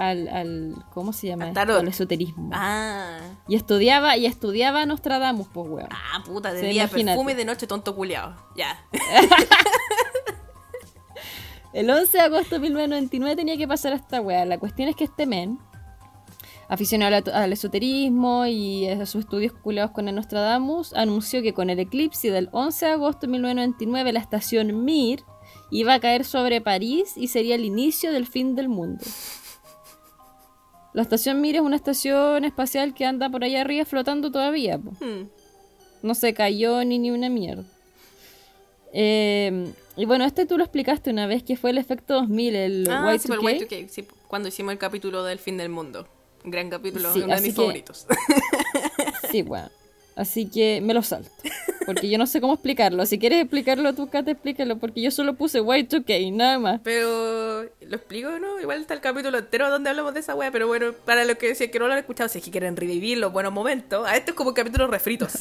al, 0.00 0.28
al- 0.28 0.84
¿cómo 0.94 1.12
se 1.12 1.26
llama? 1.28 1.52
Al 1.54 1.88
esoterismo. 1.88 2.50
Ah. 2.52 3.18
Y 3.46 3.56
estudiaba, 3.56 4.16
y 4.16 4.26
estudiaba 4.26 4.86
Nostradamus, 4.86 5.48
pues 5.52 5.68
weón. 5.68 5.88
Ah, 5.90 6.22
puta, 6.24 6.52
de 6.52 6.62
día 6.68 6.88
perfume 6.88 7.32
y 7.32 7.34
de 7.34 7.44
noche 7.44 7.66
tonto 7.66 7.94
culiado. 7.94 8.34
Ya. 8.56 8.84
El 11.72 11.88
11 11.88 12.18
de 12.18 12.24
agosto 12.24 12.56
de 12.56 12.60
1999 12.60 13.36
tenía 13.36 13.56
que 13.56 13.68
pasar 13.68 13.92
esta 13.92 14.20
weá. 14.20 14.44
La 14.44 14.58
cuestión 14.58 14.88
es 14.88 14.96
que 14.96 15.04
este 15.04 15.26
men, 15.26 15.58
aficionado 16.68 17.14
al, 17.16 17.32
al 17.32 17.52
esoterismo 17.52 18.46
y 18.46 18.88
a 18.88 19.06
sus 19.06 19.24
estudios 19.24 19.52
culados 19.52 19.92
con 19.92 20.08
el 20.08 20.16
Nostradamus, 20.16 20.92
anunció 20.94 21.42
que 21.42 21.54
con 21.54 21.70
el 21.70 21.78
eclipse 21.78 22.30
del 22.30 22.48
11 22.52 22.86
de 22.86 22.92
agosto 22.92 23.26
de 23.26 23.32
1999 23.32 24.12
la 24.12 24.20
estación 24.20 24.84
Mir 24.84 25.22
iba 25.70 25.94
a 25.94 26.00
caer 26.00 26.24
sobre 26.24 26.60
París 26.60 27.12
y 27.16 27.28
sería 27.28 27.54
el 27.54 27.64
inicio 27.64 28.12
del 28.12 28.26
fin 28.26 28.56
del 28.56 28.68
mundo. 28.68 29.04
La 30.92 31.02
estación 31.02 31.40
Mir 31.40 31.56
es 31.56 31.62
una 31.62 31.76
estación 31.76 32.44
espacial 32.44 32.94
que 32.94 33.04
anda 33.04 33.28
por 33.30 33.44
allá 33.44 33.60
arriba 33.60 33.84
flotando 33.84 34.30
todavía. 34.30 34.78
Hmm. 34.78 35.28
No 36.02 36.14
se 36.14 36.34
cayó 36.34 36.82
ni 36.84 36.98
ni 36.98 37.10
una 37.10 37.28
mierda. 37.28 37.64
Eh, 38.92 39.72
y 39.96 40.04
bueno, 40.04 40.24
este 40.24 40.46
tú 40.46 40.58
lo 40.58 40.64
explicaste 40.64 41.10
una 41.10 41.26
vez 41.26 41.42
que 41.44 41.56
fue 41.56 41.70
el 41.70 41.78
efecto 41.78 42.14
2000, 42.14 42.56
el 42.56 42.88
Ah, 42.90 43.12
Y2K. 43.14 43.18
sí, 43.18 43.28
por 43.28 43.50
el 43.50 43.68
Y2K, 43.68 43.88
sí, 43.88 44.08
cuando 44.26 44.48
hicimos 44.48 44.72
el 44.72 44.78
capítulo 44.78 45.22
del 45.22 45.38
fin 45.38 45.56
del 45.56 45.68
mundo. 45.68 46.08
Un 46.44 46.50
gran 46.50 46.70
capítulo, 46.70 47.12
Sí, 47.12 47.20
uno 47.20 47.34
de 47.36 47.40
mis 47.42 47.50
que- 47.50 47.56
favoritos. 47.56 48.06
Sí, 49.30 49.42
bueno. 49.42 49.68
Así 50.20 50.50
que 50.50 50.82
me 50.82 50.92
lo 50.92 51.02
salto. 51.02 51.30
Porque 51.86 52.10
yo 52.10 52.18
no 52.18 52.26
sé 52.26 52.42
cómo 52.42 52.52
explicarlo. 52.52 53.06
Si 53.06 53.18
quieres 53.18 53.40
explicarlo 53.40 53.94
tú, 53.94 54.10
Kate, 54.10 54.32
explícalo. 54.32 54.76
Porque 54.76 55.00
yo 55.00 55.10
solo 55.10 55.32
puse 55.32 55.62
Y2K, 55.62 56.30
nada 56.34 56.58
más. 56.58 56.80
Pero, 56.84 57.62
¿lo 57.62 57.96
explico 57.96 58.38
no? 58.38 58.60
Igual 58.60 58.82
está 58.82 58.92
el 58.92 59.00
capítulo 59.00 59.38
entero 59.38 59.70
donde 59.70 59.88
hablamos 59.88 60.12
de 60.12 60.20
esa 60.20 60.34
wea. 60.34 60.50
Pero 60.52 60.66
bueno, 60.66 60.92
para 61.06 61.24
los 61.24 61.36
que 61.36 61.48
decían 61.48 61.70
que 61.70 61.78
no 61.78 61.86
lo 61.86 61.94
han 61.94 62.00
escuchado, 62.00 62.28
si 62.28 62.38
es 62.38 62.44
que 62.44 62.50
quieren 62.50 62.76
revivir 62.76 63.16
los 63.16 63.32
buenos 63.32 63.50
momentos, 63.50 64.06
a 64.06 64.14
este 64.14 64.32
es 64.32 64.36
como 64.36 64.50
un 64.50 64.54
capítulo 64.54 64.88
refritos. 64.88 65.32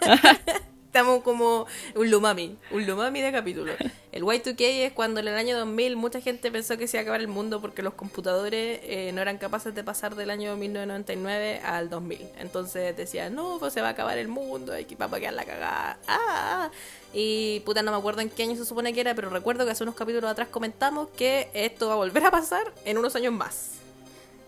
Estamos 0.90 1.22
como 1.22 1.68
un 1.94 2.10
lumami, 2.10 2.56
un 2.72 2.84
lumami 2.84 3.20
de 3.20 3.30
capítulo. 3.30 3.74
El 4.10 4.24
Y2K 4.24 4.86
es 4.86 4.92
cuando 4.92 5.20
en 5.20 5.28
el 5.28 5.36
año 5.36 5.56
2000 5.56 5.94
mucha 5.94 6.20
gente 6.20 6.50
pensó 6.50 6.76
que 6.76 6.88
se 6.88 6.96
iba 6.96 7.02
a 7.02 7.04
acabar 7.04 7.20
el 7.20 7.28
mundo 7.28 7.60
porque 7.60 7.80
los 7.80 7.94
computadores 7.94 8.80
eh, 8.82 9.12
no 9.14 9.22
eran 9.22 9.38
capaces 9.38 9.72
de 9.72 9.84
pasar 9.84 10.16
del 10.16 10.30
año 10.30 10.56
1999 10.56 11.60
al 11.64 11.90
2000. 11.90 12.26
Entonces 12.40 12.96
decían, 12.96 13.36
no, 13.36 13.58
pues 13.60 13.72
se 13.72 13.80
va 13.80 13.86
a 13.86 13.90
acabar 13.92 14.18
el 14.18 14.26
mundo, 14.26 14.72
hay 14.72 14.84
que 14.84 14.96
vamos 14.96 15.18
a 15.18 15.20
quedar 15.20 15.34
la 15.34 15.44
cagada. 15.44 15.98
Ah, 16.08 16.18
ah. 16.28 16.70
Y 17.14 17.60
puta, 17.60 17.82
no 17.82 17.92
me 17.92 17.96
acuerdo 17.96 18.22
en 18.22 18.28
qué 18.28 18.42
año 18.42 18.56
se 18.56 18.64
supone 18.64 18.92
que 18.92 19.00
era, 19.00 19.14
pero 19.14 19.30
recuerdo 19.30 19.64
que 19.64 19.70
hace 19.70 19.84
unos 19.84 19.94
capítulos 19.94 20.28
atrás 20.28 20.48
comentamos 20.48 21.06
que 21.16 21.50
esto 21.54 21.86
va 21.86 21.92
a 21.92 21.98
volver 21.98 22.24
a 22.24 22.32
pasar 22.32 22.64
en 22.84 22.98
unos 22.98 23.14
años 23.14 23.32
más. 23.32 23.74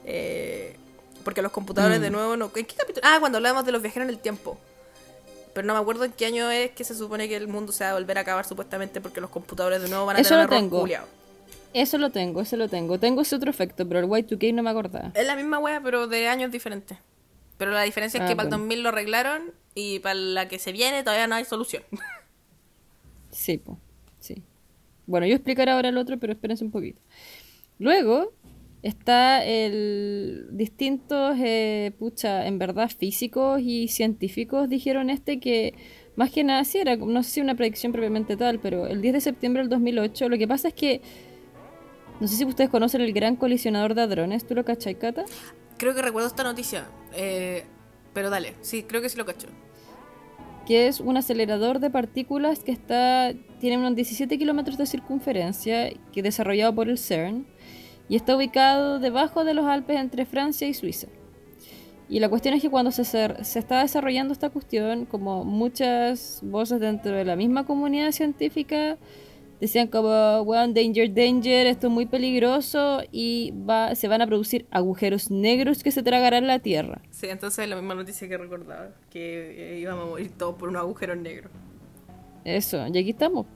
Eh, 0.04 0.74
porque 1.22 1.40
los 1.40 1.52
computadores 1.52 2.00
Mm. 2.00 2.02
de 2.02 2.10
nuevo 2.10 2.36
no... 2.36 2.50
¿En 2.52 2.66
qué 2.66 2.74
capítulo? 2.74 3.06
Ah, 3.08 3.18
cuando 3.20 3.38
hablábamos 3.38 3.64
de 3.64 3.70
los 3.70 3.80
viajeros 3.80 4.08
en 4.08 4.14
el 4.16 4.18
tiempo. 4.20 4.58
Pero 5.54 5.66
no 5.66 5.74
me 5.74 5.80
acuerdo 5.80 6.04
en 6.04 6.12
qué 6.12 6.26
año 6.26 6.50
es 6.50 6.70
que 6.70 6.84
se 6.84 6.94
supone 6.94 7.28
que 7.28 7.36
el 7.36 7.46
mundo 7.48 7.72
se 7.72 7.84
va 7.84 7.90
a 7.90 7.94
volver 7.94 8.16
a 8.18 8.22
acabar 8.22 8.44
supuestamente 8.46 9.00
porque 9.00 9.20
los 9.20 9.30
computadores 9.30 9.82
de 9.82 9.88
nuevo 9.88 10.06
van 10.06 10.16
a 10.16 10.20
Eso 10.20 10.30
tener 10.30 10.44
lo 10.50 10.56
tengo. 10.56 10.80
culiao. 10.80 11.04
Eso 11.74 11.98
lo 11.98 12.10
tengo, 12.10 12.40
eso 12.40 12.56
lo 12.56 12.68
tengo. 12.68 12.98
Tengo 12.98 13.22
ese 13.22 13.36
otro 13.36 13.50
efecto, 13.50 13.86
pero 13.86 14.00
el 14.00 14.06
Y2K 14.06 14.52
no 14.54 14.62
me 14.62 14.70
acordaba. 14.70 15.10
Es 15.14 15.26
la 15.26 15.36
misma 15.36 15.58
wea, 15.58 15.80
pero 15.82 16.06
de 16.06 16.28
años 16.28 16.50
diferentes. 16.50 16.98
Pero 17.58 17.70
la 17.70 17.82
diferencia 17.82 18.18
es 18.18 18.24
Ah, 18.24 18.28
que 18.28 18.36
para 18.36 18.48
el 18.48 18.50
bueno. 18.50 18.64
2000 18.64 18.82
lo 18.82 18.88
arreglaron 18.90 19.52
y 19.74 19.98
para 20.00 20.14
la 20.14 20.48
que 20.48 20.58
se 20.58 20.72
viene 20.72 21.02
todavía 21.02 21.26
no 21.26 21.34
hay 21.34 21.44
solución. 21.44 21.82
Sí, 23.30 23.56
po, 23.56 23.78
sí. 24.20 24.42
Bueno, 25.06 25.26
yo 25.26 25.34
explicaré 25.34 25.70
ahora 25.70 25.88
el 25.88 25.96
otro, 25.96 26.18
pero 26.18 26.32
espérense 26.34 26.64
un 26.64 26.70
poquito. 26.70 27.00
Luego 27.78 28.32
está 28.82 29.44
el 29.44 30.48
distintos, 30.50 31.36
eh, 31.38 31.92
pucha, 31.98 32.46
en 32.46 32.58
verdad 32.58 32.90
físicos 32.90 33.60
y 33.62 33.88
científicos 33.88 34.68
dijeron 34.68 35.08
este 35.08 35.38
que 35.38 35.74
más 36.16 36.30
que 36.30 36.44
nada 36.44 36.64
sí 36.64 36.78
era, 36.78 36.96
no 36.96 37.22
sé 37.22 37.30
si 37.30 37.40
una 37.40 37.54
predicción 37.54 37.92
propiamente 37.92 38.36
tal, 38.36 38.58
pero 38.58 38.86
el 38.86 39.00
10 39.00 39.14
de 39.14 39.20
septiembre 39.20 39.62
del 39.62 39.70
2008, 39.70 40.28
lo 40.28 40.36
que 40.36 40.46
pasa 40.46 40.68
es 40.68 40.74
que, 40.74 41.00
no 42.20 42.26
sé 42.26 42.36
si 42.36 42.44
ustedes 42.44 42.70
conocen 42.70 43.00
el 43.00 43.12
gran 43.12 43.36
colisionador 43.36 43.94
de 43.94 44.02
hadrones, 44.02 44.46
¿tú 44.46 44.54
lo 44.54 44.64
cachai, 44.64 44.96
Cata? 44.96 45.24
Creo 45.78 45.94
que 45.94 46.02
recuerdo 46.02 46.28
esta 46.28 46.44
noticia. 46.44 46.86
eh, 47.14 47.64
pero 48.12 48.28
dale, 48.28 48.54
sí, 48.60 48.82
creo 48.82 49.00
que 49.00 49.08
sí 49.08 49.16
lo 49.16 49.24
cacho. 49.24 49.48
que 50.66 50.86
es 50.86 51.00
un 51.00 51.16
acelerador 51.16 51.80
de 51.80 51.90
partículas 51.90 52.60
que 52.60 52.72
está 52.72 53.32
tiene 53.58 53.78
unos 53.78 53.94
17 53.94 54.38
kilómetros 54.38 54.76
de 54.76 54.86
circunferencia, 54.86 55.90
que 56.12 56.20
es 56.20 56.24
desarrollado 56.24 56.74
por 56.74 56.88
el 56.88 56.98
CERN, 56.98 57.46
y 58.12 58.16
está 58.16 58.36
ubicado 58.36 58.98
debajo 58.98 59.42
de 59.42 59.54
los 59.54 59.64
Alpes 59.64 59.98
entre 59.98 60.26
Francia 60.26 60.68
y 60.68 60.74
Suiza. 60.74 61.06
Y 62.10 62.20
la 62.20 62.28
cuestión 62.28 62.52
es 62.52 62.60
que 62.60 62.68
cuando 62.68 62.90
se, 62.90 63.04
se 63.06 63.58
está 63.58 63.80
desarrollando 63.80 64.34
esta 64.34 64.50
cuestión, 64.50 65.06
como 65.06 65.46
muchas 65.46 66.40
voces 66.42 66.78
dentro 66.78 67.12
de 67.12 67.24
la 67.24 67.36
misma 67.36 67.64
comunidad 67.64 68.12
científica 68.12 68.98
decían 69.62 69.88
como, 69.88 70.42
weón, 70.42 70.74
danger, 70.74 71.14
danger, 71.14 71.66
esto 71.66 71.86
es 71.86 71.92
muy 71.94 72.04
peligroso 72.04 73.00
y 73.10 73.54
va, 73.66 73.94
se 73.94 74.08
van 74.08 74.20
a 74.20 74.26
producir 74.26 74.66
agujeros 74.70 75.30
negros 75.30 75.82
que 75.82 75.90
se 75.90 76.02
tragarán 76.02 76.46
la 76.46 76.58
Tierra. 76.58 77.00
Sí, 77.12 77.28
entonces 77.30 77.64
es 77.64 77.70
la 77.70 77.76
misma 77.76 77.94
noticia 77.94 78.28
que 78.28 78.36
recordaba, 78.36 78.90
que 79.08 79.76
eh, 79.76 79.80
íbamos 79.80 80.04
a 80.04 80.10
morir 80.10 80.32
todos 80.32 80.56
por 80.56 80.68
unos 80.68 80.82
agujeros 80.82 81.16
negros. 81.16 81.50
Eso, 82.44 82.86
y 82.88 82.98
aquí 82.98 83.08
estamos. 83.08 83.46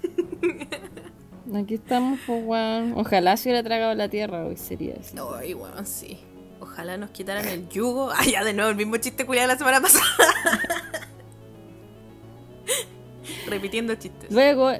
Aquí 1.54 1.74
estamos, 1.74 2.18
pues, 2.26 2.42
weón. 2.44 2.92
Ojalá 2.96 3.36
se 3.36 3.48
hubiera 3.48 3.62
tragado 3.62 3.94
la 3.94 4.08
tierra 4.08 4.44
hoy, 4.44 4.56
sería 4.56 4.94
así. 5.00 5.16
Ay, 5.38 5.54
weón, 5.54 5.86
sí. 5.86 6.18
Ojalá 6.60 6.96
nos 6.96 7.10
quitaran 7.10 7.46
el 7.48 7.68
yugo. 7.68 8.10
Ah, 8.14 8.24
ya 8.30 8.44
de 8.44 8.52
nuevo, 8.52 8.70
el 8.70 8.76
mismo 8.76 8.96
chiste 8.98 9.24
culiado 9.24 9.48
de 9.48 9.54
la 9.54 9.58
semana 9.58 9.80
pasada. 9.80 10.04
Repitiendo 13.46 13.94
chistes. 13.94 14.30
Luego, 14.30 14.70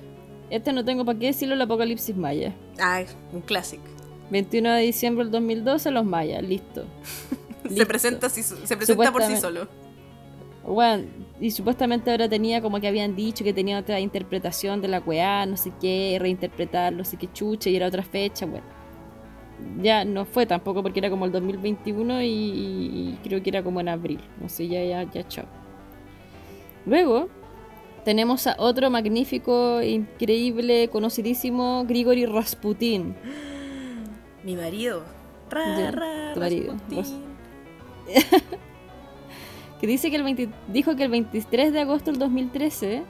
este 0.50 0.72
no 0.72 0.84
tengo 0.84 1.04
para 1.04 1.18
qué 1.18 1.26
decirlo, 1.26 1.54
el 1.54 1.62
apocalipsis 1.62 2.16
maya. 2.16 2.54
Ay, 2.78 3.06
un 3.32 3.40
clásico. 3.40 3.84
21 4.30 4.72
de 4.72 4.80
diciembre 4.82 5.24
del 5.24 5.32
2012, 5.32 5.90
los 5.90 6.04
mayas, 6.04 6.42
listo. 6.42 6.84
Se 7.62 7.68
Listo. 7.70 7.86
presenta, 7.88 8.26
así- 8.28 8.42
se 8.42 8.76
presenta 8.78 9.12
por 9.12 9.22
sí 9.22 9.36
solo. 9.36 9.68
Bueno, 10.68 11.04
y 11.40 11.50
supuestamente 11.50 12.10
ahora 12.10 12.28
tenía 12.28 12.60
como 12.60 12.78
que 12.80 12.88
habían 12.88 13.16
dicho 13.16 13.42
que 13.42 13.54
tenía 13.54 13.78
otra 13.78 14.00
interpretación 14.00 14.82
de 14.82 14.88
la 14.88 15.00
weá, 15.00 15.46
no 15.46 15.56
sé 15.56 15.72
qué, 15.80 16.18
reinterpretar, 16.20 16.92
no 16.92 17.04
sé 17.04 17.16
qué 17.16 17.32
chucha, 17.32 17.70
y 17.70 17.76
era 17.76 17.86
otra 17.86 18.02
fecha, 18.02 18.44
bueno. 18.44 18.66
Ya 19.80 20.04
no 20.04 20.24
fue 20.26 20.44
tampoco 20.46 20.82
porque 20.82 21.00
era 21.00 21.08
como 21.10 21.24
el 21.24 21.32
2021 21.32 22.22
y, 22.22 22.26
y- 22.26 23.18
creo 23.24 23.42
que 23.42 23.50
era 23.50 23.62
como 23.62 23.80
en 23.80 23.88
abril. 23.88 24.20
No 24.40 24.48
sé, 24.48 24.68
ya, 24.68 24.84
ya, 24.84 25.02
ya, 25.10 25.26
chao. 25.26 25.46
Luego 26.86 27.28
tenemos 28.04 28.46
a 28.46 28.54
otro 28.58 28.90
magnífico, 28.90 29.82
increíble, 29.82 30.88
conocidísimo 30.88 31.84
Grigori 31.88 32.26
Rasputin. 32.26 33.16
Mi 34.44 34.54
marido. 34.54 35.02
Ra, 35.50 35.78
Ya, 35.78 35.90
ra, 35.90 36.34
tu 36.34 36.40
marido. 36.40 36.74
Rasputín. 36.74 37.04
que 39.80 39.86
dice 39.86 40.10
que 40.10 40.16
el 40.16 40.22
20 40.22 40.48
dijo 40.72 40.96
que 40.96 41.04
el 41.04 41.10
23 41.10 41.72
de 41.72 41.80
agosto 41.80 42.10
del 42.10 42.18
2013 42.18 43.04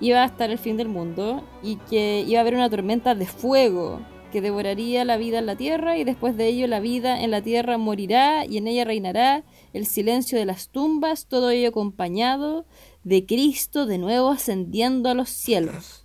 iba 0.00 0.22
a 0.22 0.26
estar 0.26 0.50
el 0.50 0.58
fin 0.58 0.76
del 0.76 0.88
mundo 0.88 1.44
y 1.62 1.76
que 1.76 2.24
iba 2.26 2.38
a 2.38 2.42
haber 2.42 2.54
una 2.54 2.70
tormenta 2.70 3.14
de 3.14 3.26
fuego 3.26 4.00
que 4.32 4.40
devoraría 4.40 5.04
la 5.04 5.16
vida 5.16 5.40
en 5.40 5.46
la 5.46 5.56
tierra 5.56 5.98
y 5.98 6.04
después 6.04 6.36
de 6.36 6.46
ello 6.46 6.66
la 6.66 6.80
vida 6.80 7.20
en 7.20 7.30
la 7.30 7.42
tierra 7.42 7.78
morirá 7.78 8.46
y 8.46 8.58
en 8.58 8.68
ella 8.68 8.84
reinará 8.84 9.44
el 9.72 9.86
silencio 9.86 10.38
de 10.38 10.46
las 10.46 10.68
tumbas, 10.68 11.26
todo 11.26 11.50
ello 11.50 11.68
acompañado 11.68 12.64
de 13.04 13.26
Cristo 13.26 13.86
de 13.86 13.98
nuevo 13.98 14.30
ascendiendo 14.30 15.10
a 15.10 15.14
los 15.14 15.28
cielos. 15.28 15.99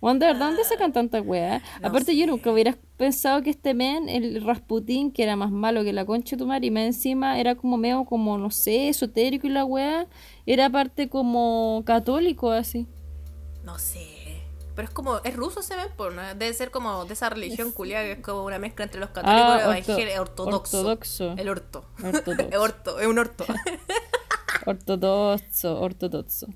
Wonder, 0.00 0.38
¿dónde 0.38 0.64
sacan 0.64 0.92
tanta 0.92 1.20
weá? 1.20 1.62
No 1.82 1.88
Aparte, 1.88 2.16
yo 2.16 2.26
nunca 2.26 2.50
hubiera 2.50 2.74
pensado 2.96 3.42
que 3.42 3.50
este 3.50 3.74
men, 3.74 4.08
el 4.08 4.42
Rasputín, 4.42 5.12
que 5.12 5.22
era 5.22 5.36
más 5.36 5.50
malo 5.50 5.84
que 5.84 5.92
la 5.92 6.06
concha 6.06 6.36
de 6.36 6.38
tu 6.40 6.46
madre, 6.46 6.66
y 6.68 6.70
más 6.70 6.84
encima 6.84 7.38
era 7.38 7.54
como 7.54 7.76
medio, 7.76 8.04
como, 8.06 8.38
no 8.38 8.50
sé, 8.50 8.88
esotérico 8.88 9.46
y 9.46 9.50
la 9.50 9.64
weá, 9.66 10.06
era 10.46 10.70
parte 10.70 11.08
como 11.10 11.82
católico 11.84 12.50
así. 12.50 12.86
No 13.62 13.78
sé. 13.78 14.06
Pero 14.74 14.88
es 14.88 14.94
como, 14.94 15.18
es 15.22 15.36
ruso 15.36 15.60
se 15.62 15.76
ve, 15.76 15.82
por 15.94 16.14
¿no? 16.14 16.22
debe 16.22 16.54
ser 16.54 16.70
como 16.70 17.04
de 17.04 17.12
esa 17.12 17.28
religión 17.28 17.70
culiada 17.72 18.04
que 18.06 18.12
es 18.12 18.18
como 18.20 18.44
una 18.46 18.58
mezcla 18.58 18.84
entre 18.86 19.00
los 19.00 19.10
católicos 19.10 19.36
y 19.86 20.02
Ah, 20.02 20.16
los 20.16 20.28
orto- 20.28 20.44
ortodoxo. 20.44 20.78
ortodoxo. 20.78 21.34
El 21.36 21.48
orto. 21.50 21.84
Ortodoxo. 22.02 22.48
es 22.50 22.56
orto, 22.56 23.00
es 23.00 23.06
un 23.06 23.18
orto. 23.18 23.44
Ortodoxo, 24.66 25.80
ortodoxo. 25.80 26.46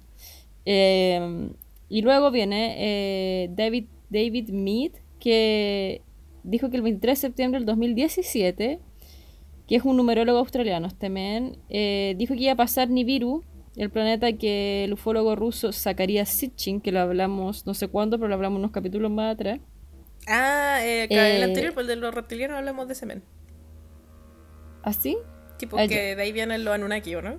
Eh, 0.64 1.50
y 1.88 2.02
luego 2.02 2.30
viene 2.30 2.76
eh, 2.78 3.48
David, 3.52 3.86
David 4.10 4.50
Mead, 4.50 4.92
que 5.20 6.02
dijo 6.42 6.70
que 6.70 6.76
el 6.76 6.82
23 6.82 7.18
de 7.18 7.20
septiembre 7.28 7.58
del 7.60 7.66
2017, 7.66 8.80
que 9.66 9.76
es 9.76 9.84
un 9.84 9.96
numerólogo 9.96 10.38
australiano, 10.38 10.86
este 10.86 11.08
men, 11.08 11.58
eh, 11.70 12.14
dijo 12.18 12.34
que 12.34 12.40
iba 12.40 12.52
a 12.52 12.56
pasar 12.56 12.90
Nibiru, 12.90 13.42
el 13.76 13.90
planeta 13.90 14.32
que 14.34 14.84
el 14.84 14.92
ufólogo 14.92 15.34
ruso 15.36 15.72
Zakaria 15.72 16.26
Sitchin, 16.26 16.80
que 16.80 16.92
lo 16.92 17.00
hablamos 17.00 17.66
no 17.66 17.74
sé 17.74 17.88
cuándo, 17.88 18.18
pero 18.18 18.28
lo 18.28 18.34
hablamos 18.34 18.58
unos 18.58 18.70
capítulos 18.70 19.10
más 19.10 19.34
atrás. 19.34 19.60
ah, 20.26 20.78
eh, 20.82 21.04
el 21.10 21.18
Eh, 21.18 21.42
anterior, 21.42 21.74
el 21.78 21.86
de 21.86 21.96
los 21.96 22.14
reptilianos, 22.14 22.56
hablamos 22.58 22.86
de 22.86 22.92
ese 22.92 23.06
men. 23.06 23.22
¿Así? 24.82 25.16
Tipo 25.58 25.78
Ah, 25.78 25.86
que 25.88 26.14
de 26.16 26.22
ahí 26.22 26.32
vienen 26.32 26.64
los 26.64 26.74
Anunnaki, 26.74 27.14
¿o 27.14 27.22
no? 27.22 27.38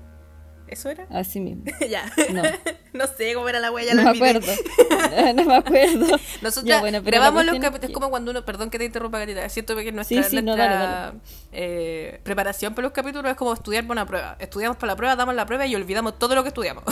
¿Eso 0.67 0.89
era? 0.89 1.05
Así 1.11 1.39
mismo. 1.39 1.63
ya. 1.89 2.11
No. 2.33 2.41
no 2.93 3.07
sé 3.07 3.33
cómo 3.35 3.47
era 3.49 3.59
la 3.59 3.71
huella, 3.71 3.93
No 3.93 4.01
la 4.03 4.13
me 4.13 4.17
acuerdo. 4.17 4.51
no 5.35 5.45
me 5.45 5.55
acuerdo. 5.55 6.07
Nosotros 6.41 6.65
Ya, 6.65 6.79
bueno, 6.79 7.01
grabamos 7.03 7.45
los 7.45 7.53
es 7.55 7.61
capítulos, 7.61 7.79
que- 7.81 7.85
es 7.87 7.91
como 7.93 8.09
cuando 8.09 8.31
uno, 8.31 8.43
perdón 8.45 8.69
que 8.71 8.79
te 8.79 8.85
interrumpa, 8.85 9.19
Gatita, 9.19 9.47
siento 9.49 9.75
que 9.75 9.91
nuestra, 9.91 10.23
Sí, 10.23 10.29
sí, 10.29 10.35
no, 10.37 10.55
nuestra, 10.55 10.67
dale, 11.07 11.19
eh, 11.51 12.19
preparación 12.23 12.73
para 12.73 12.83
los 12.87 12.93
capítulos 12.93 13.29
es 13.29 13.37
como 13.37 13.53
estudiar 13.53 13.83
para 13.83 13.91
una 14.01 14.05
prueba. 14.07 14.35
Estudiamos 14.39 14.77
para 14.77 14.93
la 14.93 14.95
prueba, 14.97 15.15
damos 15.15 15.35
la 15.35 15.45
prueba 15.45 15.65
y 15.67 15.75
olvidamos 15.75 16.17
todo 16.17 16.33
lo 16.35 16.41
que 16.43 16.49
estudiamos. 16.49 16.83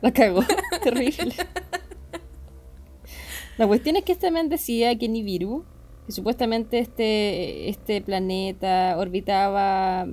La 0.00 0.12
cagó. 0.12 0.44
Terrible. 0.82 1.34
La 3.56 3.66
cuestión 3.66 3.96
es 3.96 4.04
que 4.04 4.12
este 4.12 4.30
men 4.30 4.48
decía 4.48 4.96
que 4.96 5.08
Nibiru, 5.08 5.64
que 6.06 6.12
supuestamente 6.12 6.78
este, 6.78 7.68
este 7.68 8.00
planeta 8.00 8.94
orbitaba 8.96 10.06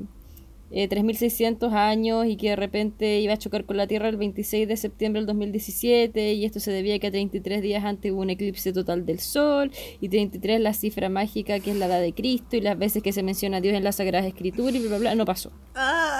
eh, 0.71 0.89
3.600 0.89 1.71
años 1.73 2.25
y 2.25 2.37
que 2.37 2.49
de 2.49 2.55
repente 2.55 3.19
iba 3.19 3.33
a 3.33 3.37
chocar 3.37 3.65
con 3.65 3.77
la 3.77 3.87
Tierra 3.87 4.09
el 4.09 4.17
26 4.17 4.67
de 4.67 4.77
septiembre 4.77 5.21
del 5.21 5.27
2017 5.27 6.33
y 6.33 6.43
esto 6.43 6.59
se 6.59 6.71
debía 6.71 6.95
a 6.95 6.99
que 6.99 7.11
33 7.11 7.61
días 7.61 7.83
antes 7.83 8.11
hubo 8.11 8.21
un 8.21 8.31
eclipse 8.31 8.73
total 8.73 9.05
del 9.05 9.19
Sol 9.19 9.71
y 10.01 10.09
33 10.09 10.59
la 10.59 10.73
cifra 10.73 11.07
mágica 11.09 11.59
que 11.59 11.71
es 11.71 11.77
la 11.77 11.85
edad 11.85 12.01
de 12.01 12.13
Cristo 12.13 12.55
y 12.55 12.61
las 12.61 12.77
veces 12.77 13.03
que 13.03 13.13
se 13.13 13.21
menciona 13.21 13.57
a 13.57 13.61
Dios 13.61 13.75
en 13.75 13.83
la 13.83 13.91
Sagrada 13.91 14.27
Escritura 14.27 14.75
y 14.75 14.79
bla 14.79 14.89
bla 14.89 14.97
bla, 14.97 15.15
no 15.15 15.25
pasó. 15.25 15.51
Ah. 15.75 16.19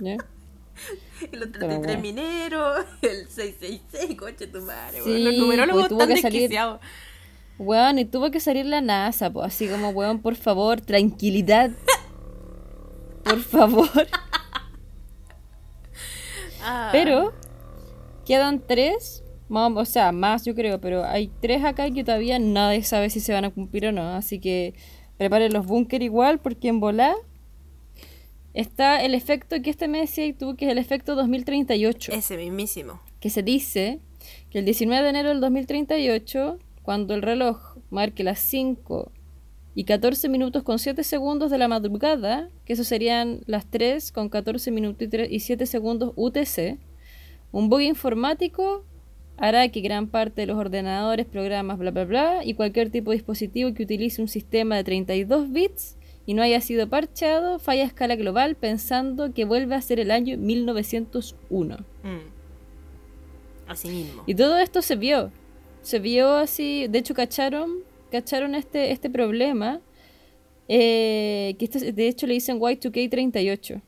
¿ya? 0.00 0.16
Y 1.32 1.36
los 1.36 1.48
Pero 1.48 1.66
33 1.66 1.78
bueno. 1.78 2.00
mineros, 2.00 2.84
el 3.02 3.28
666, 3.28 4.16
coche 4.16 4.46
tu 4.46 4.60
madre. 4.60 5.00
Sí, 5.02 5.18
los 5.18 5.36
numerólogos 5.36 5.88
pues 5.88 6.10
están 6.10 6.22
salir-. 6.22 6.58
Weón, 7.58 7.98
y 7.98 8.04
tuvo 8.04 8.30
que 8.30 8.38
salir 8.38 8.66
la 8.66 8.80
NASA, 8.80 9.32
pues 9.32 9.48
así 9.48 9.66
como, 9.66 9.88
weón, 9.88 10.20
por 10.20 10.36
favor, 10.36 10.80
tranquilidad. 10.80 11.72
Por 13.28 13.40
favor. 13.40 13.90
Ah. 16.62 16.88
Pero 16.92 17.32
quedan 18.26 18.60
tres, 18.66 19.22
más- 19.48 19.72
o 19.74 19.84
sea, 19.84 20.12
más 20.12 20.44
yo 20.44 20.54
creo, 20.54 20.80
pero 20.80 21.04
hay 21.04 21.30
tres 21.40 21.64
acá 21.64 21.90
que 21.90 22.04
todavía 22.04 22.38
nadie 22.38 22.82
sabe 22.82 23.10
si 23.10 23.20
se 23.20 23.32
van 23.32 23.44
a 23.44 23.50
cumplir 23.50 23.86
o 23.86 23.92
no. 23.92 24.02
Así 24.14 24.38
que 24.40 24.74
preparen 25.16 25.52
los 25.52 25.66
búnker 25.66 26.02
igual, 26.02 26.38
porque 26.40 26.68
en 26.68 26.80
volá 26.80 27.14
está 28.54 29.02
el 29.04 29.14
efecto 29.14 29.56
que 29.62 29.70
este 29.70 29.88
me 29.88 30.00
decía 30.00 30.32
tú, 30.36 30.56
que 30.56 30.66
es 30.66 30.72
el 30.72 30.78
efecto 30.78 31.14
2038. 31.14 32.12
Ese 32.12 32.36
mismísimo. 32.36 33.00
que 33.20 33.30
se 33.30 33.42
dice 33.42 34.00
que 34.50 34.58
el 34.60 34.64
19 34.64 35.02
de 35.02 35.10
enero 35.10 35.28
del 35.30 35.40
2038, 35.40 36.58
cuando 36.82 37.14
el 37.14 37.22
reloj 37.22 37.76
marque 37.90 38.24
las 38.24 38.38
5 38.40 39.10
y 39.74 39.84
14 39.84 40.28
minutos 40.28 40.62
con 40.62 40.78
7 40.78 41.04
segundos 41.04 41.50
de 41.50 41.58
la 41.58 41.68
madrugada, 41.68 42.48
que 42.64 42.72
eso 42.72 42.84
serían 42.84 43.40
las 43.46 43.66
3 43.70 44.10
con 44.12 44.28
14 44.28 44.70
minutos 44.70 45.02
y, 45.02 45.10
tre- 45.10 45.28
y 45.30 45.40
7 45.40 45.66
segundos 45.66 46.12
UTC, 46.16 46.78
un 47.52 47.68
bug 47.68 47.80
informático 47.82 48.84
hará 49.36 49.68
que 49.68 49.80
gran 49.80 50.08
parte 50.08 50.40
de 50.42 50.46
los 50.48 50.56
ordenadores, 50.58 51.26
programas, 51.26 51.78
bla, 51.78 51.92
bla, 51.92 52.04
bla, 52.04 52.40
y 52.44 52.54
cualquier 52.54 52.90
tipo 52.90 53.12
de 53.12 53.18
dispositivo 53.18 53.72
que 53.72 53.84
utilice 53.84 54.20
un 54.20 54.26
sistema 54.28 54.74
de 54.76 54.82
32 54.84 55.52
bits 55.52 55.96
y 56.26 56.34
no 56.34 56.42
haya 56.42 56.60
sido 56.60 56.88
parchado, 56.88 57.58
falla 57.60 57.84
a 57.84 57.86
escala 57.86 58.16
global 58.16 58.56
pensando 58.56 59.32
que 59.32 59.44
vuelve 59.44 59.76
a 59.76 59.80
ser 59.80 60.00
el 60.00 60.10
año 60.10 60.36
1901. 60.36 61.76
Mm. 62.02 63.68
Así 63.68 63.88
mismo. 63.88 64.24
Y 64.26 64.34
todo 64.34 64.58
esto 64.58 64.82
se 64.82 64.96
vio. 64.96 65.30
Se 65.82 65.98
vio 66.00 66.34
así. 66.34 66.86
De 66.88 66.98
hecho, 66.98 67.14
cacharon, 67.14 67.78
cacharon 68.10 68.54
este, 68.54 68.92
este 68.92 69.08
problema. 69.10 69.80
eh, 70.68 71.56
que 71.58 71.64
esto, 71.64 71.78
de 71.80 72.08
hecho 72.08 72.26
le 72.26 72.34
dicen 72.34 72.60
Y2K38. 72.60 73.80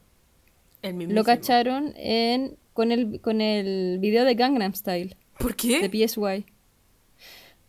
El 0.82 0.94
mismísimo. 0.94 1.20
Lo 1.20 1.24
cacharon 1.24 1.92
en, 1.96 2.56
con, 2.72 2.90
el, 2.92 3.20
con 3.20 3.40
el 3.42 3.98
video 4.00 4.24
de 4.24 4.34
Gangnam 4.34 4.74
Style 4.74 5.16
¿Por 5.38 5.54
de 5.56 5.88
qué? 5.90 6.06
PSY. 6.08 6.46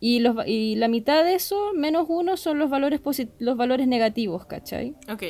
Y, 0.00 0.20
los, 0.20 0.34
y 0.46 0.76
la 0.76 0.88
mitad 0.88 1.22
de 1.24 1.34
eso 1.34 1.72
menos 1.74 2.06
uno 2.08 2.36
son 2.38 2.58
los 2.58 2.70
valores, 2.70 3.00
los 3.38 3.56
valores 3.56 3.86
negativos, 3.86 4.46
¿cachai? 4.46 4.94
Ok. 5.12 5.22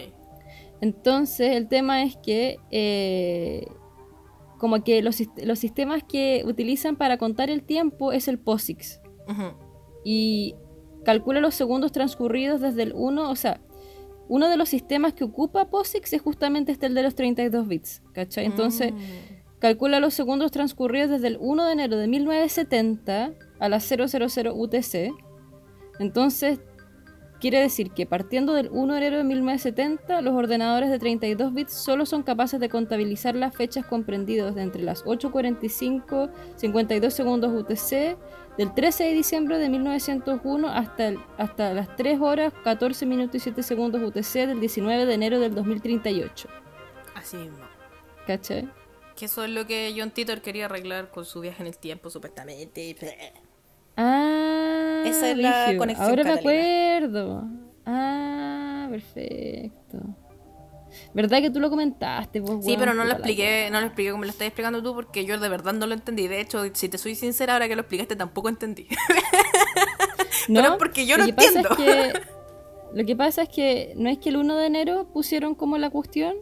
Entonces, 0.80 1.56
el 1.56 1.68
tema 1.68 2.02
es 2.04 2.16
que 2.16 2.56
eh, 2.70 3.66
como 4.58 4.82
que 4.84 5.02
los, 5.02 5.20
los 5.42 5.58
sistemas 5.58 6.04
que 6.04 6.42
utilizan 6.46 6.96
para 6.96 7.18
contar 7.18 7.50
el 7.50 7.62
tiempo 7.64 8.12
es 8.12 8.28
el 8.28 8.38
POSIX 8.38 9.00
y 10.04 10.54
calcula 11.04 11.40
los 11.40 11.54
segundos 11.54 11.92
transcurridos 11.92 12.60
desde 12.60 12.82
el 12.84 12.92
1, 12.94 13.30
o 13.30 13.36
sea, 13.36 13.60
uno 14.28 14.48
de 14.48 14.56
los 14.56 14.68
sistemas 14.68 15.12
que 15.14 15.24
ocupa 15.24 15.68
POSIX 15.70 16.12
es 16.12 16.22
justamente 16.22 16.72
este 16.72 16.86
el 16.86 16.94
de 16.94 17.02
los 17.02 17.14
32 17.14 17.66
bits, 17.68 18.02
¿cachai? 18.12 18.46
Entonces, 18.46 18.92
Mm. 18.92 19.58
calcula 19.58 19.98
los 20.00 20.14
segundos 20.14 20.50
transcurridos 20.52 21.10
desde 21.10 21.26
el 21.28 21.38
1 21.40 21.66
de 21.66 21.72
enero 21.72 21.96
de 21.96 22.06
1970 22.06 23.32
a 23.60 23.68
las 23.68 23.84
000 23.84 24.06
UTC. 24.52 25.12
Entonces, 25.98 26.60
quiere 27.40 27.60
decir 27.60 27.90
que 27.92 28.06
partiendo 28.06 28.54
del 28.54 28.68
1 28.70 28.92
de 28.94 28.98
enero 28.98 29.16
de 29.18 29.24
1970, 29.24 30.20
los 30.22 30.34
ordenadores 30.34 30.90
de 30.90 30.98
32 30.98 31.54
bits 31.54 31.72
solo 31.72 32.04
son 32.06 32.22
capaces 32.22 32.58
de 32.60 32.68
contabilizar 32.68 33.34
las 33.34 33.54
fechas 33.54 33.84
comprendidas 33.86 34.54
de 34.54 34.62
entre 34.62 34.82
las 34.82 35.04
8.45, 35.04 36.30
52 36.56 37.12
segundos 37.14 37.52
UTC, 37.52 38.16
del 38.58 38.74
13 38.74 39.04
de 39.04 39.12
diciembre 39.14 39.58
de 39.58 39.68
1901 39.70 40.68
hasta, 40.68 41.08
el- 41.08 41.18
hasta 41.38 41.72
las 41.72 41.94
3 41.96 42.20
horas, 42.20 42.52
14 42.64 43.06
minutos 43.06 43.36
y 43.36 43.40
7 43.40 43.62
segundos 43.62 44.02
UTC 44.02 44.46
del 44.46 44.60
19 44.60 45.06
de 45.06 45.14
enero 45.14 45.38
del 45.40 45.54
2038. 45.54 46.48
Así 47.14 47.36
mismo. 47.36 47.58
¿Cachai? 48.26 48.68
Que 49.16 49.26
eso 49.26 49.44
es 49.44 49.50
lo 49.50 49.66
que 49.66 49.94
John 49.96 50.10
Titor 50.10 50.40
quería 50.40 50.66
arreglar 50.66 51.10
con 51.10 51.24
su 51.24 51.40
viaje 51.40 51.62
en 51.62 51.68
el 51.68 51.78
tiempo, 51.78 52.10
supuestamente. 52.10 52.96
Ah, 54.02 55.02
Esa 55.04 55.30
es 55.30 55.36
la 55.36 55.74
conexión, 55.76 56.08
Ahora 56.08 56.24
me 56.24 56.30
acuerdo. 56.32 57.44
Ah, 57.84 58.86
perfecto. 58.90 59.98
¿Verdad 61.14 61.40
que 61.40 61.50
tú 61.50 61.60
lo 61.60 61.70
comentaste? 61.70 62.40
pues, 62.42 62.64
Sí, 62.64 62.76
pero 62.78 62.94
no 62.94 63.04
lo 63.04 63.12
expliqué, 63.12 63.68
no 63.70 63.80
lo 63.80 63.86
expliqué 63.86 64.10
como 64.10 64.24
lo 64.24 64.30
estás 64.30 64.46
explicando 64.48 64.82
tú 64.82 64.94
porque 64.94 65.24
yo 65.24 65.38
de 65.38 65.48
verdad 65.48 65.72
no 65.74 65.86
lo 65.86 65.94
entendí. 65.94 66.28
De 66.28 66.40
hecho, 66.40 66.62
si 66.72 66.88
te 66.88 66.98
soy 66.98 67.14
sincera, 67.14 67.52
ahora 67.52 67.68
que 67.68 67.76
lo 67.76 67.82
explicaste 67.82 68.16
tampoco 68.16 68.48
entendí. 68.48 68.86
No, 70.48 70.60
Pero 70.62 70.72
es 70.72 70.78
porque 70.78 71.06
yo 71.06 71.16
lo 71.16 71.24
no 71.24 71.28
entiendo. 71.30 71.68
es 71.70 71.76
que- 71.76 72.12
lo 72.94 73.04
que 73.06 73.16
pasa 73.16 73.42
es 73.42 73.48
que 73.50 73.92
no 73.96 74.08
es 74.08 74.18
que 74.18 74.30
el 74.30 74.36
1 74.36 74.56
de 74.56 74.66
enero 74.66 75.08
pusieron 75.12 75.54
como 75.54 75.78
la 75.78 75.90
cuestión 75.90 76.36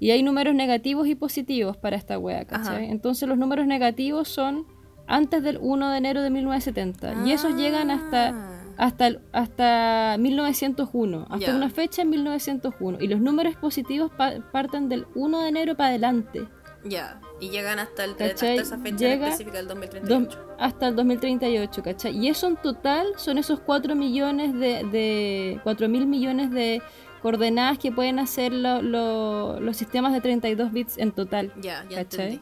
y 0.00 0.10
hay 0.10 0.22
números 0.22 0.54
negativos 0.54 1.06
y 1.06 1.14
positivos 1.14 1.76
para 1.76 1.96
esta 1.96 2.18
wea, 2.18 2.44
¿cachai? 2.46 2.84
Ajá. 2.84 2.84
Entonces 2.84 3.28
los 3.28 3.38
números 3.38 3.66
negativos 3.66 4.28
son 4.28 4.66
antes 5.06 5.42
del 5.42 5.58
1 5.60 5.90
de 5.90 5.98
enero 5.98 6.22
de 6.22 6.30
1970 6.30 7.26
y 7.26 7.32
esos 7.32 7.54
llegan 7.56 7.90
hasta 7.90 8.28
Ah. 8.28 8.52
hasta 8.78 9.06
el- 9.06 9.20
hasta 9.32 10.16
1901, 10.18 11.26
hasta 11.30 11.46
Ya. 11.46 11.54
una 11.56 11.70
fecha 11.70 12.02
en 12.02 12.10
1901 12.10 12.98
y 13.00 13.08
los 13.08 13.20
números 13.20 13.56
positivos 13.56 14.10
pa- 14.10 14.34
parten 14.52 14.88
del 14.90 15.06
1 15.14 15.40
de 15.40 15.48
enero 15.48 15.74
para 15.76 15.88
adelante. 15.90 16.46
Ya. 16.84 17.20
Y 17.40 17.48
llegan 17.50 17.78
hasta, 17.78 18.04
el, 18.04 18.10
hasta 18.12 18.52
esa 18.54 18.78
fecha 18.78 18.96
Llega 18.96 19.26
específica 19.28 19.56
del 19.58 19.66
Dos- 19.68 19.74
2038. 19.80 20.38
hasta 20.58 20.88
el 20.88 20.96
2038, 20.96 21.82
¿cachai? 21.82 22.16
Y 22.16 22.28
eso 22.28 22.46
en 22.48 22.56
total 22.56 23.06
son 23.16 23.38
esos 23.38 23.60
4 23.60 23.94
millones 23.96 24.52
de, 24.54 24.84
de 24.84 25.60
4 25.64 25.88
mil 25.88 26.06
millones 26.06 26.50
de 26.50 26.80
coordenadas 27.22 27.78
que 27.78 27.90
pueden 27.92 28.18
hacer 28.18 28.52
lo- 28.52 28.82
lo- 28.82 29.58
los 29.60 29.76
sistemas 29.76 30.12
de 30.12 30.20
32 30.20 30.70
bits 30.72 30.96
en 30.98 31.12
total. 31.12 31.52
Ya, 31.60 31.84
ya 31.88 32.04
¿Cachai? 32.04 32.26
entendí. 32.34 32.40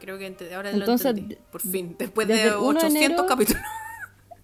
Creo 0.00 0.18
que 0.18 0.26
ahora 0.54 0.70
Entonces, 0.70 1.04
lo 1.12 1.18
entendí. 1.18 1.38
Por 1.50 1.60
fin, 1.60 1.96
después 1.98 2.28
de 2.28 2.42
el 2.44 2.54
1 2.56 2.72
de 2.80 2.86
800 2.86 3.02
enero- 3.02 3.26
capítulos. 3.26 3.62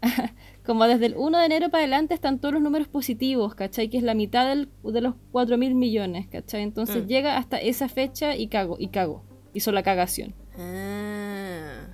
Como 0.67 0.85
desde 0.85 1.07
el 1.07 1.17
1 1.17 1.39
de 1.39 1.47
enero 1.47 1.71
para 1.71 1.83
adelante 1.83 2.15
están 2.15 2.41
todos 2.41 2.55
los 2.55 2.63
números 2.63 2.89
positivos, 2.89 3.55
¿cachai? 3.55 3.89
Que 3.91 3.99
es 3.99 4.03
la 4.05 4.15
mitad 4.15 4.47
del- 4.49 4.71
de 4.83 5.01
los 5.01 5.15
4 5.31 5.59
mil 5.59 5.75
millones, 5.75 6.29
¿cachai? 6.29 6.63
Entonces 6.63 7.05
Mm. 7.05 7.07
llega 7.07 7.37
hasta 7.37 7.59
esa 7.59 7.89
fecha 7.89 8.35
y 8.37 8.49
cago, 8.49 8.77
y 8.79 8.89
cago. 8.89 9.25
Hizo 9.55 9.71
la 9.73 9.83
cagación. 9.83 10.35
Ah. 10.59 11.87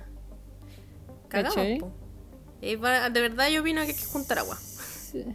Cagamos, 1.27 1.55
¿Cachai? 1.55 1.79
po. 1.79 1.91
Eh, 2.61 2.77
de 2.77 3.21
verdad 3.21 3.49
yo 3.49 3.61
opino 3.61 3.81
que 3.81 3.87
hay 3.87 3.93
que 3.93 4.05
juntar 4.05 4.39
agua. 4.39 4.55
Sí. 4.57 5.25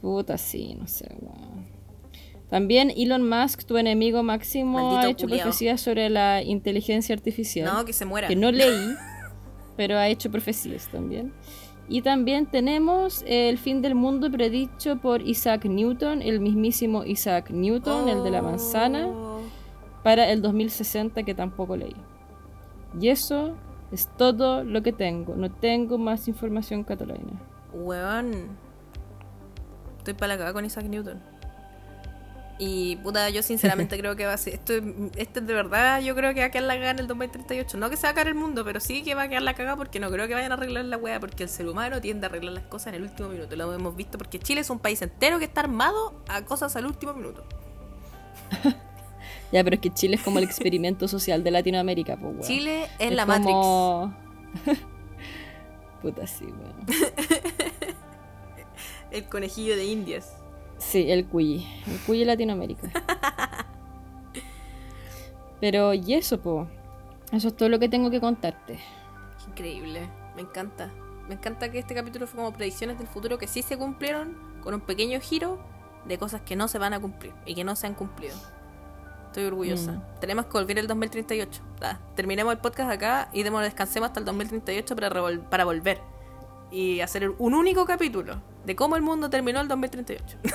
Puta, 0.00 0.38
sí, 0.38 0.74
no 0.74 0.86
sé, 0.86 1.06
weón. 1.20 1.68
También 2.50 2.90
Elon 2.96 3.28
Musk, 3.28 3.64
tu 3.64 3.76
enemigo 3.78 4.22
máximo, 4.22 4.78
Maldito 4.78 5.06
ha 5.06 5.10
hecho 5.10 5.26
culiao. 5.26 5.42
profecías 5.44 5.80
sobre 5.80 6.10
la 6.10 6.42
inteligencia 6.42 7.14
artificial. 7.14 7.66
No, 7.72 7.84
que 7.84 7.92
se 7.92 8.04
muera. 8.04 8.26
que 8.28 8.34
no 8.36 8.50
leí, 8.50 8.94
pero 9.76 9.96
ha 9.96 10.08
hecho 10.08 10.30
profecías 10.30 10.88
también. 10.88 11.32
Y 11.88 12.02
también 12.02 12.46
tenemos 12.46 13.24
el 13.26 13.58
fin 13.58 13.82
del 13.82 13.94
mundo 13.96 14.30
predicho 14.30 14.96
por 14.98 15.22
Isaac 15.22 15.64
Newton, 15.64 16.22
el 16.22 16.40
mismísimo 16.40 17.04
Isaac 17.04 17.50
Newton, 17.50 18.08
el 18.08 18.22
de 18.24 18.30
la 18.30 18.42
manzana, 18.42 19.06
Oh. 19.08 19.40
para 20.04 20.28
el 20.30 20.40
2060 20.42 21.22
que 21.24 21.34
tampoco 21.34 21.76
leí. 21.76 21.96
Y 23.00 23.08
eso 23.08 23.56
es 23.92 24.08
todo 24.16 24.62
lo 24.64 24.82
que 24.82 24.92
tengo. 24.92 25.34
No 25.36 25.50
tengo 25.52 25.98
más 25.98 26.28
información 26.28 26.84
catalana. 26.84 27.40
Weón. 27.72 28.56
Estoy 29.98 30.14
para 30.14 30.28
la 30.28 30.34
cagada 30.34 30.52
con 30.54 30.64
Isaac 30.64 30.84
Newton. 30.86 31.20
Y 32.62 32.96
puta, 32.96 33.30
yo 33.30 33.42
sinceramente 33.42 33.96
creo 34.00 34.16
que 34.16 34.26
va 34.26 34.34
a 34.34 34.36
ser. 34.36 34.52
Esto, 34.54 34.74
es- 34.74 34.82
este 35.16 35.40
de 35.40 35.54
verdad, 35.54 36.02
yo 36.02 36.14
creo 36.14 36.34
que 36.34 36.40
va 36.40 36.46
a 36.46 36.50
quedar 36.50 36.64
la 36.64 36.74
cagada 36.74 36.90
en 36.90 36.98
el 36.98 37.06
2038. 37.06 37.78
No 37.78 37.88
que 37.88 37.96
se 37.96 38.02
va 38.06 38.10
a 38.10 38.14
caer 38.14 38.28
el 38.28 38.34
mundo, 38.34 38.64
pero 38.66 38.80
sí 38.80 39.02
que 39.02 39.14
va 39.14 39.22
a 39.22 39.28
quedar 39.28 39.40
la 39.42 39.54
cagada 39.54 39.76
porque 39.76 39.98
no 39.98 40.10
creo 40.10 40.28
que 40.28 40.34
vayan 40.34 40.52
a 40.52 40.56
arreglar 40.56 40.84
la 40.84 40.98
wea. 40.98 41.18
Porque 41.20 41.44
el 41.44 41.48
ser 41.48 41.66
humano 41.68 42.02
tiende 42.02 42.26
a 42.26 42.28
arreglar 42.28 42.52
las 42.52 42.64
cosas 42.64 42.88
en 42.88 42.96
el 42.96 43.02
último 43.04 43.30
minuto. 43.30 43.56
Lo 43.56 43.72
hemos 43.72 43.96
visto 43.96 44.18
porque 44.18 44.38
Chile 44.38 44.60
es 44.60 44.68
un 44.68 44.78
país 44.78 45.00
entero 45.00 45.38
que 45.38 45.46
está 45.46 45.62
armado 45.62 46.22
a 46.28 46.44
cosas 46.44 46.76
al 46.76 46.84
último 46.86 47.14
minuto. 47.14 47.44
Ya, 49.52 49.64
pero 49.64 49.74
es 49.74 49.80
que 49.80 49.90
Chile 49.92 50.14
es 50.14 50.22
como 50.22 50.38
el 50.38 50.44
experimento 50.44 51.08
social 51.08 51.42
de 51.42 51.50
Latinoamérica, 51.50 52.16
pues, 52.16 52.34
weón. 52.34 52.42
Chile 52.46 52.84
es, 53.00 53.10
Es 53.10 53.12
la 53.16 53.26
como- 53.26 54.14
Puta, 56.02 56.24
sí, 56.28 56.44
weón. 56.44 56.76
Matrix. 56.78 57.14
El 59.10 59.24
conejillo 59.24 59.74
de 59.74 59.84
Indias. 59.86 60.32
Sí, 60.80 61.10
el 61.10 61.26
cuyi. 61.26 61.66
El 61.86 61.98
cuyi 62.00 62.24
Latinoamérica. 62.24 62.90
Pero, 65.60 65.92
y 65.92 66.14
eso, 66.14 66.40
po. 66.40 66.66
Eso 67.32 67.48
es 67.48 67.56
todo 67.56 67.68
lo 67.68 67.78
que 67.78 67.88
tengo 67.88 68.10
que 68.10 68.20
contarte. 68.20 68.80
Increíble, 69.46 70.08
me 70.34 70.42
encanta. 70.42 70.90
Me 71.28 71.34
encanta 71.34 71.70
que 71.70 71.78
este 71.78 71.94
capítulo 71.94 72.26
fue 72.26 72.38
como 72.38 72.52
predicciones 72.52 72.98
del 72.98 73.06
futuro 73.06 73.38
que 73.38 73.46
sí 73.46 73.62
se 73.62 73.76
cumplieron 73.76 74.36
con 74.62 74.74
un 74.74 74.80
pequeño 74.80 75.20
giro 75.20 75.60
de 76.06 76.18
cosas 76.18 76.40
que 76.40 76.56
no 76.56 76.66
se 76.66 76.78
van 76.78 76.94
a 76.94 77.00
cumplir 77.00 77.34
y 77.44 77.54
que 77.54 77.62
no 77.62 77.76
se 77.76 77.86
han 77.86 77.94
cumplido. 77.94 78.34
Estoy 79.26 79.44
orgullosa. 79.44 79.92
Mm. 79.92 80.20
Tenemos 80.20 80.46
que 80.46 80.52
volver 80.52 80.78
el 80.78 80.88
2038. 80.88 81.62
Ya, 81.80 82.00
terminemos 82.16 82.52
el 82.52 82.58
podcast 82.58 82.90
acá 82.90 83.28
y 83.32 83.42
demos 83.42 83.62
descansemos 83.62 84.08
hasta 84.08 84.18
el 84.18 84.26
2038 84.26 84.96
para, 84.96 85.40
para 85.50 85.64
volver 85.64 86.00
y 86.72 87.00
hacer 87.00 87.30
un 87.38 87.54
único 87.54 87.84
capítulo 87.84 88.40
de 88.64 88.76
cómo 88.76 88.96
el 88.96 89.02
mundo 89.02 89.30
terminó 89.30 89.60
el 89.60 89.68
2038. 89.68 90.24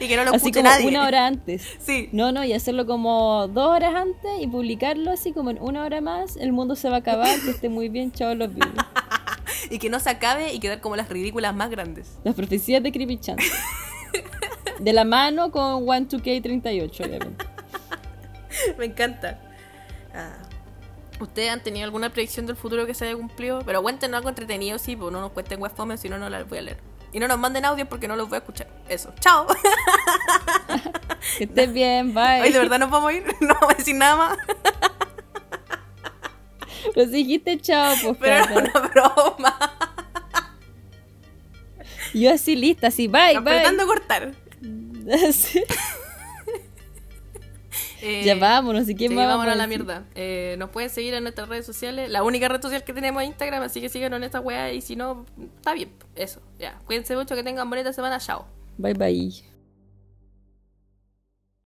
y 0.00 0.08
que 0.08 0.16
no 0.16 0.24
lo 0.24 0.30
así 0.30 0.36
escuche 0.36 0.60
como 0.60 0.70
nadie. 0.70 0.88
una 0.88 1.06
hora 1.06 1.26
antes. 1.26 1.66
Sí. 1.78 2.08
No, 2.12 2.32
no, 2.32 2.44
y 2.44 2.52
hacerlo 2.52 2.86
como 2.86 3.48
dos 3.48 3.68
horas 3.68 3.94
antes 3.94 4.30
y 4.40 4.46
publicarlo 4.46 5.10
así 5.10 5.32
como 5.32 5.50
en 5.50 5.60
una 5.60 5.84
hora 5.84 6.00
más. 6.00 6.36
El 6.36 6.52
mundo 6.52 6.76
se 6.76 6.88
va 6.88 6.96
a 6.96 6.98
acabar, 7.00 7.40
que 7.40 7.50
esté 7.50 7.68
muy 7.68 7.88
bien, 7.88 8.12
chao 8.12 8.34
los 8.34 8.54
vivos. 8.54 8.72
Y 9.70 9.78
que 9.78 9.88
no 9.88 9.98
se 9.98 10.10
acabe 10.10 10.52
y 10.52 10.60
quedar 10.60 10.82
como 10.82 10.94
las 10.94 11.08
ridículas 11.08 11.54
más 11.54 11.70
grandes. 11.70 12.18
Las 12.22 12.34
profecías 12.34 12.82
de 12.82 12.92
Creepy 12.92 13.18
Chance. 13.18 13.50
De 14.78 14.92
la 14.92 15.04
mano 15.04 15.50
con 15.50 15.86
1-2K38, 15.86 17.06
obviamente. 17.06 17.46
Me 18.76 18.84
encanta. 18.84 19.40
Ah. 20.14 20.43
¿Ustedes 21.24 21.50
han 21.50 21.62
tenido 21.62 21.84
alguna 21.84 22.10
predicción 22.10 22.46
del 22.46 22.56
futuro 22.56 22.86
que 22.86 22.94
se 22.94 23.06
haya 23.06 23.16
cumplido? 23.16 23.60
Pero 23.64 23.82
cuéntenos 23.82 24.18
algo 24.18 24.28
entretenido, 24.28 24.78
sí, 24.78 24.94
pues 24.94 25.10
no 25.12 25.20
nos 25.20 25.32
cuenten 25.32 25.60
webfome, 25.60 25.96
si 25.96 26.08
no, 26.08 26.18
no 26.18 26.28
las 26.30 26.48
voy 26.48 26.58
a 26.58 26.62
leer. 26.62 26.78
Y 27.12 27.18
no 27.18 27.28
nos 27.28 27.38
manden 27.38 27.64
audio 27.64 27.88
porque 27.88 28.08
no 28.08 28.16
los 28.16 28.28
voy 28.28 28.36
a 28.36 28.38
escuchar. 28.38 28.68
Eso. 28.88 29.12
¡Chao! 29.20 29.46
Que 31.38 31.44
estés 31.44 31.72
bien, 31.72 32.12
bye. 32.12 32.22
Ay, 32.22 32.52
de 32.52 32.58
verdad 32.58 32.78
nos 32.78 32.90
vamos 32.90 33.10
a 33.10 33.14
ir. 33.14 33.24
No 33.40 33.54
vamos 33.54 33.74
a 33.74 33.76
decir 33.78 33.94
nada 33.96 34.16
más. 34.16 34.38
Si 36.94 37.06
dijiste 37.06 37.58
chao, 37.60 37.94
pues. 38.02 38.16
Pero 38.20 38.34
era 38.36 38.54
una 38.60 38.88
broma. 38.88 39.58
Yo 42.12 42.32
así 42.32 42.54
lista, 42.54 42.88
así, 42.88 43.08
bye, 43.08 43.36
Apretando 43.36 43.86
cortar. 43.86 44.32
bye. 44.60 45.34
Sí. 48.04 48.10
Eh, 48.10 48.24
Ya 48.24 48.34
vámonos, 48.36 48.82
¿y 48.82 48.86
Sí, 48.86 48.94
quién 48.94 49.14
más 49.14 49.26
vámonos 49.26 49.52
a 49.54 49.56
la 49.56 49.66
decir? 49.66 49.84
mierda. 49.84 50.04
Eh, 50.14 50.56
nos 50.58 50.70
pueden 50.70 50.90
seguir 50.90 51.14
en 51.14 51.22
nuestras 51.22 51.48
redes 51.48 51.64
sociales. 51.66 52.10
La 52.10 52.22
única 52.22 52.48
red 52.48 52.60
social 52.60 52.84
que 52.84 52.92
tenemos 52.92 53.22
es 53.22 53.28
Instagram, 53.28 53.62
así 53.62 53.80
que 53.80 53.88
síganos 53.88 54.18
en 54.18 54.24
esta 54.24 54.40
weá. 54.40 54.72
Y 54.72 54.80
si 54.80 54.94
no, 54.96 55.24
está 55.56 55.72
bien. 55.74 55.90
Eso, 56.14 56.40
ya. 56.58 56.78
Cuídense 56.84 57.16
mucho, 57.16 57.34
que 57.34 57.42
tengan 57.42 57.68
bonita 57.70 57.92
semana. 57.92 58.18
Chao. 58.18 58.46
Bye, 58.78 58.94
bye. 58.94 59.53